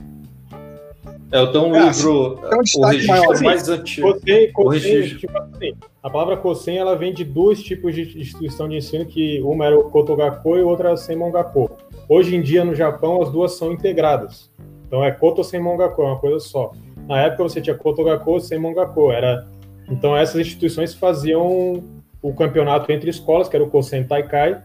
É, 1.33 1.39
eu 1.41 1.53
tenho 1.53 1.67
um 1.67 1.77
é, 1.77 1.87
livro, 1.87 2.41
assim, 2.45 2.79
um 2.79 2.83
o 2.83 2.87
registro 2.87 3.33
assim, 3.33 3.45
mais 3.45 3.69
antigo. 3.69 4.19
O 4.57 4.69
registro. 4.69 5.19
Tipo 5.19 5.39
assim, 5.39 5.73
a 6.03 6.11
palavra 6.11 6.37
Kosen, 6.37 6.77
ela 6.77 6.97
vem 6.97 7.13
de 7.13 7.25
dois 7.25 7.63
tipos 7.63 7.95
de 7.95 8.19
instituição 8.19 8.69
de 8.69 8.77
ensino, 8.77 9.05
que 9.07 9.41
uma 9.43 9.67
era 9.67 9.79
o 9.79 9.85
Kotogako 9.91 10.57
e 10.57 10.63
outra 10.63 10.89
era 10.89 10.97
Senmongako. 10.97 11.71
Hoje 12.09 12.35
em 12.35 12.43
dia, 12.43 12.65
no 12.65 12.75
Japão, 12.75 13.23
as 13.23 13.31
duas 13.31 13.53
são 13.53 13.73
integradas. 13.73 14.51
Então, 14.87 15.05
é 15.05 15.13
Koto 15.13 15.45
Senmongako, 15.45 16.03
é 16.03 16.07
uma 16.07 16.19
coisa 16.19 16.41
só. 16.41 16.73
Na 17.07 17.21
época, 17.21 17.45
você 17.45 17.61
tinha 17.61 17.77
Kotogako 17.77 18.39
e 18.39 18.41
Senmongako. 18.41 19.13
Era... 19.13 19.47
Então, 19.89 20.17
essas 20.17 20.41
instituições 20.41 20.95
faziam 20.95 21.83
o 22.23 22.35
campeonato 22.35 22.91
entre 22.91 23.09
escolas, 23.09 23.49
que 23.49 23.57
era 23.57 23.65
o 23.65 23.71
Kosen 23.71 24.05
Taikai, 24.05 24.61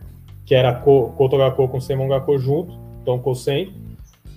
que 0.45 0.53
era 0.53 0.73
Kotogako 0.73 1.67
com 1.67 1.79
Senmongako 1.79 2.37
junto, 2.37 2.77
então 3.01 3.17
Kosen 3.19 3.73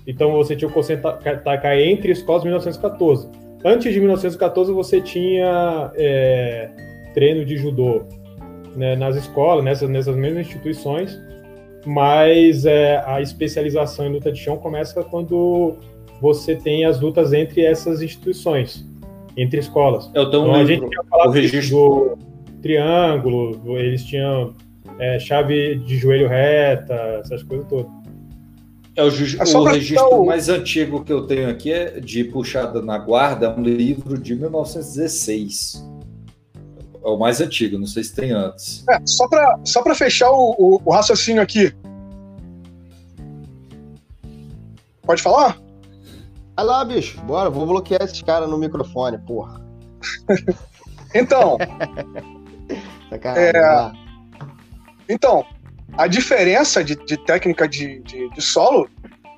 então 0.08 0.32
você 0.32 0.56
tinha 0.56 0.68
o 0.68 0.72
Kosen 0.72 0.96
Takai 0.96 1.84
entre 1.84 2.10
escolas 2.10 2.42
1914. 2.42 3.28
Antes 3.62 3.92
de 3.92 3.98
1914 4.00 4.72
você 4.72 5.02
tinha 5.02 5.92
é, 5.94 6.70
treino 7.12 7.44
de 7.44 7.58
judô 7.58 8.04
né, 8.74 8.96
nas 8.96 9.16
escolas, 9.16 9.62
nessas, 9.62 9.90
nessas 9.90 10.16
mesmas 10.16 10.46
instituições, 10.46 11.20
mas 11.84 12.64
é, 12.64 13.02
a 13.04 13.20
especialização 13.20 14.06
em 14.06 14.12
luta 14.12 14.32
de 14.32 14.38
chão 14.38 14.56
começa 14.56 15.04
quando 15.04 15.76
você 16.22 16.56
tem 16.56 16.86
as 16.86 17.00
lutas 17.00 17.34
entre 17.34 17.62
essas 17.62 18.00
instituições, 18.00 18.86
entre 19.36 19.60
escolas. 19.60 20.10
Eu 20.14 20.24
então, 20.24 20.54
a 20.54 20.64
gente 20.64 20.88
tinha 20.88 21.04
falado 21.04 21.32
registro... 21.32 21.76
do 21.76 22.18
triângulo, 22.62 23.78
eles 23.78 24.04
tinham 24.04 24.54
é, 24.98 25.18
chave 25.18 25.76
de 25.76 25.96
joelho 25.96 26.28
reta, 26.28 27.20
essas 27.22 27.42
coisas 27.42 27.66
todas. 27.68 27.97
É 28.98 29.02
o, 29.04 29.06
é 29.06 29.56
o 29.56 29.62
registro 29.62 30.22
o... 30.22 30.26
mais 30.26 30.48
antigo 30.48 31.04
que 31.04 31.12
eu 31.12 31.24
tenho 31.24 31.48
aqui 31.48 31.72
é 31.72 32.00
de 32.00 32.24
Puxada 32.24 32.82
na 32.82 32.98
Guarda, 32.98 33.46
é 33.46 33.48
um 33.48 33.62
livro 33.62 34.18
de 34.18 34.34
1916. 34.34 35.88
É 37.04 37.08
o 37.08 37.16
mais 37.16 37.40
antigo, 37.40 37.78
não 37.78 37.86
sei 37.86 38.02
se 38.02 38.12
tem 38.12 38.32
antes. 38.32 38.84
É, 38.90 38.98
só 39.06 39.28
para 39.28 39.60
só 39.64 39.84
fechar 39.94 40.32
o, 40.32 40.50
o, 40.58 40.82
o, 40.84 40.90
raciocínio 40.90 41.40
aqui. 41.40 41.72
Pode 45.02 45.22
falar? 45.22 45.56
Vai 46.56 46.64
lá, 46.64 46.84
bicho, 46.84 47.20
bora, 47.20 47.48
vou 47.48 47.68
bloquear 47.68 48.02
esses 48.02 48.20
caras 48.20 48.50
no 48.50 48.58
microfone, 48.58 49.16
porra. 49.18 49.60
então. 51.14 51.56
é... 53.36 53.92
Então, 55.08 55.46
a 55.96 56.06
diferença 56.06 56.84
de, 56.84 56.94
de 56.94 57.16
técnica 57.16 57.68
de, 57.68 58.00
de, 58.00 58.30
de, 58.30 58.42
solo 58.42 58.88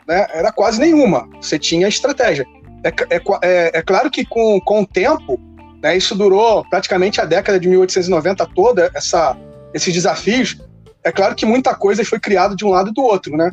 né, 0.06 0.26
era 0.32 0.52
quase 0.52 0.80
nenhuma. 0.80 1.28
Você 1.40 1.58
tinha 1.58 1.88
estratégia. 1.88 2.46
É, 2.84 2.88
é, 2.88 3.20
é, 3.42 3.78
é, 3.78 3.82
claro 3.82 4.10
que 4.10 4.24
com, 4.24 4.60
com 4.60 4.82
o 4.82 4.86
tempo, 4.86 5.38
né, 5.82 5.96
isso 5.96 6.14
durou 6.14 6.64
praticamente 6.68 7.20
a 7.20 7.24
década 7.24 7.58
de 7.58 7.68
1890 7.68 8.46
toda, 8.54 8.90
essa, 8.94 9.36
esses 9.72 9.92
desafios. 9.92 10.58
É 11.04 11.12
claro 11.12 11.34
que 11.34 11.46
muita 11.46 11.74
coisa 11.74 12.04
foi 12.04 12.18
criada 12.20 12.54
de 12.54 12.64
um 12.64 12.70
lado 12.70 12.90
e 12.90 12.94
do 12.94 13.02
outro, 13.02 13.36
né? 13.36 13.50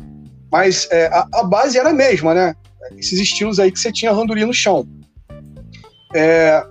Mas 0.50 0.88
é, 0.90 1.06
a, 1.06 1.26
a, 1.32 1.44
base 1.44 1.78
era 1.78 1.90
a 1.90 1.94
mesma, 1.94 2.34
né? 2.34 2.54
Esses 2.96 3.18
estilos 3.18 3.58
aí 3.58 3.70
que 3.70 3.78
você 3.78 3.92
tinha 3.92 4.12
randoria 4.12 4.46
no 4.46 4.52
chão. 4.52 4.86
É, 6.14 6.62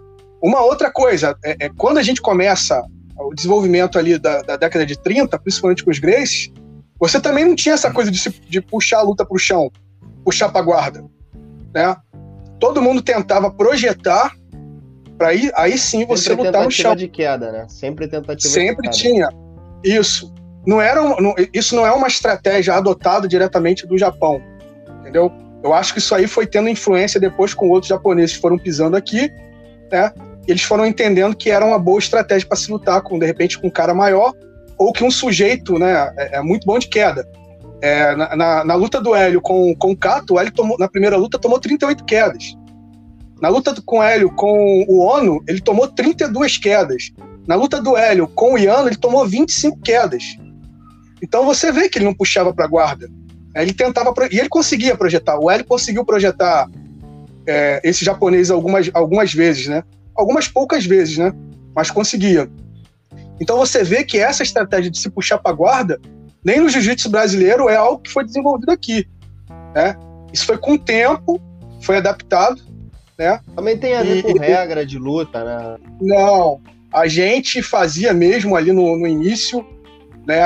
uma 0.42 0.62
outra 0.62 0.92
coisa, 0.92 1.38
é, 1.44 1.66
é, 1.66 1.70
quando 1.70 1.98
a 1.98 2.04
gente 2.04 2.22
começa 2.22 2.84
o 3.20 3.34
desenvolvimento 3.34 3.98
ali 3.98 4.18
da, 4.18 4.42
da 4.42 4.56
década 4.56 4.86
de 4.86 4.98
30, 4.98 5.38
principalmente 5.40 5.84
com 5.84 5.92
os 5.92 6.00
Graces, 6.00 6.52
você 7.00 7.20
também 7.20 7.46
não 7.46 7.56
tinha 7.56 7.76
essa 7.76 7.92
coisa 7.92 8.10
de, 8.12 8.18
se, 8.18 8.30
de 8.30 8.62
puxar 8.62 9.00
a 9.00 9.04
luta 9.04 9.26
para 9.26 9.36
o 9.36 9.40
chão, 9.40 9.72
puxar 10.24 10.50
para 10.50 10.62
a 10.62 10.64
guarda. 10.64 11.04
Né? 11.74 11.96
Todo 12.60 12.82
mundo 12.82 13.02
tentava 13.02 13.52
projetar 13.52 14.34
para 15.18 15.30
aí, 15.30 15.52
aí 15.56 15.78
sim 15.78 16.06
você 16.06 16.30
Sempre 16.30 16.46
lutar 16.46 16.64
no 16.64 16.72
chão. 16.72 16.96
de 16.96 17.08
queda, 17.08 17.52
né? 17.52 17.66
Sempre 17.68 18.08
tentativa 18.08 18.54
Sempre 18.54 18.90
tinha. 18.92 19.30
Isso. 19.84 20.34
não 20.66 20.80
era 20.80 21.02
não, 21.02 21.34
isso 21.54 21.76
não 21.76 21.86
é 21.86 21.92
uma 21.92 22.08
estratégia 22.08 22.76
adotada 22.76 23.28
diretamente 23.28 23.86
do 23.88 23.98
Japão, 23.98 24.42
entendeu? 25.00 25.32
Eu 25.64 25.74
acho 25.74 25.94
que 25.94 26.00
isso 26.00 26.14
aí 26.14 26.28
foi 26.28 26.46
tendo 26.46 26.70
influência 26.70 27.20
depois 27.20 27.54
com 27.54 27.70
outros 27.70 27.90
japoneses 27.90 28.36
que 28.36 28.42
foram 28.42 28.58
pisando 28.58 28.96
aqui, 28.96 29.32
né? 29.92 30.12
Eles 30.48 30.64
foram 30.64 30.86
entendendo 30.86 31.36
que 31.36 31.50
era 31.50 31.66
uma 31.66 31.78
boa 31.78 32.00
estratégia 32.00 32.48
para 32.48 32.58
se 32.58 32.72
lutar 32.72 33.02
com, 33.02 33.20
de 33.20 33.26
repente, 33.26 33.60
com 33.60 33.68
um 33.68 33.72
cara 33.72 33.94
maior 33.94 34.34
ou 34.78 34.94
que 34.94 35.04
um 35.04 35.12
sujeito, 35.12 35.78
né, 35.80 36.14
é, 36.18 36.38
é 36.38 36.42
muito 36.42 36.66
bom 36.66 36.78
de 36.78 36.88
queda. 36.88 37.28
É, 37.82 38.16
na, 38.16 38.36
na, 38.36 38.64
na, 38.64 38.76
luta 38.76 39.02
do 39.02 39.14
Hélio 39.14 39.42
com, 39.42 39.76
com 39.76 39.92
o 39.92 39.98
Kato, 39.98 40.36
o 40.36 40.40
Hélio 40.40 40.52
tomou, 40.52 40.78
na 40.80 40.88
primeira 40.88 41.18
luta 41.18 41.38
tomou 41.38 41.60
38 41.60 42.06
quedas. 42.06 42.56
Na 43.42 43.50
luta 43.50 43.76
com 43.86 44.00
o 44.00 44.04
Hélio 44.04 44.32
com 44.32 44.86
o 44.88 45.00
Ono, 45.00 45.44
ele 45.48 45.62
tomou 45.62 45.88
32 45.88 46.58
quedas. 46.58 47.12
Na 47.48 47.56
luta 47.56 47.82
do 47.82 47.96
Hélio 47.96 48.28
com 48.28 48.54
o 48.54 48.58
Iano, 48.58 48.90
ele 48.90 48.96
tomou 48.96 49.28
25 49.28 49.80
quedas. 49.80 50.38
Então 51.22 51.46
você 51.46 51.72
vê 51.72 51.88
que 51.88 51.98
ele 51.98 52.06
não 52.06 52.14
puxava 52.14 52.54
para 52.54 52.68
guarda. 52.68 53.10
Ele 53.56 53.74
tentava 53.74 54.14
e 54.32 54.40
ele 54.40 54.50
conseguia 54.50 54.96
projetar. 54.96 55.40
O 55.40 55.50
Hélio 55.50 55.66
conseguiu 55.66 56.04
projetar 56.04 56.68
é, 57.46 57.80
esse 57.84 58.04
japonês 58.04 58.52
algumas, 58.52 58.90
algumas 58.94 59.34
vezes, 59.34 59.68
né? 59.68 59.84
Algumas 60.18 60.48
poucas 60.48 60.86
vezes, 60.86 61.18
né? 61.18 61.32
Mas 61.76 61.92
conseguia. 61.92 62.50
Então 63.40 63.58
você 63.58 63.84
vê 63.84 64.04
que 64.04 64.18
essa 64.18 64.44
estratégia 64.44 64.90
de 64.90 64.98
se 64.98 65.10
puxar 65.10 65.38
para 65.38 65.52
a 65.52 65.56
guarda, 65.56 66.02
nem 66.44 66.60
no 66.60 66.70
jiu-jitsu 66.70 67.10
brasileiro 67.10 67.70
é 67.70 67.76
algo 67.76 68.02
que 68.02 68.12
foi 68.12 68.26
desenvolvido 68.26 68.72
aqui, 68.72 69.08
né? 69.76 69.96
Isso 70.34 70.46
foi 70.46 70.58
com 70.58 70.74
o 70.74 70.80
tempo, 70.80 71.40
foi 71.82 71.98
adaptado, 71.98 72.62
né? 73.18 73.40
Também 73.56 73.78
tem 73.78 73.96
a 73.96 74.04
ver 74.04 74.18
e, 74.18 74.24
com 74.24 74.40
regra 74.40 74.86
de 74.86 74.98
luta, 74.98 75.44
né? 75.44 75.78
Não, 76.02 76.60
a 76.92 77.08
gente 77.08 77.62
fazia 77.62 78.14
mesmo 78.14 78.56
ali 78.56 78.72
no, 78.72 78.98
no 78.98 79.08
início, 79.08 79.66
né? 80.26 80.42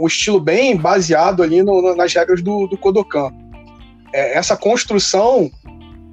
Um 0.00 0.06
estilo 0.06 0.40
bem 0.40 0.76
baseado 0.76 1.42
ali 1.42 1.62
no, 1.62 1.94
nas 1.94 2.12
regras 2.12 2.42
do, 2.42 2.66
do 2.66 2.76
Kodokan. 2.76 3.30
É, 4.12 4.36
essa 4.36 4.56
construção 4.56 5.50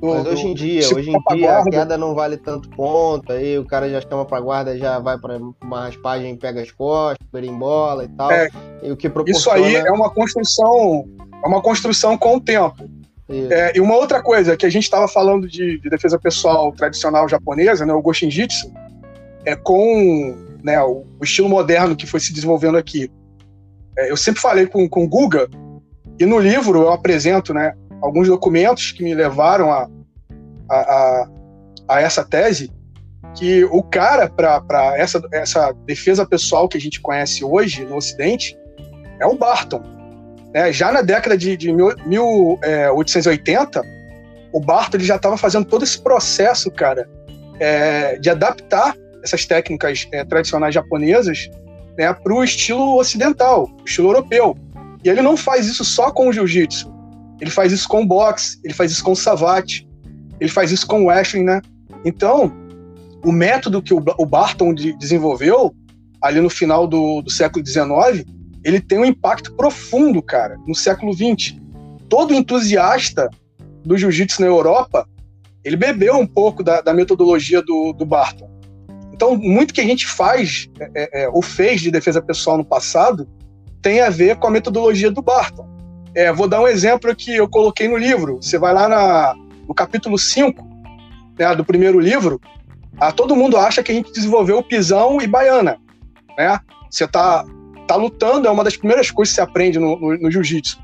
Mas 0.02 0.28
hoje 0.28 0.48
em 0.48 0.54
dia, 0.54 0.88
hoje 0.94 1.10
em 1.10 1.36
dia 1.36 1.58
a 1.58 1.64
queda 1.64 1.98
não 1.98 2.14
vale 2.14 2.38
tanto 2.38 2.70
ponto, 2.70 3.32
aí 3.32 3.58
o 3.58 3.66
cara 3.66 3.90
já 3.90 4.02
chama 4.02 4.26
pra 4.26 4.40
guarda, 4.40 4.78
já 4.78 5.00
vai 5.00 5.18
pra 5.18 5.40
uma 5.64 5.86
raspagem, 5.86 6.36
pega 6.36 6.62
as 6.62 6.72
costas, 6.72 7.26
berimbola 7.32 8.04
e 8.04 8.08
tal. 8.10 8.32
É, 8.32 8.50
e 8.84 8.92
o 8.92 8.98
que 8.98 9.10
proporciona... 9.10 9.60
Isso 9.60 9.68
aí 9.68 9.76
é 9.76 9.92
uma 9.92 10.10
construção, 10.10 11.08
é 11.44 11.48
uma 11.48 11.62
construção 11.62 12.18
com 12.18 12.36
o 12.36 12.42
tempo. 12.42 12.90
É, 13.28 13.76
e 13.76 13.82
uma 13.82 13.96
outra 13.96 14.22
coisa, 14.22 14.56
que 14.56 14.66
a 14.66 14.70
gente 14.70 14.84
estava 14.84 15.08
falando 15.08 15.48
de, 15.48 15.80
de, 15.80 15.90
defesa 15.90 16.20
pessoal 16.20 16.72
tradicional 16.72 17.28
japonesa, 17.28 17.84
né, 17.84 17.92
o 17.92 18.02
Goshinjitsu, 18.02 18.72
é 19.44 19.56
com 19.56 20.36
né, 20.64 20.80
o, 20.84 21.06
o, 21.20 21.24
estilo 21.24 21.50
moderno 21.50 21.96
que 21.96 22.06
foi 22.06 22.20
se 22.20 22.32
desenvolvendo 22.32 22.78
aqui. 22.78 23.10
É, 23.98 24.12
eu 24.12 24.18
sempre 24.18 24.42
falei 24.42 24.68
com, 24.68 24.88
com 24.88 25.06
o 25.06 25.08
Guga, 25.08 25.50
e 26.20 26.26
no 26.26 26.38
livro 26.38 26.84
eu 26.84 26.92
apresento 26.92 27.52
né, 27.52 27.74
alguns 28.02 28.28
documentos 28.28 28.92
que 28.92 29.04
me 29.04 29.14
levaram 29.14 29.72
a, 29.72 29.88
a, 30.70 30.76
a, 30.76 31.30
a 31.90 32.02
essa 32.02 32.24
tese, 32.24 32.72
que 33.36 33.66
o 33.66 33.84
cara, 33.84 34.30
para 34.30 34.98
essa, 34.98 35.22
essa 35.32 35.72
defesa 35.86 36.26
pessoal 36.26 36.70
que 36.70 36.78
a 36.78 36.82
gente 36.82 37.02
conhece 37.02 37.44
hoje 37.44 37.86
no 37.86 37.98
Ocidente, 37.98 38.58
é 39.20 39.26
o 39.26 39.38
Barton. 39.38 39.84
Né? 40.54 40.72
Já 40.72 40.92
na 40.92 41.02
década 41.02 41.36
de, 41.38 41.58
de 41.58 41.72
1880, 41.72 43.80
é, 43.80 43.82
o 44.54 44.62
Barton 44.62 44.98
ele 44.98 45.04
já 45.04 45.18
estava 45.18 45.38
fazendo 45.38 45.66
todo 45.66 45.84
esse 45.84 46.02
processo, 46.02 46.72
cara, 46.72 47.10
é, 47.60 48.18
de 48.18 48.30
adaptar 48.30 48.96
essas 49.22 49.46
técnicas 49.46 50.08
é, 50.12 50.24
tradicionais 50.24 50.74
japonesas 50.74 51.50
né, 51.98 52.14
para 52.14 52.34
o 52.34 52.44
estilo 52.44 52.98
ocidental, 52.98 53.70
o 53.82 53.86
estilo 53.86 54.10
europeu. 54.10 54.58
E 55.04 55.10
ele 55.10 55.22
não 55.22 55.36
faz 55.36 55.68
isso 55.68 55.84
só 55.84 56.10
com 56.12 56.30
o 56.30 56.34
jiu-jitsu. 56.34 56.95
Ele 57.40 57.52
faz 57.52 57.72
isso 57.72 57.88
com 57.88 58.04
o 58.04 58.06
boxe, 58.06 58.60
ele 58.64 58.74
faz 58.74 58.92
isso 58.92 59.04
com 59.04 59.12
o 59.12 59.16
savate, 59.16 59.88
ele 60.40 60.50
faz 60.50 60.72
isso 60.72 60.88
com 60.88 61.04
o 61.04 61.08
wrestling, 61.08 61.44
né? 61.44 61.62
Então, 62.04 62.52
o 63.24 63.32
método 63.32 63.82
que 63.82 63.94
o 63.94 64.26
Barton 64.26 64.74
desenvolveu 64.74 65.76
ali 66.22 66.40
no 66.40 66.50
final 66.50 66.88
do, 66.88 67.22
do 67.22 67.32
século 67.32 67.66
XIX, 67.66 68.26
ele 68.64 68.80
tem 68.80 68.98
um 68.98 69.06
impacto 69.06 69.54
profundo, 69.56 70.22
cara, 70.22 70.58
no 70.68 70.74
século 70.76 71.14
XX. 71.14 71.56
Todo 72.10 72.34
entusiasta 72.34 73.30
do 73.84 73.98
jiu-jitsu 73.98 74.42
na 74.42 74.48
Europa, 74.48 75.08
ele 75.64 75.76
bebeu 75.76 76.16
um 76.16 76.28
pouco 76.28 76.64
da, 76.64 76.82
da 76.82 76.94
metodologia 76.94 77.62
do, 77.62 77.94
do, 77.94 78.06
Barton. 78.06 78.50
Então, 79.14 79.36
muito 79.38 79.74
que 79.74 79.82
a 79.82 79.86
gente 79.86 80.08
faz 80.08 80.68
é, 80.80 80.92
é, 80.96 81.24
é, 81.24 81.30
ou 81.30 81.42
fez 81.42 81.82
de 81.82 81.92
defesa 81.92 82.22
pessoal 82.22 82.58
no 82.58 82.66
passado 82.66 83.28
tem 83.82 84.02
a 84.02 84.10
ver 84.10 84.38
com 84.38 84.48
a 84.48 84.52
metodologia 84.52 85.12
do 85.12 85.22
Barton. 85.22 85.68
É, 86.16 86.32
vou 86.32 86.48
dar 86.48 86.62
um 86.62 86.68
exemplo 86.68 87.14
que 87.14 87.36
eu 87.36 87.48
coloquei 87.48 87.90
no 87.90 87.98
livro. 87.98 88.38
Você 88.42 88.58
vai 88.58 88.74
lá 88.74 88.88
na, 88.88 89.36
no 89.68 89.74
capítulo 89.76 90.18
5 90.18 90.66
né, 91.38 91.54
do 91.54 91.66
primeiro 91.66 92.00
livro, 92.00 92.40
a, 92.98 93.12
todo 93.12 93.36
mundo 93.36 93.58
acha 93.58 93.84
que 93.84 93.92
a 93.92 93.96
gente 93.96 94.14
desenvolveu 94.14 94.58
o 94.58 94.64
pisão 94.64 95.22
e 95.22 95.28
baiana. 95.28 95.78
Né? 96.38 96.58
Você 96.90 97.06
tá, 97.06 97.46
tá 97.86 97.96
lutando, 97.98 98.48
é 98.48 98.52
uma 98.52 98.64
das 98.64 98.78
primeiras 98.78 99.12
coisas 99.12 99.34
que 99.34 99.36
você 99.36 99.42
aprende 99.42 99.78
no, 99.78 100.00
no, 100.00 100.18
no 100.18 100.32
jiu-jitsu. 100.32 100.80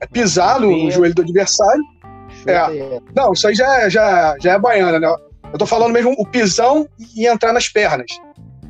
É 0.00 0.06
pisar 0.06 0.60
no, 0.60 0.70
no, 0.70 0.90
joelho 0.90 1.14
do 1.14 1.22
adversário. 1.22 1.82
É. 2.46 3.00
Não, 3.16 3.32
isso 3.32 3.48
aí 3.48 3.54
já, 3.54 3.80
é, 3.80 3.88
já, 3.88 4.36
já 4.38 4.52
é 4.52 4.58
baiana, 4.58 5.00
né? 5.00 5.16
Eu 5.50 5.58
tô 5.58 5.64
falando 5.64 5.92
mesmo 5.92 6.14
o 6.18 6.26
pisão 6.26 6.86
e 7.16 7.26
entrar 7.26 7.54
nas 7.54 7.68
pernas. 7.68 8.10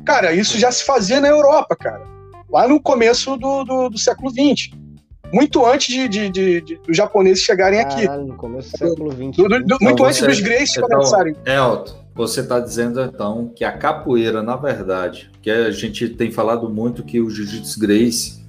Cara, 0.05 0.31
isso 0.31 0.57
já 0.57 0.71
se 0.71 0.85
fazia 0.85 1.19
na 1.19 1.27
Europa, 1.27 1.75
cara. 1.75 2.07
Lá 2.49 2.67
no 2.67 2.79
começo 2.79 3.35
do, 3.35 3.65
do, 3.65 3.89
do 3.89 3.97
século 3.97 4.29
XX 4.29 4.84
muito 5.31 5.65
antes 5.65 5.93
de, 5.93 6.07
de, 6.07 6.29
de, 6.29 6.61
de 6.61 6.75
dos 6.77 6.95
japoneses 6.95 7.43
chegarem 7.43 7.79
aqui. 7.79 8.07
no 8.07 8.35
começo 8.35 8.71
do 8.71 8.77
século 8.77 9.11
XX. 9.11 9.37
Do, 9.37 9.47
do, 9.49 9.55
então, 9.57 9.77
muito 9.81 10.05
antes 10.05 10.21
dos 10.21 10.39
Grace 10.39 10.77
então, 10.77 10.87
começarem. 10.89 11.35
Elton, 11.45 11.95
você 12.13 12.41
está 12.41 12.59
dizendo 12.59 13.01
então 13.01 13.51
que 13.53 13.63
a 13.63 13.71
capoeira, 13.71 14.41
na 14.41 14.55
verdade, 14.55 15.29
que 15.41 15.49
a 15.49 15.71
gente 15.71 16.09
tem 16.09 16.31
falado 16.31 16.69
muito 16.69 17.03
que 17.03 17.19
o 17.19 17.29
Jiu-Jitsu 17.29 17.79
Grace, 17.79 18.45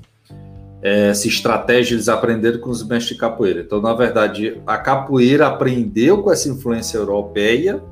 é, 0.83 1.09
essa 1.09 1.27
estratégia 1.27 1.95
eles 1.95 2.09
aprenderam 2.09 2.61
com 2.61 2.71
os 2.71 2.87
mestres 2.87 3.15
de 3.15 3.21
capoeira. 3.21 3.61
Então, 3.61 3.81
na 3.81 3.93
verdade, 3.93 4.61
a 4.67 4.79
capoeira 4.79 5.49
aprendeu 5.49 6.23
com 6.23 6.31
essa 6.31 6.49
influência 6.49 6.99
europeia. 6.99 7.83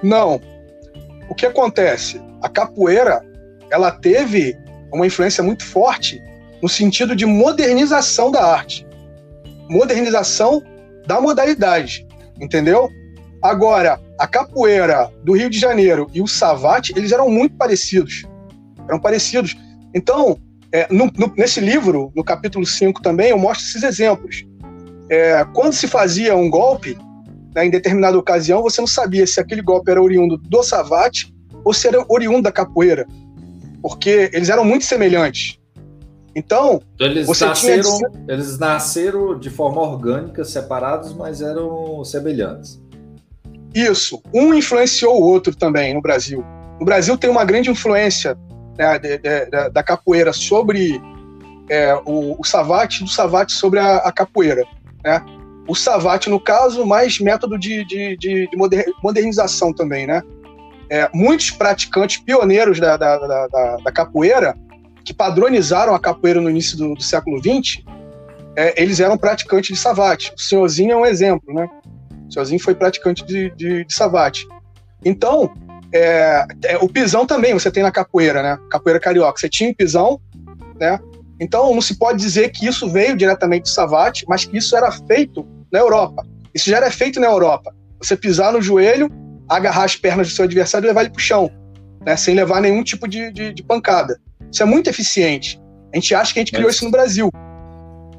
Não. 0.00 0.40
O 1.28 1.34
que 1.34 1.44
acontece? 1.44 2.20
A 2.40 2.48
capoeira, 2.48 3.20
ela 3.70 3.90
teve 3.90 4.56
uma 4.92 5.06
influência 5.06 5.42
muito 5.42 5.64
forte 5.64 6.22
no 6.62 6.68
sentido 6.68 7.14
de 7.14 7.24
modernização 7.24 8.30
da 8.30 8.44
arte, 8.44 8.86
modernização 9.68 10.62
da 11.06 11.20
modalidade, 11.20 12.06
entendeu? 12.40 12.90
Agora, 13.42 14.00
a 14.18 14.26
capoeira 14.26 15.10
do 15.22 15.32
Rio 15.32 15.48
de 15.48 15.58
Janeiro 15.58 16.08
e 16.12 16.20
o 16.20 16.26
savate, 16.26 16.92
eles 16.96 17.12
eram 17.12 17.30
muito 17.30 17.56
parecidos. 17.56 18.24
Eram 18.88 18.98
parecidos. 18.98 19.56
Então, 19.94 20.38
é, 20.72 20.86
no, 20.90 21.06
no, 21.16 21.32
nesse 21.36 21.60
livro, 21.60 22.12
no 22.16 22.24
capítulo 22.24 22.66
5 22.66 23.00
também, 23.00 23.30
eu 23.30 23.38
mostro 23.38 23.66
esses 23.66 23.82
exemplos. 23.82 24.44
É, 25.08 25.44
quando 25.54 25.72
se 25.72 25.86
fazia 25.86 26.36
um 26.36 26.50
golpe, 26.50 26.98
né, 27.54 27.64
em 27.64 27.70
determinada 27.70 28.18
ocasião, 28.18 28.62
você 28.62 28.80
não 28.80 28.88
sabia 28.88 29.26
se 29.26 29.40
aquele 29.40 29.62
golpe 29.62 29.90
era 29.90 30.02
oriundo 30.02 30.36
do 30.36 30.62
savate 30.62 31.32
ou 31.64 31.72
se 31.72 31.86
era 31.86 32.04
oriundo 32.08 32.42
da 32.42 32.52
capoeira 32.52 33.06
porque 33.88 34.30
eles 34.34 34.50
eram 34.50 34.64
muito 34.64 34.84
semelhantes. 34.84 35.58
Então, 36.36 36.82
então 36.94 37.06
eles, 37.06 37.26
nasceram, 37.26 37.96
tinha... 37.96 38.10
eles 38.28 38.58
nasceram 38.58 39.38
de 39.38 39.48
forma 39.48 39.80
orgânica, 39.80 40.44
separados, 40.44 41.14
mas 41.14 41.40
eram 41.40 42.04
semelhantes. 42.04 42.80
Isso. 43.74 44.22
Um 44.32 44.52
influenciou 44.52 45.18
o 45.18 45.24
outro 45.24 45.56
também 45.56 45.94
no 45.94 46.02
Brasil. 46.02 46.44
No 46.78 46.84
Brasil 46.84 47.16
tem 47.16 47.30
uma 47.30 47.44
grande 47.46 47.70
influência 47.70 48.36
né, 48.76 48.98
de, 48.98 49.18
de, 49.18 49.46
de, 49.46 49.70
da 49.70 49.82
capoeira 49.82 50.32
sobre 50.34 51.00
é, 51.70 51.94
o, 52.04 52.38
o 52.38 52.44
savate, 52.44 53.02
do 53.02 53.10
savate 53.10 53.52
sobre 53.52 53.80
a, 53.80 53.96
a 53.96 54.12
capoeira. 54.12 54.64
Né? 55.02 55.24
O 55.66 55.74
savate, 55.74 56.28
no 56.28 56.38
caso, 56.38 56.84
mais 56.84 57.18
método 57.18 57.58
de 57.58 58.48
modernização 59.02 59.72
também, 59.72 60.06
né? 60.06 60.22
É, 60.90 61.08
muitos 61.12 61.50
praticantes 61.50 62.18
pioneiros 62.18 62.80
da, 62.80 62.96
da, 62.96 63.18
da, 63.18 63.76
da, 63.76 63.92
capoeira, 63.92 64.56
que 65.04 65.12
padronizaram 65.12 65.94
a 65.94 66.00
capoeira 66.00 66.40
no 66.40 66.50
início 66.50 66.76
do, 66.76 66.94
do 66.94 67.02
século 67.02 67.38
XX, 67.38 67.82
é, 68.56 68.80
eles 68.80 69.00
eram 69.00 69.16
praticantes 69.16 69.76
de 69.76 69.80
savate. 69.80 70.32
O 70.36 70.40
senhorzinho 70.40 70.92
é 70.92 70.96
um 70.96 71.06
exemplo, 71.06 71.54
né? 71.54 71.68
O 72.28 72.32
senhorzinho 72.32 72.60
foi 72.60 72.74
praticante 72.74 73.24
de, 73.24 73.50
de, 73.50 73.84
de 73.84 73.94
savate. 73.94 74.46
Então, 75.04 75.52
é, 75.92 76.46
é, 76.64 76.76
o 76.78 76.88
pisão 76.88 77.24
também 77.26 77.54
você 77.54 77.70
tem 77.70 77.82
na 77.82 77.92
capoeira, 77.92 78.42
né? 78.42 78.58
Capoeira 78.70 79.00
carioca. 79.00 79.38
Você 79.38 79.48
tinha 79.48 79.70
o 79.70 79.74
pisão, 79.74 80.20
né? 80.78 80.98
Então, 81.40 81.72
não 81.72 81.80
se 81.80 81.96
pode 81.96 82.18
dizer 82.18 82.50
que 82.50 82.66
isso 82.66 82.90
veio 82.90 83.16
diretamente 83.16 83.62
do 83.62 83.68
savate, 83.68 84.24
mas 84.28 84.44
que 84.44 84.56
isso 84.56 84.76
era 84.76 84.90
feito 84.90 85.46
na 85.70 85.78
Europa. 85.78 86.26
Isso 86.52 86.68
já 86.68 86.78
era 86.78 86.90
feito 86.90 87.20
na 87.20 87.28
Europa. 87.28 87.72
Você 88.00 88.16
pisar 88.16 88.52
no 88.52 88.60
joelho 88.60 89.08
agarrar 89.48 89.84
as 89.84 89.96
pernas 89.96 90.28
do 90.28 90.34
seu 90.34 90.44
adversário 90.44 90.86
e 90.86 90.88
levar 90.88 91.02
ele 91.02 91.10
para 91.10 91.18
o 91.18 91.22
chão. 91.22 91.50
né, 92.04 92.16
sem 92.16 92.34
levar 92.34 92.60
nenhum 92.60 92.82
tipo 92.82 93.08
de, 93.08 93.32
de, 93.32 93.52
de, 93.52 93.62
pancada. 93.62 94.20
Isso 94.50 94.62
é 94.62 94.66
muito 94.66 94.88
eficiente. 94.88 95.60
A 95.92 95.96
gente 95.96 96.14
acha 96.14 96.32
que 96.32 96.38
a 96.38 96.42
gente 96.42 96.52
criou 96.52 96.66
Mas, 96.66 96.76
isso 96.76 96.84
no 96.84 96.90
Brasil. 96.90 97.30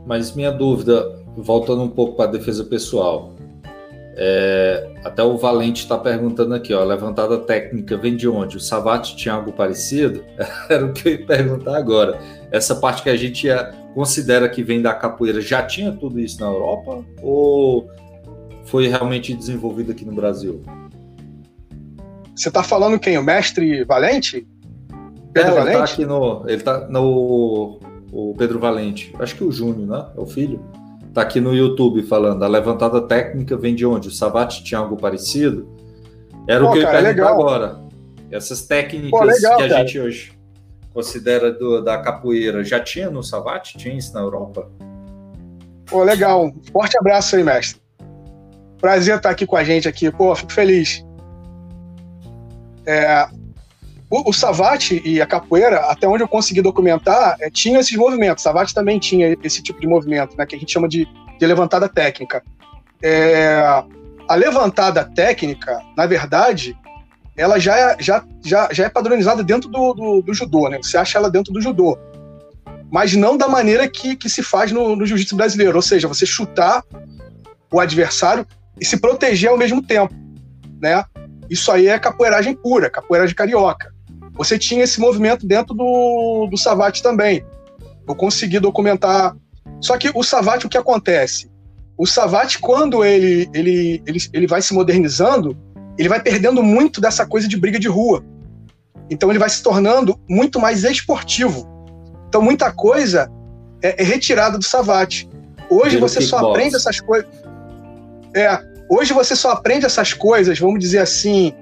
Mas 0.05 0.35
minha 0.35 0.51
dúvida, 0.51 1.17
voltando 1.35 1.81
um 1.81 1.89
pouco 1.89 2.15
para 2.15 2.25
a 2.25 2.31
defesa 2.31 2.63
pessoal, 2.63 3.33
é, 4.21 4.89
até 5.03 5.23
o 5.23 5.37
Valente 5.37 5.83
está 5.83 5.97
perguntando 5.97 6.53
aqui, 6.53 6.73
ó, 6.73 6.81
a 6.81 6.83
levantada 6.83 7.37
técnica 7.37 7.95
vem 7.95 8.17
de 8.17 8.27
onde? 8.27 8.57
O 8.57 8.59
Savate 8.59 9.15
tinha 9.15 9.33
algo 9.33 9.53
parecido? 9.53 10.25
Era 10.69 10.85
o 10.85 10.91
que 10.91 11.07
eu 11.07 11.13
ia 11.13 11.25
perguntar 11.25 11.77
agora. 11.77 12.19
Essa 12.51 12.75
parte 12.75 13.01
que 13.01 13.09
a 13.09 13.15
gente 13.15 13.47
considera 13.93 14.49
que 14.49 14.61
vem 14.61 14.81
da 14.81 14.93
capoeira, 14.93 15.39
já 15.39 15.63
tinha 15.63 15.91
tudo 15.93 16.19
isso 16.19 16.41
na 16.41 16.47
Europa? 16.47 17.05
Ou 17.21 17.89
foi 18.65 18.87
realmente 18.87 19.33
desenvolvido 19.33 19.93
aqui 19.93 20.03
no 20.03 20.11
Brasil? 20.11 20.61
Você 22.39 22.47
está 22.47 22.63
falando 22.63 22.97
quem? 22.97 23.17
O 23.17 23.21
mestre 23.23 23.83
Valente? 23.83 24.47
Pedro 25.33 25.51
é, 25.51 25.55
Valente? 25.55 25.69
Ele 25.69 25.77
tá 25.77 25.83
aqui 25.83 26.05
no. 26.05 26.45
Ele 26.47 26.61
tá 26.61 26.87
no. 26.87 27.79
O 28.13 28.33
Pedro 28.37 28.59
Valente. 28.59 29.13
Acho 29.19 29.35
que 29.35 29.43
o 29.43 29.51
Júnior, 29.51 29.85
né? 29.85 30.05
É 30.17 30.21
o 30.21 30.25
filho. 30.25 30.63
Tá 31.13 31.21
aqui 31.21 31.41
no 31.41 31.53
YouTube 31.53 32.01
falando. 32.03 32.41
A 32.43 32.47
levantada 32.47 33.01
técnica 33.01 33.57
vem 33.57 33.75
de 33.75 33.85
onde? 33.85 34.07
O 34.07 34.11
Savate 34.11 34.63
tinha 34.63 34.79
algo 34.79 34.95
parecido? 34.95 35.67
Era 36.47 36.63
Pô, 36.63 36.69
o 36.69 36.73
que 36.73 36.81
cara, 36.81 36.99
eu 36.99 37.01
ia 37.01 37.13
perguntar 37.13 37.29
agora. 37.29 37.79
Essas 38.31 38.61
técnicas 38.61 39.09
Pô, 39.09 39.21
legal, 39.21 39.57
que 39.57 39.63
a 39.63 39.67
cara. 39.67 39.81
gente 39.81 39.99
hoje 39.99 40.31
considera 40.93 41.51
do, 41.51 41.83
da 41.83 41.97
capoeira, 41.97 42.63
já 42.63 42.79
tinha 42.79 43.09
no 43.09 43.21
Savate? 43.21 43.77
Tinha 43.77 43.95
isso 43.95 44.13
na 44.13 44.21
Europa? 44.21 44.71
Pô, 45.87 46.03
legal. 46.03 46.53
Forte 46.71 46.97
abraço 46.97 47.35
aí, 47.35 47.43
mestre. 47.43 47.81
Prazer 48.79 49.17
estar 49.17 49.29
aqui 49.29 49.45
com 49.45 49.57
a 49.57 49.63
gente 49.65 49.89
aqui. 49.89 50.09
Pô, 50.09 50.33
fico 50.33 50.53
feliz. 50.53 51.03
É, 52.89 53.27
o, 54.09 54.31
o 54.31 54.33
Savate 54.33 54.99
e 55.05 55.21
a 55.21 55.27
capoeira, 55.27 55.81
até 55.81 56.07
onde 56.07 56.23
eu 56.23 56.27
consegui 56.27 56.61
documentar, 56.61 57.35
é, 57.39 57.49
tinha 57.51 57.79
esses 57.79 57.95
movimentos. 57.95 58.43
Savate 58.43 58.73
também 58.73 58.97
tinha 58.97 59.37
esse 59.43 59.61
tipo 59.61 59.79
de 59.79 59.87
movimento, 59.87 60.35
né, 60.35 60.45
que 60.45 60.55
a 60.55 60.59
gente 60.59 60.71
chama 60.71 60.89
de, 60.89 61.07
de 61.37 61.45
levantada 61.45 61.87
técnica. 61.87 62.43
É, 63.03 63.83
a 64.27 64.35
levantada 64.35 65.05
técnica, 65.05 65.79
na 65.95 66.07
verdade, 66.07 66.75
ela 67.37 67.59
já 67.59 67.77
é, 67.77 67.97
já, 67.99 68.25
já, 68.43 68.69
já 68.71 68.85
é 68.85 68.89
padronizada 68.89 69.43
dentro 69.43 69.69
do, 69.69 69.93
do, 69.93 70.21
do, 70.23 70.33
judô, 70.33 70.67
né? 70.67 70.79
Você 70.81 70.97
acha 70.97 71.19
ela 71.19 71.29
dentro 71.29 71.53
do 71.53 71.61
judô. 71.61 71.97
Mas 72.91 73.15
não 73.15 73.37
da 73.37 73.47
maneira 73.47 73.87
que, 73.87 74.15
que 74.15 74.27
se 74.27 74.41
faz 74.41 74.71
no, 74.71 74.95
no 74.95 75.05
jiu-jitsu 75.05 75.35
brasileiro. 75.35 75.75
Ou 75.75 75.81
seja, 75.81 76.07
você 76.07 76.25
chutar 76.25 76.83
o 77.71 77.79
adversário 77.79 78.45
e 78.81 78.83
se 78.83 78.97
proteger 78.97 79.51
ao 79.51 79.57
mesmo 79.57 79.81
tempo, 79.81 80.13
né? 80.81 81.03
Isso 81.49 81.71
aí 81.71 81.87
é 81.87 81.97
capoeiragem 81.97 82.55
pura, 82.55 82.89
capoeiragem 82.89 83.35
carioca. 83.35 83.93
Você 84.33 84.57
tinha 84.57 84.83
esse 84.83 84.99
movimento 84.99 85.45
dentro 85.45 85.73
do, 85.73 86.47
do 86.49 86.57
Savate 86.57 87.03
também. 87.03 87.45
Eu 88.07 88.15
consegui 88.15 88.59
documentar. 88.59 89.35
Só 89.81 89.97
que 89.97 90.11
o 90.13 90.23
Savate, 90.23 90.65
o 90.65 90.69
que 90.69 90.77
acontece? 90.77 91.49
O 91.97 92.05
Savate, 92.05 92.59
quando 92.59 93.03
ele, 93.03 93.49
ele, 93.53 94.01
ele, 94.05 94.19
ele 94.31 94.47
vai 94.47 94.61
se 94.61 94.73
modernizando, 94.73 95.57
ele 95.97 96.07
vai 96.07 96.21
perdendo 96.21 96.63
muito 96.63 97.01
dessa 97.01 97.25
coisa 97.25 97.47
de 97.47 97.57
briga 97.57 97.77
de 97.77 97.89
rua. 97.89 98.23
Então 99.09 99.29
ele 99.29 99.39
vai 99.39 99.49
se 99.49 99.61
tornando 99.61 100.17
muito 100.29 100.59
mais 100.59 100.83
esportivo. 100.83 101.67
Então 102.29 102.41
muita 102.41 102.71
coisa 102.71 103.29
é, 103.81 104.01
é 104.01 104.05
retirada 104.05 104.57
do 104.57 104.63
Savate. 104.63 105.27
Hoje 105.69 105.97
você 105.97 106.21
só 106.21 106.51
aprende 106.51 106.75
essas 106.75 107.01
coisas. 107.01 107.27
É, 108.33 108.47
Hoje 108.89 109.13
você 109.13 109.35
só 109.35 109.51
aprende 109.51 109.85
essas 109.85 110.13
coisas, 110.13 110.57
vamos 110.57 110.79
dizer 110.79 110.97
assim, 110.97 111.53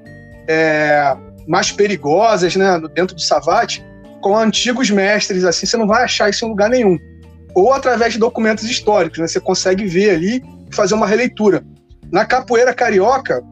é, 0.47 1.13
mais 1.45 1.73
perigosas, 1.73 2.55
né, 2.55 2.81
dentro 2.95 3.13
do 3.13 3.21
Savate, 3.21 3.85
com 4.21 4.37
antigos 4.37 4.89
mestres, 4.89 5.43
assim, 5.43 5.65
você 5.65 5.75
não 5.75 5.85
vai 5.85 6.03
achar 6.03 6.29
isso 6.29 6.45
em 6.45 6.49
lugar 6.49 6.69
nenhum. 6.69 6.97
Ou 7.53 7.73
através 7.73 8.13
de 8.13 8.19
documentos 8.19 8.63
históricos, 8.63 9.19
né, 9.19 9.27
você 9.27 9.41
consegue 9.41 9.85
ver 9.85 10.11
ali 10.11 10.41
e 10.71 10.73
fazer 10.73 10.93
uma 10.93 11.05
releitura. 11.05 11.65
Na 12.09 12.25
capoeira 12.25 12.73
carioca, 12.73 13.43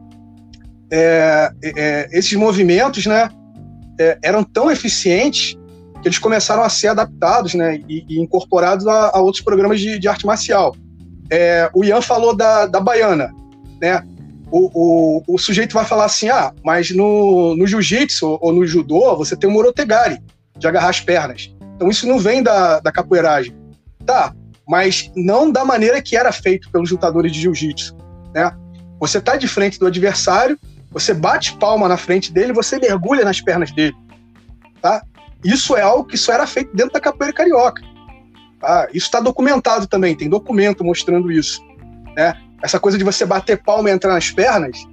é, 0.90 1.50
é, 1.62 2.08
esses 2.12 2.32
movimentos, 2.32 3.04
né, 3.04 3.28
é, 4.00 4.18
eram 4.22 4.42
tão 4.42 4.70
eficientes 4.70 5.54
que 6.00 6.08
eles 6.08 6.18
começaram 6.18 6.62
a 6.62 6.70
ser 6.70 6.88
adaptados, 6.88 7.52
né, 7.52 7.78
e, 7.86 8.06
e 8.08 8.20
incorporados 8.22 8.86
a, 8.86 9.10
a, 9.14 9.20
outros 9.20 9.44
programas 9.44 9.80
de, 9.80 9.98
de 9.98 10.08
arte 10.08 10.24
marcial. 10.24 10.74
É, 11.30 11.68
o 11.74 11.84
Ian 11.84 12.00
falou 12.00 12.34
da, 12.34 12.64
da 12.64 12.80
baiana 12.80 13.34
né? 13.80 14.02
O, 14.50 14.70
o, 14.74 15.34
o 15.34 15.38
sujeito 15.38 15.74
vai 15.74 15.84
falar 15.84 16.04
assim: 16.04 16.28
ah, 16.28 16.52
mas 16.64 16.90
no, 16.90 17.56
no 17.56 17.66
jiu-jitsu 17.66 18.38
ou 18.40 18.52
no 18.52 18.66
judô 18.66 19.16
você 19.16 19.36
tem 19.36 19.48
o 19.50 19.52
morotegari, 19.52 20.18
de 20.56 20.66
agarrar 20.66 20.90
as 20.90 21.00
pernas. 21.00 21.54
Então 21.74 21.88
isso 21.88 22.06
não 22.06 22.18
vem 22.18 22.42
da, 22.42 22.80
da 22.80 22.92
capoeiragem. 22.92 23.54
Tá, 24.04 24.32
mas 24.66 25.10
não 25.16 25.50
da 25.50 25.64
maneira 25.64 26.00
que 26.00 26.16
era 26.16 26.30
feito 26.32 26.70
pelos 26.70 26.90
lutadores 26.90 27.32
de 27.32 27.40
jiu-jitsu, 27.40 27.96
né? 28.34 28.52
Você 29.00 29.20
tá 29.20 29.36
de 29.36 29.48
frente 29.48 29.78
do 29.78 29.86
adversário, 29.86 30.58
você 30.90 31.12
bate 31.12 31.56
palma 31.56 31.88
na 31.88 31.96
frente 31.96 32.32
dele, 32.32 32.52
você 32.52 32.78
mergulha 32.78 33.24
nas 33.24 33.40
pernas 33.40 33.70
dele, 33.72 33.96
tá? 34.80 35.02
Isso 35.44 35.76
é 35.76 35.82
algo 35.82 36.04
que 36.04 36.16
só 36.16 36.32
era 36.32 36.46
feito 36.46 36.74
dentro 36.74 36.92
da 36.92 37.00
capoeira 37.00 37.32
carioca. 37.32 37.82
Tá? 38.60 38.88
Isso 38.92 39.06
está 39.06 39.20
documentado 39.20 39.86
também, 39.86 40.16
tem 40.16 40.28
documento 40.28 40.82
mostrando 40.82 41.30
isso, 41.30 41.60
né? 42.16 42.34
Essa 42.62 42.80
coisa 42.80 42.96
de 42.98 43.04
você 43.04 43.24
bater 43.24 43.62
palma 43.62 43.90
e 43.90 43.92
entrar 43.92 44.12
nas 44.12 44.30
pernas, 44.30 44.84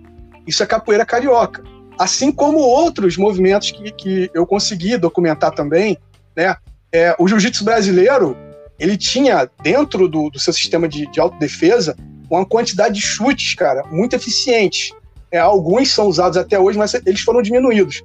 isso 0.46 0.62
é 0.62 0.66
capoeira 0.66 1.06
carioca. 1.06 1.64
Assim 1.98 2.32
como 2.32 2.60
outros 2.60 3.18
movimentos 3.18 3.72
que, 3.72 3.92
que 3.92 4.32
eu 4.34 4.46
consegui 4.46 4.98
documentar 4.98 5.52
também, 5.52 5.98
né? 6.36 6.56
É, 6.92 7.16
o 7.18 7.28
jiu-jitsu 7.28 7.64
brasileiro, 7.64 8.38
ele 8.80 8.98
tinha 8.98 9.50
dentro 9.62 10.08
do, 10.08 10.30
do 10.30 10.40
seu 10.40 10.54
sistema 10.54 10.88
de, 10.88 11.10
de 11.10 11.20
autodefesa 11.20 11.96
uma 12.30 12.46
quantidade 12.46 12.96
de 12.96 13.02
chutes, 13.02 13.56
cara, 13.56 13.84
muito 13.92 14.16
eficiente. 14.16 14.94
É, 15.32 15.40
alguns 15.40 15.92
são 15.92 16.08
usados 16.08 16.38
até 16.38 16.60
hoje, 16.60 16.78
mas 16.78 16.94
eles 16.94 17.22
foram 17.22 17.42
diminuídos. 17.42 18.04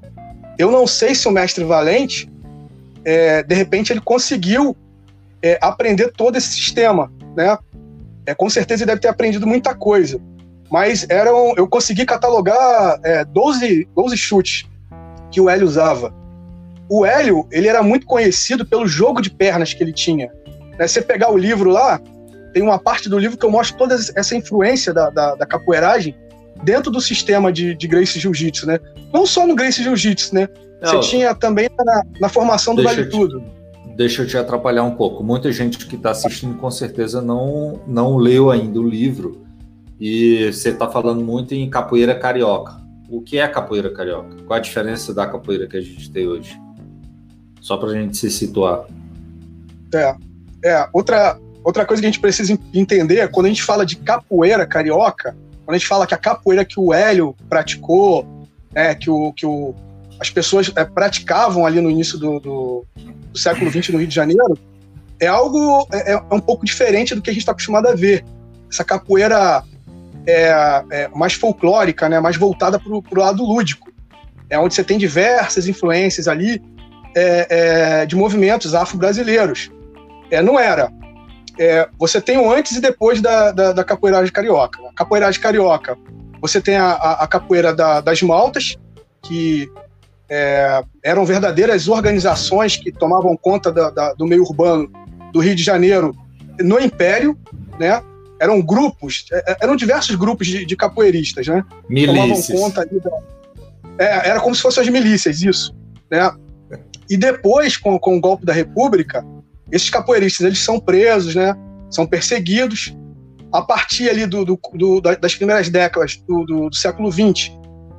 Eu 0.58 0.70
não 0.70 0.86
sei 0.86 1.14
se 1.14 1.28
o 1.28 1.30
mestre 1.30 1.64
Valente, 1.64 2.30
é, 3.04 3.42
de 3.42 3.54
repente, 3.54 3.92
ele 3.92 4.00
conseguiu 4.00 4.76
é, 5.42 5.58
aprender 5.60 6.12
todo 6.12 6.36
esse 6.36 6.48
sistema, 6.48 7.12
né? 7.36 7.56
É, 8.28 8.34
com 8.34 8.50
certeza 8.50 8.82
ele 8.82 8.90
deve 8.90 9.00
ter 9.00 9.08
aprendido 9.08 9.46
muita 9.46 9.74
coisa. 9.74 10.20
Mas 10.70 11.06
eram, 11.08 11.54
eu 11.56 11.66
consegui 11.66 12.04
catalogar 12.04 13.00
é, 13.02 13.24
12, 13.24 13.88
12 13.96 14.16
chutes 14.18 14.66
que 15.30 15.40
o 15.40 15.48
Hélio 15.48 15.66
usava. 15.66 16.14
O 16.90 17.06
Hélio, 17.06 17.48
ele 17.50 17.68
era 17.68 17.82
muito 17.82 18.06
conhecido 18.06 18.66
pelo 18.66 18.86
jogo 18.86 19.22
de 19.22 19.30
pernas 19.30 19.72
que 19.72 19.82
ele 19.82 19.94
tinha. 19.94 20.30
Né, 20.78 20.86
você 20.86 21.00
pegar 21.00 21.30
o 21.30 21.38
livro 21.38 21.70
lá, 21.70 21.98
tem 22.52 22.62
uma 22.62 22.78
parte 22.78 23.08
do 23.08 23.18
livro 23.18 23.38
que 23.38 23.46
eu 23.46 23.50
mostro 23.50 23.78
toda 23.78 23.94
essa 23.94 24.36
influência 24.36 24.92
da, 24.92 25.08
da, 25.08 25.34
da 25.34 25.46
capoeiragem 25.46 26.14
dentro 26.62 26.90
do 26.90 27.00
sistema 27.00 27.50
de, 27.50 27.74
de 27.74 27.88
Gracie 27.88 28.20
Jiu-Jitsu, 28.20 28.66
né? 28.66 28.78
Não 29.10 29.24
só 29.24 29.46
no 29.46 29.54
Gracie 29.54 29.82
Jiu-Jitsu, 29.82 30.34
né? 30.34 30.48
Você 30.82 31.00
tinha 31.00 31.34
também 31.34 31.68
na, 31.78 32.02
na 32.20 32.28
formação 32.28 32.74
do 32.74 32.82
Vale 32.82 33.06
Tudo 33.06 33.57
deixa 33.98 34.22
eu 34.22 34.28
te 34.28 34.38
atrapalhar 34.38 34.84
um 34.84 34.94
pouco. 34.94 35.24
Muita 35.24 35.50
gente 35.50 35.84
que 35.84 35.96
está 35.96 36.12
assistindo 36.12 36.56
com 36.56 36.70
certeza 36.70 37.20
não, 37.20 37.80
não 37.84 38.16
leu 38.16 38.48
ainda 38.48 38.78
o 38.78 38.88
livro 38.88 39.44
e 39.98 40.52
você 40.52 40.68
está 40.68 40.88
falando 40.88 41.20
muito 41.20 41.52
em 41.52 41.68
capoeira 41.68 42.14
carioca. 42.14 42.80
O 43.10 43.20
que 43.20 43.38
é 43.38 43.48
capoeira 43.48 43.90
carioca? 43.92 44.36
Qual 44.46 44.56
a 44.56 44.62
diferença 44.62 45.12
da 45.12 45.26
capoeira 45.26 45.66
que 45.66 45.76
a 45.76 45.80
gente 45.80 46.12
tem 46.12 46.28
hoje? 46.28 46.56
Só 47.60 47.76
para 47.76 47.88
a 47.88 47.92
gente 47.94 48.16
se 48.16 48.30
situar. 48.30 48.84
É, 49.92 50.14
é 50.64 50.88
outra, 50.92 51.36
outra 51.64 51.84
coisa 51.84 52.00
que 52.00 52.06
a 52.06 52.10
gente 52.10 52.20
precisa 52.20 52.56
entender 52.72 53.18
é 53.18 53.26
quando 53.26 53.46
a 53.46 53.48
gente 53.48 53.64
fala 53.64 53.84
de 53.84 53.96
capoeira 53.96 54.64
carioca, 54.64 55.36
quando 55.64 55.74
a 55.74 55.78
gente 55.78 55.88
fala 55.88 56.06
que 56.06 56.14
a 56.14 56.18
capoeira 56.18 56.64
que 56.64 56.78
o 56.78 56.94
Hélio 56.94 57.34
praticou, 57.48 58.24
é, 58.72 58.94
que, 58.94 59.10
o, 59.10 59.32
que 59.32 59.44
o, 59.44 59.74
as 60.20 60.30
pessoas 60.30 60.70
é, 60.74 60.84
praticavam 60.84 61.64
ali 61.64 61.80
no 61.80 61.90
início 61.90 62.18
do, 62.18 62.40
do, 62.40 62.84
do 63.32 63.38
século 63.38 63.70
XX 63.70 63.90
no 63.90 63.98
Rio 63.98 64.08
de 64.08 64.14
Janeiro, 64.14 64.58
é 65.20 65.26
algo 65.26 65.86
é, 65.92 66.12
é 66.12 66.34
um 66.34 66.40
pouco 66.40 66.64
diferente 66.64 67.14
do 67.14 67.22
que 67.22 67.30
a 67.30 67.32
gente 67.32 67.42
está 67.42 67.52
acostumado 67.52 67.86
a 67.88 67.94
ver. 67.94 68.24
Essa 68.70 68.84
capoeira 68.84 69.62
é, 70.26 70.84
é 70.90 71.08
mais 71.08 71.34
folclórica, 71.34 72.08
né, 72.08 72.20
mais 72.20 72.36
voltada 72.36 72.78
para 72.78 72.92
o 72.92 73.02
lado 73.16 73.44
lúdico, 73.44 73.90
é 74.50 74.58
onde 74.58 74.74
você 74.74 74.84
tem 74.84 74.98
diversas 74.98 75.66
influências 75.66 76.28
ali 76.28 76.62
é, 77.16 77.46
é, 78.00 78.06
de 78.06 78.16
movimentos 78.16 78.74
afro-brasileiros. 78.74 79.70
É, 80.30 80.42
não 80.42 80.58
era. 80.58 80.92
É, 81.58 81.88
você 81.98 82.20
tem 82.20 82.38
o 82.38 82.50
antes 82.50 82.76
e 82.76 82.80
depois 82.80 83.20
da, 83.20 83.50
da, 83.50 83.72
da 83.72 83.84
carioca. 83.84 84.78
A 84.88 84.92
capoeiragem 84.94 85.40
carioca, 85.40 85.96
você 86.40 86.60
tem 86.60 86.76
a, 86.76 86.92
a, 86.92 87.24
a 87.24 87.26
capoeira 87.26 87.74
da, 87.74 88.00
das 88.00 88.22
maltas, 88.22 88.76
que 89.22 89.68
é, 90.30 90.82
eram 91.02 91.24
verdadeiras 91.24 91.88
organizações 91.88 92.76
que 92.76 92.92
tomavam 92.92 93.36
conta 93.36 93.72
da, 93.72 93.90
da, 93.90 94.12
do 94.14 94.26
meio 94.26 94.42
urbano 94.42 94.90
do 95.32 95.40
Rio 95.40 95.54
de 95.54 95.62
Janeiro 95.62 96.14
no 96.60 96.78
Império, 96.78 97.38
né? 97.78 98.02
Eram 98.40 98.62
grupos, 98.62 99.26
é, 99.32 99.52
é, 99.52 99.56
eram 99.62 99.74
diversos 99.74 100.14
grupos 100.14 100.46
de, 100.46 100.64
de 100.64 100.76
capoeiristas, 100.76 101.46
né? 101.46 101.64
Milícias. 101.88 102.46
Tomavam 102.46 102.62
conta 102.62 102.80
ali 102.82 103.00
da... 103.00 103.10
É, 103.98 104.28
era 104.28 104.40
como 104.40 104.54
se 104.54 104.62
fossem 104.62 104.82
as 104.82 104.88
milícias, 104.88 105.42
isso. 105.42 105.74
Né? 106.10 106.30
E 107.10 107.16
depois, 107.16 107.76
com, 107.76 107.98
com 107.98 108.16
o 108.16 108.20
golpe 108.20 108.44
da 108.44 108.52
República, 108.52 109.24
esses 109.72 109.90
capoeiristas 109.90 110.46
eles 110.46 110.58
são 110.60 110.78
presos, 110.78 111.34
né? 111.34 111.54
são 111.90 112.06
perseguidos. 112.06 112.94
A 113.50 113.62
partir 113.62 114.10
ali 114.10 114.26
do, 114.26 114.44
do, 114.44 114.60
do 114.74 115.00
das 115.00 115.34
primeiras 115.34 115.70
décadas 115.70 116.22
do, 116.28 116.44
do 116.44 116.74
século 116.74 117.10
XX, 117.10 117.50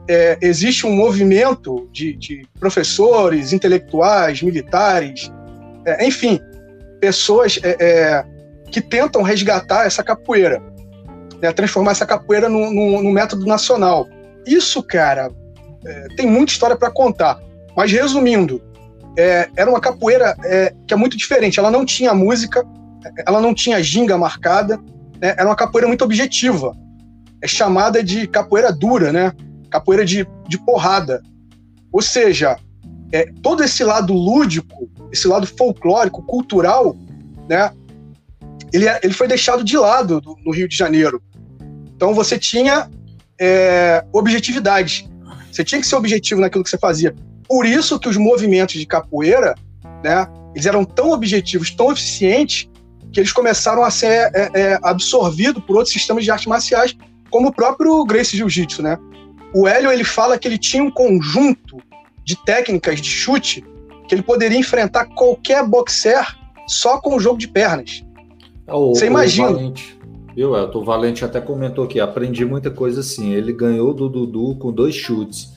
é, 0.09 0.39
existe 0.41 0.87
um 0.87 0.91
movimento 0.91 1.87
de, 1.93 2.13
de 2.13 2.41
professores, 2.59 3.53
intelectuais, 3.53 4.41
militares, 4.41 5.31
é, 5.85 6.03
enfim, 6.03 6.39
pessoas 6.99 7.59
é, 7.63 7.77
é 7.79 8.25
que 8.71 8.81
tentam 8.81 9.21
resgatar 9.21 9.85
essa 9.85 10.03
capoeira, 10.03 10.61
né? 11.39 11.51
transformar 11.53 11.91
essa 11.91 12.07
capoeira 12.07 12.49
num, 12.49 13.11
método 13.11 13.45
nacional. 13.45 14.07
Isso, 14.47 14.81
cara, 14.81 15.31
é, 15.85 16.07
tem 16.17 16.25
muita 16.25 16.51
história 16.51 16.75
para 16.75 16.89
contar. 16.89 17.39
Mas 17.77 17.91
resumindo, 17.91 18.61
era 19.55 19.69
uma 19.69 19.79
capoeira 19.79 20.35
que 20.87 20.93
é 20.93 20.97
muito 20.97 21.15
diferente. 21.17 21.59
Ela 21.59 21.69
não 21.69 21.85
tinha 21.85 22.13
música, 22.13 22.65
ela 23.25 23.39
não 23.39 23.53
tinha 23.53 23.81
ginga 23.81 24.17
marcada, 24.17 24.77
né? 25.21 25.35
era 25.37 25.45
uma 25.45 25.55
capoeira 25.55 25.87
muito 25.87 26.03
objetiva. 26.03 26.75
É 27.41 27.47
chamada 27.47 28.03
de 28.03 28.27
capoeira 28.27 28.71
dura, 28.71 29.11
né? 29.11 29.33
Capoeira 29.69 30.05
de, 30.05 30.27
de 30.47 30.57
porrada. 30.59 31.21
Ou 31.91 32.01
seja, 32.01 32.57
é, 33.11 33.31
todo 33.41 33.63
esse 33.63 33.83
lado 33.83 34.13
lúdico, 34.13 34.89
esse 35.11 35.27
lado 35.27 35.47
folclórico, 35.47 36.21
cultural, 36.23 36.95
né? 37.47 37.71
Ele, 38.71 38.87
é, 38.87 38.99
ele 39.03 39.13
foi 39.13 39.27
deixado 39.27 39.63
de 39.63 39.77
lado 39.77 40.21
do, 40.21 40.35
no 40.45 40.51
Rio 40.51 40.67
de 40.67 40.75
Janeiro. 40.75 41.21
Então 41.95 42.13
você 42.13 42.37
tinha 42.37 42.89
é, 43.39 44.03
objetividade. 44.13 45.09
Você 45.51 45.63
tinha 45.63 45.81
que 45.81 45.87
ser 45.87 45.95
objetivo 45.95 46.41
naquilo 46.41 46.63
que 46.63 46.69
você 46.69 46.77
fazia. 46.77 47.15
Por 47.47 47.65
isso 47.65 47.99
que 47.99 48.07
os 48.07 48.17
movimentos 48.17 48.75
de 48.75 48.85
capoeira, 48.85 49.55
né, 50.03 50.27
eles 50.53 50.67
eram 50.67 50.85
tão 50.85 51.11
objetivos, 51.11 51.71
tão 51.71 51.91
eficientes, 51.91 52.69
que 53.11 53.19
eles 53.19 53.31
começaram 53.31 53.83
a 53.83 53.89
ser 53.89 54.31
é, 54.33 54.49
é, 54.53 54.79
absorvidos 54.83 55.63
por 55.63 55.75
outros 55.75 55.93
sistemas 55.93 56.23
de 56.23 56.29
artes 56.29 56.45
marciais, 56.45 56.95
como 57.31 57.47
o 57.47 57.53
próprio 57.53 58.05
Gracie 58.05 58.37
Jiu-Jitsu, 58.37 58.83
né? 58.83 58.97
O 59.53 59.67
Hélio 59.67 59.91
ele 59.91 60.03
fala 60.03 60.37
que 60.37 60.47
ele 60.47 60.57
tinha 60.57 60.83
um 60.83 60.91
conjunto 60.91 61.77
de 62.23 62.35
técnicas 62.45 63.01
de 63.01 63.09
chute 63.09 63.63
que 64.07 64.15
ele 64.15 64.21
poderia 64.21 64.57
enfrentar 64.57 65.05
qualquer 65.05 65.65
boxer 65.65 66.25
só 66.67 66.99
com 66.99 67.15
o 67.15 67.19
jogo 67.19 67.37
de 67.37 67.47
pernas. 67.47 68.03
É 68.67 68.73
o, 68.73 68.89
Você 68.93 69.07
imagina? 69.07 69.49
O 69.49 69.53
Valente, 69.53 69.99
viu, 70.35 70.55
Elton? 70.55 70.79
O 70.79 70.83
Valente 70.83 71.25
até 71.25 71.41
comentou 71.41 71.85
aqui, 71.85 71.99
aprendi 71.99 72.45
muita 72.45 72.69
coisa 72.69 73.01
assim. 73.01 73.33
Ele 73.33 73.51
ganhou 73.51 73.93
do 73.93 74.07
Dudu 74.07 74.55
com 74.55 74.71
dois 74.71 74.95
chutes. 74.95 75.53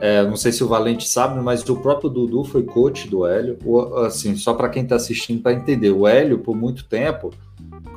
É, 0.00 0.22
não 0.22 0.36
sei 0.36 0.52
se 0.52 0.62
o 0.62 0.68
Valente 0.68 1.08
sabe, 1.08 1.40
mas 1.40 1.68
o 1.68 1.76
próprio 1.76 2.08
Dudu 2.08 2.44
foi 2.44 2.62
coach 2.62 3.08
do 3.08 3.26
Hélio. 3.26 3.58
O, 3.64 3.80
assim, 3.96 4.36
só 4.36 4.54
para 4.54 4.68
quem 4.68 4.84
está 4.84 4.96
assistindo 4.96 5.42
para 5.42 5.52
entender, 5.52 5.90
o 5.90 6.06
Hélio, 6.06 6.38
por 6.38 6.56
muito 6.56 6.84
tempo, 6.84 7.30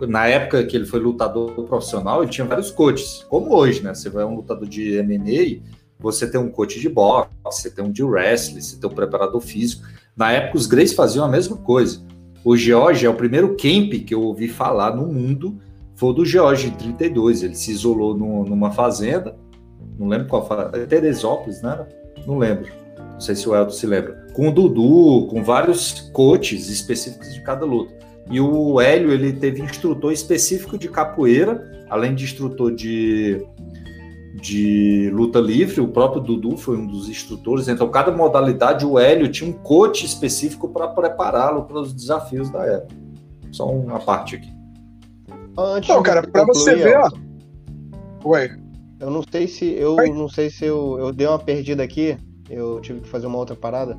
na 0.07 0.27
época 0.27 0.63
que 0.65 0.75
ele 0.75 0.85
foi 0.85 0.99
lutador 0.99 1.51
profissional, 1.65 2.23
ele 2.23 2.31
tinha 2.31 2.45
vários 2.45 2.71
coaches, 2.71 3.25
como 3.29 3.53
hoje, 3.55 3.83
né? 3.83 3.93
Você 3.93 4.09
vai 4.09 4.23
um 4.25 4.35
lutador 4.35 4.67
de 4.67 5.01
MMA, 5.01 5.61
você 5.99 6.29
tem 6.29 6.39
um 6.39 6.49
coach 6.49 6.79
de 6.79 6.89
boxe, 6.89 7.29
você 7.43 7.69
tem 7.69 7.83
um 7.83 7.91
de 7.91 8.03
wrestling, 8.03 8.61
você 8.61 8.77
tem 8.77 8.89
um 8.89 8.93
preparador 8.93 9.39
físico. 9.41 9.83
Na 10.15 10.31
época, 10.31 10.57
os 10.57 10.65
Greys 10.65 10.93
faziam 10.93 11.25
a 11.25 11.27
mesma 11.27 11.57
coisa. 11.57 12.01
O 12.43 12.57
George 12.57 13.05
é 13.05 13.09
o 13.09 13.13
primeiro 13.13 13.49
camp 13.49 13.93
que 14.05 14.13
eu 14.13 14.21
ouvi 14.21 14.47
falar 14.47 14.95
no 14.95 15.05
mundo, 15.05 15.59
foi 15.95 16.13
do 16.15 16.25
George 16.25 16.67
em 16.67 16.71
32. 16.71 17.43
Ele 17.43 17.55
se 17.55 17.71
isolou 17.71 18.17
no, 18.17 18.43
numa 18.43 18.71
fazenda, 18.71 19.35
não 19.99 20.07
lembro 20.07 20.27
qual 20.27 20.47
fazenda, 20.47 20.87
Teresópolis, 20.87 21.61
né? 21.61 21.85
Não 22.25 22.37
lembro. 22.39 22.67
Não 22.97 23.19
sei 23.19 23.35
se 23.35 23.47
o 23.47 23.55
Elton 23.55 23.71
se 23.71 23.85
lembra. 23.85 24.25
Com 24.33 24.49
o 24.49 24.51
Dudu, 24.51 25.27
com 25.27 25.43
vários 25.43 26.09
coaches 26.11 26.69
específicos 26.69 27.31
de 27.33 27.41
cada 27.41 27.65
luta. 27.65 28.00
E 28.31 28.39
o 28.39 28.79
Hélio, 28.79 29.11
ele 29.11 29.33
teve 29.33 29.61
instrutor 29.61 30.13
específico 30.13 30.77
de 30.77 30.87
capoeira, 30.87 31.85
além 31.89 32.15
de 32.15 32.23
instrutor 32.23 32.73
de, 32.73 33.45
de 34.35 35.11
luta 35.13 35.39
livre, 35.39 35.81
o 35.81 35.87
próprio 35.89 36.21
Dudu 36.21 36.55
foi 36.55 36.77
um 36.77 36.87
dos 36.87 37.09
instrutores. 37.09 37.67
Então, 37.67 37.89
cada 37.89 38.09
modalidade, 38.09 38.85
o 38.85 38.97
Hélio 38.97 39.29
tinha 39.29 39.49
um 39.49 39.53
coach 39.53 40.05
específico 40.05 40.69
para 40.69 40.87
prepará-lo 40.87 41.65
para 41.65 41.79
os 41.79 41.93
desafios 41.93 42.49
da 42.49 42.65
época. 42.65 42.95
Só 43.51 43.69
uma 43.69 43.99
parte 43.99 44.37
aqui. 44.37 44.49
Antes 45.57 45.89
então, 45.89 46.01
cara, 46.01 46.25
para 46.25 46.45
você 46.45 46.75
ver. 46.75 46.97
Ó... 46.97 47.09
Oi. 48.23 48.49
Eu 48.99 49.09
não 49.09 49.23
sei 49.29 49.47
se 49.47 49.65
eu 49.65 49.95
Oi? 49.95 50.09
não 50.09 50.29
sei 50.29 50.49
se 50.49 50.63
eu, 50.63 50.97
eu 50.99 51.11
dei 51.11 51.27
uma 51.27 51.39
perdida 51.39 51.83
aqui. 51.83 52.17
Eu 52.49 52.79
tive 52.79 53.01
que 53.01 53.09
fazer 53.09 53.27
uma 53.27 53.37
outra 53.37 53.55
parada. 53.55 53.97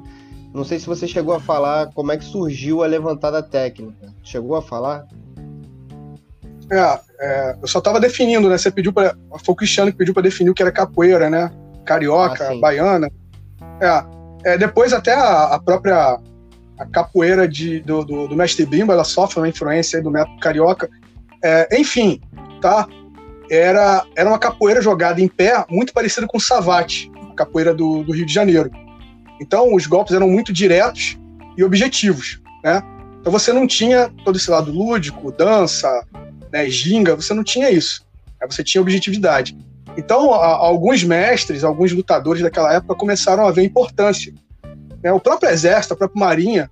Não 0.54 0.64
sei 0.64 0.78
se 0.78 0.86
você 0.86 1.08
chegou 1.08 1.34
a 1.34 1.40
falar 1.40 1.90
como 1.94 2.12
é 2.12 2.16
que 2.16 2.24
surgiu 2.24 2.82
a 2.82 2.86
levantada 2.86 3.42
técnica. 3.42 4.12
Chegou 4.22 4.54
a 4.56 4.62
falar? 4.62 5.06
É, 6.70 7.00
é 7.20 7.56
eu 7.60 7.66
só 7.66 7.78
estava 7.78 7.98
definindo, 7.98 8.48
né? 8.48 8.58
Você 8.58 8.70
pediu 8.70 8.92
para 8.92 9.16
foi 9.44 9.52
o 9.52 9.56
Cristiano 9.56 9.90
que 9.90 9.96
pediu 9.96 10.12
para 10.12 10.24
definir 10.24 10.50
o 10.50 10.54
que 10.54 10.62
era 10.62 10.70
capoeira, 10.70 11.30
né? 11.30 11.50
Carioca, 11.84 12.52
ah, 12.52 12.60
baiana. 12.60 13.10
É, 13.80 14.52
é, 14.52 14.58
depois 14.58 14.92
até 14.92 15.14
a, 15.14 15.54
a 15.54 15.58
própria 15.58 16.18
a 16.78 16.86
capoeira 16.86 17.46
de, 17.48 17.80
do, 17.80 18.04
do, 18.04 18.28
do, 18.28 18.36
mestre 18.36 18.66
Bimba, 18.66 18.92
ela 18.92 19.04
sofre 19.04 19.38
uma 19.38 19.48
influência 19.48 20.02
do 20.02 20.10
método 20.10 20.38
carioca. 20.38 20.88
É, 21.42 21.80
enfim, 21.80 22.20
tá? 22.60 22.86
Era, 23.50 24.04
era 24.16 24.28
uma 24.28 24.38
capoeira 24.38 24.80
jogada 24.80 25.20
em 25.20 25.28
pé, 25.28 25.64
muito 25.68 25.92
parecida 25.92 26.26
com 26.26 26.38
o 26.38 26.40
savate, 26.40 27.10
capoeira 27.36 27.74
do, 27.74 28.02
do 28.02 28.12
Rio 28.12 28.26
de 28.26 28.32
Janeiro. 28.32 28.70
Então, 29.42 29.74
os 29.74 29.88
golpes 29.88 30.14
eram 30.14 30.30
muito 30.30 30.52
diretos 30.52 31.18
e 31.58 31.64
objetivos, 31.64 32.40
né? 32.62 32.80
Então 33.20 33.32
você 33.32 33.52
não 33.52 33.66
tinha 33.66 34.08
todo 34.24 34.36
esse 34.36 34.48
lado 34.48 34.70
lúdico, 34.70 35.32
dança, 35.32 35.88
né, 36.52 36.70
ginga, 36.70 37.16
você 37.16 37.34
não 37.34 37.42
tinha 37.42 37.68
isso. 37.68 38.06
Né? 38.40 38.46
Você 38.48 38.62
tinha 38.62 38.80
objetividade. 38.80 39.56
Então, 39.96 40.32
a, 40.32 40.46
alguns 40.46 41.02
mestres, 41.02 41.64
alguns 41.64 41.92
lutadores 41.92 42.40
daquela 42.40 42.72
época 42.72 42.94
começaram 42.94 43.44
a 43.44 43.50
ver 43.50 43.64
importância. 43.64 44.32
Né? 45.02 45.12
O 45.12 45.18
próprio 45.18 45.50
exército, 45.50 45.94
a 45.94 45.96
própria 45.96 46.20
marinha, 46.20 46.70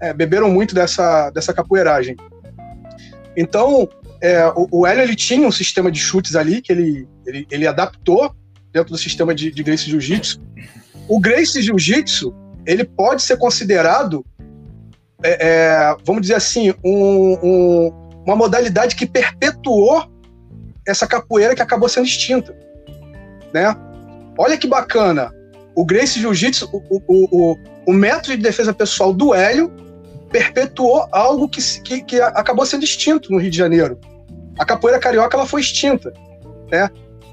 é, 0.00 0.12
beberam 0.12 0.50
muito 0.50 0.74
dessa, 0.74 1.30
dessa 1.30 1.54
capoeiragem. 1.54 2.16
Então, 3.36 3.88
é, 4.20 4.44
o, 4.48 4.68
o 4.72 4.86
Hélio 4.86 5.04
ele 5.04 5.16
tinha 5.16 5.46
um 5.46 5.52
sistema 5.52 5.90
de 5.90 6.00
chutes 6.00 6.34
ali 6.34 6.60
que 6.60 6.72
ele, 6.72 7.08
ele, 7.24 7.46
ele 7.48 7.66
adaptou 7.66 8.34
dentro 8.72 8.92
do 8.92 8.98
sistema 8.98 9.32
de, 9.32 9.52
de 9.52 9.62
Gracie 9.62 9.90
Jiu-Jitsu 9.90 10.40
o 11.08 11.18
Gracie 11.18 11.62
Jiu-Jitsu, 11.62 12.34
ele 12.66 12.84
pode 12.84 13.22
ser 13.22 13.38
considerado, 13.38 14.24
é, 15.22 15.48
é, 15.48 15.96
vamos 16.04 16.22
dizer 16.22 16.34
assim, 16.34 16.74
um, 16.84 17.38
um, 17.42 17.92
uma 18.26 18.36
modalidade 18.36 18.94
que 18.94 19.06
perpetuou 19.06 20.06
essa 20.86 21.06
capoeira 21.06 21.54
que 21.54 21.62
acabou 21.62 21.88
sendo 21.88 22.06
extinta. 22.06 22.54
Né? 23.52 23.74
Olha 24.38 24.58
que 24.58 24.66
bacana. 24.66 25.32
O 25.74 25.84
Gracie 25.84 26.20
Jiu-Jitsu, 26.20 26.68
o, 26.72 27.02
o, 27.08 27.52
o, 27.52 27.58
o, 27.86 27.92
método 27.92 28.36
de 28.36 28.42
defesa 28.42 28.74
pessoal 28.74 29.12
do 29.12 29.34
Hélio 29.34 29.72
perpetuou 30.30 31.08
algo 31.10 31.48
que, 31.48 31.62
que, 31.80 32.02
que, 32.02 32.20
acabou 32.20 32.66
sendo 32.66 32.84
extinto 32.84 33.32
no 33.32 33.38
Rio 33.38 33.50
de 33.50 33.56
Janeiro. 33.56 33.98
A 34.58 34.64
capoeira 34.64 34.98
carioca 34.98 35.36
ela 35.36 35.46
foi 35.46 35.60
extinta. 35.60 36.12
Né? 36.70 36.90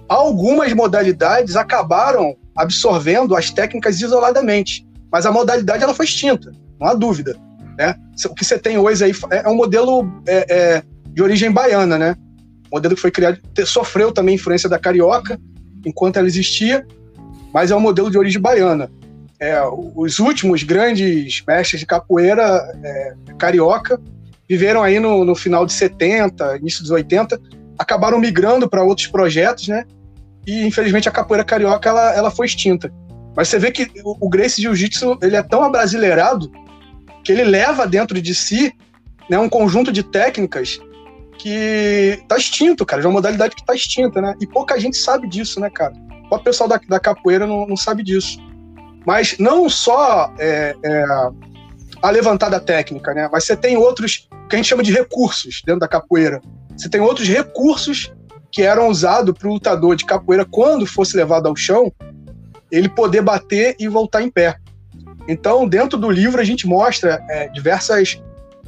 Algumas 0.08 0.72
modalidades 0.74 1.56
acabaram 1.56 2.38
absorvendo 2.56 3.36
as 3.36 3.50
técnicas 3.50 4.00
isoladamente. 4.02 4.86
Mas 5.12 5.26
a 5.26 5.32
modalidade 5.32 5.84
ela 5.84 5.94
foi 5.94 6.06
extinta, 6.06 6.52
não 6.80 6.88
há 6.88 6.94
dúvida. 6.94 7.36
Né? 7.78 7.96
O 8.26 8.34
que 8.34 8.46
você 8.46 8.58
tem 8.58 8.78
hoje 8.78 9.04
aí 9.04 9.12
é, 9.32 9.46
é 9.46 9.50
um 9.50 9.56
modelo 9.56 10.10
é, 10.28 10.46
é, 10.50 10.84
de 11.08 11.22
origem 11.22 11.52
baiana, 11.52 11.98
né? 11.98 12.16
Um 12.72 12.78
modelo 12.78 12.96
que 12.96 13.02
foi 13.02 13.12
criado, 13.12 13.40
sofreu 13.66 14.12
também 14.12 14.36
influência 14.36 14.70
da 14.70 14.80
carioca 14.80 15.40
enquanto 15.86 16.18
ela 16.18 16.28
existia, 16.28 16.86
mas 17.54 17.72
é 17.72 17.76
um 17.76 17.80
modelo 17.80 18.10
de 18.10 18.18
origem 18.18 18.42
baiana. 18.42 18.90
É, 19.40 19.62
os 19.96 20.20
últimos 20.20 20.64
grandes 20.64 21.44
mestres 21.46 21.82
de 21.82 21.86
capoeira 21.86 22.44
é, 22.84 23.14
carioca 23.38 24.00
viveram 24.48 24.82
aí 24.82 25.00
no, 25.00 25.26
no 25.26 25.36
final 25.36 25.66
de 25.66 25.74
70, 25.74 26.58
início 26.58 26.82
dos 26.82 26.92
80, 26.92 27.40
acabaram 27.78 28.20
migrando 28.20 28.70
para 28.70 28.84
outros 28.84 29.08
projetos, 29.08 29.68
né? 29.68 29.86
E 30.46 30.66
infelizmente 30.66 31.10
a 31.10 31.12
capoeira 31.12 31.44
carioca 31.44 31.90
ela, 31.90 32.14
ela 32.14 32.32
foi 32.32 32.46
extinta. 32.46 32.92
Mas 33.36 33.50
você 33.50 33.60
vê 33.60 33.72
que 33.72 33.92
o, 34.04 34.30
Gracie 34.30 34.64
Jiu-Jitsu 34.64 35.18
ele 35.22 35.36
é 35.36 35.44
tão 35.44 35.64
abrasileirado 35.64 36.50
que 37.24 37.32
ele 37.32 37.44
leva 37.44 37.86
dentro 37.86 38.22
de 38.22 38.34
si 38.34 38.74
né, 39.30 39.38
um 39.38 39.50
conjunto 39.50 39.92
de 39.92 40.04
técnicas 40.04 40.80
que 41.38 42.24
tá 42.28 42.38
extinto, 42.38 42.86
cara. 42.86 43.02
É 43.02 43.06
uma 43.06 43.14
modalidade 43.14 43.56
que 43.56 43.66
tá 43.66 43.76
extinta, 43.76 44.22
né? 44.22 44.34
E 44.40 44.48
pouca 44.48 44.80
gente 44.80 44.96
sabe 44.98 45.28
disso, 45.28 45.60
né, 45.60 45.70
cara? 45.70 45.94
O 46.32 46.40
pessoal 46.40 46.70
da, 46.70 46.80
da 46.88 47.00
capoeira 47.00 47.46
não, 47.46 47.68
não 47.68 47.76
sabe 47.76 48.04
disso. 48.04 48.40
Mas 49.06 49.38
não 49.38 49.70
só 49.70 50.34
é, 50.40 50.76
é, 50.84 51.06
a 52.02 52.10
levantada 52.10 52.60
técnica, 52.60 53.14
né? 53.14 53.30
Mas 53.32 53.44
você 53.44 53.56
tem 53.56 53.76
outros 53.76 54.30
que 54.50 54.56
a 54.56 54.58
gente 54.58 54.68
chama 54.68 54.84
de 54.84 54.92
recursos 54.92 55.62
dentro 55.66 55.82
da 55.82 55.88
capoeira. 55.88 56.42
Você 56.76 56.90
tem 56.90 57.02
outros 57.02 57.28
recursos 57.28 58.12
que 58.56 58.62
eram 58.62 58.88
usados 58.88 59.38
para 59.38 59.50
o 59.50 59.52
lutador 59.52 59.98
de 59.98 60.06
capoeira, 60.06 60.46
quando 60.46 60.88
fosse 60.88 61.18
levado 61.18 61.46
ao 61.46 61.58
chão, 61.58 61.92
ele 62.72 62.88
poder 62.88 63.22
bater 63.22 63.76
e 63.78 63.86
voltar 63.86 64.22
em 64.22 64.32
pé. 64.32 64.56
Então, 65.28 65.68
dentro 65.68 66.00
do 66.00 66.10
livro, 66.10 66.40
a 66.40 66.44
gente 66.46 66.66
mostra 66.66 67.22
é, 67.30 67.50
diversas, 67.50 68.18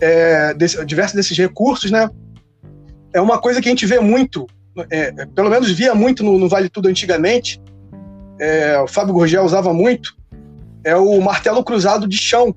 é, 0.01 0.53
desse, 0.53 0.83
diversos 0.85 1.15
desses 1.15 1.37
recursos, 1.37 1.89
né? 1.89 2.09
É 3.13 3.21
uma 3.21 3.39
coisa 3.39 3.61
que 3.61 3.69
a 3.69 3.71
gente 3.71 3.85
vê 3.85 3.97
muito, 3.97 4.45
é, 4.89 5.25
pelo 5.27 5.49
menos 5.49 5.71
via 5.71 5.95
muito 5.95 6.21
no, 6.21 6.37
no 6.37 6.49
Vale 6.49 6.67
Tudo 6.67 6.89
antigamente, 6.89 7.61
é, 8.41 8.77
o 8.81 8.87
Fábio 8.87 9.13
Gurgel 9.13 9.45
usava 9.45 9.73
muito, 9.73 10.17
é 10.83 10.97
o 10.97 11.21
martelo 11.21 11.63
cruzado 11.63 12.09
de 12.09 12.17
chão, 12.17 12.53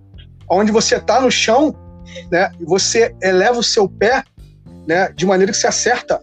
onde 0.50 0.72
você 0.72 0.96
está 0.96 1.20
no 1.20 1.30
chão, 1.30 1.76
né? 2.28 2.50
E 2.58 2.64
você 2.64 3.14
eleva 3.22 3.60
o 3.60 3.62
seu 3.62 3.88
pé, 3.88 4.24
né? 4.84 5.12
De 5.14 5.24
maneira 5.24 5.52
que 5.52 5.58
você 5.58 5.68
acerta, 5.68 6.20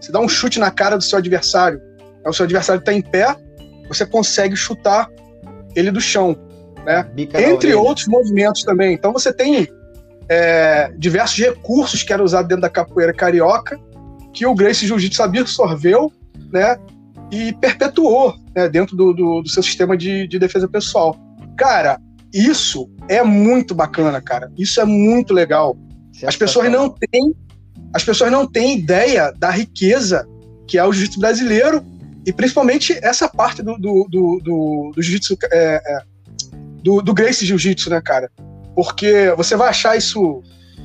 você 0.00 0.10
dá 0.12 0.20
um 0.20 0.28
chute 0.28 0.58
na 0.58 0.70
cara 0.70 0.96
do 0.96 1.04
seu 1.04 1.18
adversário. 1.18 1.80
O 2.26 2.32
seu 2.32 2.44
adversário 2.44 2.80
está 2.80 2.92
em 2.92 3.02
pé, 3.02 3.36
você 3.88 4.06
consegue 4.06 4.56
chutar 4.56 5.08
ele 5.74 5.90
do 5.90 6.00
chão, 6.00 6.36
né? 6.84 7.10
Entre 7.16 7.74
outros 7.74 8.06
movimentos 8.06 8.62
também. 8.62 8.94
Então 8.94 9.12
você 9.12 9.32
tem 9.32 9.68
é, 10.28 10.92
diversos 10.96 11.38
recursos 11.38 12.02
que 12.02 12.12
eram 12.12 12.24
usados 12.24 12.48
dentro 12.48 12.62
da 12.62 12.70
capoeira 12.70 13.12
carioca 13.12 13.78
que 14.32 14.46
o 14.46 14.54
Grace 14.54 14.86
Jiu-Jitsu 14.86 15.22
absorveu, 15.22 16.12
né? 16.52 16.76
E 17.32 17.52
perpetuou 17.54 18.34
né, 18.54 18.68
dentro 18.68 18.96
do, 18.96 19.12
do, 19.12 19.42
do 19.42 19.48
seu 19.48 19.62
sistema 19.62 19.96
de, 19.96 20.26
de 20.26 20.38
defesa 20.38 20.68
pessoal. 20.68 21.16
Cara, 21.56 22.00
isso 22.32 22.90
é 23.08 23.22
muito 23.22 23.74
bacana, 23.74 24.20
cara. 24.20 24.50
Isso 24.56 24.80
é 24.80 24.84
muito 24.84 25.34
legal. 25.34 25.76
As 26.24 26.36
pessoas 26.36 26.70
não 26.70 26.88
têm, 26.88 27.34
as 27.92 28.04
pessoas 28.04 28.30
não 28.30 28.46
têm 28.46 28.78
ideia 28.78 29.32
da 29.36 29.50
riqueza 29.50 30.26
que 30.66 30.78
é 30.78 30.84
o 30.84 30.92
jiu-jitsu 30.92 31.18
brasileiro 31.18 31.84
e 32.24 32.32
principalmente 32.32 32.98
essa 33.02 33.28
parte 33.28 33.62
do, 33.62 33.76
do, 33.76 34.06
do, 34.08 34.40
do, 34.42 34.92
do 34.94 35.02
jiu-jitsu 35.02 35.36
é, 35.50 35.82
é, 35.84 36.10
do, 36.82 37.02
do 37.02 37.14
Jiu-Jitsu, 37.32 37.90
né, 37.90 38.00
cara? 38.00 38.30
Porque 38.74 39.32
você 39.36 39.56
vai 39.56 39.68
achar 39.68 39.96
isso 39.96 40.42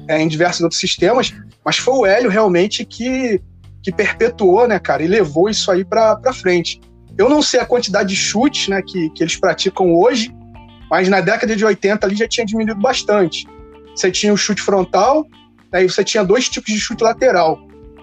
é, 0.07 0.21
em 0.21 0.27
diversos 0.27 0.61
outros 0.61 0.79
sistemas, 0.79 1.33
mas 1.63 1.77
foi 1.77 1.93
o 1.93 2.05
Hélio 2.05 2.29
realmente 2.29 2.85
que, 2.85 3.41
que 3.81 3.91
perpetuou, 3.91 4.67
né, 4.67 4.79
cara, 4.79 5.03
e 5.03 5.07
levou 5.07 5.49
isso 5.49 5.71
aí 5.71 5.83
para 5.83 6.33
frente. 6.33 6.81
Eu 7.17 7.29
não 7.29 7.41
sei 7.41 7.59
a 7.59 7.65
quantidade 7.65 8.09
de 8.09 8.15
chutes 8.15 8.67
né, 8.67 8.81
que, 8.81 9.09
que 9.11 9.23
eles 9.23 9.37
praticam 9.37 9.93
hoje, 9.93 10.35
mas 10.89 11.07
na 11.07 11.21
década 11.21 11.55
de 11.55 11.63
80 11.63 12.05
ali 12.05 12.15
já 12.15 12.27
tinha 12.27 12.45
diminuído 12.45 12.79
bastante. 12.79 13.47
Você 13.95 14.11
tinha 14.11 14.33
o 14.33 14.37
chute 14.37 14.61
frontal, 14.61 15.25
aí 15.75 15.89
você 15.89 16.03
tinha 16.03 16.23
dois 16.23 16.49
tipos 16.49 16.73
de 16.73 16.79
chute 16.79 17.03
lateral. 17.03 17.59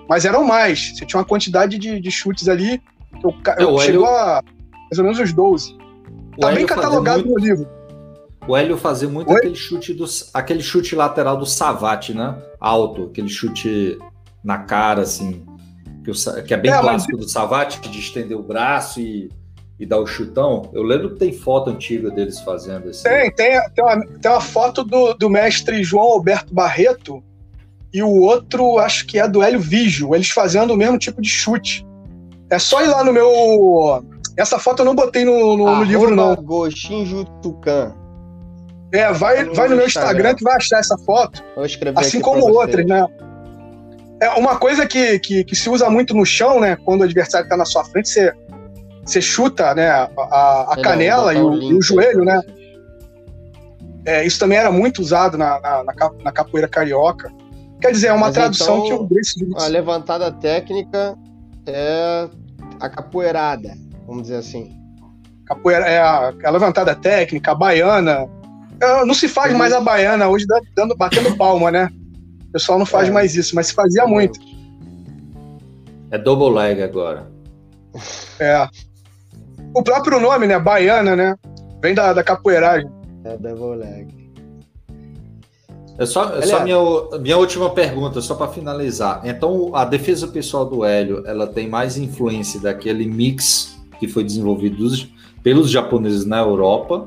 Mas 0.08 0.24
eram 0.24 0.44
mais. 0.44 0.96
Você 0.96 1.06
tinha 1.06 1.18
uma 1.18 1.24
quantidade 1.24 1.78
de, 1.78 2.00
de 2.00 2.10
chutes 2.10 2.48
ali 2.48 2.80
que 3.20 3.26
eu, 3.26 3.34
eu 3.58 3.78
chegou 3.78 4.06
a 4.06 4.42
mais 4.90 4.98
ou 4.98 5.04
menos 5.04 5.18
uns 5.18 5.32
12. 5.32 5.78
Tá 6.38 6.52
bem 6.52 6.66
catalogado 6.66 7.24
muito... 7.24 7.40
no 7.40 7.46
livro. 7.46 7.68
O 8.46 8.56
Hélio 8.56 8.76
fazia 8.76 9.08
muito 9.08 9.30
aquele 9.32 9.54
chute, 9.54 9.94
do, 9.94 10.04
aquele 10.34 10.60
chute 10.60 10.96
lateral 10.96 11.36
do 11.36 11.46
Savate, 11.46 12.12
né? 12.12 12.36
Alto, 12.60 13.04
aquele 13.04 13.28
chute 13.28 13.98
na 14.42 14.58
cara, 14.58 15.02
assim. 15.02 15.46
Que, 16.04 16.10
o, 16.10 16.44
que 16.44 16.52
é 16.52 16.56
bem 16.56 16.72
é, 16.72 16.78
clássico 16.78 17.12
mas... 17.12 17.26
do 17.26 17.30
Savate, 17.30 17.80
de 17.88 17.98
estender 17.98 18.36
o 18.36 18.42
braço 18.42 19.00
e 19.00 19.30
e 19.82 19.86
dar 19.86 19.98
o 19.98 20.06
chutão, 20.06 20.70
eu 20.72 20.84
lembro 20.84 21.10
que 21.10 21.18
tem 21.18 21.32
foto 21.32 21.68
antiga 21.68 22.08
deles 22.08 22.38
fazendo 22.38 22.88
isso. 22.88 23.02
Tem, 23.02 23.28
tem, 23.32 23.60
tem, 23.74 23.84
uma, 23.84 24.06
tem 24.06 24.30
uma 24.30 24.40
foto 24.40 24.84
do, 24.84 25.12
do 25.14 25.28
mestre 25.28 25.82
João 25.82 26.04
Alberto 26.04 26.54
Barreto 26.54 27.20
e 27.92 28.02
o 28.02 28.08
outro, 28.08 28.78
acho 28.78 29.06
que 29.06 29.18
é 29.18 29.28
do 29.28 29.42
Hélio 29.42 29.60
Vigio, 29.60 30.14
eles 30.14 30.30
fazendo 30.30 30.72
o 30.72 30.76
mesmo 30.76 30.98
tipo 30.98 31.20
de 31.20 31.28
chute. 31.28 31.86
É 32.50 32.58
só 32.58 32.82
ir 32.82 32.88
lá 32.88 33.04
no 33.04 33.12
meu. 33.12 34.04
Essa 34.36 34.58
foto 34.58 34.80
eu 34.80 34.86
não 34.86 34.94
botei 34.94 35.24
no, 35.24 35.56
no, 35.56 35.76
no 35.76 35.82
livro, 35.84 36.14
não. 36.14 36.34
Goshinju 36.36 37.24
Tucan. 37.42 37.94
É, 38.92 39.10
vai, 39.12 39.44
vai 39.46 39.68
no 39.68 39.76
meu 39.76 39.86
Instagram 39.86 40.34
que 40.34 40.44
vai 40.44 40.56
achar 40.56 40.78
essa 40.78 40.96
foto. 40.98 41.42
assim 41.96 42.20
como 42.20 42.46
outras, 42.52 42.86
né? 42.86 43.06
É 44.20 44.30
uma 44.30 44.56
coisa 44.56 44.86
que, 44.86 45.18
que, 45.18 45.44
que, 45.44 45.56
se 45.56 45.68
usa 45.68 45.90
muito 45.90 46.14
no 46.14 46.24
chão, 46.24 46.60
né? 46.60 46.76
Quando 46.84 47.00
o 47.00 47.04
adversário 47.04 47.44
está 47.44 47.56
na 47.56 47.64
sua 47.64 47.84
frente, 47.84 48.08
você 48.08 48.32
você 49.04 49.20
chuta 49.20 49.74
né, 49.74 49.88
a, 49.88 50.08
a, 50.16 50.74
a 50.74 50.82
canela 50.82 51.34
e 51.34 51.38
o, 51.38 51.54
e 51.54 51.74
o, 51.74 51.82
joelho, 51.82 52.24
né? 52.24 52.40
É, 54.04 54.24
isso 54.24 54.38
também 54.38 54.58
era 54.58 54.70
muito 54.70 55.00
usado 55.00 55.36
na, 55.36 55.60
na, 55.60 55.84
na, 56.22 56.32
capoeira 56.32 56.68
carioca. 56.68 57.30
Quer 57.82 57.90
dizer, 57.90 58.06
é 58.06 58.12
uma 58.12 58.26
Mas 58.26 58.34
tradução 58.34 58.78
então, 58.78 58.86
que 58.86 58.94
o 58.94 59.06
Grace 59.08 59.48
A 59.56 59.66
levantada 59.66 60.30
técnica 60.30 61.18
é 61.66 62.28
a 62.78 62.88
capoeirada, 62.88 63.74
vamos 64.06 64.22
dizer 64.22 64.36
assim. 64.36 64.72
Capoeira, 65.44 65.84
é 65.86 65.98
a, 65.98 66.32
a 66.44 66.50
levantada 66.50 66.94
técnica, 66.94 67.50
a 67.50 67.54
baiana. 67.56 68.28
É, 68.80 69.04
não 69.04 69.12
se 69.12 69.26
faz 69.26 69.52
mais 69.52 69.72
a 69.72 69.80
baiana 69.80 70.28
hoje 70.28 70.46
dando, 70.76 70.96
batendo 70.96 71.36
palma, 71.36 71.72
né? 71.72 71.90
O 72.48 72.52
pessoal 72.52 72.78
não 72.78 72.86
faz 72.86 73.08
é. 73.08 73.10
mais 73.10 73.34
isso, 73.34 73.56
mas 73.56 73.66
se 73.66 73.74
fazia 73.74 74.06
muito. 74.06 74.38
É 76.12 76.18
double 76.18 76.56
leg 76.56 76.80
agora. 76.82 77.28
É. 78.38 78.68
O 79.74 79.82
próprio 79.82 80.20
nome, 80.20 80.46
né? 80.46 80.56
Baiana, 80.56 81.16
né? 81.16 81.34
Vem 81.82 81.94
da, 81.94 82.12
da 82.12 82.22
capoeiragem. 82.22 82.88
É 83.24 83.36
double 83.36 83.76
leg. 83.76 84.21
É 86.02 86.06
só, 86.06 86.34
é 86.36 86.42
só 86.42 86.64
minha, 86.64 86.78
minha 87.20 87.36
última 87.36 87.70
pergunta, 87.70 88.20
só 88.20 88.34
para 88.34 88.48
finalizar. 88.48 89.22
Então, 89.24 89.70
a 89.72 89.84
defesa 89.84 90.26
pessoal 90.26 90.64
do 90.64 90.84
Hélio, 90.84 91.22
ela 91.24 91.46
tem 91.46 91.68
mais 91.68 91.96
influência 91.96 92.60
daquele 92.60 93.06
mix 93.06 93.80
que 94.00 94.08
foi 94.08 94.24
desenvolvido 94.24 94.78
dos, 94.78 95.08
pelos 95.44 95.70
japoneses 95.70 96.26
na 96.26 96.40
Europa, 96.40 97.06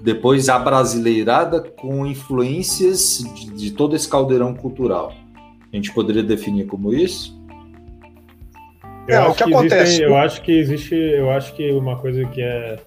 depois 0.00 0.48
a 0.48 0.56
brasileirada 0.56 1.60
com 1.60 2.06
influências 2.06 3.24
de, 3.34 3.50
de 3.50 3.70
todo 3.72 3.96
esse 3.96 4.08
caldeirão 4.08 4.54
cultural. 4.54 5.12
A 5.72 5.74
gente 5.74 5.92
poderia 5.92 6.22
definir 6.22 6.66
como 6.66 6.94
isso? 6.94 7.36
Eu 9.08 9.16
é, 9.16 9.28
o 9.28 9.34
que, 9.34 9.44
que 9.44 9.54
acontece? 9.54 9.82
Existem, 9.82 10.06
eu 10.06 10.16
acho 10.16 10.42
que 10.42 10.52
existe, 10.52 10.94
eu 10.94 11.30
acho 11.30 11.54
que 11.54 11.72
uma 11.72 11.96
coisa 11.96 12.24
que 12.26 12.40
é, 12.40 12.78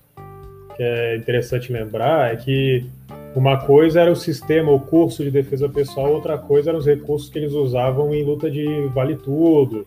que 0.78 0.84
é 0.84 1.18
interessante 1.18 1.74
lembrar 1.74 2.34
é 2.34 2.38
que 2.38 2.86
uma 3.36 3.58
coisa 3.66 4.02
era 4.02 4.12
o 4.12 4.16
sistema, 4.16 4.72
o 4.72 4.80
curso 4.80 5.24
de 5.24 5.32
defesa 5.32 5.68
pessoal, 5.68 6.14
outra 6.14 6.38
coisa 6.38 6.70
eram 6.70 6.80
os 6.80 6.86
recursos 6.86 7.30
que 7.30 7.40
eles 7.40 7.54
usavam 7.54 8.14
em 8.14 8.24
luta 8.24 8.50
de 8.50 8.88
vale 8.94 9.16
tudo, 9.16 9.86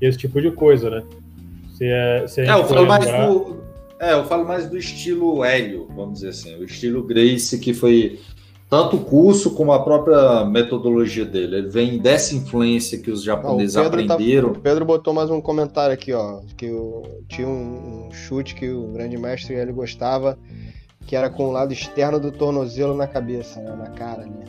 esse 0.00 0.18
tipo 0.18 0.40
de 0.40 0.50
coisa, 0.50 0.90
né? 0.90 1.02
Se 1.76 1.84
é, 1.84 2.26
se 2.26 2.40
é, 2.40 2.50
eu 2.50 2.64
falo 2.64 2.80
lembrar... 2.82 2.86
mais 2.86 3.28
do, 3.28 3.56
é, 4.00 4.12
eu 4.12 4.24
falo 4.24 4.44
mais 4.46 4.68
do 4.68 4.76
estilo 4.76 5.44
Hélio, 5.44 5.88
vamos 5.94 6.14
dizer 6.14 6.28
assim, 6.28 6.54
o 6.56 6.64
estilo 6.64 7.02
Grace 7.02 7.58
que 7.58 7.74
foi 7.74 8.18
tanto 8.68 8.96
o 8.96 9.04
curso 9.04 9.52
como 9.52 9.72
a 9.72 9.82
própria 9.82 10.44
metodologia 10.44 11.24
dele. 11.24 11.56
Ele 11.56 11.68
vem 11.68 11.98
dessa 11.98 12.34
influência 12.34 12.98
que 12.98 13.10
os 13.10 13.22
japoneses 13.22 13.76
Não, 13.76 13.82
o 13.82 13.84
tá- 13.84 13.88
aprenderam. 13.90 14.52
Tá, 14.52 14.58
o 14.58 14.62
Pedro 14.62 14.84
botou 14.84 15.14
mais 15.14 15.30
um 15.30 15.40
comentário 15.40 15.94
aqui, 15.94 16.12
ó, 16.12 16.40
que 16.56 16.70
o, 16.70 17.02
tinha 17.28 17.46
um, 17.46 18.06
um, 18.08 18.12
chute 18.12 18.54
que 18.54 18.68
o 18.68 18.88
grande 18.88 19.16
mestre 19.16 19.54
ele 19.54 19.72
gostava, 19.72 20.36
que 21.06 21.14
era 21.14 21.30
com 21.30 21.44
o 21.44 21.52
lado 21.52 21.72
externo 21.72 22.18
do 22.18 22.32
tornozelo 22.32 22.94
na 22.94 23.06
cabeça, 23.06 23.60
né, 23.60 23.74
na 23.76 23.90
cara, 23.90 24.24
né? 24.24 24.44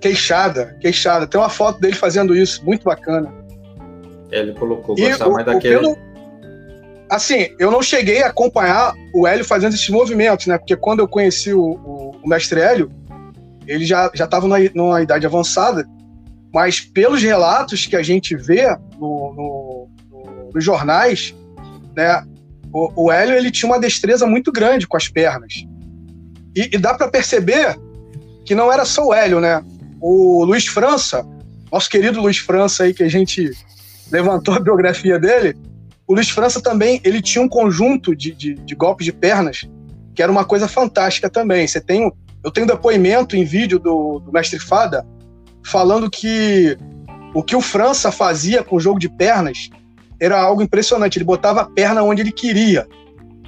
Queixada, 0.00 0.76
queixada. 0.80 1.26
Tem 1.26 1.40
uma 1.40 1.48
foto 1.48 1.80
dele 1.80 1.94
fazendo 1.94 2.36
isso, 2.36 2.64
muito 2.64 2.84
bacana. 2.84 3.32
Ele 4.30 4.52
colocou, 4.52 4.96
gostava 4.96 5.30
mais 5.30 5.46
daquele. 5.46 5.76
Pedro, 5.76 5.96
assim, 7.08 7.54
eu 7.58 7.70
não 7.70 7.82
cheguei 7.82 8.22
a 8.22 8.28
acompanhar 8.28 8.94
o 9.14 9.26
Hélio 9.26 9.44
fazendo 9.44 9.74
esses 9.74 9.88
movimentos, 9.88 10.46
né? 10.46 10.58
Porque 10.58 10.76
quando 10.76 11.00
eu 11.00 11.08
conheci 11.08 11.54
o, 11.54 11.62
o, 11.62 12.10
o 12.22 12.28
mestre 12.28 12.60
Hélio, 12.60 12.90
ele 13.66 13.84
já 13.84 14.10
estava 14.12 14.48
numa, 14.48 14.58
numa, 14.74 15.02
idade 15.02 15.24
avançada, 15.24 15.86
mas 16.52 16.80
pelos 16.80 17.22
relatos 17.22 17.86
que 17.86 17.94
a 17.94 18.02
gente 18.02 18.34
vê 18.34 18.66
no, 18.98 19.32
no, 19.34 19.88
no, 20.10 20.50
nos 20.52 20.64
jornais, 20.64 21.34
né? 21.94 22.24
O, 22.72 23.04
o, 23.04 23.12
Hélio 23.12 23.36
ele 23.36 23.50
tinha 23.50 23.70
uma 23.70 23.78
destreza 23.78 24.26
muito 24.26 24.50
grande 24.50 24.86
com 24.86 24.96
as 24.96 25.08
pernas. 25.08 25.64
E, 26.56 26.70
e 26.74 26.78
dá 26.78 26.94
para 26.94 27.08
perceber 27.08 27.78
que 28.44 28.54
não 28.54 28.72
era 28.72 28.84
só 28.84 29.06
o 29.06 29.14
Hélio, 29.14 29.40
né? 29.40 29.62
O 30.00 30.44
Luiz 30.44 30.66
França, 30.66 31.26
nosso 31.70 31.88
querido 31.88 32.20
Luiz 32.20 32.38
França 32.38 32.84
aí, 32.84 32.94
que 32.94 33.02
a 33.02 33.08
gente 33.08 33.50
levantou 34.10 34.54
a 34.54 34.60
biografia 34.60 35.18
dele, 35.18 35.56
o 36.06 36.14
Luiz 36.14 36.30
França 36.30 36.60
também, 36.60 37.00
ele 37.04 37.22
tinha 37.22 37.42
um 37.42 37.48
conjunto 37.48 38.14
de, 38.14 38.32
de, 38.32 38.54
de 38.54 38.74
golpes 38.74 39.04
de 39.04 39.12
pernas 39.12 39.66
que 40.14 40.22
era 40.22 40.30
uma 40.30 40.44
coisa 40.44 40.68
fantástica 40.68 41.30
também. 41.30 41.66
Você 41.66 41.80
tem, 41.80 42.12
eu 42.44 42.50
tenho 42.50 42.66
depoimento 42.66 43.36
em 43.36 43.44
vídeo 43.44 43.78
do, 43.78 44.20
do 44.20 44.32
mestre 44.32 44.58
Fada 44.58 45.06
falando 45.64 46.10
que 46.10 46.76
o 47.34 47.42
que 47.42 47.56
o 47.56 47.60
França 47.60 48.12
fazia 48.12 48.62
com 48.62 48.76
o 48.76 48.80
jogo 48.80 48.98
de 48.98 49.08
pernas 49.08 49.70
era 50.22 50.40
algo 50.40 50.62
impressionante. 50.62 51.18
Ele 51.18 51.24
botava 51.24 51.62
a 51.62 51.64
perna 51.64 52.02
onde 52.04 52.22
ele 52.22 52.30
queria. 52.30 52.86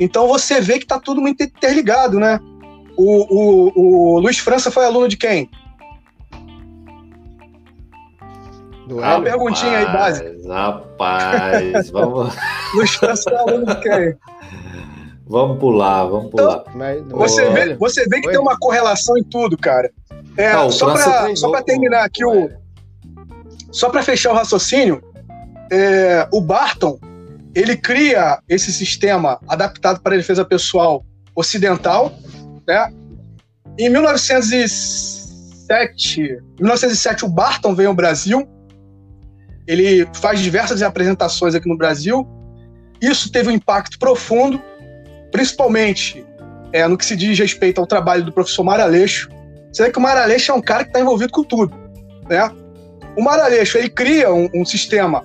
Então 0.00 0.26
você 0.26 0.60
vê 0.60 0.74
que 0.78 0.84
está 0.84 0.98
tudo 0.98 1.20
muito 1.20 1.40
interligado, 1.42 2.18
né? 2.18 2.40
O, 2.96 3.26
o, 3.30 4.16
o 4.16 4.18
Luiz 4.18 4.38
França 4.38 4.70
foi 4.70 4.84
aluno 4.84 5.08
de 5.08 5.16
quem? 5.16 5.48
Do 8.88 8.98
uma 8.98 9.22
perguntinha 9.22 9.78
aí 9.78 9.86
básica. 9.86 10.34
Rapaz, 10.48 11.90
vamos. 11.92 12.34
Luiz 12.74 12.90
França 12.96 13.30
é 13.30 13.36
aluno 13.36 13.66
de 13.66 13.80
quem? 13.80 14.14
Vamos 15.26 15.58
pular, 15.58 16.04
vamos 16.04 16.30
pular. 16.30 16.64
Então, 16.98 17.18
você, 17.18 17.48
vê, 17.50 17.74
você 17.76 18.04
vê 18.08 18.20
que 18.20 18.26
Oi? 18.26 18.32
tem 18.32 18.40
uma 18.40 18.58
correlação 18.58 19.16
em 19.16 19.22
tudo, 19.22 19.56
cara. 19.56 19.90
É, 20.36 20.48
ah, 20.48 20.70
só 20.70 20.92
para 20.92 21.36
só 21.36 21.62
terminar 21.62 22.04
aqui 22.04 22.24
o. 22.24 22.50
Só 23.70 23.88
para 23.88 24.02
fechar 24.02 24.32
o 24.32 24.34
raciocínio, 24.34 25.02
é, 25.70 26.26
o 26.32 26.40
Barton 26.40 26.98
ele 27.54 27.76
cria 27.76 28.40
esse 28.48 28.72
sistema 28.72 29.38
adaptado 29.46 30.00
para 30.00 30.14
a 30.14 30.16
defesa 30.16 30.42
pessoal 30.44 31.04
ocidental, 31.36 32.12
né? 32.66 32.92
Em 33.78 33.88
1907, 33.88 36.42
1907 36.58 37.24
o 37.24 37.28
Barton 37.28 37.72
veio 37.74 37.90
ao 37.90 37.94
Brasil. 37.94 38.48
Ele 39.66 40.06
faz 40.14 40.40
diversas 40.40 40.82
apresentações 40.82 41.54
aqui 41.54 41.68
no 41.68 41.76
Brasil. 41.76 42.26
Isso 43.00 43.30
teve 43.30 43.50
um 43.50 43.52
impacto 43.52 43.96
profundo, 43.98 44.60
principalmente 45.30 46.26
é, 46.72 46.88
no 46.88 46.98
que 46.98 47.06
se 47.06 47.16
diz 47.16 47.38
respeito 47.38 47.80
ao 47.80 47.86
trabalho 47.86 48.24
do 48.24 48.32
professor 48.32 48.64
Maraleixo. 48.64 49.28
Você 49.72 49.84
vê 49.84 49.90
que 49.90 49.98
o 49.98 50.02
Maraleixo 50.02 50.52
é 50.52 50.54
um 50.54 50.60
cara 50.60 50.84
que 50.84 50.90
está 50.90 51.00
envolvido 51.00 51.32
com 51.32 51.42
tudo, 51.44 51.74
né? 52.28 52.52
O 53.16 53.22
Maraleixo 53.22 53.78
ele 53.78 53.88
cria 53.88 54.30
um, 54.32 54.48
um 54.54 54.64
sistema 54.64 55.24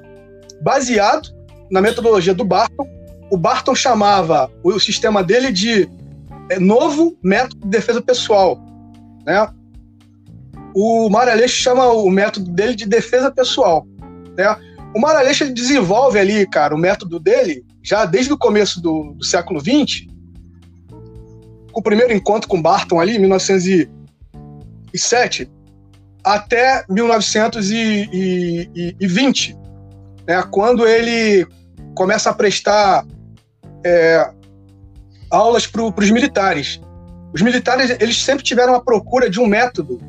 baseado 0.61 1.29
na 1.69 1.81
metodologia 1.81 2.33
do 2.33 2.43
Barton. 2.43 2.87
O 3.31 3.37
Barton 3.37 3.75
chamava 3.75 4.51
o 4.63 4.79
sistema 4.79 5.23
dele 5.23 5.51
de 5.51 5.87
é, 6.49 6.59
novo 6.59 7.15
método 7.23 7.61
de 7.61 7.67
defesa 7.67 8.01
pessoal. 8.01 8.59
Né? 9.25 9.47
O 10.75 11.09
Maraleixo 11.09 11.55
chama 11.55 11.87
o 11.87 12.09
método 12.09 12.51
dele 12.51 12.75
de 12.75 12.85
defesa 12.85 13.31
pessoal. 13.31 13.85
Né? 14.35 14.55
O 14.95 14.99
Maraleixo 14.99 15.43
ele 15.43 15.53
desenvolve 15.53 16.17
ali, 16.17 16.47
cara, 16.47 16.73
o 16.73 16.77
método 16.77 17.19
dele 17.19 17.63
já 17.83 18.05
desde 18.05 18.33
o 18.33 18.37
começo 18.37 18.81
do, 18.81 19.13
do 19.13 19.23
século 19.23 19.59
XX, 19.59 20.07
com 21.71 21.79
o 21.79 21.83
primeiro 21.83 22.11
encontro 22.13 22.49
com 22.49 22.59
Barton 22.61 22.99
ali, 22.99 23.15
em 23.15 23.19
1907, 23.19 25.49
até 26.23 26.83
1920, 26.89 29.57
né, 30.29 30.43
quando 30.51 30.87
ele 30.87 31.47
começa 31.95 32.29
a 32.29 32.33
prestar 32.33 33.03
é, 33.83 34.29
aulas 35.31 35.65
para 35.65 35.81
os 35.83 36.11
militares. 36.11 36.79
Os 37.33 37.41
militares 37.41 37.97
eles 37.99 38.21
sempre 38.21 38.43
tiveram 38.43 38.75
a 38.75 38.79
procura 38.79 39.27
de 39.27 39.39
um 39.39 39.47
método 39.47 39.99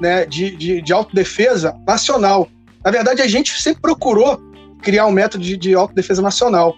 né, 0.00 0.26
de, 0.26 0.56
de, 0.56 0.82
de 0.82 0.92
autodefesa 0.92 1.76
nacional. 1.86 2.48
Na 2.84 2.90
verdade, 2.90 3.22
a 3.22 3.28
gente 3.28 3.62
sempre 3.62 3.80
procurou 3.80 4.40
criar 4.82 5.06
um 5.06 5.12
método 5.12 5.44
de, 5.44 5.56
de 5.56 5.74
autodefesa 5.74 6.20
nacional. 6.20 6.74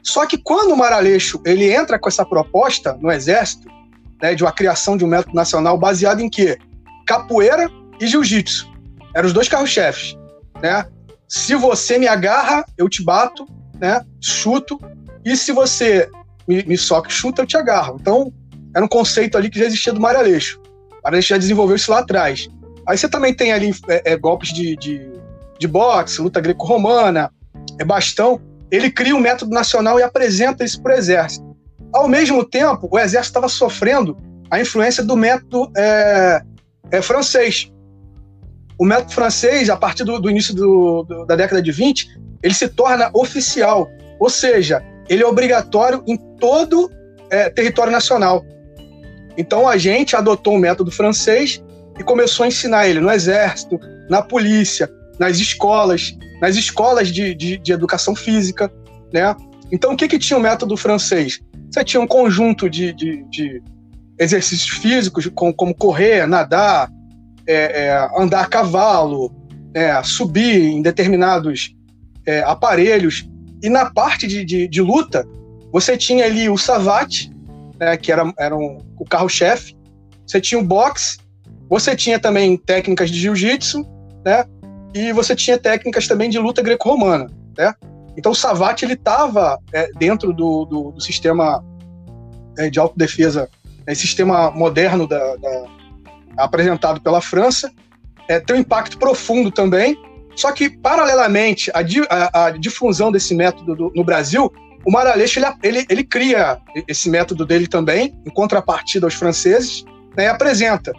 Só 0.00 0.24
que 0.24 0.38
quando 0.38 0.72
o 0.72 0.76
Maraleixo 0.76 1.40
ele 1.44 1.72
entra 1.72 1.98
com 1.98 2.08
essa 2.08 2.24
proposta 2.24 2.96
no 3.00 3.10
Exército, 3.10 3.68
né, 4.22 4.32
de 4.32 4.44
uma 4.44 4.52
criação 4.52 4.96
de 4.96 5.04
um 5.04 5.08
método 5.08 5.34
nacional 5.34 5.76
baseado 5.76 6.20
em 6.20 6.30
quê? 6.30 6.56
Capoeira 7.04 7.68
e 7.98 8.06
jiu-jitsu. 8.06 8.70
Eram 9.12 9.26
os 9.26 9.32
dois 9.32 9.48
carros-chefes. 9.48 10.16
Né? 10.62 10.86
Se 11.28 11.54
você 11.54 11.98
me 11.98 12.06
agarra, 12.06 12.64
eu 12.76 12.88
te 12.88 13.02
bato, 13.02 13.46
né? 13.80 14.04
chuto, 14.20 14.78
e 15.24 15.36
se 15.36 15.52
você 15.52 16.08
me, 16.46 16.62
me 16.64 16.76
soca 16.76 17.08
e 17.08 17.12
chuta, 17.12 17.42
eu 17.42 17.46
te 17.46 17.56
agarro. 17.56 17.96
Então, 18.00 18.32
era 18.74 18.84
um 18.84 18.88
conceito 18.88 19.38
ali 19.38 19.48
que 19.48 19.58
já 19.58 19.66
existia 19.66 19.92
do 19.92 20.00
Maraleixo. 20.00 20.60
O 20.92 21.04
Maraleixo 21.04 21.28
já 21.28 21.38
desenvolveu 21.38 21.76
isso 21.76 21.90
lá 21.90 22.00
atrás. 22.00 22.48
Aí 22.86 22.98
você 22.98 23.08
também 23.08 23.32
tem 23.32 23.52
ali 23.52 23.74
é, 23.88 24.12
é, 24.12 24.16
golpes 24.16 24.52
de, 24.52 24.76
de, 24.76 25.10
de 25.58 25.66
boxe, 25.66 26.20
luta 26.20 26.40
greco-romana, 26.40 27.30
é 27.78 27.84
bastão. 27.84 28.40
Ele 28.70 28.90
cria 28.90 29.14
um 29.14 29.20
método 29.20 29.52
nacional 29.52 29.98
e 29.98 30.02
apresenta 30.02 30.64
isso 30.64 30.82
para 30.82 30.94
o 30.94 30.98
exército. 30.98 31.54
Ao 31.92 32.08
mesmo 32.08 32.44
tempo, 32.44 32.88
o 32.90 32.98
exército 32.98 33.30
estava 33.30 33.48
sofrendo 33.48 34.16
a 34.50 34.60
influência 34.60 35.02
do 35.02 35.16
método 35.16 35.70
é, 35.76 36.42
é, 36.90 37.00
francês. 37.00 37.70
O 38.78 38.84
método 38.84 39.12
francês, 39.12 39.70
a 39.70 39.76
partir 39.76 40.04
do, 40.04 40.18
do 40.18 40.30
início 40.30 40.54
do, 40.54 41.04
do, 41.04 41.24
da 41.26 41.36
década 41.36 41.62
de 41.62 41.70
20, 41.70 42.08
ele 42.42 42.54
se 42.54 42.68
torna 42.68 43.10
oficial. 43.14 43.88
Ou 44.18 44.28
seja, 44.28 44.82
ele 45.08 45.22
é 45.22 45.26
obrigatório 45.26 46.02
em 46.06 46.16
todo 46.38 46.90
é, 47.30 47.48
território 47.50 47.92
nacional. 47.92 48.44
Então 49.36 49.68
a 49.68 49.76
gente 49.76 50.16
adotou 50.16 50.54
o 50.54 50.58
método 50.58 50.90
francês 50.90 51.62
e 51.98 52.02
começou 52.02 52.44
a 52.44 52.48
ensinar 52.48 52.88
ele 52.88 53.00
no 53.00 53.10
exército, 53.10 53.78
na 54.08 54.22
polícia, 54.22 54.90
nas 55.18 55.38
escolas, 55.38 56.16
nas 56.40 56.56
escolas 56.56 57.08
de, 57.08 57.34
de, 57.34 57.58
de 57.58 57.72
educação 57.72 58.14
física, 58.14 58.70
né? 59.12 59.34
Então 59.72 59.92
o 59.92 59.96
que, 59.96 60.08
que 60.08 60.18
tinha 60.18 60.38
o 60.38 60.42
método 60.42 60.76
francês? 60.76 61.40
Você 61.70 61.84
tinha 61.84 62.00
um 62.00 62.06
conjunto 62.06 62.70
de, 62.70 62.92
de, 62.92 63.62
exercícios 64.18 64.78
físicos, 64.78 65.28
como 65.34 65.74
correr, 65.74 66.26
nadar, 66.26 66.88
é, 67.46 67.86
é, 67.86 68.10
andar 68.16 68.42
a 68.42 68.46
cavalo, 68.46 69.32
é, 69.74 70.02
subir 70.02 70.62
em 70.62 70.82
determinados 70.82 71.74
é, 72.26 72.40
aparelhos. 72.42 73.28
E 73.62 73.68
na 73.68 73.90
parte 73.90 74.26
de, 74.26 74.44
de, 74.44 74.68
de 74.68 74.82
luta, 74.82 75.26
você 75.72 75.96
tinha 75.96 76.24
ali 76.24 76.48
o 76.48 76.56
Savate, 76.56 77.30
né, 77.78 77.96
que 77.96 78.12
era, 78.12 78.32
era 78.38 78.54
um, 78.54 78.78
o 78.98 79.04
carro-chefe, 79.04 79.76
você 80.26 80.40
tinha 80.40 80.60
o 80.60 80.64
boxe, 80.64 81.18
você 81.68 81.96
tinha 81.96 82.18
também 82.18 82.56
técnicas 82.56 83.10
de 83.10 83.18
jiu-jitsu, 83.18 83.84
né, 84.24 84.44
e 84.94 85.12
você 85.12 85.34
tinha 85.34 85.58
técnicas 85.58 86.06
também 86.06 86.30
de 86.30 86.38
luta 86.38 86.62
greco-romana, 86.62 87.26
né? 87.58 87.74
Então 88.16 88.30
o 88.30 88.34
Savate 88.34 88.84
estava 88.84 89.58
é, 89.72 89.90
dentro 89.98 90.32
do, 90.32 90.64
do, 90.64 90.92
do 90.92 91.00
sistema 91.00 91.64
é, 92.56 92.70
de 92.70 92.78
autodefesa, 92.78 93.48
é, 93.86 93.94
sistema 93.94 94.52
moderno 94.52 95.08
da, 95.08 95.36
da, 95.36 95.64
apresentado 96.36 97.00
pela 97.00 97.20
França, 97.20 97.72
é, 98.28 98.40
tem 98.40 98.56
um 98.56 98.60
impacto 98.60 98.98
profundo 98.98 99.50
também, 99.50 99.96
só 100.34 100.50
que, 100.52 100.68
paralelamente 100.68 101.70
à, 101.70 101.80
à, 102.10 102.46
à 102.46 102.50
difusão 102.50 103.12
desse 103.12 103.34
método 103.34 103.74
do, 103.74 103.92
no 103.94 104.04
Brasil, 104.04 104.52
o 104.84 104.90
Maraleixo 104.90 105.38
ele, 105.38 105.46
ele, 105.62 105.86
ele, 105.88 106.04
cria 106.04 106.58
esse 106.86 107.08
método 107.08 107.46
dele 107.46 107.66
também, 107.66 108.14
em 108.26 108.30
contrapartida 108.30 109.06
aos 109.06 109.14
franceses, 109.14 109.84
né, 110.16 110.24
e 110.24 110.28
apresenta. 110.28 110.92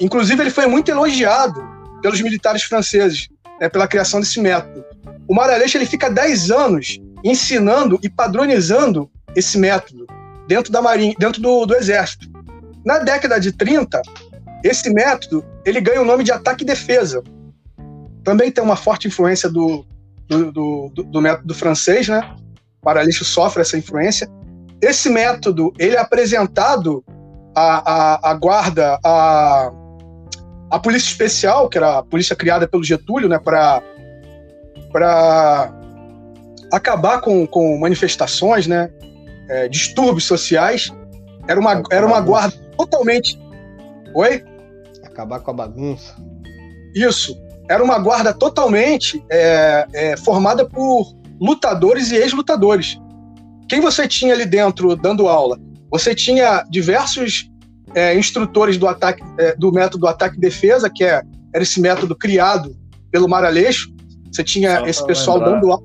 Inclusive, 0.00 0.42
ele 0.42 0.50
foi 0.50 0.66
muito 0.66 0.90
elogiado 0.90 1.62
pelos 2.02 2.20
militares 2.20 2.62
franceses 2.64 3.28
né, 3.60 3.68
pela 3.68 3.86
criação 3.86 4.20
desse 4.20 4.40
método. 4.40 4.84
O 5.28 5.34
Maraleixo 5.34 5.78
ele 5.78 5.86
fica 5.86 6.10
10 6.10 6.50
anos 6.50 6.98
ensinando 7.22 7.98
e 8.02 8.08
padronizando 8.08 9.10
esse 9.34 9.56
método 9.58 10.06
dentro 10.46 10.72
da 10.72 10.82
marinha, 10.82 11.14
dentro 11.18 11.40
do, 11.40 11.64
do 11.64 11.74
exército. 11.74 12.28
Na 12.84 12.98
década 12.98 13.40
de 13.40 13.52
30, 13.52 14.02
esse 14.64 14.90
método 14.90 15.44
ele 15.64 15.80
ganha 15.80 16.00
o 16.00 16.04
nome 16.04 16.24
de 16.24 16.32
ataque 16.32 16.64
e 16.64 16.66
defesa, 16.66 17.22
também 18.24 18.50
tem 18.50 18.64
uma 18.64 18.76
forte 18.76 19.06
influência 19.06 19.50
do, 19.50 19.84
do, 20.26 20.50
do, 20.50 20.88
do 20.88 21.20
método 21.20 21.54
francês, 21.54 22.08
né? 22.08 22.34
O 22.80 22.84
paralixo 22.84 23.24
sofre 23.24 23.60
essa 23.60 23.76
influência. 23.76 24.26
Esse 24.80 25.10
método, 25.10 25.72
ele 25.78 25.96
é 25.96 26.00
apresentado 26.00 27.04
à, 27.54 27.92
à, 27.92 28.30
à 28.30 28.34
guarda, 28.34 28.98
à, 29.04 29.70
à 30.70 30.78
polícia 30.78 31.08
especial, 31.08 31.68
que 31.68 31.76
era 31.76 31.98
a 31.98 32.02
polícia 32.02 32.34
criada 32.34 32.66
pelo 32.66 32.82
Getúlio, 32.82 33.28
né? 33.28 33.38
Para 33.38 33.82
acabar 36.72 37.20
com, 37.20 37.46
com 37.46 37.78
manifestações, 37.78 38.66
né? 38.66 38.90
É, 39.50 39.68
distúrbios 39.68 40.24
sociais. 40.24 40.90
Era 41.46 41.60
uma, 41.60 41.82
era 41.90 42.06
uma 42.06 42.20
guarda 42.22 42.56
totalmente. 42.78 43.38
Oi? 44.14 44.42
Acabar 45.14 45.38
com 45.38 45.52
a 45.52 45.54
bagunça. 45.54 46.16
Isso 46.92 47.36
era 47.70 47.82
uma 47.82 48.00
guarda 48.00 48.34
totalmente 48.34 49.24
é, 49.30 49.86
é, 49.92 50.16
formada 50.16 50.68
por 50.68 51.14
lutadores 51.40 52.10
e 52.10 52.16
ex-lutadores. 52.16 53.00
Quem 53.68 53.80
você 53.80 54.08
tinha 54.08 54.34
ali 54.34 54.44
dentro 54.44 54.96
dando 54.96 55.28
aula? 55.28 55.56
Você 55.88 56.16
tinha 56.16 56.64
diversos 56.68 57.48
é, 57.94 58.18
instrutores 58.18 58.76
do 58.76 58.88
ataque, 58.88 59.22
é, 59.38 59.54
do 59.54 59.70
método 59.70 60.08
ataque 60.08 60.36
e 60.36 60.40
defesa, 60.40 60.90
que 60.92 61.04
é, 61.04 61.22
era 61.52 61.62
esse 61.62 61.80
método 61.80 62.16
criado 62.16 62.76
pelo 63.12 63.28
Maraleixo. 63.28 63.94
Você 64.32 64.42
tinha 64.42 64.80
Só 64.80 64.86
esse 64.86 65.06
pessoal 65.06 65.38
lembrar, 65.38 65.54
dando 65.54 65.70
aula. 65.70 65.84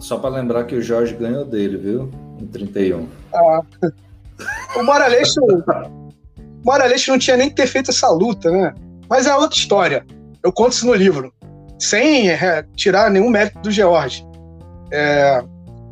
Só 0.00 0.18
para 0.18 0.30
lembrar 0.30 0.64
que 0.64 0.74
o 0.74 0.82
Jorge 0.82 1.14
ganhou 1.14 1.44
dele, 1.44 1.76
viu? 1.76 2.10
Em 2.40 2.46
31. 2.46 3.06
Ah, 3.32 3.62
o 4.76 4.82
Maraleixo, 4.82 5.40
o 6.62 6.66
Maraleixo 6.66 7.10
não 7.10 7.18
tinha 7.18 7.36
nem 7.36 7.48
que 7.48 7.54
ter 7.54 7.66
feito 7.66 7.90
essa 7.90 8.08
luta, 8.08 8.50
né? 8.50 8.74
Mas 9.08 9.26
é 9.26 9.34
outra 9.34 9.58
história. 9.58 10.06
Eu 10.42 10.52
conto 10.52 10.72
isso 10.72 10.86
no 10.86 10.94
livro, 10.94 11.32
sem 11.78 12.30
é, 12.30 12.64
tirar 12.76 13.10
nenhum 13.10 13.30
mérito 13.30 13.58
do 13.60 13.70
George. 13.70 14.24
É, 14.92 15.42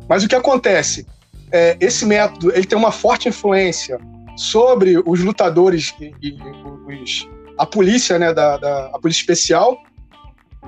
mas 0.07 0.23
o 0.23 0.27
que 0.27 0.35
acontece? 0.35 1.05
É, 1.51 1.77
esse 1.79 2.05
método 2.05 2.51
ele 2.51 2.65
tem 2.65 2.77
uma 2.77 2.91
forte 2.91 3.27
influência 3.27 3.99
sobre 4.37 4.97
os 5.05 5.19
lutadores 5.21 5.93
e, 5.99 6.13
e 6.21 6.37
os, 7.01 7.27
a 7.57 7.65
polícia, 7.65 8.17
né, 8.19 8.33
da, 8.33 8.57
da 8.57 8.91
a 8.93 8.99
polícia 8.99 9.21
especial 9.21 9.77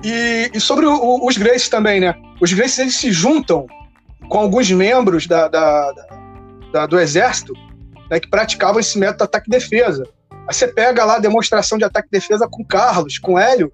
e, 0.02 0.50
e 0.52 0.60
sobre 0.60 0.86
o, 0.86 1.26
os 1.26 1.36
Graces 1.36 1.68
também, 1.68 2.00
né? 2.00 2.14
Os 2.40 2.52
Graces 2.52 2.78
eles 2.78 2.96
se 2.96 3.12
juntam 3.12 3.66
com 4.28 4.38
alguns 4.38 4.70
membros 4.70 5.26
da, 5.26 5.48
da, 5.48 5.92
da, 6.72 6.86
do 6.86 6.98
exército 6.98 7.52
né, 8.12 8.20
que 8.20 8.28
praticavam 8.28 8.78
esse 8.78 8.98
método 8.98 9.24
ataque-defesa. 9.24 10.06
Aí 10.46 10.54
você 10.54 10.68
pega 10.68 11.02
lá 11.02 11.16
a 11.16 11.18
demonstração 11.18 11.78
de 11.78 11.84
ataque-defesa 11.84 12.46
com 12.46 12.62
Carlos, 12.62 13.16
com 13.16 13.38
Hélio 13.38 13.72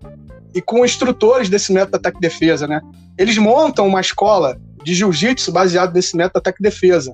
e 0.54 0.62
com 0.62 0.84
instrutores 0.84 1.48
desse 1.48 1.72
método 1.72 1.96
ataque-defesa, 1.96 2.68
né? 2.68 2.80
Eles 3.18 3.36
montam 3.36 3.88
uma 3.88 4.00
escola 4.00 4.56
de 4.84 4.94
jiu-jitsu 4.94 5.50
baseado 5.50 5.92
nesse 5.92 6.16
método 6.16 6.38
ataque-defesa. 6.38 7.12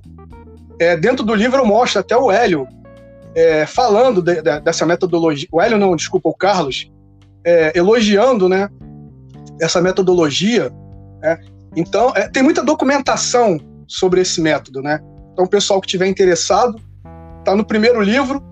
É, 0.78 0.98
dentro 0.98 1.24
do 1.24 1.34
livro 1.34 1.64
mostra 1.64 2.02
até 2.02 2.14
o 2.14 2.30
Hélio 2.30 2.68
é, 3.34 3.64
falando 3.64 4.20
de, 4.20 4.42
de, 4.42 4.60
dessa 4.60 4.84
metodologia. 4.84 5.48
O 5.50 5.62
Hélio 5.62 5.78
não, 5.78 5.96
desculpa, 5.96 6.28
o 6.28 6.34
Carlos, 6.34 6.92
é, 7.42 7.72
elogiando, 7.74 8.50
né? 8.50 8.68
Essa 9.58 9.80
metodologia. 9.80 10.70
Né? 11.22 11.40
Então, 11.74 12.12
é, 12.14 12.28
tem 12.28 12.42
muita 12.42 12.62
documentação 12.62 13.58
sobre 13.88 14.20
esse 14.20 14.42
método, 14.42 14.82
né? 14.82 15.00
Então, 15.32 15.46
o 15.46 15.48
pessoal 15.48 15.80
que 15.80 15.88
tiver 15.88 16.06
interessado, 16.06 16.78
está 17.44 17.54
no 17.54 17.64
primeiro 17.64 18.00
livro, 18.00 18.42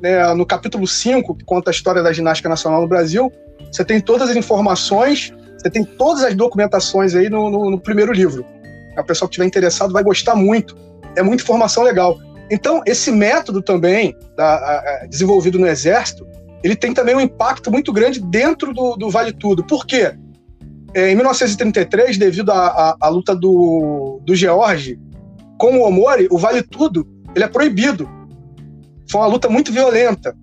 né, 0.00 0.32
no 0.34 0.44
capítulo 0.44 0.86
5, 0.86 1.34
que 1.34 1.44
conta 1.44 1.70
a 1.70 1.72
história 1.72 2.02
da 2.02 2.12
ginástica 2.12 2.48
nacional 2.48 2.82
no 2.82 2.86
Brasil. 2.86 3.32
Você 3.72 3.84
tem 3.84 4.00
todas 4.00 4.30
as 4.30 4.36
informações, 4.36 5.32
você 5.58 5.70
tem 5.70 5.82
todas 5.82 6.22
as 6.22 6.34
documentações 6.34 7.14
aí 7.14 7.30
no, 7.30 7.50
no, 7.50 7.70
no 7.70 7.80
primeiro 7.80 8.12
livro. 8.12 8.44
O 8.96 9.04
pessoal 9.04 9.28
que 9.28 9.32
estiver 9.32 9.46
interessado 9.46 9.92
vai 9.92 10.04
gostar 10.04 10.36
muito. 10.36 10.76
É 11.16 11.22
muita 11.22 11.42
informação 11.42 11.82
legal. 11.82 12.18
Então, 12.50 12.82
esse 12.86 13.10
método 13.10 13.62
também, 13.62 14.14
da, 14.36 14.44
a, 14.44 14.78
a, 14.78 15.06
desenvolvido 15.06 15.58
no 15.58 15.66
Exército, 15.66 16.26
ele 16.62 16.76
tem 16.76 16.92
também 16.92 17.14
um 17.14 17.20
impacto 17.20 17.70
muito 17.70 17.92
grande 17.92 18.20
dentro 18.20 18.72
do, 18.72 18.96
do 18.96 19.10
Vale 19.10 19.32
Tudo. 19.32 19.64
Por 19.64 19.86
quê? 19.86 20.14
É, 20.94 21.10
em 21.10 21.16
1933, 21.16 22.18
devido 22.18 22.50
à 22.52 23.08
luta 23.08 23.34
do, 23.34 24.20
do 24.22 24.34
George 24.34 25.00
com 25.58 25.78
o 25.78 25.88
Omori, 25.88 26.28
o 26.30 26.38
Vale 26.38 26.62
Tudo 26.62 27.06
ele 27.34 27.44
é 27.44 27.48
proibido. 27.48 28.08
Foi 29.10 29.20
uma 29.20 29.26
luta 29.26 29.48
muito 29.48 29.72
violenta. 29.72 30.36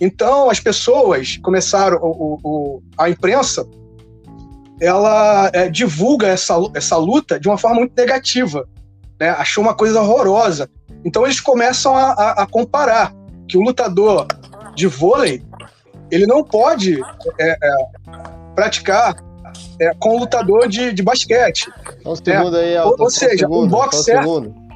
Então, 0.00 0.48
as 0.48 0.60
pessoas 0.60 1.36
começaram, 1.38 1.98
o, 2.00 2.38
o, 2.42 2.82
a 2.96 3.10
imprensa, 3.10 3.66
ela 4.80 5.50
é, 5.52 5.68
divulga 5.68 6.28
essa, 6.28 6.54
essa 6.74 6.96
luta 6.96 7.38
de 7.40 7.48
uma 7.48 7.58
forma 7.58 7.80
muito 7.80 7.94
negativa. 7.96 8.66
Né? 9.20 9.30
Achou 9.30 9.62
uma 9.62 9.74
coisa 9.74 10.00
horrorosa. 10.00 10.70
Então, 11.04 11.24
eles 11.24 11.40
começam 11.40 11.96
a, 11.96 12.12
a, 12.12 12.42
a 12.42 12.46
comparar 12.46 13.12
que 13.48 13.58
o 13.58 13.60
lutador 13.60 14.26
de 14.74 14.86
vôlei 14.86 15.42
ele 16.10 16.26
não 16.26 16.42
pode 16.42 17.00
é, 17.38 17.50
é, 17.50 17.56
praticar 18.54 19.16
é, 19.80 19.92
com 19.98 20.16
o 20.16 20.20
lutador 20.20 20.68
de, 20.68 20.92
de 20.92 21.02
basquete. 21.02 21.70
Um 22.04 22.16
segundo 22.16 22.56
aí, 22.56 22.76
Alton, 22.76 22.96
ou, 22.98 23.04
ou 23.04 23.10
seja, 23.10 23.34
um, 23.34 23.38
segundo, 23.38 23.64
um 23.64 23.68
boxer. 23.68 24.26
Um 24.26 24.67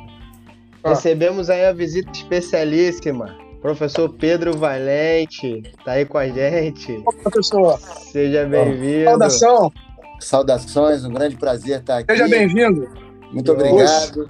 ah. 0.85 0.91
Recebemos 0.91 1.49
aí 1.49 1.65
a 1.65 1.73
visita 1.73 2.11
especialíssima. 2.13 3.37
Professor 3.61 4.09
Pedro 4.09 4.57
Valente, 4.57 5.63
tá 5.85 5.93
aí 5.93 6.05
com 6.05 6.19
a 6.19 6.27
gente. 6.27 6.97
Olá, 7.07 7.13
professor. 7.23 7.79
Seja 7.79 8.45
bem-vindo. 8.45 9.05
Saudação. 9.05 9.73
Saudações, 10.19 11.05
um 11.05 11.13
grande 11.13 11.37
prazer 11.37 11.79
estar 11.79 11.99
aqui. 11.99 12.13
Seja 12.13 12.29
bem-vindo. 12.29 12.89
Muito 13.33 13.53
obrigado. 13.53 14.29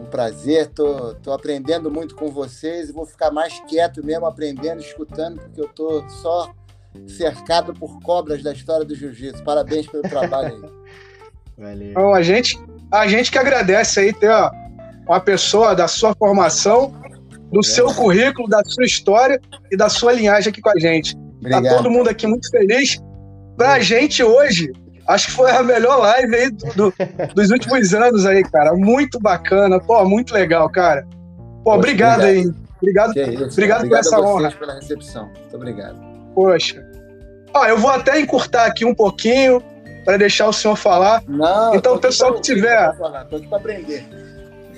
Um 0.00 0.04
prazer, 0.06 0.68
tô, 0.68 1.14
tô 1.14 1.32
aprendendo 1.32 1.90
muito 1.90 2.14
com 2.14 2.28
vocês 2.28 2.88
e 2.88 2.92
vou 2.92 3.04
ficar 3.04 3.32
mais 3.32 3.58
quieto 3.68 4.04
mesmo, 4.04 4.26
aprendendo, 4.26 4.80
escutando, 4.80 5.40
porque 5.40 5.60
eu 5.60 5.68
tô 5.68 6.08
só 6.08 6.52
cercado 7.08 7.74
por 7.74 7.98
cobras 8.00 8.44
da 8.44 8.52
história 8.52 8.84
do 8.84 8.94
jiu-jitsu. 8.94 9.42
Parabéns 9.42 9.88
pelo 9.88 10.02
trabalho 10.04 10.54
aí. 10.54 10.72
Valeu. 11.58 11.90
Então, 11.90 12.14
a 12.14 12.22
gente, 12.22 12.58
a 12.92 13.08
gente 13.08 13.30
que 13.30 13.38
agradece 13.38 14.00
aí 14.00 14.12
ter 14.12 14.30
ó, 14.30 14.50
uma 15.06 15.20
pessoa 15.20 15.74
da 15.74 15.88
sua 15.88 16.14
formação, 16.14 16.94
do 17.50 17.60
é. 17.60 17.62
seu 17.62 17.86
currículo, 17.94 18.48
da 18.48 18.62
sua 18.64 18.84
história 18.84 19.40
e 19.70 19.76
da 19.76 19.88
sua 19.88 20.12
linhagem 20.12 20.50
aqui 20.50 20.60
com 20.60 20.70
a 20.70 20.78
gente. 20.78 21.14
Tá 21.14 21.22
Obrigado. 21.38 21.64
Tá 21.64 21.76
todo 21.76 21.90
mundo 21.90 22.08
aqui 22.08 22.26
muito 22.26 22.48
feliz. 22.50 23.00
Pra 23.56 23.80
gente 23.80 24.22
hoje, 24.22 24.72
acho 25.06 25.26
que 25.26 25.32
foi 25.32 25.50
a 25.50 25.62
melhor 25.62 25.98
live 25.98 26.34
aí 26.34 26.50
do, 26.50 26.66
do, 26.74 26.94
dos 27.34 27.50
últimos 27.50 27.92
anos 27.92 28.24
aí, 28.24 28.42
cara. 28.44 28.74
Muito 28.74 29.20
bacana, 29.20 29.78
pô, 29.80 30.04
muito 30.04 30.32
legal, 30.32 30.68
cara. 30.70 31.06
Pô, 31.64 31.74
obrigado, 31.74 32.20
obrigado 32.20 32.24
aí. 32.24 32.62
Obrigado, 32.80 33.10
obrigado, 33.10 33.52
obrigado 33.52 33.88
por 33.88 33.98
essa 33.98 34.20
honra. 34.20 34.50
pela 34.50 34.74
recepção. 34.74 35.26
Muito 35.26 35.56
obrigado. 35.56 35.96
Poxa. 36.34 36.84
Ó, 37.54 37.66
eu 37.66 37.78
vou 37.78 37.90
até 37.90 38.18
encurtar 38.18 38.66
aqui 38.66 38.84
um 38.84 38.94
pouquinho 38.94 39.62
para 40.04 40.16
deixar 40.16 40.48
o 40.48 40.52
senhor 40.52 40.74
falar. 40.74 41.22
Não, 41.28 41.74
então, 41.74 41.94
o 41.94 41.98
pessoal 41.98 42.34
que 42.34 42.40
tiver. 42.40 42.90
Estou 42.90 43.38
aqui 43.38 43.46
para 43.46 43.58
aprender. 43.58 44.04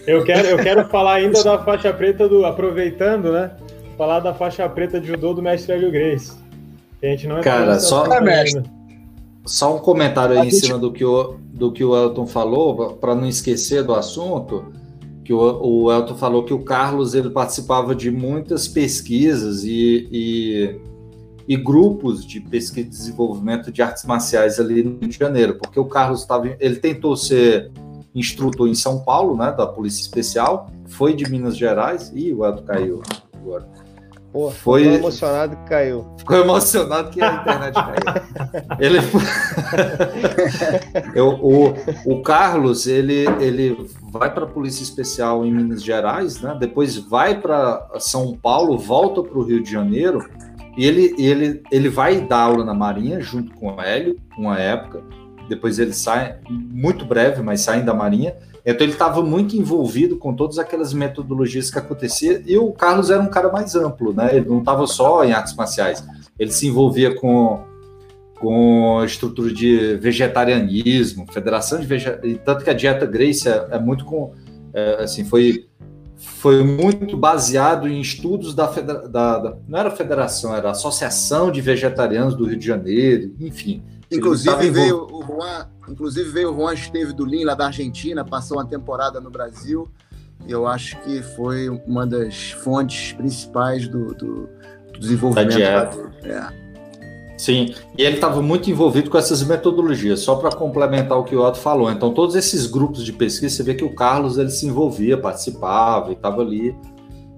Eu 0.06 0.22
quero, 0.24 0.48
eu 0.48 0.58
quero 0.58 0.88
falar 0.88 1.14
ainda 1.14 1.42
da 1.42 1.58
faixa 1.58 1.92
preta 1.92 2.28
do. 2.28 2.44
Aproveitando, 2.44 3.32
né? 3.32 3.50
Falar 3.96 4.20
da 4.20 4.34
faixa 4.34 4.68
preta 4.68 5.00
de 5.00 5.06
judô 5.06 5.32
do 5.32 5.42
mestre 5.42 5.72
Hélio 5.72 5.90
Grace. 5.90 6.32
Que 7.00 7.06
a 7.06 7.10
gente 7.10 7.26
não 7.26 7.40
Cara, 7.40 7.78
só, 7.78 8.04
só 9.44 9.76
um 9.76 9.78
comentário 9.78 10.38
aí 10.38 10.48
em 10.48 10.50
cima 10.50 10.78
do 10.78 10.92
que 10.92 11.04
o, 11.04 11.36
do 11.52 11.72
que 11.72 11.84
o 11.84 11.96
Elton 11.96 12.26
falou, 12.26 12.94
para 12.94 13.14
não 13.14 13.26
esquecer 13.26 13.82
do 13.82 13.94
assunto. 13.94 14.72
Que 15.24 15.32
o, 15.32 15.38
o 15.38 15.92
Elton 15.92 16.16
falou 16.16 16.44
que 16.44 16.52
o 16.52 16.60
Carlos 16.60 17.14
ele 17.14 17.30
participava 17.30 17.94
de 17.94 18.10
muitas 18.10 18.68
pesquisas 18.68 19.64
e, 19.64 20.08
e, 20.12 20.80
e 21.48 21.56
grupos 21.56 22.26
de 22.26 22.40
pesquisa 22.40 22.86
e 22.86 22.90
desenvolvimento 22.90 23.72
de 23.72 23.80
artes 23.80 24.04
marciais 24.04 24.60
ali 24.60 24.82
no 24.82 24.98
Rio 24.98 25.08
de 25.08 25.18
Janeiro, 25.18 25.58
porque 25.58 25.80
o 25.80 25.86
Carlos 25.86 26.20
estava. 26.20 26.54
Ele 26.60 26.76
tentou 26.76 27.16
ser 27.16 27.70
instrutor 28.14 28.68
em 28.68 28.74
São 28.74 29.00
Paulo, 29.00 29.36
né, 29.36 29.52
da 29.52 29.66
Polícia 29.66 30.00
Especial, 30.00 30.70
foi 30.86 31.14
de 31.14 31.28
Minas 31.28 31.56
Gerais, 31.56 32.12
e 32.14 32.32
o 32.32 32.44
Elton 32.44 32.62
caiu 32.62 33.02
agora. 33.34 33.66
Pô, 34.32 34.50
foi 34.50 34.82
ficou 34.82 34.96
emocionado 34.96 35.56
que 35.56 35.64
caiu. 35.68 36.06
Ficou 36.18 36.36
emocionado 36.38 37.10
que 37.10 37.22
a 37.22 37.34
internet 37.34 37.74
caiu. 37.74 37.96
ele 38.80 38.98
Eu, 41.14 41.38
o, 41.40 41.72
o 42.04 42.20
Carlos, 42.20 42.88
ele, 42.88 43.26
ele 43.40 43.88
vai 44.10 44.34
para 44.34 44.42
a 44.42 44.48
Polícia 44.48 44.82
Especial 44.82 45.46
em 45.46 45.52
Minas 45.52 45.84
Gerais, 45.84 46.40
né? 46.40 46.56
Depois 46.58 46.96
vai 46.96 47.40
para 47.40 47.88
São 48.00 48.36
Paulo, 48.36 48.76
volta 48.76 49.22
para 49.22 49.38
o 49.38 49.44
Rio 49.44 49.62
de 49.62 49.70
Janeiro 49.70 50.28
e 50.76 50.84
ele, 50.84 51.14
ele, 51.16 51.62
ele 51.70 51.88
vai 51.88 52.20
dar 52.20 52.40
aula 52.40 52.64
na 52.64 52.74
Marinha 52.74 53.20
junto 53.20 53.54
com 53.54 53.72
o 53.72 53.80
Hélio, 53.80 54.18
uma 54.36 54.58
época 54.58 55.00
depois 55.48 55.78
ele 55.78 55.92
sai, 55.92 56.38
muito 56.48 57.04
breve, 57.04 57.42
mas 57.42 57.60
saem 57.60 57.84
da 57.84 57.94
Marinha. 57.94 58.34
Então 58.64 58.84
ele 58.84 58.94
estava 58.94 59.22
muito 59.22 59.56
envolvido 59.56 60.16
com 60.16 60.34
todas 60.34 60.58
aquelas 60.58 60.94
metodologias 60.94 61.70
que 61.70 61.78
aconteciam, 61.78 62.40
e 62.46 62.56
o 62.56 62.72
Carlos 62.72 63.10
era 63.10 63.20
um 63.20 63.28
cara 63.28 63.52
mais 63.52 63.74
amplo, 63.74 64.14
né? 64.14 64.34
Ele 64.34 64.48
não 64.48 64.60
estava 64.60 64.86
só 64.86 65.22
em 65.22 65.32
artes 65.32 65.54
marciais, 65.54 66.02
ele 66.38 66.50
se 66.50 66.66
envolvia 66.66 67.14
com, 67.14 67.62
com 68.40 69.04
estrutura 69.04 69.52
de 69.52 69.96
vegetarianismo, 69.96 71.26
federação 71.30 71.78
de 71.78 71.86
vegetarianismo, 71.86 72.42
tanto 72.42 72.64
que 72.64 72.70
a 72.70 72.74
dieta 72.74 73.04
Grace 73.04 73.46
é, 73.46 73.68
é 73.72 73.78
muito 73.78 74.06
com, 74.06 74.32
é, 74.72 75.02
assim, 75.02 75.24
foi 75.24 75.66
foi 76.24 76.62
muito 76.62 77.16
baseado 77.16 77.88
em 77.88 78.00
estudos 78.00 78.54
da, 78.54 78.66
da, 78.66 79.38
da, 79.38 79.56
não 79.68 79.78
era 79.78 79.90
federação, 79.90 80.54
era 80.54 80.68
a 80.68 80.72
Associação 80.72 81.50
de 81.50 81.60
Vegetarianos 81.60 82.34
do 82.34 82.44
Rio 82.44 82.58
de 82.58 82.66
Janeiro, 82.66 83.34
enfim. 83.40 83.82
Inclusive 84.10 84.70
veio 84.70 85.06
o 85.10 85.22
Juan, 85.22 85.68
inclusive 85.88 86.30
veio 86.30 86.52
o 86.52 86.56
Juan 86.56 86.74
Esteves 86.74 87.14
lá 87.44 87.54
da 87.54 87.66
Argentina, 87.66 88.24
passou 88.24 88.58
uma 88.58 88.66
temporada 88.66 89.20
no 89.20 89.30
Brasil. 89.30 89.88
E 90.46 90.52
eu 90.52 90.66
acho 90.66 91.00
que 91.00 91.22
foi 91.22 91.68
uma 91.68 92.06
das 92.06 92.50
fontes 92.50 93.12
principais 93.12 93.88
do, 93.88 94.14
do, 94.14 94.48
do 94.92 95.00
desenvolvimento 95.00 95.58
da 95.58 96.28
é. 96.28 96.63
Sim, 97.36 97.74
e 97.98 98.02
ele 98.02 98.14
estava 98.14 98.40
muito 98.40 98.70
envolvido 98.70 99.10
com 99.10 99.18
essas 99.18 99.42
metodologias, 99.42 100.20
só 100.20 100.36
para 100.36 100.50
complementar 100.54 101.18
o 101.18 101.24
que 101.24 101.34
o 101.34 101.42
Otto 101.42 101.58
falou. 101.58 101.90
Então, 101.90 102.12
todos 102.14 102.36
esses 102.36 102.66
grupos 102.66 103.04
de 103.04 103.12
pesquisa, 103.12 103.54
você 103.54 103.62
vê 103.62 103.74
que 103.74 103.84
o 103.84 103.94
Carlos 103.94 104.38
ele 104.38 104.50
se 104.50 104.66
envolvia, 104.66 105.18
participava 105.18 106.10
e 106.10 106.12
estava 106.12 106.42
ali 106.42 106.74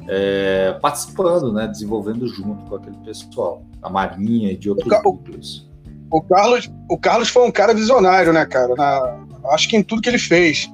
é, 0.08 0.76
participando, 0.80 1.52
né, 1.52 1.66
desenvolvendo 1.66 2.26
junto 2.28 2.64
com 2.66 2.76
aquele 2.76 2.96
pessoal, 2.98 3.62
a 3.82 3.88
Marinha 3.88 4.52
e 4.52 4.56
de 4.56 4.68
outros 4.68 4.86
o, 4.86 5.00
grupos. 5.00 5.68
O 6.10 6.20
Carlos, 6.20 6.70
o 6.90 6.98
Carlos 6.98 7.28
foi 7.28 7.46
um 7.46 7.50
cara 7.50 7.72
visionário, 7.72 8.32
né, 8.32 8.44
cara? 8.44 8.74
Na, 8.74 9.18
acho 9.52 9.68
que 9.68 9.76
em 9.76 9.82
tudo 9.82 10.02
que 10.02 10.08
ele 10.08 10.18
fez. 10.18 10.70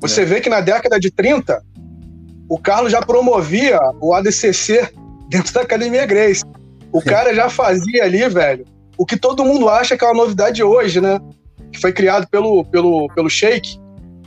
Você 0.00 0.22
é. 0.22 0.24
vê 0.24 0.40
que 0.40 0.48
na 0.48 0.60
década 0.60 0.98
de 0.98 1.10
30, 1.10 1.62
o 2.48 2.58
Carlos 2.58 2.92
já 2.92 3.02
promovia 3.02 3.78
o 4.00 4.14
ADCC 4.14 4.90
dentro 5.28 5.52
da 5.52 5.62
Academia 5.62 6.06
Grace. 6.06 6.42
O 6.92 7.02
cara 7.02 7.34
já 7.34 7.48
fazia 7.48 8.04
ali, 8.04 8.28
velho, 8.28 8.64
o 8.98 9.06
que 9.06 9.16
todo 9.16 9.44
mundo 9.44 9.68
acha 9.68 9.96
que 9.96 10.04
é 10.04 10.08
uma 10.08 10.22
novidade 10.22 10.62
hoje, 10.62 11.00
né? 11.00 11.20
Que 11.72 11.80
foi 11.80 11.92
criado 11.92 12.26
pelo, 12.28 12.64
pelo, 12.64 13.08
pelo 13.14 13.30
Sheik, 13.30 13.78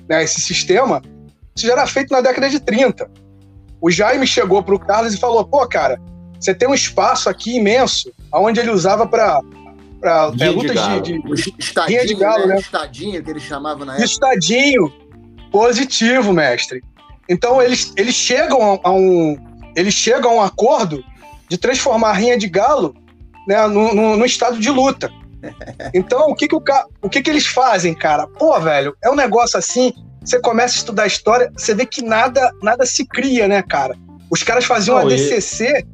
né? 0.10 0.24
Esse 0.24 0.42
sistema. 0.42 1.02
Isso 1.56 1.68
já 1.68 1.74
era 1.74 1.86
feito 1.86 2.12
na 2.12 2.22
década 2.22 2.50
de 2.50 2.60
30. 2.60 3.10
O 3.82 3.92
Jaime 3.92 4.26
chegou 4.26 4.64
pro 4.64 4.80
Carlos 4.80 5.14
e 5.14 5.18
falou: 5.18 5.46
pô, 5.46 5.68
cara, 5.68 6.00
você 6.40 6.54
tem 6.54 6.68
um 6.68 6.74
espaço 6.74 7.30
aqui 7.30 7.58
imenso, 7.58 8.12
onde 8.34 8.60
ele 8.60 8.72
usava 8.72 9.06
para 9.06 9.42
para 10.04 10.32
é, 10.38 10.50
lutas 10.50 11.02
de, 11.02 11.02
de, 11.02 11.22
de, 11.22 11.54
estadinho, 11.58 12.06
de 12.06 12.16
galo, 12.16 12.46
né? 12.46 12.56
né? 12.56 12.60
Estadinho, 12.60 13.24
que 13.24 13.30
ele 13.30 13.40
chamava 13.40 13.86
na 13.86 13.94
época. 13.94 14.06
Estadinho 14.06 14.94
positivo, 15.50 16.34
mestre. 16.34 16.84
Então 17.30 17.62
eles, 17.62 17.94
eles 17.96 18.14
chegam 18.14 18.82
a 18.84 18.92
um 18.92 19.38
eles 19.76 19.94
chegam 19.94 20.32
a 20.32 20.36
um 20.36 20.42
acordo 20.42 21.04
de 21.50 21.58
transformar 21.58 22.10
a 22.10 22.14
rinha 22.14 22.38
de 22.38 22.48
galo 22.48 22.96
né, 23.48 23.68
no, 23.68 23.94
no, 23.94 24.18
no 24.18 24.26
estado 24.26 24.60
de 24.60 24.70
luta. 24.70 25.12
Então, 25.94 26.30
o 26.30 26.36
que 26.36 26.48
que, 26.48 26.56
o, 26.56 26.64
o 27.02 27.10
que 27.10 27.22
que 27.22 27.30
eles 27.30 27.46
fazem, 27.46 27.94
cara? 27.94 28.28
Pô, 28.28 28.60
velho, 28.60 28.96
é 29.04 29.10
um 29.10 29.16
negócio 29.16 29.60
assim, 29.60 29.94
você 30.24 30.40
começa 30.40 30.76
a 30.76 30.78
estudar 30.78 31.04
a 31.04 31.08
história, 31.08 31.52
você 31.56 31.76
vê 31.76 31.86
que 31.86 32.02
nada, 32.02 32.52
nada 32.62 32.86
se 32.86 33.06
cria, 33.06 33.48
né, 33.48 33.62
cara? 33.62 33.96
Os 34.30 34.42
caras 34.42 34.66
faziam 34.66 34.98
Não, 34.98 35.06
a 35.06 35.10
DCC, 35.10 35.86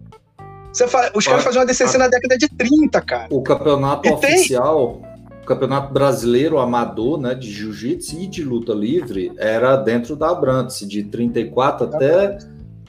fa... 0.88 1.12
os 1.16 1.26
caras 1.26 1.44
faziam 1.44 1.64
a 1.64 1.66
DCC 1.66 1.98
na 1.98 2.08
década 2.08 2.38
de 2.38 2.48
30, 2.48 3.02
cara. 3.02 3.28
O 3.32 3.42
campeonato 3.42 4.08
e 4.08 4.12
oficial, 4.12 5.02
tem... 5.02 5.40
o 5.42 5.46
campeonato 5.46 5.92
brasileiro 5.92 6.60
amador, 6.60 7.20
né, 7.20 7.34
de 7.34 7.52
jiu-jitsu 7.52 8.20
e 8.20 8.28
de 8.28 8.44
luta 8.44 8.72
livre, 8.72 9.32
era 9.38 9.76
dentro 9.76 10.16
da 10.16 10.30
Abrantes, 10.30 10.88
de 10.88 11.04
34 11.04 11.88
até 11.88 12.38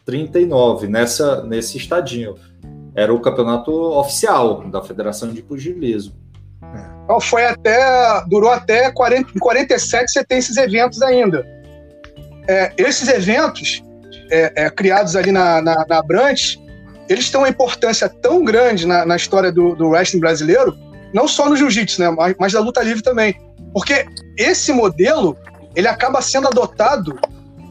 39, 0.04 0.88
nessa, 0.88 1.42
nesse 1.42 1.78
estadinho. 1.78 2.36
Era 2.94 3.12
o 3.12 3.20
campeonato 3.20 3.72
oficial 3.72 4.68
da 4.68 4.82
Federação 4.82 5.32
de 5.32 5.42
Pugilismo. 5.42 6.14
Então 7.04 7.20
foi 7.20 7.44
até. 7.46 8.22
durou 8.26 8.50
até 8.50 8.90
40, 8.90 9.32
em 9.34 9.38
47 9.38 10.12
você 10.12 10.24
tem 10.24 10.38
esses 10.38 10.56
eventos 10.56 11.02
ainda. 11.02 11.44
É, 12.48 12.72
esses 12.76 13.08
eventos, 13.08 13.82
é, 14.30 14.64
é, 14.64 14.70
criados 14.70 15.16
ali 15.16 15.32
na, 15.32 15.60
na, 15.60 15.84
na 15.88 16.02
Brant, 16.02 16.56
eles 17.08 17.30
têm 17.30 17.40
uma 17.40 17.48
importância 17.48 18.08
tão 18.08 18.44
grande 18.44 18.86
na, 18.86 19.04
na 19.04 19.16
história 19.16 19.50
do, 19.50 19.74
do, 19.74 19.88
wrestling 19.88 20.20
brasileiro, 20.20 20.76
não 21.12 21.26
só 21.26 21.48
no 21.48 21.56
jiu-jitsu, 21.56 22.00
né, 22.00 22.10
mas, 22.10 22.34
mas 22.38 22.52
da 22.52 22.60
luta 22.60 22.82
livre 22.82 23.02
também. 23.02 23.34
Porque 23.72 24.06
esse 24.36 24.72
modelo 24.72 25.36
ele 25.74 25.88
acaba 25.88 26.20
sendo 26.22 26.48
adotado 26.48 27.18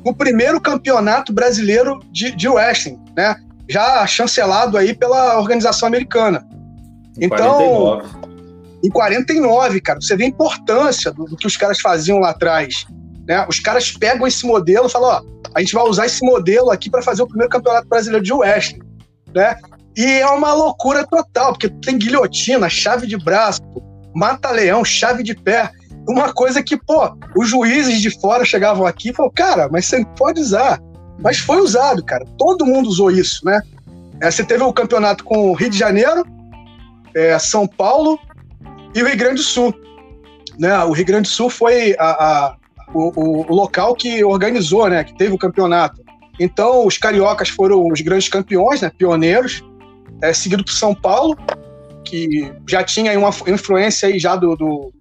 no 0.06 0.14
primeiro 0.14 0.60
campeonato 0.60 1.34
brasileiro 1.34 2.00
de, 2.12 2.32
de 2.32 2.48
wrestling, 2.48 3.00
né? 3.16 3.36
Já 3.70 4.06
chancelado 4.08 4.78
aí 4.78 4.96
pela 4.96 5.38
organização 5.38 5.88
americana. 5.88 6.46
Então, 7.18 7.38
49 7.38 8.30
em 8.84 8.90
49, 8.90 9.82
cara. 9.82 10.00
Você 10.02 10.16
vê 10.16 10.26
a 10.26 10.28
importância 10.28 11.12
do, 11.12 11.26
do 11.26 11.36
que 11.36 11.48
os 11.48 11.58
caras 11.58 11.80
faziam 11.80 12.20
lá 12.20 12.30
atrás. 12.30 12.86
Né? 13.28 13.46
Os 13.48 13.60
caras 13.60 13.92
pegam 13.92 14.26
esse 14.26 14.46
modelo 14.46 14.88
e 14.88 14.92
falam: 14.92 15.10
ó, 15.10 15.22
a 15.54 15.60
gente 15.60 15.74
vai 15.74 15.84
usar 15.84 16.06
esse 16.06 16.24
modelo 16.26 16.72
aqui 16.72 16.90
para 16.90 17.02
fazer 17.02 17.22
o 17.22 17.28
primeiro 17.28 17.52
campeonato 17.52 17.88
brasileiro 17.88 18.24
de 18.24 18.34
wrestling. 18.34 18.82
Né? 19.34 19.56
E 19.98 20.06
é 20.06 20.28
uma 20.28 20.54
loucura 20.54 21.06
total, 21.06 21.54
porque 21.54 21.70
tem 21.70 21.98
guilhotina, 21.98 22.70
chave 22.70 23.06
de 23.06 23.18
braço, 23.18 23.62
mata-leão, 24.16 24.84
chave 24.86 25.24
de 25.24 25.36
pé. 25.36 25.70
Uma 26.08 26.34
coisa 26.34 26.64
que, 26.64 26.78
pô, 26.78 27.12
os 27.36 27.50
juízes 27.50 28.02
de 28.02 28.10
fora 28.20 28.46
chegavam 28.46 28.86
aqui 28.86 29.10
e 29.10 29.14
falaram, 29.14 29.34
cara, 29.36 29.70
mas 29.70 29.86
você 29.86 30.04
pode 30.18 30.40
usar. 30.40 30.80
Mas 31.22 31.40
foi 31.40 31.60
usado, 31.60 32.04
cara. 32.04 32.26
Todo 32.38 32.66
mundo 32.66 32.88
usou 32.88 33.12
isso, 33.12 33.46
né? 33.46 33.62
É, 34.22 34.30
você 34.30 34.44
teve 34.44 34.64
o 34.64 34.74
campeonato 34.74 35.24
com 35.24 35.50
o 35.50 35.54
Rio 35.54 35.70
de 35.70 35.78
Janeiro, 35.78 36.26
é, 37.16 37.38
São 37.40 37.68
Paulo, 37.68 38.20
e 38.94 39.02
o 39.02 39.08
Rio 39.08 39.18
Grande 39.18 39.36
do 39.36 39.44
Sul. 39.44 39.74
Né? 40.58 40.78
O 40.84 40.92
Rio 40.92 41.06
Grande 41.06 41.30
do 41.30 41.32
Sul 41.32 41.50
foi 41.50 41.96
a, 41.98 42.10
a, 42.10 42.56
o, 42.94 43.48
o, 43.50 43.56
local 43.56 43.96
que 43.96 44.24
organizou, 44.24 44.90
né? 44.90 45.04
que 45.04 45.18
teve 45.18 45.34
o 45.34 45.38
campeonato. 45.38 46.02
Então, 46.40 46.86
os 46.86 46.98
cariocas 46.98 47.50
foram 47.50 47.88
os 47.88 48.02
grandes 48.02 48.28
campeões, 48.28 48.82
né? 48.82 48.92
pioneiros, 48.98 49.64
é, 50.22 50.34
seguido 50.34 50.64
por 50.64 50.74
São 50.74 50.94
Paulo, 50.94 51.38
que 52.04 52.52
já 52.68 52.84
tinha 52.84 53.18
uma 53.18 53.30
influência 53.48 54.10
aí 54.10 54.20
já 54.20 54.36
do, 54.36 54.56
do 54.56 54.94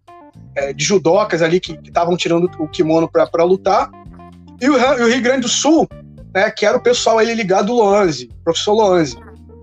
é, 0.54 0.72
de 0.72 0.84
judocas 0.84 1.42
ali 1.42 1.60
que 1.60 1.72
estavam 1.84 2.16
tirando 2.16 2.50
o 2.58 2.68
kimono 2.68 3.08
para 3.08 3.44
lutar. 3.44 3.90
E 4.60 4.68
o, 4.68 4.76
e 4.76 5.02
o, 5.02 5.08
Rio 5.08 5.22
Grande 5.22 5.42
do 5.42 5.48
Sul, 5.48 5.88
né, 6.38 6.52
que 6.52 6.64
era 6.64 6.76
o 6.76 6.80
pessoal 6.80 7.18
ali 7.18 7.34
ligado 7.34 7.72
ao 7.72 7.78
Loanze, 7.78 8.30
professor 8.44 8.72
Loanze. 8.72 9.18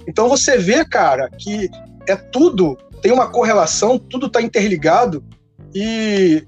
Então 0.06 0.28
você 0.28 0.58
vê, 0.58 0.84
cara, 0.84 1.30
que 1.30 1.70
é 2.06 2.18
tudo 2.18 2.78
tem 3.02 3.14
uma 3.14 3.30
correlação, 3.30 3.98
tudo 3.98 4.26
está 4.28 4.42
interligado 4.42 5.24
e 5.74 6.46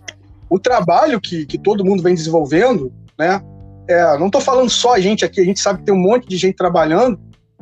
o 0.49 0.59
trabalho 0.59 1.21
que, 1.21 1.45
que 1.45 1.57
todo 1.57 1.85
mundo 1.85 2.03
vem 2.03 2.13
desenvolvendo, 2.13 2.91
né? 3.17 3.41
É, 3.87 4.17
não 4.17 4.25
estou 4.25 4.41
falando 4.41 4.69
só 4.69 4.95
a 4.95 4.99
gente 4.99 5.23
aqui, 5.23 5.39
a 5.39 5.45
gente 5.45 5.61
sabe 5.61 5.79
que 5.79 5.85
tem 5.85 5.95
um 5.95 6.01
monte 6.01 6.27
de 6.27 6.35
gente 6.35 6.57
trabalhando, 6.57 7.17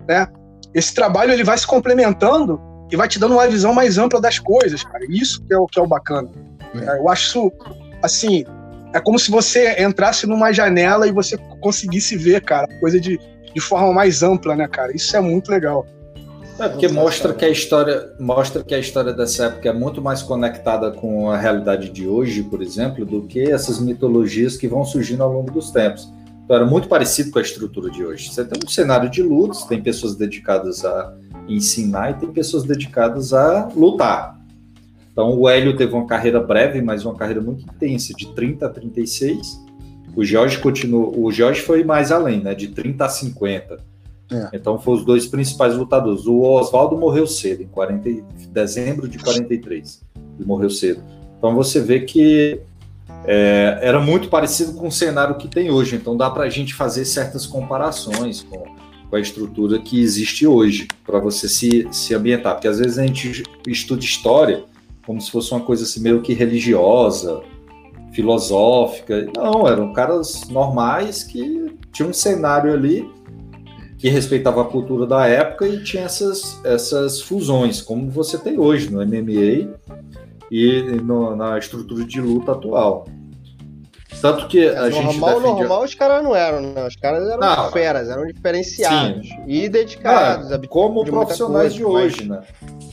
né? 0.08 0.28
Esse 0.74 0.94
trabalho 0.94 1.32
ele 1.32 1.44
vai 1.44 1.58
se 1.58 1.68
complementando 1.68 2.60
e 2.92 2.96
vai 2.96 3.08
te 3.08 3.20
dando 3.20 3.36
uma 3.36 3.48
visão 3.48 3.74
mais 3.76 4.00
ampla 4.00 4.20
das 4.20 4.40
coisas, 4.40 4.84
cara. 4.84 5.06
Isso 5.08 5.44
que 5.44 5.54
é 5.54 5.58
o 5.58 5.68
que 5.68 5.80
é 5.80 5.84
o 5.84 5.88
bacana. 5.88 6.30
É. 6.74 6.98
Eu 6.98 7.10
acho 7.10 7.52
assim, 8.02 8.44
é 8.96 9.02
como 9.02 9.20
se 9.20 9.30
você 9.30 9.84
entrasse 9.84 10.26
numa 10.26 10.54
janela 10.54 11.06
e 11.06 11.12
você 11.12 11.38
conseguisse 11.60 12.16
ver, 12.16 12.42
cara, 12.42 12.66
coisa 12.80 12.98
de, 12.98 13.20
de 13.54 13.60
forma 13.60 13.92
mais 13.92 14.24
ampla, 14.24 14.56
né, 14.56 14.70
cara? 14.70 14.96
Isso 14.96 15.18
é 15.18 15.20
muito 15.20 15.52
legal. 15.52 15.86
É 16.58 16.70
porque 16.70 16.88
mostra 16.88 17.34
que 17.34 17.44
a 17.44 17.50
história 17.50 18.14
mostra 18.18 18.64
que 18.64 18.74
a 18.74 18.80
história 18.80 19.12
dessa 19.12 19.48
época 19.48 19.68
é 19.68 19.74
muito 19.74 20.02
mais 20.02 20.22
conectada 20.22 20.92
com 20.92 21.30
a 21.30 21.36
realidade 21.36 21.90
de 21.90 22.08
hoje, 22.08 22.42
por 22.44 22.62
exemplo, 22.62 23.06
do 23.06 23.24
que 23.24 23.52
essas 23.52 23.82
mitologias 23.82 24.56
que 24.56 24.66
vão 24.66 24.86
surgindo 24.86 25.22
ao 25.24 25.34
longo 25.34 25.52
dos 25.52 25.72
tempos. 25.72 26.10
Então 26.46 26.56
era 26.56 26.66
muito 26.66 26.88
parecido 26.88 27.32
com 27.32 27.40
a 27.40 27.42
estrutura 27.42 27.92
de 27.92 28.06
hoje. 28.06 28.32
Você 28.32 28.46
tem 28.46 28.58
um 28.66 28.70
cenário 28.70 29.10
de 29.10 29.22
lutas, 29.22 29.66
tem 29.66 29.84
pessoas 29.84 30.16
dedicadas 30.16 30.86
a 30.86 31.14
ensinar 31.50 32.12
e 32.12 32.14
tem 32.14 32.32
pessoas 32.32 32.64
dedicadas 32.64 33.34
a 33.34 33.68
lutar. 33.76 34.35
Então 35.16 35.40
o 35.40 35.48
Hélio 35.48 35.78
teve 35.78 35.94
uma 35.94 36.06
carreira 36.06 36.42
breve, 36.42 36.82
mas 36.82 37.06
uma 37.06 37.16
carreira 37.16 37.40
muito 37.40 37.64
intensa, 37.64 38.14
de 38.14 38.34
30 38.34 38.66
a 38.66 38.70
36. 38.70 39.64
O 40.14 40.26
Jorge 40.26 40.58
continuou, 40.60 41.18
o 41.18 41.32
Jorge 41.32 41.62
foi 41.62 41.86
mais 41.86 42.12
além, 42.12 42.42
né, 42.42 42.54
de 42.54 42.68
30 42.68 43.06
a 43.06 43.10
50 43.10 43.96
é. 44.32 44.50
Então 44.54 44.80
foram 44.80 45.00
os 45.00 45.06
dois 45.06 45.28
principais 45.28 45.76
lutadores. 45.76 46.26
O 46.26 46.40
Oswaldo 46.40 46.98
morreu 46.98 47.28
cedo, 47.28 47.62
em 47.62 47.68
40, 47.68 48.10
dezembro 48.50 49.08
de 49.08 49.20
43. 49.20 50.02
Ele 50.38 50.48
morreu 50.48 50.70
cedo. 50.70 51.04
Então 51.38 51.54
você 51.54 51.80
vê 51.80 52.02
que 52.02 52.60
é, 53.26 53.80
era 53.82 54.00
muito 54.00 54.30
parecido 54.30 54.74
com 54.74 54.88
o 54.88 54.92
cenário 54.92 55.38
que 55.38 55.48
tem 55.48 55.70
hoje. 55.70 55.96
Então 55.96 56.18
dá 56.18 56.30
para 56.30 56.46
a 56.46 56.50
gente 56.50 56.74
fazer 56.74 57.06
certas 57.06 57.46
comparações 57.46 58.42
com, 58.42 58.64
com 59.10 59.16
a 59.16 59.20
estrutura 59.20 59.80
que 59.80 60.02
existe 60.02 60.48
hoje, 60.48 60.88
para 61.06 61.20
você 61.20 61.48
se, 61.48 61.88
se 61.92 62.16
ambientar. 62.16 62.56
Porque 62.56 62.68
às 62.68 62.80
vezes 62.80 62.98
a 62.98 63.06
gente 63.06 63.44
estuda 63.68 64.04
história 64.04 64.64
como 65.06 65.22
se 65.22 65.32
fosse 65.32 65.52
uma 65.52 65.62
coisa 65.62 65.84
assim 65.84 66.00
meio 66.02 66.22
que 66.22 66.34
religiosa, 66.34 67.42
filosófica. 68.12 69.28
Não, 69.36 69.68
eram 69.68 69.94
caras 69.94 70.48
normais 70.50 71.24
que 71.24 71.78
tinham 71.92 72.10
um 72.10 72.14
cenário 72.14 72.74
ali 72.74 73.10
que 73.98 74.10
respeitava 74.10 74.62
a 74.62 74.66
cultura 74.66 75.06
da 75.06 75.26
época 75.28 75.68
e 75.68 75.84
tinha 75.84 76.04
essas, 76.04 76.60
essas 76.66 77.22
fusões, 77.22 77.82
como 77.82 78.10
você 78.10 78.38
tem 78.38 78.60
hoje 78.60 78.92
no 78.92 79.06
MMA 79.06 79.78
e 80.52 80.82
no, 81.02 81.36
na 81.36 81.58
estrutura 81.58 82.06
de 82.06 82.22
luta 82.22 82.52
atual. 82.52 83.08
Tanto 84.22 84.48
que 84.48 84.68
a 84.68 84.90
gente. 84.90 85.06
Normal, 85.06 85.40
defende... 85.42 85.60
normal 85.60 85.84
os 85.84 85.94
caras 85.94 86.24
não 86.24 86.36
eram, 86.36 86.62
né? 86.62 86.88
Os 86.88 86.96
caras 86.96 87.28
eram 87.28 87.40
não, 87.40 87.72
feras, 87.72 88.10
eram 88.10 88.26
diferenciados 88.26 89.28
sim. 89.28 89.44
e 89.46 89.70
dedicados. 89.70 90.52
Ah, 90.52 90.60
como 90.68 91.04
profissionais 91.04 91.74
coisa, 91.74 91.76
de 91.76 91.84
hoje, 91.84 92.26
mas... 92.26 92.40
né? 92.40 92.48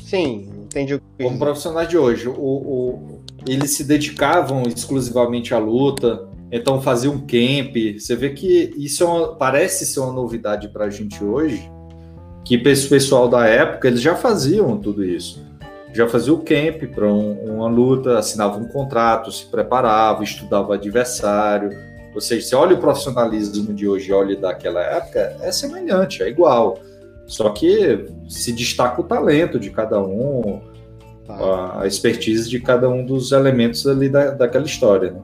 Sim, 0.05 0.52
entendi 0.73 0.95
o 0.95 0.99
que 0.99 1.25
Como 1.25 1.39
profissionais 1.39 1.89
de 1.89 1.97
hoje. 1.97 2.29
O, 2.29 2.33
o, 2.35 3.23
eles 3.47 3.71
se 3.71 3.85
dedicavam 3.85 4.63
exclusivamente 4.63 5.55
à 5.55 5.59
luta, 5.59 6.29
então 6.51 6.83
fazer 6.83 7.09
um 7.09 7.19
camp, 7.19 7.77
você 7.99 8.17
vê 8.17 8.31
que 8.31 8.75
isso 8.77 9.03
é 9.03 9.07
uma, 9.07 9.35
parece 9.35 9.87
ser 9.87 10.01
uma 10.01 10.13
novidade 10.13 10.69
para 10.69 10.87
a 10.87 10.91
gente 10.91 11.23
hoje, 11.23 11.71
que 12.45 12.57
esse 12.57 12.89
pessoal 12.89 13.29
da 13.29 13.47
época 13.47 13.89
eles 13.89 14.01
já 14.01 14.15
faziam 14.15 14.77
tudo 14.79 15.05
isso, 15.05 15.43
já 15.95 16.09
fazia 16.09 16.33
o 16.33 16.39
camp 16.39 16.91
para 16.95 17.07
um, 17.07 17.57
uma 17.57 17.69
luta, 17.69 18.19
assinava 18.19 18.59
um 18.59 18.67
contrato, 18.67 19.31
se 19.31 19.45
preparava, 19.47 20.25
estudava 20.25 20.75
adversário. 20.75 21.71
Ou 22.15 22.21
seja, 22.21 22.47
você 22.47 22.55
olha 22.55 22.77
o 22.77 22.79
profissionalismo 22.79 23.73
de 23.73 23.89
hoje, 23.89 24.13
olha 24.13 24.37
daquela 24.37 24.83
época, 24.83 25.37
é 25.41 25.51
semelhante, 25.53 26.23
é 26.23 26.29
igual. 26.29 26.79
Só 27.33 27.49
que 27.49 28.05
se 28.29 28.53
destaca 28.53 29.01
o 29.01 29.05
talento 29.05 29.59
de 29.59 29.71
cada 29.71 29.99
um, 29.99 30.61
a, 31.27 31.81
a 31.81 31.87
expertise 31.87 32.47
de 32.47 32.61
cada 32.61 32.91
um 32.91 33.07
dos 33.07 33.33
elementos 33.33 33.87
ali 33.87 34.11
da, 34.11 34.33
daquela 34.33 34.67
história, 34.67 35.13
né? 35.13 35.23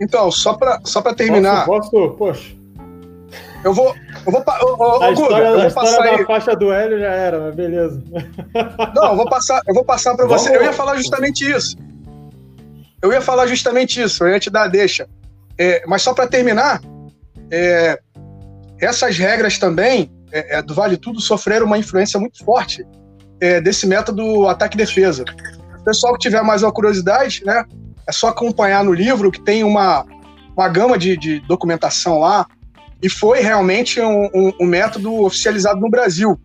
Então, 0.00 0.30
só 0.30 0.54
para 0.54 0.80
só 0.82 1.02
pra 1.02 1.12
terminar. 1.12 1.66
Posso, 1.66 1.90
posso, 1.90 2.14
poxa. 2.14 2.56
Eu 3.62 3.74
vou. 3.74 3.94
Eu 4.24 4.32
vou, 4.32 4.44
eu, 4.60 4.76
eu, 4.78 5.02
a 5.02 5.12
história, 5.12 5.44
eu 5.44 5.52
vou 5.52 5.60
a 5.60 5.66
história 5.66 5.96
da 5.98 6.16
aí. 6.16 6.24
faixa 6.24 6.56
do 6.56 6.72
Hélio 6.72 6.98
já 6.98 7.12
era, 7.12 7.38
mas 7.38 7.54
beleza. 7.54 8.02
Não, 8.96 9.10
eu 9.10 9.16
vou 9.16 9.28
passar, 9.28 9.60
eu 9.68 9.74
vou 9.74 9.84
passar 9.84 10.16
para 10.16 10.24
você. 10.24 10.56
Eu 10.56 10.62
ia 10.62 10.72
falar 10.72 10.96
justamente 10.96 11.44
isso. 11.50 11.76
Eu 13.02 13.12
ia 13.12 13.20
falar 13.20 13.46
justamente 13.46 14.00
isso, 14.00 14.24
eu 14.24 14.30
ia 14.30 14.40
te 14.40 14.48
dar 14.48 14.68
deixa. 14.68 15.06
É, 15.58 15.84
mas 15.86 16.00
só 16.00 16.14
para 16.14 16.26
terminar, 16.26 16.80
é, 17.50 18.00
essas 18.80 19.16
regras 19.16 19.58
também 19.58 20.10
é, 20.32 20.58
é, 20.58 20.62
do 20.62 20.74
Vale 20.74 20.96
Tudo 20.96 21.20
sofreram 21.20 21.66
uma 21.66 21.78
influência 21.78 22.18
muito 22.18 22.44
forte 22.44 22.86
é, 23.40 23.60
desse 23.60 23.86
método 23.86 24.46
ataque-defesa. 24.48 25.24
O 25.80 25.84
pessoal 25.84 26.12
que 26.14 26.20
tiver 26.20 26.42
mais 26.42 26.62
uma 26.62 26.72
curiosidade, 26.72 27.42
né, 27.44 27.64
é 28.06 28.12
só 28.12 28.28
acompanhar 28.28 28.84
no 28.84 28.92
livro 28.92 29.30
que 29.30 29.40
tem 29.40 29.64
uma, 29.64 30.04
uma 30.56 30.68
gama 30.68 30.98
de, 30.98 31.16
de 31.16 31.40
documentação 31.40 32.18
lá 32.18 32.46
e 33.02 33.08
foi 33.08 33.40
realmente 33.40 34.00
um, 34.00 34.26
um, 34.34 34.52
um 34.60 34.66
método 34.66 35.24
oficializado 35.24 35.80
no 35.80 35.90
Brasil. 35.90 36.38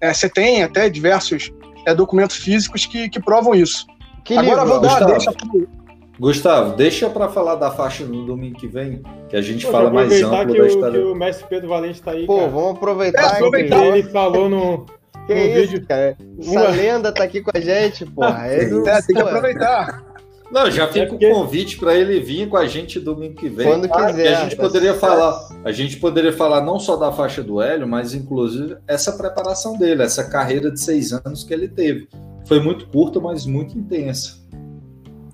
É, 0.00 0.14
você 0.14 0.28
tem 0.28 0.62
até 0.62 0.88
diversos 0.88 1.52
é, 1.86 1.94
documentos 1.94 2.36
físicos 2.36 2.86
que, 2.86 3.08
que 3.08 3.20
provam 3.20 3.54
isso. 3.54 3.86
Que 4.24 4.36
Agora 4.36 4.62
livro, 4.62 4.68
vou 4.68 4.80
dar, 4.80 4.88
Gustavo, 4.90 5.10
deixa 5.12 5.32
pro... 5.32 5.77
Gustavo, 6.18 6.76
deixa 6.76 7.08
para 7.08 7.28
falar 7.28 7.54
da 7.54 7.70
faixa 7.70 8.04
no 8.04 8.26
domingo 8.26 8.58
que 8.58 8.66
vem, 8.66 9.02
que 9.28 9.36
a 9.36 9.40
gente 9.40 9.64
Pô, 9.66 9.72
fala 9.72 9.90
mais 9.90 10.12
amplo 10.22 10.52
que 10.52 10.60
da 10.60 10.66
história. 10.66 11.00
O, 11.00 11.02
que 11.04 11.12
o 11.12 11.14
mestre 11.14 11.46
Pedro 11.48 11.68
Valente 11.68 12.00
está 12.00 12.10
aí. 12.10 12.26
Pô, 12.26 12.38
cara. 12.38 12.48
vamos 12.50 12.70
aproveitar. 12.72 13.22
É, 13.22 13.36
aproveitar. 13.36 13.86
Ele 13.86 14.02
falou 14.10 14.48
no, 14.48 14.86
que 15.26 15.34
no 15.34 15.40
isso, 15.40 15.60
vídeo. 15.60 15.86
Cara? 15.86 16.16
Essa 16.40 16.50
Uma... 16.50 16.68
lenda 16.68 17.12
tá 17.12 17.22
aqui 17.22 17.40
com 17.40 17.50
a 17.54 17.60
gente, 17.60 18.04
porra. 18.04 18.48
É, 18.48 18.64
é, 18.64 19.02
tem 19.02 19.14
que 19.14 19.22
aproveitar. 19.22 20.08
Não, 20.50 20.70
já 20.70 20.88
fica 20.88 21.00
é 21.00 21.06
porque... 21.06 21.26
o 21.26 21.34
convite 21.34 21.76
para 21.76 21.94
ele 21.94 22.20
vir 22.20 22.48
com 22.48 22.56
a 22.56 22.66
gente 22.66 22.98
domingo 22.98 23.34
que 23.34 23.48
vem. 23.48 23.66
Quando 23.66 23.88
quiser. 23.88 24.34
a 24.34 24.40
gente 24.44 24.56
poderia 24.56 24.94
falar, 24.94 25.48
a 25.62 25.70
gente 25.70 25.98
poderia 25.98 26.32
falar 26.32 26.62
não 26.62 26.80
só 26.80 26.96
da 26.96 27.12
faixa 27.12 27.42
do 27.42 27.60
Hélio, 27.60 27.86
mas 27.86 28.14
inclusive 28.14 28.76
essa 28.86 29.12
preparação 29.12 29.76
dele, 29.76 30.02
essa 30.02 30.24
carreira 30.24 30.70
de 30.70 30.80
seis 30.80 31.12
anos 31.12 31.44
que 31.44 31.52
ele 31.52 31.68
teve. 31.68 32.08
Foi 32.46 32.60
muito 32.60 32.86
curta, 32.88 33.20
mas 33.20 33.44
muito 33.44 33.78
intensa. 33.78 34.38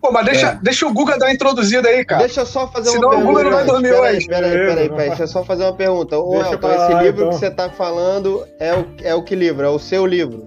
Pô, 0.05 0.13
mas 0.13 0.27
deixa, 0.27 0.49
é. 0.49 0.59
deixa 0.61 0.87
o 0.87 0.93
Guga 0.93 1.17
dar 1.17 1.29
a 1.29 1.33
introduzida 1.33 1.89
aí, 1.89 2.05
cara. 2.05 2.25
Deixa 2.25 2.43
eu 2.43 2.47
só 2.47 2.69
fazer 2.69 2.91
Senão 2.91 3.09
uma 3.09 3.17
pergunta. 3.17 3.39
Senão 3.39 3.41
o 3.41 3.43
Guga 3.43 3.45
não 3.45 3.57
vai 3.57 3.65
dormir 3.65 3.89
pera 3.89 4.03
hoje. 4.03 4.27
Peraí, 4.27 4.51
peraí, 4.53 4.89
peraí. 4.91 5.09
Deixa 5.09 5.23
eu 5.23 5.29
só 5.29 5.43
fazer 5.43 5.63
uma 5.65 5.73
pergunta. 5.73 6.19
Ô, 6.19 6.43
Elton, 6.43 6.71
esse 6.73 6.95
livro 7.03 7.09
então. 7.09 7.31
que 7.31 7.35
você 7.37 7.51
tá 7.51 7.71
falando 7.71 8.47
é 8.61 8.75
o, 8.75 8.87
é 9.03 9.15
o 9.15 9.23
que 9.23 9.35
livro? 9.35 9.65
É 9.65 9.69
o 9.71 9.79
seu 9.79 10.05
livro? 10.05 10.47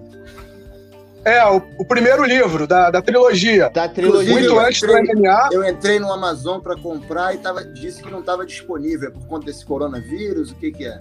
É, 1.24 1.44
o, 1.44 1.60
o, 1.76 1.84
primeiro 1.84 2.24
livro 2.24 2.68
da, 2.68 2.88
da 2.88 3.02
trilogia. 3.02 3.68
Da 3.70 3.88
trilogia. 3.88 4.32
Muito 4.32 4.56
antes 4.60 4.80
do 4.80 4.92
MMA. 4.92 5.48
Eu 5.50 5.68
entrei 5.68 5.98
no 5.98 6.12
Amazon 6.12 6.60
para 6.60 6.76
comprar 6.76 7.34
e 7.34 7.38
tava, 7.38 7.64
disse 7.64 8.00
que 8.00 8.12
não 8.12 8.20
estava 8.20 8.46
disponível 8.46 9.10
por 9.10 9.26
conta 9.26 9.46
desse 9.46 9.66
coronavírus. 9.66 10.52
O 10.52 10.54
que, 10.54 10.70
que 10.70 10.86
é? 10.86 11.00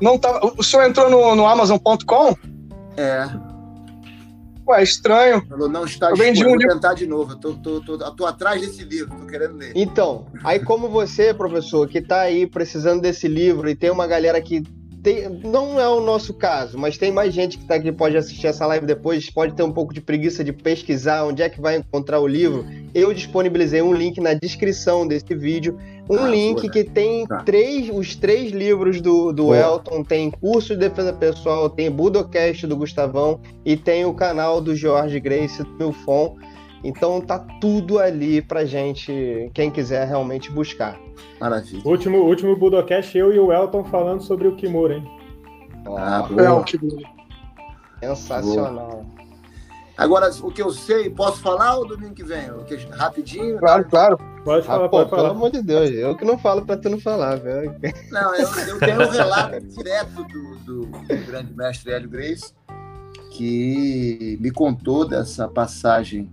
Não 0.00 0.18
tá, 0.18 0.40
o 0.58 0.62
senhor 0.64 0.82
entrou 0.82 1.08
no, 1.08 1.36
no 1.36 1.46
Amazon.com? 1.46 2.36
É. 2.96 3.53
Ué, 4.66 4.82
estranho. 4.82 5.44
Falou, 5.46 5.68
não 5.68 5.84
está 5.84 6.10
eu 6.10 6.16
vendi 6.16 6.44
um 6.44 6.56
livro. 6.56 6.74
tentar 6.74 6.94
de 6.94 7.06
novo. 7.06 7.32
Eu 7.32 7.36
tô, 7.36 7.54
tô, 7.54 7.80
tô, 7.80 7.98
tô, 8.12 8.26
atrás 8.26 8.60
desse 8.60 8.82
livro, 8.82 9.14
tô 9.14 9.26
querendo 9.26 9.56
ler. 9.56 9.72
Então, 9.74 10.26
aí 10.42 10.58
como 10.58 10.88
você, 10.88 11.34
professor, 11.34 11.86
que 11.86 11.98
está 11.98 12.22
aí 12.22 12.46
precisando 12.46 13.02
desse 13.02 13.28
livro 13.28 13.68
e 13.68 13.74
tem 13.74 13.90
uma 13.90 14.06
galera 14.06 14.40
que 14.40 14.62
tem, 15.04 15.28
não 15.28 15.78
é 15.78 15.86
o 15.86 16.00
nosso 16.00 16.32
caso, 16.32 16.78
mas 16.78 16.96
tem 16.96 17.12
mais 17.12 17.34
gente 17.34 17.58
que 17.58 17.64
está 17.64 17.74
aqui 17.74 17.92
pode 17.92 18.16
assistir 18.16 18.46
essa 18.46 18.64
live 18.66 18.86
depois, 18.86 19.28
pode 19.28 19.54
ter 19.54 19.62
um 19.62 19.70
pouco 19.70 19.92
de 19.92 20.00
preguiça 20.00 20.42
de 20.42 20.50
pesquisar 20.50 21.24
onde 21.24 21.42
é 21.42 21.50
que 21.50 21.60
vai 21.60 21.76
encontrar 21.76 22.20
o 22.20 22.26
livro. 22.26 22.64
Eu 22.94 23.12
disponibilizei 23.12 23.82
um 23.82 23.92
link 23.92 24.18
na 24.18 24.32
descrição 24.32 25.06
desse 25.06 25.34
vídeo, 25.34 25.78
um 26.08 26.18
ah, 26.18 26.28
link 26.28 26.54
boa, 26.54 26.66
né? 26.66 26.72
que 26.72 26.84
tem 26.84 27.26
tá. 27.26 27.42
três, 27.42 27.88
os 27.88 28.14
três 28.14 28.52
livros 28.52 29.00
do, 29.00 29.32
do 29.32 29.54
Elton, 29.54 30.02
tem 30.02 30.30
curso 30.30 30.74
de 30.74 30.80
defesa 30.80 31.12
pessoal, 31.12 31.70
tem 31.70 31.90
Budocast 31.90 32.66
do 32.66 32.76
Gustavão 32.76 33.40
e 33.64 33.76
tem 33.76 34.04
o 34.04 34.12
canal 34.12 34.60
do 34.60 34.76
Jorge 34.76 35.18
Grace 35.18 35.62
do 35.62 35.70
Milfon. 35.78 36.36
Então 36.82 37.20
tá 37.20 37.38
tudo 37.60 37.98
ali 37.98 38.42
pra 38.42 38.66
gente, 38.66 39.50
quem 39.54 39.70
quiser 39.70 40.06
realmente 40.06 40.50
buscar. 40.50 41.00
Maravilha. 41.40 41.82
Último, 41.84 42.18
último 42.18 42.54
Budocast, 42.56 43.16
eu 43.16 43.32
e 43.32 43.38
o 43.38 43.50
Elton 43.50 43.84
falando 43.84 44.22
sobre 44.22 44.46
o 44.46 44.54
Kimura, 44.54 44.96
hein? 44.96 45.04
Ah, 45.86 46.26
boa. 46.28 46.42
É, 46.42 46.50
o 46.50 46.62
Kimura. 46.62 47.08
Sensacional. 48.00 49.06
Boa. 49.06 49.24
Agora, 49.96 50.30
o 50.42 50.50
que 50.50 50.60
eu 50.60 50.72
sei, 50.72 51.08
posso 51.08 51.40
falar 51.40 51.76
ou 51.76 51.86
domingo 51.86 52.14
que 52.14 52.24
vem? 52.24 52.50
Rapidinho? 52.90 53.58
Claro, 53.58 53.84
claro. 53.84 54.18
Pode 54.44 54.66
falar, 54.66 54.84
ah, 54.84 54.88
pô, 54.88 54.98
pode 54.98 55.10
falar. 55.10 55.22
Pelo 55.22 55.34
amor 55.34 55.50
de 55.50 55.62
Deus, 55.62 55.90
eu 55.90 56.16
que 56.16 56.24
não 56.24 56.36
falo 56.36 56.66
pra 56.66 56.76
tu 56.76 56.90
não 56.90 57.00
falar, 57.00 57.36
velho. 57.36 57.74
Não, 58.10 58.34
eu, 58.34 58.48
eu 58.68 58.78
tenho 58.78 59.02
um 59.02 59.10
relato 59.10 59.60
direto 59.60 60.24
do, 60.24 60.56
do, 60.56 60.80
do 60.86 61.26
grande 61.26 61.54
mestre 61.54 61.92
Hélio 61.92 62.08
Grace, 62.08 62.52
que 63.30 64.36
me 64.40 64.50
contou 64.50 65.06
dessa 65.06 65.48
passagem 65.48 66.30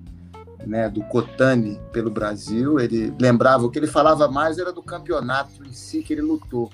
né, 0.66 0.90
do 0.90 1.02
Cotani 1.04 1.80
pelo 1.92 2.10
Brasil. 2.10 2.80
Ele 2.80 3.14
lembrava, 3.20 3.66
o 3.66 3.70
que 3.70 3.80
ele 3.80 3.88
falava 3.88 4.28
mais 4.28 4.58
era 4.58 4.74
do 4.74 4.82
campeonato 4.82 5.64
em 5.64 5.72
si 5.72 6.02
que 6.02 6.14
ele 6.14 6.22
lutou. 6.22 6.72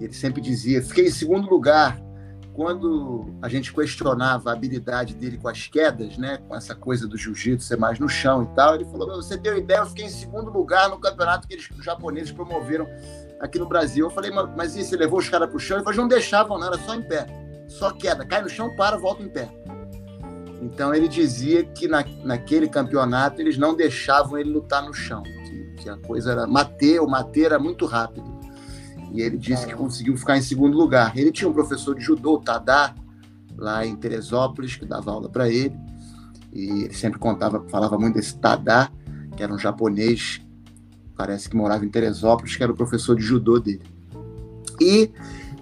Ele 0.00 0.12
sempre 0.12 0.40
dizia: 0.40 0.82
fiquei 0.82 1.06
em 1.06 1.10
segundo 1.10 1.48
lugar. 1.48 2.00
Quando 2.54 3.34
a 3.42 3.48
gente 3.48 3.72
questionava 3.72 4.50
a 4.50 4.52
habilidade 4.52 5.12
dele 5.14 5.36
com 5.36 5.48
as 5.48 5.66
quedas, 5.66 6.16
né, 6.16 6.38
com 6.48 6.54
essa 6.54 6.72
coisa 6.72 7.08
do 7.08 7.16
jiu-jitsu 7.16 7.66
ser 7.66 7.76
mais 7.76 7.98
no 7.98 8.08
chão 8.08 8.44
e 8.44 8.54
tal, 8.54 8.76
ele 8.76 8.84
falou: 8.84 9.16
Você 9.16 9.36
deu 9.36 9.58
ideia, 9.58 9.78
eu 9.78 9.86
fiquei 9.86 10.04
em 10.04 10.08
segundo 10.08 10.52
lugar 10.52 10.88
no 10.88 10.98
campeonato 11.00 11.48
que 11.48 11.54
eles, 11.54 11.68
os 11.76 11.84
japoneses 11.84 12.30
promoveram 12.30 12.86
aqui 13.40 13.58
no 13.58 13.66
Brasil. 13.66 14.06
Eu 14.06 14.10
falei: 14.10 14.30
Mas 14.30 14.76
e 14.76 14.84
você 14.84 14.96
levou 14.96 15.18
os 15.18 15.28
caras 15.28 15.48
para 15.48 15.56
o 15.56 15.60
chão? 15.60 15.78
Ele 15.78 15.84
falou: 15.84 15.98
Não 15.98 16.08
deixavam, 16.08 16.56
não, 16.56 16.68
era 16.68 16.78
só 16.78 16.94
em 16.94 17.02
pé. 17.02 17.26
Só 17.66 17.90
queda, 17.90 18.24
cai 18.24 18.40
no 18.40 18.48
chão, 18.48 18.74
para, 18.76 18.96
volta 18.96 19.22
em 19.22 19.28
pé. 19.28 19.48
Então 20.62 20.94
ele 20.94 21.08
dizia 21.08 21.64
que 21.64 21.88
na, 21.88 22.04
naquele 22.22 22.68
campeonato 22.68 23.40
eles 23.40 23.58
não 23.58 23.74
deixavam 23.74 24.38
ele 24.38 24.50
lutar 24.50 24.82
no 24.82 24.94
chão, 24.94 25.22
que, 25.22 25.82
que 25.82 25.90
a 25.90 25.96
coisa 25.96 26.32
era 26.32 26.46
mater, 26.46 27.02
o 27.02 27.08
mater 27.08 27.46
era 27.46 27.58
muito 27.58 27.84
rápido. 27.84 28.33
E 29.14 29.22
ele 29.22 29.38
disse 29.38 29.64
que 29.64 29.74
conseguiu 29.74 30.16
ficar 30.16 30.36
em 30.36 30.42
segundo 30.42 30.76
lugar. 30.76 31.16
Ele 31.16 31.30
tinha 31.30 31.48
um 31.48 31.52
professor 31.52 31.94
de 31.94 32.00
judô, 32.00 32.38
Tadá, 32.38 32.92
lá 33.56 33.86
em 33.86 33.94
Teresópolis, 33.94 34.74
que 34.74 34.84
dava 34.84 35.12
aula 35.12 35.28
para 35.28 35.48
ele. 35.48 35.76
E 36.52 36.84
ele 36.84 36.94
sempre 36.94 37.20
contava, 37.20 37.64
falava 37.68 37.96
muito 37.96 38.16
desse 38.16 38.36
Tadá, 38.36 38.90
que 39.36 39.42
era 39.42 39.54
um 39.54 39.58
japonês, 39.58 40.42
parece 41.16 41.48
que 41.48 41.54
morava 41.54 41.84
em 41.84 41.88
Teresópolis, 41.88 42.56
que 42.56 42.62
era 42.64 42.72
o 42.72 42.76
professor 42.76 43.14
de 43.14 43.22
judô 43.22 43.60
dele. 43.60 43.82
E 44.80 45.12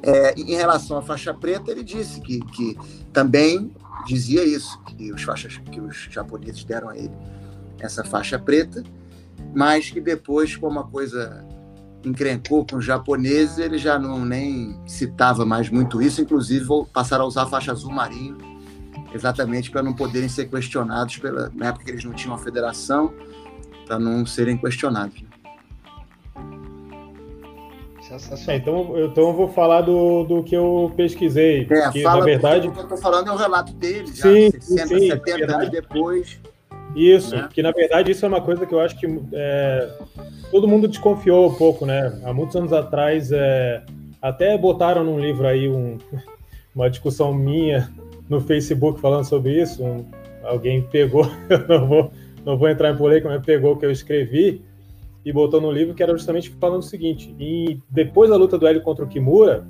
é, 0.02 0.32
em 0.34 0.54
relação 0.54 0.96
à 0.96 1.02
faixa 1.02 1.34
preta, 1.34 1.70
ele 1.70 1.84
disse 1.84 2.22
que, 2.22 2.40
que 2.40 2.78
também 3.12 3.70
dizia 4.06 4.44
isso, 4.44 4.80
que 4.84 5.12
os 5.12 5.22
faixas 5.22 5.58
que 5.58 5.78
os 5.78 6.08
japoneses 6.10 6.64
deram 6.64 6.88
a 6.88 6.96
ele 6.96 7.12
essa 7.78 8.02
faixa 8.02 8.38
preta, 8.38 8.82
mas 9.54 9.90
que 9.90 10.00
depois, 10.00 10.56
como 10.56 10.80
a 10.80 10.84
coisa 10.84 11.44
encrencou 12.04 12.66
com 12.66 12.76
os 12.76 12.84
japoneses, 12.84 13.58
ele 13.58 13.78
já 13.78 13.98
não 13.98 14.24
nem 14.24 14.78
citava 14.86 15.44
mais 15.44 15.68
muito 15.68 16.00
isso, 16.02 16.20
inclusive 16.20 16.66
passaram 16.92 17.24
a 17.24 17.28
usar 17.28 17.42
a 17.42 17.46
faixa 17.46 17.72
azul 17.72 17.92
marinho, 17.92 18.38
exatamente 19.14 19.70
para 19.70 19.82
não 19.82 19.92
poderem 19.92 20.28
ser 20.28 20.46
questionados 20.46 21.18
pela 21.18 21.50
na 21.54 21.68
época 21.68 21.84
que 21.84 21.90
eles 21.90 22.04
não 22.04 22.12
tinham 22.12 22.34
uma 22.34 22.42
federação, 22.42 23.12
para 23.86 23.98
não 23.98 24.24
serem 24.24 24.56
questionados. 24.56 25.22
Né? 25.22 25.28
É, 28.46 28.56
então, 28.56 28.92
então 28.98 29.28
eu 29.28 29.32
vou 29.32 29.48
falar 29.48 29.80
do, 29.80 30.24
do 30.24 30.42
que 30.42 30.54
eu 30.54 30.92
pesquisei. 30.96 31.66
É, 31.70 31.90
que, 31.90 32.02
fala, 32.02 32.18
na 32.18 32.24
verdade. 32.24 32.68
O 32.68 32.72
que 32.72 32.78
eu 32.78 32.82
estou 32.82 32.98
falando 32.98 33.28
é 33.28 33.32
o 33.32 33.36
relato 33.36 33.72
dele, 33.72 34.08
já 34.08 34.24
sim, 34.24 34.50
60, 34.50 34.86
sim, 34.86 35.08
70 35.08 35.22
verdade, 35.24 35.54
anos 35.54 35.70
depois. 35.70 36.40
Isso, 36.94 37.34
né? 37.34 37.48
que 37.52 37.62
na 37.62 37.70
verdade 37.70 38.10
isso 38.10 38.24
é 38.24 38.28
uma 38.28 38.40
coisa 38.40 38.66
que 38.66 38.74
eu 38.74 38.80
acho 38.80 38.98
que 38.98 39.06
é, 39.32 39.88
todo 40.50 40.68
mundo 40.68 40.86
desconfiou 40.86 41.48
um 41.48 41.54
pouco, 41.54 41.86
né? 41.86 42.20
Há 42.24 42.32
muitos 42.32 42.54
anos 42.56 42.72
atrás, 42.72 43.30
é, 43.32 43.82
até 44.20 44.56
botaram 44.56 45.02
num 45.04 45.18
livro 45.18 45.46
aí 45.46 45.68
um, 45.68 45.98
uma 46.74 46.90
discussão 46.90 47.32
minha 47.32 47.90
no 48.28 48.40
Facebook 48.40 49.00
falando 49.00 49.24
sobre 49.24 49.60
isso. 49.60 49.82
Um, 49.82 50.04
alguém 50.42 50.82
pegou, 50.82 51.26
eu 51.48 51.68
não 51.68 51.88
vou, 51.88 52.12
não 52.44 52.58
vou 52.58 52.68
entrar 52.68 52.92
em 52.92 52.96
polêmica, 52.96 53.28
mas 53.28 53.44
pegou 53.44 53.72
o 53.72 53.76
que 53.76 53.86
eu 53.86 53.90
escrevi 53.90 54.62
e 55.24 55.32
botou 55.32 55.60
no 55.60 55.70
livro 55.70 55.94
que 55.94 56.02
era 56.02 56.12
justamente 56.12 56.50
falando 56.50 56.80
o 56.80 56.84
seguinte: 56.84 57.34
e 57.38 57.78
depois 57.88 58.30
da 58.30 58.36
luta 58.36 58.58
do 58.58 58.66
Hélio 58.66 58.82
contra 58.82 59.04
o 59.04 59.08
Kimura, 59.08 59.66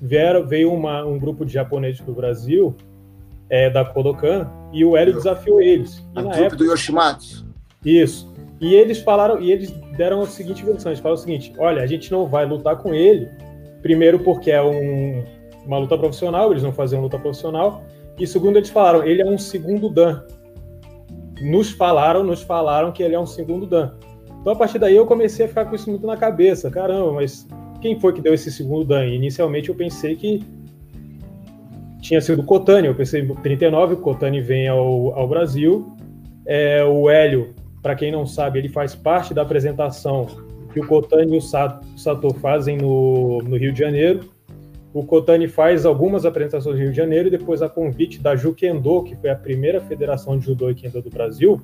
vieram, 0.00 0.46
veio 0.46 0.72
uma, 0.72 1.04
um 1.04 1.18
grupo 1.18 1.44
de 1.44 1.52
japoneses 1.52 2.00
do 2.00 2.12
Brasil, 2.12 2.74
é, 3.48 3.68
da 3.68 3.84
Kodokan, 3.84 4.50
e 4.72 4.84
o 4.84 4.96
Hélio 4.96 5.14
desafiou 5.14 5.60
eles. 5.60 5.98
E 6.14 6.18
a 6.18 6.22
na 6.22 6.34
época, 6.34 6.56
do 6.56 6.64
Yoshimatsu. 6.64 7.46
Isso. 7.84 8.32
E 8.60 8.74
eles 8.74 8.98
falaram, 8.98 9.40
e 9.40 9.50
eles 9.50 9.70
deram 9.96 10.22
a 10.22 10.26
seguinte 10.26 10.64
versão: 10.64 10.90
eles 10.90 11.00
falaram 11.00 11.20
o 11.20 11.22
seguinte: 11.22 11.52
olha, 11.58 11.82
a 11.82 11.86
gente 11.86 12.10
não 12.10 12.26
vai 12.26 12.46
lutar 12.46 12.76
com 12.76 12.94
ele, 12.94 13.28
primeiro 13.82 14.20
porque 14.20 14.50
é 14.50 14.62
um, 14.62 15.24
uma 15.66 15.78
luta 15.78 15.98
profissional, 15.98 16.50
eles 16.50 16.62
não 16.62 16.72
faziam 16.72 17.02
luta 17.02 17.18
profissional, 17.18 17.82
e 18.18 18.26
segundo, 18.26 18.56
eles 18.56 18.70
falaram, 18.70 19.04
ele 19.04 19.22
é 19.22 19.26
um 19.26 19.38
segundo 19.38 19.88
Dan. 19.88 20.22
Nos 21.40 21.70
falaram, 21.70 22.22
nos 22.22 22.42
falaram 22.42 22.92
que 22.92 23.02
ele 23.02 23.14
é 23.14 23.20
um 23.20 23.26
segundo 23.26 23.66
Dan. 23.66 23.92
Então, 24.40 24.52
a 24.52 24.56
partir 24.56 24.78
daí, 24.78 24.94
eu 24.94 25.06
comecei 25.06 25.46
a 25.46 25.48
ficar 25.48 25.64
com 25.64 25.74
isso 25.74 25.90
muito 25.90 26.06
na 26.06 26.16
cabeça. 26.16 26.70
Caramba, 26.70 27.12
mas 27.12 27.46
quem 27.80 27.98
foi 27.98 28.12
que 28.12 28.20
deu 28.20 28.34
esse 28.34 28.50
segundo 28.50 28.84
dano? 28.84 29.08
Inicialmente, 29.08 29.68
eu 29.68 29.74
pensei 29.74 30.14
que 30.14 30.44
tinha 32.02 32.20
sido 32.20 32.42
o 32.42 32.44
Cotani. 32.44 32.88
Eu 32.88 32.94
pensei 32.94 33.22
em 33.22 33.34
39, 33.34 33.94
o 33.94 33.96
Cotani 33.98 34.42
vem 34.42 34.68
ao, 34.68 35.14
ao 35.16 35.26
Brasil. 35.26 35.96
É, 36.44 36.84
o 36.84 37.08
Hélio, 37.08 37.54
para 37.80 37.94
quem 37.94 38.12
não 38.12 38.26
sabe, 38.26 38.58
ele 38.58 38.68
faz 38.68 38.94
parte 38.94 39.32
da 39.32 39.40
apresentação 39.40 40.26
que 40.72 40.80
o 40.80 40.86
Cotani 40.86 41.34
e 41.34 41.38
o 41.38 41.40
Sato 41.40 42.34
fazem 42.40 42.76
no, 42.76 43.38
no 43.42 43.56
Rio 43.56 43.72
de 43.72 43.78
Janeiro. 43.78 44.28
O 44.92 45.04
Cotani 45.04 45.48
faz 45.48 45.86
algumas 45.86 46.26
apresentações 46.26 46.76
no 46.76 46.82
Rio 46.82 46.90
de 46.90 46.96
Janeiro 46.96 47.28
e 47.28 47.30
depois 47.30 47.62
a 47.62 47.68
convite 47.68 48.20
da 48.20 48.36
Jukendo, 48.36 49.04
que 49.04 49.16
foi 49.16 49.30
a 49.30 49.36
primeira 49.36 49.80
federação 49.80 50.38
de 50.38 50.44
judô 50.44 50.68
e 50.68 50.74
kendo 50.74 51.00
do 51.00 51.08
Brasil, 51.08 51.62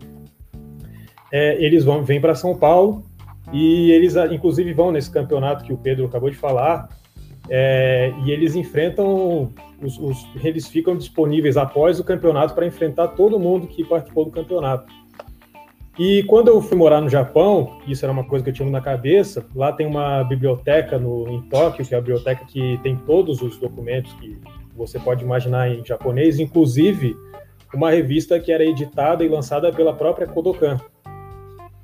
é, 1.30 1.62
eles 1.62 1.84
vão 1.84 2.02
vêm 2.02 2.20
para 2.22 2.34
São 2.34 2.56
Paulo 2.56 3.04
E 3.52 3.90
eles, 3.90 4.14
inclusive, 4.30 4.72
vão 4.72 4.92
nesse 4.92 5.10
campeonato 5.10 5.64
que 5.64 5.72
o 5.72 5.76
Pedro 5.76 6.06
acabou 6.06 6.30
de 6.30 6.36
falar, 6.36 6.88
é, 7.50 8.12
e 8.24 8.30
eles 8.30 8.54
enfrentam, 8.54 9.52
os, 9.82 9.98
os, 9.98 10.26
eles 10.42 10.68
ficam 10.68 10.96
disponíveis 10.96 11.56
após 11.56 11.98
o 11.98 12.04
campeonato 12.04 12.54
para 12.54 12.66
enfrentar 12.66 13.08
todo 13.08 13.38
mundo 13.38 13.66
que 13.66 13.84
participou 13.84 14.24
do 14.24 14.30
campeonato. 14.30 14.86
E 15.98 16.22
quando 16.24 16.48
eu 16.48 16.62
fui 16.62 16.76
morar 16.76 17.00
no 17.00 17.08
Japão, 17.08 17.78
isso 17.86 18.04
era 18.04 18.12
uma 18.12 18.22
coisa 18.22 18.44
que 18.44 18.50
eu 18.50 18.54
tinha 18.54 18.70
na 18.70 18.80
cabeça, 18.80 19.44
lá 19.54 19.72
tem 19.72 19.84
uma 19.84 20.22
biblioteca 20.22 20.96
no, 20.96 21.28
em 21.28 21.42
Tóquio, 21.42 21.84
que 21.84 21.92
é 21.92 21.98
a 21.98 22.00
biblioteca 22.00 22.44
que 22.44 22.78
tem 22.84 22.94
todos 22.94 23.42
os 23.42 23.58
documentos 23.58 24.12
que 24.14 24.38
você 24.76 24.98
pode 25.00 25.24
imaginar 25.24 25.68
em 25.68 25.84
japonês, 25.84 26.38
inclusive 26.38 27.16
uma 27.74 27.90
revista 27.90 28.38
que 28.38 28.52
era 28.52 28.64
editada 28.64 29.24
e 29.24 29.28
lançada 29.28 29.72
pela 29.72 29.92
própria 29.92 30.26
Kodokan. 30.26 30.78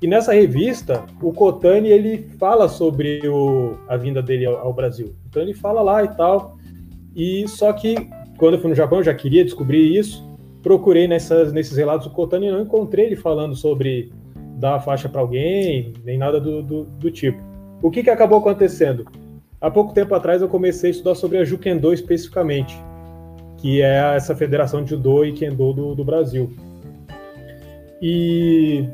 E 0.01 0.07
nessa 0.07 0.33
revista, 0.33 1.05
o 1.21 1.31
Kotani 1.31 1.89
ele 1.89 2.29
fala 2.37 2.67
sobre 2.67 3.27
o, 3.27 3.77
a 3.87 3.97
vinda 3.97 4.21
dele 4.21 4.45
ao, 4.45 4.57
ao, 4.57 4.73
Brasil. 4.73 5.15
Então 5.29 5.41
ele 5.41 5.53
fala 5.53 5.81
lá 5.81 6.03
e 6.03 6.07
tal. 6.09 6.57
E 7.15 7.47
só 7.47 7.71
que 7.71 7.95
quando 8.37 8.55
eu 8.55 8.59
fui 8.59 8.69
no 8.69 8.75
Japão, 8.75 8.99
eu 8.99 9.03
já 9.03 9.13
queria 9.13 9.43
descobrir 9.43 9.97
isso 9.97 10.35
procurei 10.65 11.07
nessas, 11.07 11.53
nesses 11.53 11.77
relatos 11.77 12.07
do 12.07 12.11
Kotani 12.11 12.47
e 12.47 12.51
não 12.51 12.59
encontrei 12.59 13.05
ele 13.05 13.15
falando 13.15 13.55
sobre 13.55 14.11
dar 14.57 14.77
a 14.77 14.79
faixa 14.79 15.07
para 15.07 15.21
alguém, 15.21 15.93
nem 16.03 16.17
nada 16.17 16.41
do, 16.41 16.63
do, 16.63 16.85
do, 16.85 17.11
tipo. 17.11 17.39
O 17.83 17.91
que, 17.91 18.01
que 18.01 18.09
acabou 18.09 18.39
acontecendo? 18.39 19.05
Há 19.61 19.69
pouco 19.69 19.93
tempo 19.93 20.15
atrás 20.15 20.41
eu 20.41 20.47
comecei 20.47 20.89
a 20.89 20.91
estudar 20.91 21.13
sobre 21.13 21.37
a 21.37 21.45
Jukendo 21.45 21.93
especificamente, 21.93 22.75
que 23.57 23.79
é 23.83 24.15
essa 24.15 24.35
federação 24.35 24.83
de 24.83 24.89
judô 24.89 25.23
e 25.23 25.33
kendo 25.33 25.71
do, 25.71 25.93
do 25.93 26.03
Brasil. 26.03 26.51
E, 28.01 28.89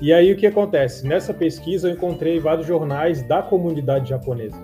e 0.00 0.12
aí 0.12 0.32
o 0.32 0.36
que 0.36 0.46
acontece? 0.46 1.06
Nessa 1.06 1.32
pesquisa 1.32 1.88
eu 1.88 1.94
encontrei 1.94 2.38
vários 2.38 2.66
jornais 2.66 3.22
da 3.22 3.42
comunidade 3.42 4.10
japonesa. 4.10 4.56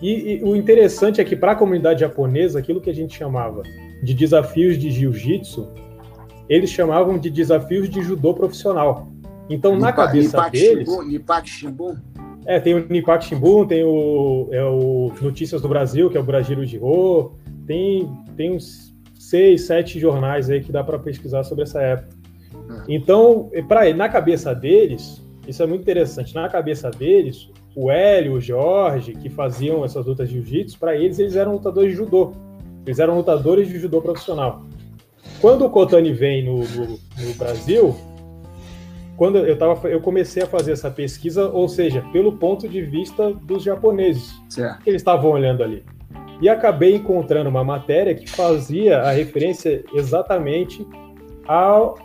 E, 0.00 0.34
e 0.34 0.44
o 0.44 0.54
interessante 0.54 1.20
é 1.20 1.24
que 1.24 1.34
para 1.34 1.52
a 1.52 1.56
comunidade 1.56 2.00
japonesa, 2.00 2.58
aquilo 2.58 2.80
que 2.80 2.90
a 2.90 2.94
gente 2.94 3.16
chamava 3.16 3.62
de 4.02 4.14
desafios 4.14 4.78
de 4.78 4.90
jiu-jitsu, 4.90 5.68
eles 6.48 6.70
chamavam 6.70 7.18
de 7.18 7.30
desafios 7.30 7.88
de 7.88 8.02
judô 8.02 8.34
profissional. 8.34 9.08
Então, 9.48 9.74
Nipa, 9.74 9.86
na 9.86 9.92
cabeça 9.92 10.36
Nipak 10.36 10.50
deles. 10.50 10.88
Shimbun, 10.88 11.02
Nipak 11.04 11.48
Shimbun? 11.48 11.96
É, 12.44 12.60
tem 12.60 12.74
o 12.74 12.86
Nipak 12.88 13.24
Shimbun, 13.24 13.66
tem 13.66 13.82
o, 13.82 14.48
é 14.52 14.62
o 14.64 15.12
Notícias 15.20 15.60
do 15.62 15.68
Brasil, 15.68 16.10
que 16.10 16.16
é 16.16 16.20
o 16.20 16.24
Bragiro 16.24 16.64
de 16.64 16.76
Rô, 16.76 17.32
tem, 17.66 18.08
tem 18.36 18.52
uns 18.52 18.94
seis, 19.18 19.66
sete 19.66 19.98
jornais 19.98 20.48
aí 20.48 20.60
que 20.60 20.70
dá 20.70 20.84
para 20.84 20.98
pesquisar 20.98 21.42
sobre 21.42 21.64
essa 21.64 21.82
época. 21.82 22.15
Então, 22.88 23.50
para 23.68 23.92
na 23.94 24.08
cabeça 24.08 24.54
deles, 24.54 25.22
isso 25.46 25.62
é 25.62 25.66
muito 25.66 25.82
interessante. 25.82 26.34
Na 26.34 26.48
cabeça 26.48 26.90
deles, 26.90 27.50
o 27.74 27.90
Hélio, 27.90 28.34
o 28.34 28.40
Jorge, 28.40 29.12
que 29.12 29.28
faziam 29.28 29.84
essas 29.84 30.06
lutas 30.06 30.28
de 30.28 30.34
jiu-jitsu, 30.34 30.78
para 30.78 30.96
eles, 30.96 31.18
eles 31.18 31.36
eram 31.36 31.52
lutadores 31.52 31.90
de 31.90 31.96
judô. 31.96 32.32
Eles 32.84 32.98
eram 32.98 33.16
lutadores 33.16 33.68
de 33.68 33.78
judô 33.78 34.00
profissional. 34.00 34.64
Quando 35.40 35.64
o 35.64 35.70
Kotani 35.70 36.12
vem 36.12 36.44
no, 36.44 36.58
no, 36.58 36.86
no 36.88 37.34
Brasil, 37.36 37.94
quando 39.16 39.38
eu, 39.38 39.58
tava, 39.58 39.88
eu 39.88 40.00
comecei 40.00 40.42
a 40.42 40.46
fazer 40.46 40.72
essa 40.72 40.90
pesquisa, 40.90 41.48
ou 41.48 41.68
seja, 41.68 42.02
pelo 42.12 42.32
ponto 42.32 42.68
de 42.68 42.82
vista 42.82 43.32
dos 43.32 43.62
japoneses, 43.62 44.34
certo. 44.48 44.82
que 44.82 44.90
eles 44.90 45.00
estavam 45.00 45.30
olhando 45.30 45.62
ali. 45.62 45.84
E 46.40 46.48
acabei 46.48 46.94
encontrando 46.96 47.48
uma 47.48 47.64
matéria 47.64 48.14
que 48.14 48.28
fazia 48.28 49.00
a 49.00 49.10
referência 49.10 49.82
exatamente 49.94 50.86
ao, 51.46 51.96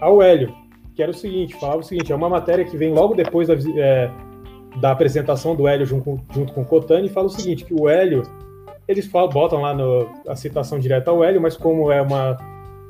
ao 0.00 0.22
Hélio, 0.22 0.54
que 0.94 1.02
era 1.02 1.10
o 1.10 1.14
seguinte, 1.14 1.54
falava 1.58 1.80
o 1.80 1.84
seguinte, 1.84 2.12
é 2.12 2.14
uma 2.14 2.28
matéria 2.28 2.64
que 2.64 2.76
vem 2.76 2.92
logo 2.92 3.14
depois 3.14 3.48
da, 3.48 3.54
é, 3.76 4.10
da 4.80 4.92
apresentação 4.92 5.54
do 5.54 5.66
Hélio 5.66 5.86
junto, 5.86 6.20
junto 6.32 6.52
com 6.52 6.62
o 6.62 6.64
Kotani, 6.64 7.06
e 7.06 7.10
fala 7.10 7.26
o 7.26 7.30
seguinte, 7.30 7.64
que 7.64 7.74
o 7.74 7.88
Hélio 7.88 8.22
eles 8.88 9.06
falam, 9.06 9.28
botam 9.28 9.60
lá 9.60 9.74
no, 9.74 10.08
a 10.26 10.34
citação 10.34 10.78
direta 10.78 11.10
ao 11.10 11.22
Hélio, 11.22 11.40
mas 11.40 11.56
como 11.56 11.92
é 11.92 12.00
uma 12.00 12.38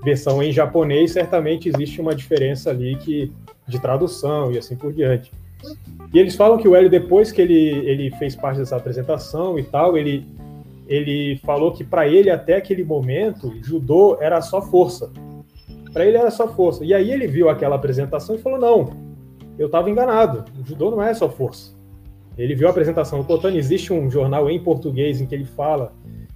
versão 0.04 0.40
em 0.40 0.52
japonês, 0.52 1.10
certamente 1.10 1.68
existe 1.68 2.00
uma 2.00 2.14
diferença 2.14 2.70
ali 2.70 2.96
que, 2.96 3.32
de 3.66 3.80
tradução 3.80 4.52
e 4.52 4.58
assim 4.58 4.76
por 4.76 4.92
diante. 4.92 5.32
E 6.14 6.18
eles 6.18 6.36
falam 6.36 6.56
que 6.56 6.68
o 6.68 6.76
Hélio, 6.76 6.88
depois 6.88 7.32
que 7.32 7.42
ele, 7.42 7.68
ele 7.84 8.10
fez 8.12 8.36
parte 8.36 8.58
dessa 8.58 8.76
apresentação 8.76 9.58
e 9.58 9.64
tal, 9.64 9.98
ele, 9.98 10.24
ele 10.86 11.36
falou 11.44 11.72
que 11.72 11.82
para 11.82 12.06
ele, 12.06 12.30
até 12.30 12.56
aquele 12.56 12.84
momento, 12.84 13.52
judô 13.60 14.16
era 14.20 14.40
só 14.40 14.62
força. 14.62 15.10
Para 15.92 16.06
ele 16.06 16.16
era 16.16 16.30
só 16.30 16.48
força. 16.48 16.84
E 16.84 16.92
aí 16.92 17.10
ele 17.10 17.26
viu 17.26 17.48
aquela 17.48 17.76
apresentação 17.76 18.34
e 18.34 18.38
falou: 18.38 18.58
não, 18.58 18.90
eu 19.58 19.66
estava 19.66 19.90
enganado, 19.90 20.44
o 20.60 20.64
judô 20.64 20.90
não 20.90 21.02
é 21.02 21.12
só 21.14 21.28
força. 21.28 21.76
Ele 22.36 22.54
viu 22.54 22.68
a 22.68 22.70
apresentação 22.70 23.18
do 23.18 23.24
Cotani, 23.24 23.58
existe 23.58 23.92
um 23.92 24.08
jornal 24.08 24.48
em 24.48 24.62
português 24.62 25.20
em 25.20 25.26
que 25.26 25.34
ele 25.34 25.44
fala 25.44 25.92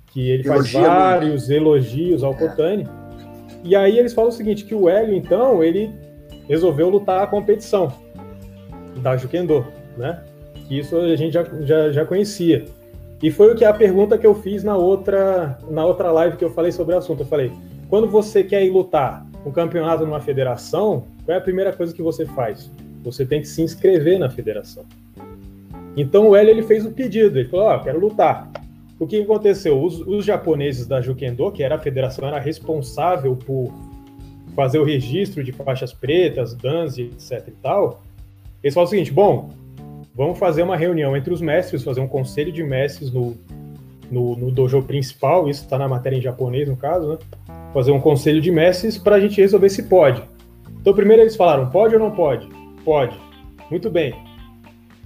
que 0.07 0.29
ele 0.29 0.47
Elogia 0.47 0.81
faz 0.81 0.87
vários 0.87 1.49
muito. 1.49 1.53
elogios 1.53 2.25
ao 2.25 2.33
é. 2.33 2.35
Cotani. 2.35 2.89
E 3.65 3.77
aí 3.77 3.99
eles 3.99 4.13
falam 4.13 4.31
o 4.31 4.33
seguinte, 4.33 4.65
que 4.65 4.75
o 4.75 4.89
Hélio, 4.89 5.15
então, 5.15 5.63
ele 5.63 5.91
resolveu 6.49 6.91
lutar 6.91 7.23
a 7.23 7.27
competição 7.27 7.93
da 8.97 9.17
Jukendo, 9.17 9.65
né? 9.97 10.23
Que 10.67 10.81
isso 10.81 10.97
a 10.97 11.15
gente 11.15 11.33
já, 11.33 11.45
já, 11.61 11.93
já 11.93 12.05
conhecia. 12.05 12.65
E 13.23 13.31
foi 13.31 13.53
o 13.53 13.57
que 13.57 13.65
a 13.65 13.73
pergunta 13.73 14.19
que 14.19 14.27
eu 14.27 14.35
fiz 14.35 14.65
na 14.65 14.77
outra, 14.77 15.57
na 15.71 15.87
outra 15.87 16.11
live 16.11 16.37
que 16.37 16.45
eu 16.45 16.51
falei 16.51 16.73
sobre 16.73 16.95
o 16.95 16.99
assunto. 16.99 17.21
Eu 17.21 17.27
falei, 17.27 17.53
quando 17.89 18.09
você 18.09 18.43
quer 18.43 18.65
ir 18.65 18.71
lutar 18.71 19.25
um 19.45 19.51
campeonato 19.51 20.05
numa 20.05 20.21
federação, 20.21 21.05
qual 21.25 21.35
é 21.35 21.39
a 21.39 21.43
primeira 21.43 21.73
coisa 21.73 21.95
que 21.95 22.03
você 22.03 22.27
faz? 22.27 22.71
Você 23.03 23.27
tem 23.27 23.41
que 23.41 23.49
se 23.49 23.63
inscrever 23.63 24.19
na 24.19 24.31
federação. 24.31 24.85
Então 25.97 26.29
o 26.29 26.37
Hélio 26.37 26.51
ele 26.51 26.63
fez 26.63 26.87
o 26.87 26.91
pedido, 26.91 27.39
ele 27.39 27.49
falou, 27.49 27.67
ó, 27.67 27.77
oh, 27.77 27.81
quero 27.81 28.01
lutar. 28.01 28.51
O 28.99 29.07
que 29.07 29.21
aconteceu? 29.21 29.83
Os, 29.83 30.01
os, 30.01 30.25
japoneses 30.25 30.87
da 30.87 31.01
Jukendo, 31.01 31.51
que 31.51 31.63
era 31.63 31.75
a 31.75 31.79
federação, 31.79 32.29
era 32.29 32.39
responsável 32.39 33.35
por 33.37 33.73
fazer 34.55 34.79
o 34.79 34.85
registro 34.85 35.43
de 35.43 35.51
faixas 35.51 35.93
pretas, 35.93 36.55
dans 36.55 36.97
e 36.97 37.03
etc 37.03 37.49
e 37.49 37.51
tal. 37.51 38.03
Eles 38.63 38.75
falaram 38.75 38.87
o 38.87 38.91
seguinte, 38.91 39.13
bom, 39.13 39.51
vamos 40.15 40.39
fazer 40.39 40.63
uma 40.63 40.77
reunião 40.77 41.17
entre 41.17 41.35
os 41.35 41.41
mestres, 41.41 41.83
fazer 41.83 42.01
um 42.01 42.07
conselho 42.07 42.53
de 42.53 42.63
mestres 42.63 43.13
no, 43.13 43.37
no, 44.11 44.37
no 44.37 44.51
dojo 44.51 44.83
principal, 44.83 45.49
isso 45.49 45.65
está 45.65 45.77
na 45.77 45.89
matéria 45.89 46.17
em 46.17 46.21
japonês 46.21 46.69
no 46.69 46.77
caso, 46.77 47.09
né? 47.09 47.19
Fazer 47.73 47.93
um 47.93 48.01
conselho 48.01 48.41
de 48.41 48.51
mestres 48.51 48.99
para 48.99 49.17
a 49.17 49.21
gente 49.21 49.41
resolver 49.41 49.69
se 49.69 49.85
pode. 49.85 50.23
Então 50.81 50.95
primeiro 50.95 51.23
eles 51.23 51.37
falaram, 51.37 51.71
pode 51.71 51.95
ou 51.95 52.01
não 52.01 52.11
pode? 52.11 52.49
Pode. 52.85 53.17
Muito 53.71 53.91
bem 53.91 54.15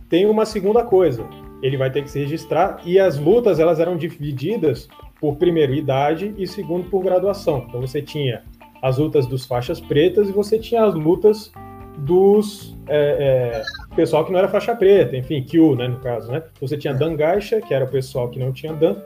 tem 0.08 0.26
uma 0.26 0.44
segunda 0.44 0.82
coisa. 0.82 1.26
Ele 1.62 1.76
vai 1.76 1.90
ter 1.90 2.02
que 2.02 2.10
se 2.10 2.18
registrar 2.18 2.80
e 2.84 2.98
as 2.98 3.18
lutas 3.18 3.58
elas 3.58 3.80
eram 3.80 3.96
divididas 3.96 4.88
por 5.20 5.36
primeiro 5.36 5.74
idade 5.74 6.34
e 6.36 6.46
segundo 6.46 6.88
por 6.90 7.02
graduação. 7.02 7.64
Então 7.68 7.80
você 7.80 8.02
tinha 8.02 8.42
as 8.82 8.98
lutas 8.98 9.26
dos 9.26 9.46
faixas 9.46 9.80
pretas 9.80 10.28
e 10.28 10.32
você 10.32 10.58
tinha 10.58 10.84
as 10.84 10.94
lutas 10.94 11.50
dos 11.98 12.76
é, 12.88 13.62
é, 13.90 13.96
pessoal 13.96 14.24
que 14.24 14.30
não 14.30 14.38
era 14.38 14.48
faixa 14.48 14.76
preta, 14.76 15.16
enfim, 15.16 15.42
Kyu, 15.42 15.74
né, 15.74 15.88
no 15.88 15.98
caso, 15.98 16.30
né? 16.30 16.42
Você 16.60 16.76
tinha 16.76 16.92
Dan 16.92 17.16
Gaisha, 17.16 17.60
que 17.62 17.72
era 17.72 17.86
o 17.86 17.88
pessoal 17.88 18.28
que 18.28 18.38
não 18.38 18.52
tinha 18.52 18.74
Dan, 18.74 18.96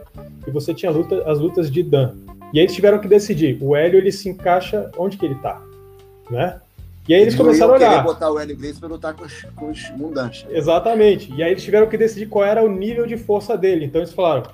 e 0.44 0.50
você 0.50 0.74
tinha 0.74 0.90
luta, 0.90 1.22
as 1.24 1.38
lutas 1.38 1.70
de 1.70 1.84
Dan. 1.84 2.16
E 2.52 2.58
aí 2.58 2.64
eles 2.64 2.74
tiveram 2.74 2.98
que 2.98 3.08
decidir, 3.08 3.58
o 3.60 3.76
Hélio 3.76 3.98
ele 3.98 4.10
se 4.10 4.28
encaixa 4.28 4.90
onde 4.98 5.16
que 5.16 5.24
ele 5.24 5.36
tá, 5.36 5.60
né? 6.30 6.60
E 7.08 7.14
aí 7.14 7.22
eles, 7.22 7.34
eles 7.34 7.40
começaram 7.40 7.72
a 7.72 7.76
olhar. 7.76 8.04
botar 8.04 8.30
o 8.30 8.38
Hélio 8.38 8.56
Grace 8.56 8.78
para 8.78 8.88
lutar 8.88 9.14
com 9.14 9.24
os, 9.24 9.42
com 9.56 9.70
os 9.70 9.90
mundantes. 9.96 10.46
Exatamente. 10.50 11.32
E 11.34 11.42
aí 11.42 11.52
eles 11.52 11.64
tiveram 11.64 11.88
que 11.88 11.96
decidir 11.96 12.26
qual 12.26 12.44
era 12.44 12.62
o 12.62 12.68
nível 12.68 13.06
de 13.06 13.16
força 13.16 13.56
dele. 13.56 13.86
Então 13.86 14.00
eles 14.00 14.12
falaram, 14.12 14.44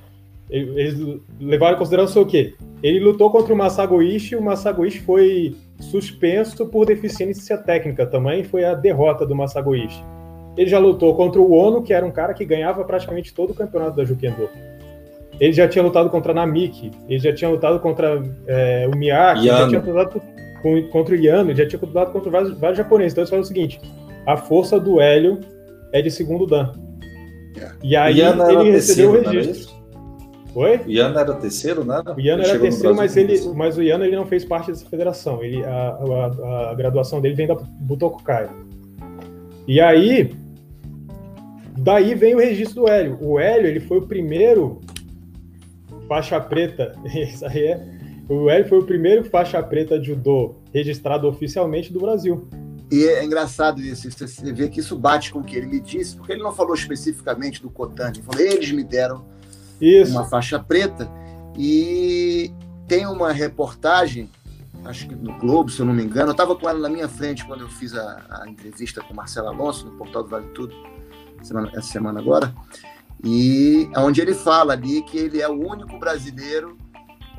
eles 0.48 0.94
levaram 1.40 1.74
em 1.74 1.78
consideração 1.78 2.22
o 2.22 2.26
quê? 2.26 2.54
Ele 2.82 3.00
lutou 3.00 3.30
contra 3.30 3.52
o 3.52 3.56
Masagoishi, 3.56 4.36
o 4.36 4.42
Masagoishi 4.42 5.00
foi 5.00 5.56
suspenso 5.80 6.66
por 6.66 6.86
deficiência 6.86 7.58
técnica 7.58 8.06
também, 8.06 8.44
foi 8.44 8.64
a 8.64 8.74
derrota 8.74 9.26
do 9.26 9.34
Masagoishi. 9.34 10.02
Ele 10.56 10.70
já 10.70 10.78
lutou 10.78 11.14
contra 11.14 11.40
o 11.40 11.52
Ono, 11.52 11.82
que 11.82 11.92
era 11.92 12.06
um 12.06 12.10
cara 12.10 12.32
que 12.32 12.44
ganhava 12.44 12.84
praticamente 12.84 13.34
todo 13.34 13.50
o 13.50 13.54
campeonato 13.54 13.96
da 13.96 14.04
Jukendo. 14.04 14.48
Ele 15.38 15.52
já 15.52 15.68
tinha 15.68 15.84
lutado 15.84 16.08
contra 16.08 16.32
a 16.32 16.34
Namiki, 16.34 16.90
ele 17.08 17.18
já 17.18 17.32
tinha 17.32 17.50
lutado 17.50 17.78
contra 17.80 18.22
é, 18.46 18.88
o 18.92 18.96
Miyake, 18.96 19.40
ele 19.40 19.48
já 19.48 19.68
tinha 19.68 19.80
lutado 19.80 20.22
contra 20.90 21.14
o 21.14 21.18
Yano, 21.18 21.54
já 21.54 21.66
tinha 21.66 21.80
lutado 21.80 22.12
contra 22.12 22.30
vários, 22.30 22.58
vários 22.58 22.78
japoneses. 22.78 23.12
Então 23.12 23.22
eles 23.22 23.30
falam 23.30 23.42
o 23.42 23.46
seguinte: 23.46 23.80
a 24.26 24.36
força 24.36 24.80
do 24.80 25.00
Hélio 25.00 25.40
é 25.92 26.00
de 26.00 26.10
segundo 26.10 26.46
Dan. 26.46 26.72
É. 27.60 27.70
E 27.82 27.96
aí 27.96 28.20
ele 28.20 28.70
recebeu 28.70 29.10
o 29.10 29.20
registro. 29.20 29.76
Oi? 30.54 30.80
O 30.86 30.90
Yano 30.90 31.18
era 31.18 31.34
terceiro, 31.34 31.84
né? 31.84 32.02
O 32.16 32.18
Yano 32.18 32.42
era 32.42 32.58
terceiro, 32.58 32.96
mas, 32.96 33.14
ele, 33.14 33.38
mas 33.54 33.76
o 33.76 33.82
Yano 33.82 34.04
ele 34.04 34.16
não 34.16 34.24
fez 34.24 34.42
parte 34.42 34.70
dessa 34.70 34.88
federação. 34.88 35.44
Ele, 35.44 35.62
a, 35.62 35.68
a, 35.68 36.70
a 36.70 36.74
graduação 36.74 37.20
dele 37.20 37.34
vem 37.34 37.46
da 37.46 37.54
Butokukai. 37.54 38.48
E 39.68 39.82
aí, 39.82 40.34
daí 41.76 42.14
vem 42.14 42.34
o 42.34 42.38
registro 42.38 42.82
do 42.82 42.88
Hélio. 42.88 43.18
O 43.20 43.38
Hélio 43.38 43.66
ele 43.66 43.80
foi 43.80 43.98
o 43.98 44.06
primeiro 44.06 44.80
faixa 46.08 46.40
preta. 46.40 46.94
Isso 47.14 47.44
aí 47.44 47.64
é 47.64 48.06
o 48.28 48.50
Hélio 48.50 48.68
foi 48.68 48.78
o 48.78 48.84
primeiro 48.84 49.24
faixa 49.24 49.62
preta 49.62 49.98
de 49.98 50.08
judô 50.08 50.56
registrado 50.74 51.28
oficialmente 51.28 51.92
do 51.92 52.00
Brasil. 52.00 52.48
E 52.90 53.04
é 53.04 53.24
engraçado 53.24 53.80
isso, 53.80 54.08
você 54.08 54.52
vê 54.52 54.68
que 54.68 54.78
isso 54.78 54.96
bate 54.96 55.32
com 55.32 55.40
o 55.40 55.44
que 55.44 55.56
ele 55.56 55.66
me 55.66 55.80
disse, 55.80 56.16
porque 56.16 56.32
ele 56.32 56.42
não 56.42 56.52
falou 56.52 56.72
especificamente 56.72 57.60
do 57.60 57.68
Cotani, 57.68 58.18
ele 58.18 58.22
falou, 58.24 58.40
eles 58.40 58.70
me 58.70 58.84
deram 58.84 59.24
isso. 59.80 60.12
uma 60.12 60.24
faixa 60.24 60.56
preta, 60.56 61.10
e 61.58 62.52
tem 62.86 63.04
uma 63.04 63.32
reportagem, 63.32 64.30
acho 64.84 65.08
que 65.08 65.16
no 65.16 65.36
Globo, 65.36 65.68
se 65.68 65.80
eu 65.80 65.86
não 65.86 65.92
me 65.92 66.04
engano, 66.04 66.28
eu 66.28 66.32
estava 66.32 66.54
com 66.54 66.68
ela 66.68 66.78
na 66.78 66.88
minha 66.88 67.08
frente 67.08 67.44
quando 67.44 67.62
eu 67.62 67.68
fiz 67.68 67.92
a, 67.92 68.24
a 68.42 68.48
entrevista 68.48 69.02
com 69.02 69.12
Marcelo 69.12 69.48
Alonso, 69.48 69.86
no 69.86 69.92
Portal 69.92 70.22
do 70.22 70.28
Vale 70.28 70.46
Tudo, 70.54 70.72
semana, 71.42 71.68
essa 71.74 71.88
semana 71.88 72.20
agora, 72.20 72.54
e 73.24 73.88
onde 73.96 74.20
ele 74.20 74.34
fala 74.34 74.72
ali 74.72 75.02
que 75.02 75.18
ele 75.18 75.40
é 75.40 75.48
o 75.48 75.54
único 75.54 75.98
brasileiro 75.98 76.76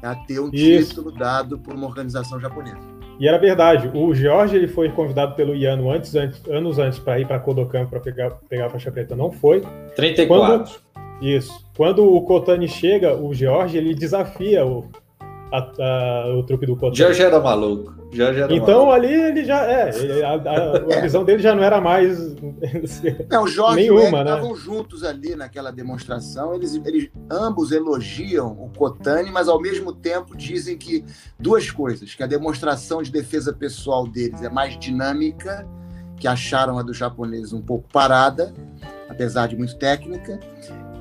a 0.01 0.15
ter 0.15 0.39
um 0.39 0.49
Isso. 0.51 0.89
título 0.89 1.11
dado 1.11 1.57
por 1.57 1.73
uma 1.73 1.87
organização 1.87 2.39
japonesa. 2.39 2.97
E 3.19 3.27
era 3.27 3.37
verdade. 3.37 3.89
O 3.95 4.13
Jorge 4.13 4.55
ele 4.55 4.67
foi 4.67 4.89
convidado 4.89 5.35
pelo 5.35 5.55
Iano 5.55 5.91
antes, 5.91 6.15
antes 6.15 6.45
anos 6.47 6.77
antes 6.77 6.99
para 6.99 7.19
ir 7.19 7.27
para 7.27 7.39
Kodokan 7.39 7.87
para 7.87 7.99
pegar, 7.99 8.31
pegar 8.47 8.67
a 8.67 8.69
faixa 8.69 8.91
preta. 8.91 9.15
Não 9.15 9.31
foi. 9.31 9.63
34. 9.95 10.27
Quando, 10.27 10.69
isso. 11.21 11.65
Quando 11.75 12.05
o 12.05 12.21
Kotani 12.21 12.67
chega, 12.67 13.15
o 13.15 13.33
Jorge 13.33 13.77
ele 13.77 13.95
desafia 13.95 14.65
o, 14.65 14.87
a, 15.51 15.57
a, 15.59 16.35
o 16.35 16.43
trupe 16.43 16.65
do 16.65 16.75
Kotani. 16.75 16.95
Já 17.13 17.25
era 17.25 17.39
maluco. 17.39 17.95
Já, 18.11 18.33
já 18.33 18.45
era 18.45 18.53
então 18.53 18.85
maluco. 18.85 18.91
ali 18.91 19.13
ele 19.13 19.45
já 19.45 19.63
é, 19.63 19.91
a, 20.23 20.33
a, 20.33 20.97
a, 20.97 21.01
visão 21.01 21.23
dele 21.23 21.41
já 21.41 21.53
não 21.53 21.63
era 21.63 21.79
mais 21.81 22.35
não, 23.29 23.43
o 23.43 23.47
Jorge 23.47 23.81
nenhuma, 23.81 24.23
né? 24.23 24.31
estavam 24.31 24.55
juntos 24.55 25.03
ali 25.03 25.35
naquela 25.35 25.71
demonstração. 25.71 26.53
Eles, 26.53 26.75
eles 26.85 27.09
ambos 27.29 27.71
elogiam 27.71 28.51
o 28.51 28.69
Kotani, 28.69 29.31
mas 29.31 29.47
ao 29.47 29.61
mesmo 29.61 29.93
tempo 29.93 30.35
dizem 30.35 30.77
que 30.77 31.03
duas 31.39 31.69
coisas: 31.71 32.13
que 32.13 32.23
a 32.23 32.27
demonstração 32.27 33.01
de 33.01 33.11
defesa 33.11 33.53
pessoal 33.53 34.07
deles 34.07 34.41
é 34.41 34.49
mais 34.49 34.77
dinâmica, 34.77 35.67
que 36.17 36.27
acharam 36.27 36.77
a 36.77 36.83
do 36.83 36.93
japonês 36.93 37.53
um 37.53 37.61
pouco 37.61 37.87
parada, 37.91 38.53
apesar 39.09 39.47
de 39.47 39.55
muito 39.55 39.77
técnica, 39.77 40.39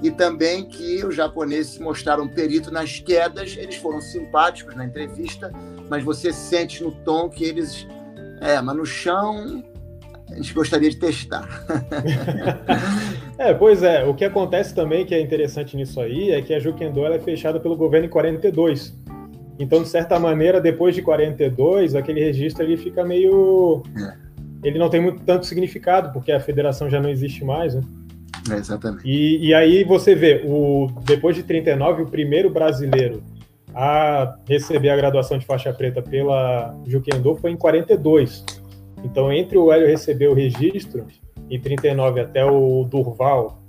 e 0.02 0.10
também 0.10 0.64
que 0.64 1.04
os 1.04 1.14
japoneses 1.14 1.74
se 1.74 1.82
mostraram 1.82 2.28
perito 2.28 2.70
nas 2.70 3.00
quedas, 3.00 3.56
eles 3.56 3.76
foram 3.76 4.00
simpáticos 4.00 4.74
na 4.74 4.84
entrevista, 4.84 5.50
mas 5.88 6.04
você 6.04 6.32
sente 6.32 6.82
no 6.82 6.92
tom 6.92 7.28
que 7.28 7.44
eles. 7.44 7.86
É, 8.40 8.60
mas 8.60 8.76
no 8.76 8.84
chão 8.84 9.64
a 10.30 10.34
gente 10.34 10.52
gostaria 10.52 10.90
de 10.90 10.96
testar. 10.96 11.48
é, 13.38 13.54
pois 13.54 13.82
é. 13.82 14.04
O 14.04 14.14
que 14.14 14.24
acontece 14.24 14.74
também, 14.74 15.06
que 15.06 15.14
é 15.14 15.20
interessante 15.20 15.76
nisso 15.76 16.00
aí, 16.00 16.30
é 16.30 16.42
que 16.42 16.52
a 16.52 16.58
Juquendo 16.58 17.04
é 17.06 17.18
fechada 17.18 17.60
pelo 17.60 17.76
governo 17.76 18.06
em 18.06 18.10
42. 18.10 18.92
Então, 19.58 19.82
de 19.82 19.88
certa 19.88 20.18
maneira, 20.18 20.60
depois 20.60 20.94
de 20.94 21.00
42, 21.00 21.94
aquele 21.94 22.20
registro 22.20 22.64
ele 22.64 22.76
fica 22.76 23.04
meio. 23.04 23.82
É. 23.96 24.26
Ele 24.64 24.78
não 24.78 24.90
tem 24.90 25.00
muito 25.00 25.22
tanto 25.22 25.46
significado, 25.46 26.12
porque 26.12 26.32
a 26.32 26.40
federação 26.40 26.90
já 26.90 27.00
não 27.00 27.08
existe 27.08 27.44
mais, 27.44 27.74
né? 27.74 27.82
É, 28.50 28.56
exatamente. 28.56 29.06
E, 29.06 29.46
e 29.46 29.54
aí 29.54 29.84
você 29.84 30.14
vê, 30.14 30.42
o, 30.44 30.88
depois 31.04 31.34
de 31.36 31.42
39, 31.42 32.02
o 32.02 32.06
primeiro 32.06 32.50
brasileiro 32.50 33.22
a 33.74 34.36
receber 34.48 34.88
a 34.88 34.96
graduação 34.96 35.36
de 35.36 35.44
faixa 35.44 35.72
preta 35.72 36.00
pela 36.00 36.74
Juquendô 36.86 37.36
foi 37.36 37.50
em 37.50 37.56
42. 37.56 38.44
Então, 39.04 39.30
entre 39.30 39.58
o 39.58 39.70
Hélio 39.70 39.86
receber 39.86 40.28
o 40.28 40.34
registro, 40.34 41.06
em 41.50 41.60
39 41.60 42.20
até 42.20 42.44
o 42.44 42.84
Durval, 42.84 43.62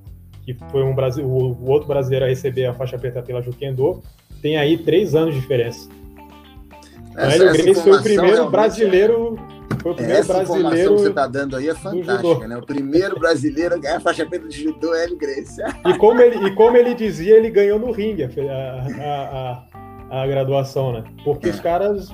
que 0.44 0.56
foi 0.72 0.82
um 0.82 0.96
Brasil, 0.96 1.26
o, 1.26 1.70
outro 1.70 1.88
brasileiro 1.88 2.26
a 2.26 2.30
receber 2.30 2.66
a 2.66 2.74
faixa 2.74 2.98
preta 2.98 3.22
pela 3.22 3.42
Juquendô, 3.42 4.02
tem 4.42 4.58
aí 4.58 4.78
três 4.78 5.14
anos 5.14 5.36
de 5.36 5.42
diferença. 5.42 5.90
Essa, 7.16 7.44
o 7.44 7.50
Hélio 7.50 7.64
Grace 7.64 7.82
foi 7.82 7.92
o 7.92 8.04
primeiro 8.04 8.50
brasileiro 8.50 9.38
foi 9.88 9.92
o 9.92 9.96
primeiro 9.96 10.20
Essa 10.20 10.34
brasileiro. 10.34 10.68
informação 10.68 10.96
que 10.96 11.02
você 11.02 11.10
está 11.10 11.28
dando 11.28 11.56
aí 11.56 11.70
é 11.70 11.76
fantástica, 11.76 12.48
né? 12.48 12.58
O 12.58 12.66
primeiro 12.66 13.20
brasileiro 13.20 13.76
a 13.76 13.78
ganhar 13.78 13.98
a 13.98 14.00
faixa 14.00 14.26
preta 14.26 14.48
de 14.48 14.64
judô 14.64 14.94
é 14.94 15.04
Hélio 15.04 15.18
Grace. 15.18 15.62
E 15.86 15.98
como 15.98 16.22
ele, 16.22 16.48
e 16.48 16.56
como 16.56 16.76
ele 16.76 16.94
dizia, 16.94 17.38
ele 17.38 17.50
ganhou 17.50 17.80
no 17.80 17.92
ringue 17.92 18.24
a, 18.24 18.28
a, 19.00 19.64
a, 20.10 20.24
a 20.24 20.28
graduação, 20.28 20.94
né? 20.94 21.04
Porque 21.24 21.48
é. 21.48 21.52
os 21.52 21.60
caras. 21.60 22.10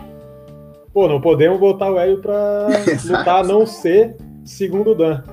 Pô, 0.94 1.08
não 1.08 1.20
podemos 1.20 1.60
botar 1.60 1.92
o 1.92 1.98
Hélio 1.98 2.22
para 2.22 2.68
lutar 3.06 3.40
a 3.40 3.44
não 3.44 3.66
ser 3.66 4.16
segundo 4.46 4.94
Dan. 4.94 5.24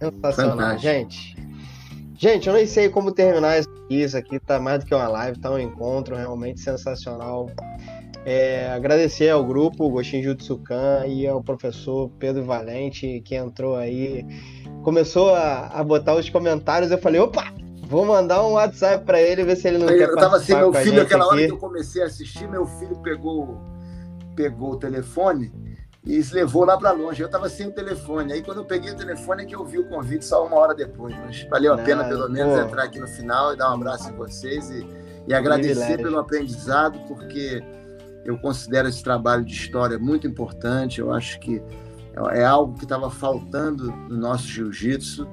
Sensacional, 0.00 0.76
gente. 0.78 1.36
Gente, 2.18 2.48
eu 2.48 2.54
nem 2.54 2.66
sei 2.66 2.88
como 2.88 3.12
terminar 3.12 3.60
isso 3.88 4.16
aqui. 4.16 4.40
Tá 4.40 4.58
mais 4.58 4.80
do 4.80 4.86
que 4.86 4.94
uma 4.94 5.06
live, 5.06 5.38
tá 5.38 5.50
um 5.50 5.58
encontro 5.58 6.16
realmente 6.16 6.60
sensacional. 6.60 7.48
É, 8.28 8.72
agradecer 8.72 9.30
ao 9.30 9.44
grupo 9.44 9.88
Goshin 9.88 10.20
Jutsukan 10.20 11.06
e 11.06 11.28
ao 11.28 11.40
professor 11.40 12.10
Pedro 12.18 12.42
Valente 12.44 13.22
que 13.24 13.36
entrou 13.36 13.76
aí, 13.76 14.26
começou 14.82 15.32
a, 15.32 15.68
a 15.68 15.84
botar 15.84 16.16
os 16.16 16.28
comentários. 16.28 16.90
Eu 16.90 16.98
falei, 16.98 17.20
opa, 17.20 17.44
vou 17.82 18.04
mandar 18.04 18.44
um 18.44 18.54
WhatsApp 18.54 19.04
para 19.04 19.22
ele 19.22 19.44
ver 19.44 19.54
se 19.54 19.68
ele 19.68 19.78
não 19.78 19.88
eu 19.88 19.96
quer 19.96 20.08
Eu 20.08 20.16
tava 20.16 20.38
assim, 20.38 20.56
meu 20.56 20.72
filho, 20.74 21.02
aquela 21.02 21.26
aqui. 21.26 21.34
hora 21.34 21.46
que 21.46 21.52
eu 21.52 21.56
comecei 21.56 22.02
a 22.02 22.06
assistir, 22.06 22.48
meu 22.48 22.66
filho 22.66 22.96
pegou, 22.96 23.60
pegou 24.34 24.72
o 24.72 24.76
telefone 24.76 25.52
e 26.04 26.20
se 26.20 26.34
levou 26.34 26.64
lá 26.64 26.76
para 26.76 26.90
longe. 26.90 27.22
Eu 27.22 27.26
estava 27.26 27.48
sem 27.48 27.68
o 27.68 27.72
telefone. 27.72 28.32
Aí 28.32 28.42
quando 28.42 28.58
eu 28.58 28.64
peguei 28.64 28.90
o 28.90 28.96
telefone 28.96 29.44
é 29.44 29.46
que 29.46 29.54
eu 29.54 29.64
vi 29.64 29.78
o 29.78 29.88
convite 29.88 30.24
só 30.24 30.44
uma 30.44 30.56
hora 30.56 30.74
depois. 30.74 31.14
Mas 31.24 31.44
valeu 31.48 31.74
a 31.74 31.78
pena 31.78 32.02
pelo 32.02 32.28
menos 32.28 32.58
pô. 32.58 32.66
entrar 32.66 32.82
aqui 32.82 32.98
no 32.98 33.06
final 33.06 33.54
e 33.54 33.56
dar 33.56 33.70
um 33.70 33.74
abraço 33.74 34.10
em 34.10 34.16
vocês 34.16 34.68
e, 34.68 34.84
e 35.28 35.32
agradecer 35.32 35.96
pelo 35.98 36.18
aprendizado, 36.18 36.98
porque 37.06 37.62
eu 38.26 38.36
considero 38.36 38.88
esse 38.88 39.02
trabalho 39.02 39.44
de 39.44 39.54
história 39.54 39.98
muito 39.98 40.26
importante. 40.26 41.00
Eu 41.00 41.12
acho 41.12 41.38
que 41.38 41.62
é 42.32 42.44
algo 42.44 42.74
que 42.74 42.84
estava 42.84 43.08
faltando 43.08 43.92
no 44.08 44.16
nosso 44.16 44.48
jiu-jitsu 44.48 45.28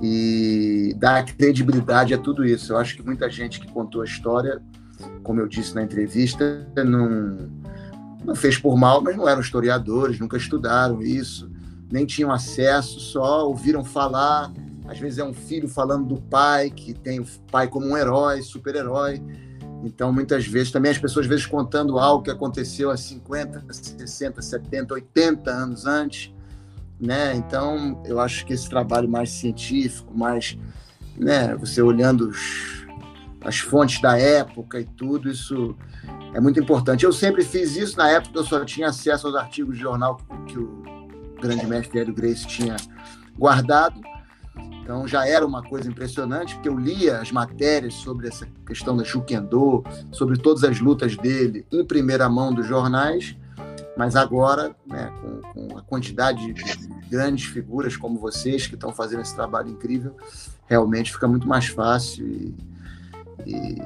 e 0.00 0.94
dar 0.96 1.24
credibilidade 1.24 2.14
a 2.14 2.18
tudo 2.18 2.44
isso. 2.44 2.72
Eu 2.72 2.78
acho 2.78 2.96
que 2.96 3.02
muita 3.02 3.28
gente 3.28 3.60
que 3.60 3.70
contou 3.70 4.00
a 4.00 4.04
história, 4.04 4.62
como 5.22 5.40
eu 5.40 5.46
disse 5.46 5.74
na 5.74 5.82
entrevista, 5.82 6.66
não, 6.76 7.50
não 8.24 8.34
fez 8.34 8.56
por 8.56 8.76
mal, 8.76 9.02
mas 9.02 9.16
não 9.16 9.28
eram 9.28 9.42
historiadores, 9.42 10.18
nunca 10.18 10.38
estudaram 10.38 11.02
isso, 11.02 11.50
nem 11.92 12.06
tinham 12.06 12.32
acesso, 12.32 13.00
só 13.00 13.46
ouviram 13.46 13.84
falar. 13.84 14.50
Às 14.86 14.98
vezes 14.98 15.18
é 15.18 15.24
um 15.24 15.34
filho 15.34 15.68
falando 15.68 16.06
do 16.06 16.22
pai, 16.22 16.70
que 16.70 16.94
tem 16.94 17.20
o 17.20 17.26
pai 17.50 17.68
como 17.68 17.86
um 17.86 17.96
herói, 17.96 18.40
super-herói 18.40 19.22
então, 19.84 20.12
muitas 20.12 20.46
vezes, 20.46 20.72
também 20.72 20.90
as 20.90 20.98
pessoas, 20.98 21.26
às 21.26 21.30
vezes, 21.30 21.46
contando 21.46 21.98
algo 21.98 22.24
que 22.24 22.30
aconteceu 22.30 22.90
há 22.90 22.96
50, 22.96 23.64
60, 23.70 24.40
70, 24.40 24.94
80 24.94 25.50
anos 25.50 25.86
antes. 25.86 26.32
Né? 26.98 27.34
Então, 27.36 28.02
eu 28.06 28.18
acho 28.18 28.46
que 28.46 28.52
esse 28.52 28.68
trabalho 28.68 29.08
mais 29.08 29.30
científico, 29.30 30.16
mais 30.16 30.56
né, 31.16 31.54
você 31.56 31.82
olhando 31.82 32.28
os, 32.28 32.86
as 33.42 33.58
fontes 33.58 34.00
da 34.00 34.18
época 34.18 34.80
e 34.80 34.84
tudo, 34.84 35.30
isso 35.30 35.76
é 36.32 36.40
muito 36.40 36.58
importante. 36.58 37.04
Eu 37.04 37.12
sempre 37.12 37.44
fiz 37.44 37.76
isso, 37.76 37.96
na 37.98 38.10
época 38.10 38.38
eu 38.38 38.44
só 38.44 38.64
tinha 38.64 38.88
acesso 38.88 39.26
aos 39.26 39.36
artigos 39.36 39.76
de 39.76 39.82
jornal 39.82 40.18
que, 40.46 40.58
o 40.58 40.82
grande 41.40 41.66
mestre 41.66 41.98
Hélio 41.98 42.14
Grace 42.14 42.46
tinha 42.46 42.76
guardado, 43.36 44.00
então 44.84 45.08
já 45.08 45.26
era 45.26 45.46
uma 45.46 45.62
coisa 45.62 45.88
impressionante, 45.88 46.54
porque 46.54 46.68
eu 46.68 46.78
lia 46.78 47.18
as 47.18 47.32
matérias 47.32 47.94
sobre 47.94 48.28
essa 48.28 48.46
questão 48.66 48.94
da 48.94 49.02
Shukendo, 49.02 49.82
sobre 50.12 50.38
todas 50.38 50.62
as 50.62 50.78
lutas 50.78 51.16
dele 51.16 51.66
em 51.72 51.82
primeira 51.82 52.28
mão 52.28 52.52
dos 52.52 52.66
jornais, 52.66 53.34
mas 53.96 54.14
agora, 54.14 54.76
né, 54.86 55.10
com, 55.22 55.68
com 55.68 55.78
a 55.78 55.82
quantidade 55.82 56.52
de 56.52 56.62
grandes 57.08 57.46
figuras 57.46 57.96
como 57.96 58.18
vocês 58.18 58.66
que 58.66 58.74
estão 58.74 58.92
fazendo 58.92 59.22
esse 59.22 59.34
trabalho 59.34 59.70
incrível, 59.70 60.14
realmente 60.66 61.12
fica 61.12 61.26
muito 61.26 61.48
mais 61.48 61.66
fácil 61.66 62.26
e, 62.26 62.54
e 63.46 63.78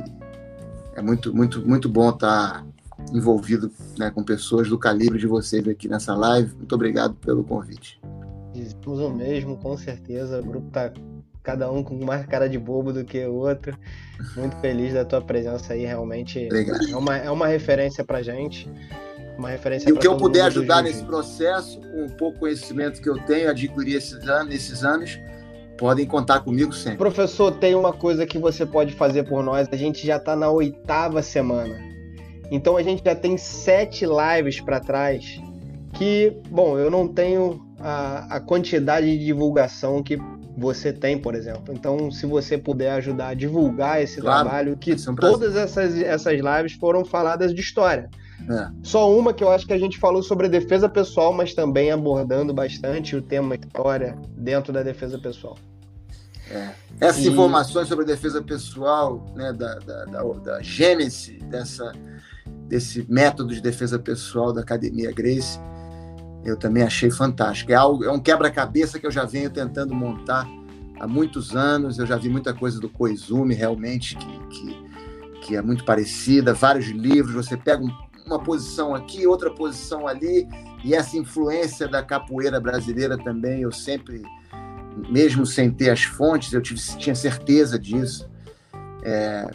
é 0.97 1.01
muito, 1.01 1.33
muito, 1.33 1.65
muito 1.65 1.89
bom 1.89 2.11
estar 2.11 2.67
envolvido 3.13 3.71
né, 3.97 4.11
com 4.11 4.25
pessoas 4.25 4.69
do 4.69 4.77
calibre 4.77 5.17
de 5.17 5.29
vocês 5.29 5.67
aqui 5.69 5.87
nessa 5.87 6.17
live. 6.17 6.57
Muito 6.57 6.75
obrigado 6.75 7.15
pelo 7.15 7.45
convite. 7.45 8.01
O 8.93 9.11
mesmo, 9.11 9.57
com 9.57 9.77
certeza. 9.77 10.41
O 10.41 10.45
grupo 10.45 10.71
tá 10.71 10.93
cada 11.43 11.71
um 11.71 11.83
com 11.83 11.95
mais 12.05 12.27
cara 12.27 12.49
de 12.49 12.59
bobo 12.59 12.93
do 12.93 13.05
que 13.05 13.25
o 13.25 13.35
outro. 13.35 13.77
Muito 14.37 14.57
feliz 14.57 14.93
da 14.95 15.05
tua 15.05 15.21
presença 15.21 15.73
aí, 15.73 15.85
realmente. 15.85 16.45
Obrigado. 16.47 16.91
É 16.91 16.97
uma, 16.97 17.17
é 17.17 17.31
uma 17.31 17.47
referência 17.47 18.05
pra 18.05 18.23
gente. 18.23 18.71
Uma 19.39 19.51
referência 19.51 19.89
E 19.89 19.93
o 19.93 19.99
que 19.99 20.07
eu 20.07 20.17
puder 20.17 20.43
ajudar 20.43 20.83
nesse 20.83 21.05
processo, 21.05 21.81
com 21.81 22.07
o 22.07 22.11
pouco 22.11 22.41
conhecimento 22.41 23.01
que 23.01 23.09
eu 23.09 23.19
tenho, 23.25 23.49
adquiri 23.49 23.95
esses 23.95 24.29
anos, 24.29 24.55
esses 24.55 24.85
anos, 24.85 25.19
podem 25.79 26.05
contar 26.05 26.41
comigo 26.41 26.73
sempre. 26.73 26.99
Professor, 26.99 27.53
tem 27.53 27.75
uma 27.75 27.93
coisa 27.93 28.27
que 28.27 28.37
você 28.37 28.67
pode 28.67 28.95
fazer 28.95 29.23
por 29.23 29.43
nós. 29.43 29.69
A 29.71 29.77
gente 29.77 30.07
já 30.07 30.17
está 30.17 30.35
na 30.35 30.51
oitava 30.51 31.23
semana. 31.23 31.79
Então 32.51 32.77
a 32.77 32.83
gente 32.83 33.03
já 33.05 33.15
tem 33.15 33.39
sete 33.39 34.05
lives 34.05 34.61
para 34.61 34.81
trás 34.81 35.41
que, 35.95 36.37
bom, 36.51 36.79
eu 36.79 36.91
não 36.91 37.07
tenho 37.07 37.68
a, 37.81 38.37
a 38.37 38.41
quantidade 38.41 39.07
de 39.07 39.25
divulgação 39.25 40.03
que 40.03 40.19
você 40.57 40.93
tem, 40.93 41.17
por 41.19 41.35
exemplo. 41.35 41.73
Então, 41.73 42.11
se 42.11 42.27
você 42.27 42.59
puder 42.59 42.93
ajudar 42.93 43.29
a 43.29 43.35
divulgar 43.35 44.03
esse 44.03 44.21
claro, 44.21 44.49
trabalho, 44.49 44.77
que 44.77 44.93
é 44.93 45.11
um 45.11 45.15
todas 45.15 45.55
essas, 45.55 45.97
essas 46.01 46.41
lives 46.41 46.73
foram 46.73 47.05
faladas 47.05 47.55
de 47.55 47.61
história. 47.61 48.11
É. 48.49 48.69
Só 48.83 49.13
uma 49.13 49.33
que 49.33 49.43
eu 49.43 49.51
acho 49.51 49.67
que 49.67 49.73
a 49.73 49.79
gente 49.79 49.99
falou 49.99 50.23
sobre 50.23 50.47
a 50.47 50.51
defesa 50.51 50.89
pessoal, 50.89 51.33
mas 51.33 51.55
também 51.55 51.91
abordando 51.91 52.53
bastante 52.53 53.17
o 53.17 53.23
tema 53.23 53.55
história 53.55 54.17
dentro 54.37 54.73
da 54.73 54.83
defesa 54.83 55.19
pessoal. 55.19 55.57
É. 56.51 56.71
Essas 57.01 57.25
e... 57.25 57.29
informações 57.29 57.89
sobre 57.89 58.05
a 58.05 58.09
defesa 58.09 58.43
pessoal, 58.43 59.25
né, 59.37 59.53
da, 59.53 59.75
da, 59.77 60.05
da, 60.07 60.23
da 60.23 60.63
gênese 60.63 61.39
dessa, 61.45 61.93
desse 62.67 63.05
método 63.09 63.55
de 63.55 63.61
defesa 63.61 63.99
pessoal 63.99 64.53
da 64.53 64.63
Academia 64.63 65.13
Grace, 65.13 65.61
eu 66.45 66.57
também 66.57 66.83
achei 66.83 67.11
fantástico. 67.11 67.73
É, 67.73 67.75
algo, 67.75 68.05
é 68.05 68.11
um 68.11 68.21
quebra-cabeça 68.21 68.99
que 68.99 69.07
eu 69.07 69.11
já 69.11 69.25
venho 69.25 69.51
tentando 69.51 69.95
montar 69.95 70.49
há 70.99 71.07
muitos 71.07 71.55
anos. 71.55 71.99
Eu 71.99 72.07
já 72.07 72.17
vi 72.17 72.29
muita 72.29 72.55
coisa 72.55 72.81
do 72.81 72.89
Koizumi, 72.89 73.55
realmente, 73.55 74.17
que, 74.17 74.39
que, 74.49 74.89
que 75.43 75.57
é 75.57 75.63
muito 75.63 75.85
parecida. 75.85 76.55
Vários 76.55 76.87
livros, 76.87 77.35
você 77.35 77.57
pega 77.57 77.83
uma 78.27 78.39
posição 78.39 78.95
aqui, 78.95 79.27
outra 79.27 79.51
posição 79.51 80.07
ali, 80.07 80.47
e 80.85 80.95
essa 80.95 81.17
influência 81.17 81.89
da 81.89 82.03
capoeira 82.03 82.61
brasileira 82.61 83.17
também, 83.17 83.63
eu 83.63 83.73
sempre, 83.73 84.23
mesmo 85.11 85.47
sem 85.47 85.71
ter 85.71 85.91
as 85.91 86.05
fontes, 86.05 86.53
eu 86.53 86.61
tive, 86.61 86.81
tinha 86.99 87.15
certeza 87.15 87.79
disso. 87.79 88.29
É, 89.03 89.51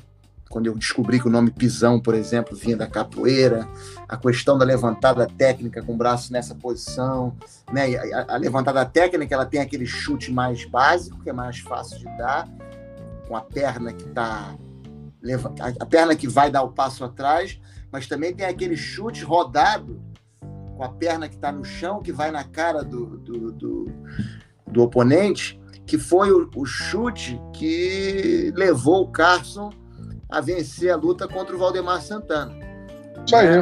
quando 0.54 0.68
eu 0.68 0.76
descobri 0.76 1.20
que 1.20 1.28
o 1.28 1.32
nome 1.32 1.50
pisão, 1.50 2.00
por 2.00 2.14
exemplo, 2.14 2.56
vinha 2.56 2.78
da 2.78 2.86
capoeira, 2.86 3.68
a 4.08 4.16
questão 4.16 4.56
da 4.56 4.64
levantada 4.64 5.26
técnica 5.26 5.82
com 5.82 5.96
o 5.96 5.98
braço 5.98 6.32
nessa 6.32 6.54
posição, 6.54 7.36
né? 7.72 7.96
A, 7.96 8.36
a, 8.36 8.38
levantada 8.38 8.86
técnica 8.86 9.34
ela 9.34 9.48
tem 9.48 9.60
aquele 9.60 9.88
chute 9.88 10.32
mais 10.32 10.64
básico, 10.64 11.20
que 11.24 11.32
é 11.32 11.34
mais 11.34 11.58
fácil 11.58 11.98
de 11.98 12.06
dar, 12.20 12.48
com 13.28 13.36
a 13.36 13.42
perna 13.42 13.92
que 13.94 14.04
está 14.04 14.56
a 15.80 15.86
perna 15.88 16.16
que 16.16 16.28
vai 16.28 16.52
dar 16.52 16.62
o 16.62 16.70
passo 16.70 17.04
atrás, 17.04 17.60
mas 17.92 18.06
também 18.06 18.36
tem 18.36 18.46
aquele 18.46 18.78
chute 18.78 19.24
rodado 19.24 20.00
com 20.78 20.84
a 20.84 20.90
perna 20.90 21.28
que 21.28 21.36
está 21.36 21.52
no 21.52 21.66
chão, 21.66 22.00
que 22.00 22.12
vai 22.12 22.30
na 22.30 22.44
cara 22.44 22.84
do, 22.84 23.18
do, 23.18 23.52
do, 23.52 23.92
do 24.68 24.84
oponente, 24.84 25.60
que 25.84 25.98
foi 25.98 26.32
o, 26.32 26.48
o, 26.56 26.64
chute 26.64 27.42
que 27.54 28.54
levou 28.56 29.02
o 29.02 29.08
Carson 29.08 29.72
a 30.34 30.41
vencer 30.41 30.91
a 30.91 30.95
luta 30.95 31.27
contra 31.27 31.55
o 31.55 31.60
Valdemar 31.60 32.01
Santana. 32.01 32.51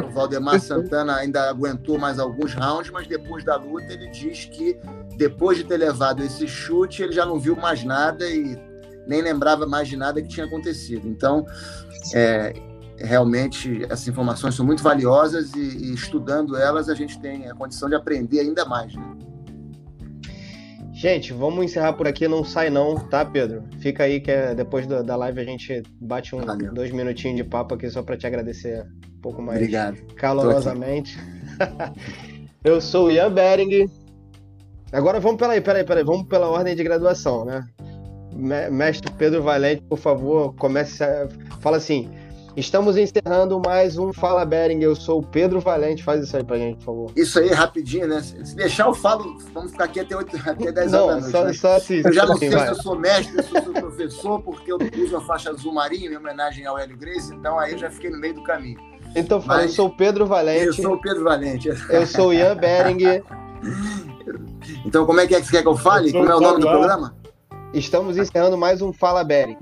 O 0.00 0.10
Valdemar 0.10 0.58
Santana 0.58 1.16
ainda 1.16 1.50
aguentou 1.50 1.98
mais 1.98 2.18
alguns 2.18 2.54
rounds, 2.54 2.90
mas 2.90 3.06
depois 3.06 3.44
da 3.44 3.56
luta 3.56 3.92
ele 3.92 4.08
diz 4.08 4.46
que 4.46 4.80
depois 5.16 5.58
de 5.58 5.64
ter 5.64 5.76
levado 5.76 6.22
esse 6.22 6.48
chute, 6.48 7.02
ele 7.02 7.12
já 7.12 7.26
não 7.26 7.38
viu 7.38 7.54
mais 7.54 7.84
nada 7.84 8.26
e 8.26 8.58
nem 9.06 9.20
lembrava 9.20 9.66
mais 9.66 9.86
de 9.86 9.96
nada 9.96 10.22
que 10.22 10.28
tinha 10.28 10.46
acontecido. 10.46 11.06
Então, 11.06 11.44
é, 12.14 12.54
realmente, 12.96 13.84
essas 13.84 14.08
informações 14.08 14.54
são 14.54 14.64
muito 14.64 14.82
valiosas 14.82 15.52
e, 15.54 15.60
e, 15.60 15.92
estudando 15.92 16.56
elas 16.56 16.88
a 16.88 16.94
gente 16.94 17.20
tem 17.20 17.50
a 17.50 17.54
condição 17.54 17.88
de 17.88 17.94
aprender 17.94 18.40
ainda 18.40 18.64
mais. 18.64 18.94
Né? 18.94 19.18
Gente, 21.02 21.32
vamos 21.32 21.64
encerrar 21.64 21.94
por 21.94 22.06
aqui, 22.06 22.28
não 22.28 22.44
sai 22.44 22.70
não, 22.70 22.94
tá, 22.94 23.24
Pedro? 23.24 23.64
Fica 23.80 24.04
aí 24.04 24.20
que 24.20 24.30
é, 24.30 24.54
depois 24.54 24.86
do, 24.86 25.02
da 25.02 25.16
live 25.16 25.40
a 25.40 25.44
gente 25.44 25.82
bate 26.00 26.32
um, 26.32 26.40
dois 26.72 26.92
minutinhos 26.92 27.38
de 27.38 27.42
papo 27.42 27.74
aqui 27.74 27.90
só 27.90 28.04
para 28.04 28.16
te 28.16 28.24
agradecer 28.24 28.86
um 29.12 29.20
pouco 29.20 29.42
mais 29.42 29.58
Obrigado. 29.58 29.96
calorosamente. 30.14 31.18
Eu 32.62 32.80
sou 32.80 33.08
o 33.08 33.10
Ian 33.10 33.32
Bering. 33.32 33.90
Agora 34.92 35.18
vamos 35.18 35.38
pela 35.38 35.54
aí, 35.54 35.60
peraí, 35.60 35.82
peraí, 35.82 36.04
vamos 36.04 36.28
pela 36.28 36.48
ordem 36.48 36.76
de 36.76 36.84
graduação, 36.84 37.44
né? 37.44 37.66
Mestre 38.70 39.10
Pedro 39.18 39.42
Valente, 39.42 39.82
por 39.82 39.98
favor, 39.98 40.54
comece 40.54 41.02
a... 41.02 41.26
fala 41.58 41.78
assim, 41.78 42.08
Estamos 42.54 42.98
encerrando 42.98 43.58
mais 43.64 43.96
um 43.96 44.12
Fala 44.12 44.44
Bering. 44.44 44.82
Eu 44.82 44.94
sou 44.94 45.20
o 45.20 45.22
Pedro 45.22 45.58
Valente. 45.58 46.02
Faz 46.02 46.22
isso 46.22 46.36
aí 46.36 46.44
pra 46.44 46.58
gente, 46.58 46.76
por 46.78 46.84
favor. 46.84 47.12
Isso 47.16 47.38
aí, 47.38 47.48
rapidinho, 47.48 48.06
né? 48.06 48.20
Se 48.20 48.54
deixar, 48.54 48.86
eu 48.86 48.94
falo. 48.94 49.38
Vamos 49.54 49.72
ficar 49.72 49.84
aqui 49.84 50.00
até, 50.00 50.14
8, 50.14 50.36
até 50.46 50.70
10 50.70 50.92
não, 50.92 51.06
horas 51.06 51.14
da 51.16 51.20
noite. 51.20 51.32
Só, 51.32 51.44
né? 51.44 51.52
só 51.54 51.76
assim, 51.76 52.02
eu 52.04 52.12
já 52.12 52.26
não 52.26 52.34
assim, 52.34 52.48
sei 52.48 52.58
vai. 52.58 52.66
se 52.66 52.72
eu 52.72 52.82
sou 52.82 52.98
mestre, 52.98 53.42
se 53.42 53.56
eu 53.56 53.62
sou 53.62 53.72
professor, 53.72 54.42
porque 54.42 54.70
eu 54.70 54.78
uso 55.02 55.16
a 55.16 55.20
faixa 55.22 55.50
azul 55.50 55.72
marinho 55.72 56.12
em 56.12 56.16
homenagem 56.16 56.66
ao 56.66 56.78
Hélio 56.78 56.96
Grace, 56.96 57.34
então 57.34 57.58
aí 57.58 57.72
eu 57.72 57.78
já 57.78 57.90
fiquei 57.90 58.10
no 58.10 58.18
meio 58.18 58.34
do 58.34 58.42
caminho. 58.42 58.78
Então 59.16 59.40
fala, 59.40 59.62
Mas, 59.62 59.70
eu 59.70 59.76
sou 59.76 59.86
o 59.88 59.96
Pedro 59.96 60.26
Valente. 60.26 60.66
Eu 60.66 60.74
sou 60.74 60.94
o 60.94 61.00
Pedro 61.00 61.24
Valente. 61.24 61.68
Eu 61.88 62.06
sou 62.06 62.28
o 62.28 62.34
Ian 62.34 62.56
Bering. 62.56 63.22
então, 64.84 65.06
como 65.06 65.20
é 65.20 65.26
que, 65.26 65.34
é 65.34 65.40
que 65.40 65.46
você 65.46 65.52
quer 65.52 65.62
que 65.62 65.68
eu 65.68 65.76
fale? 65.76 66.12
Como 66.12 66.30
é 66.30 66.36
o 66.36 66.40
nome 66.40 66.60
do 66.60 66.68
programa? 66.68 67.16
Estamos 67.72 68.18
encerrando 68.18 68.58
mais 68.58 68.82
um 68.82 68.92
Fala 68.92 69.24
Bering. 69.24 69.56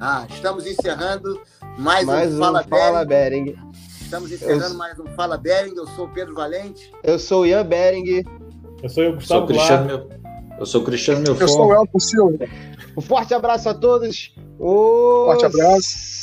Ah, 0.00 0.24
estamos 0.30 0.64
encerrando 0.64 1.40
mais, 1.78 2.04
mais 2.04 2.34
um, 2.34 2.38
Fala, 2.38 2.60
um 2.60 2.68
Fala 2.68 3.04
Bering. 3.04 3.54
Estamos 4.00 4.32
encerrando 4.32 4.64
eu... 4.64 4.74
mais 4.74 4.98
um 4.98 5.06
Fala 5.14 5.38
Bering. 5.38 5.74
Eu 5.76 5.86
sou 5.88 6.06
o 6.06 6.08
Pedro 6.08 6.34
Valente. 6.34 6.90
Eu 7.02 7.18
sou 7.18 7.42
o 7.42 7.46
Ian 7.46 7.64
Bering. 7.64 8.24
Eu 8.82 8.88
sou 8.88 9.08
o 9.08 9.14
Gustavo 9.14 9.40
eu 9.40 9.46
sou 9.46 9.46
Cristiano, 9.46 9.86
meu... 9.86 10.08
Eu 10.58 10.66
sou 10.66 10.80
o 10.80 10.84
Cristiano 10.84 11.24
Eu 11.26 11.48
sou 11.48 11.66
o 11.66 11.74
Elton 11.74 11.98
Silva. 12.00 12.46
Um 12.96 13.00
forte 13.00 13.32
abraço 13.32 13.68
a 13.68 13.74
todos. 13.74 14.34
O... 14.58 15.26
Forte 15.26 15.46
abraço. 15.46 16.17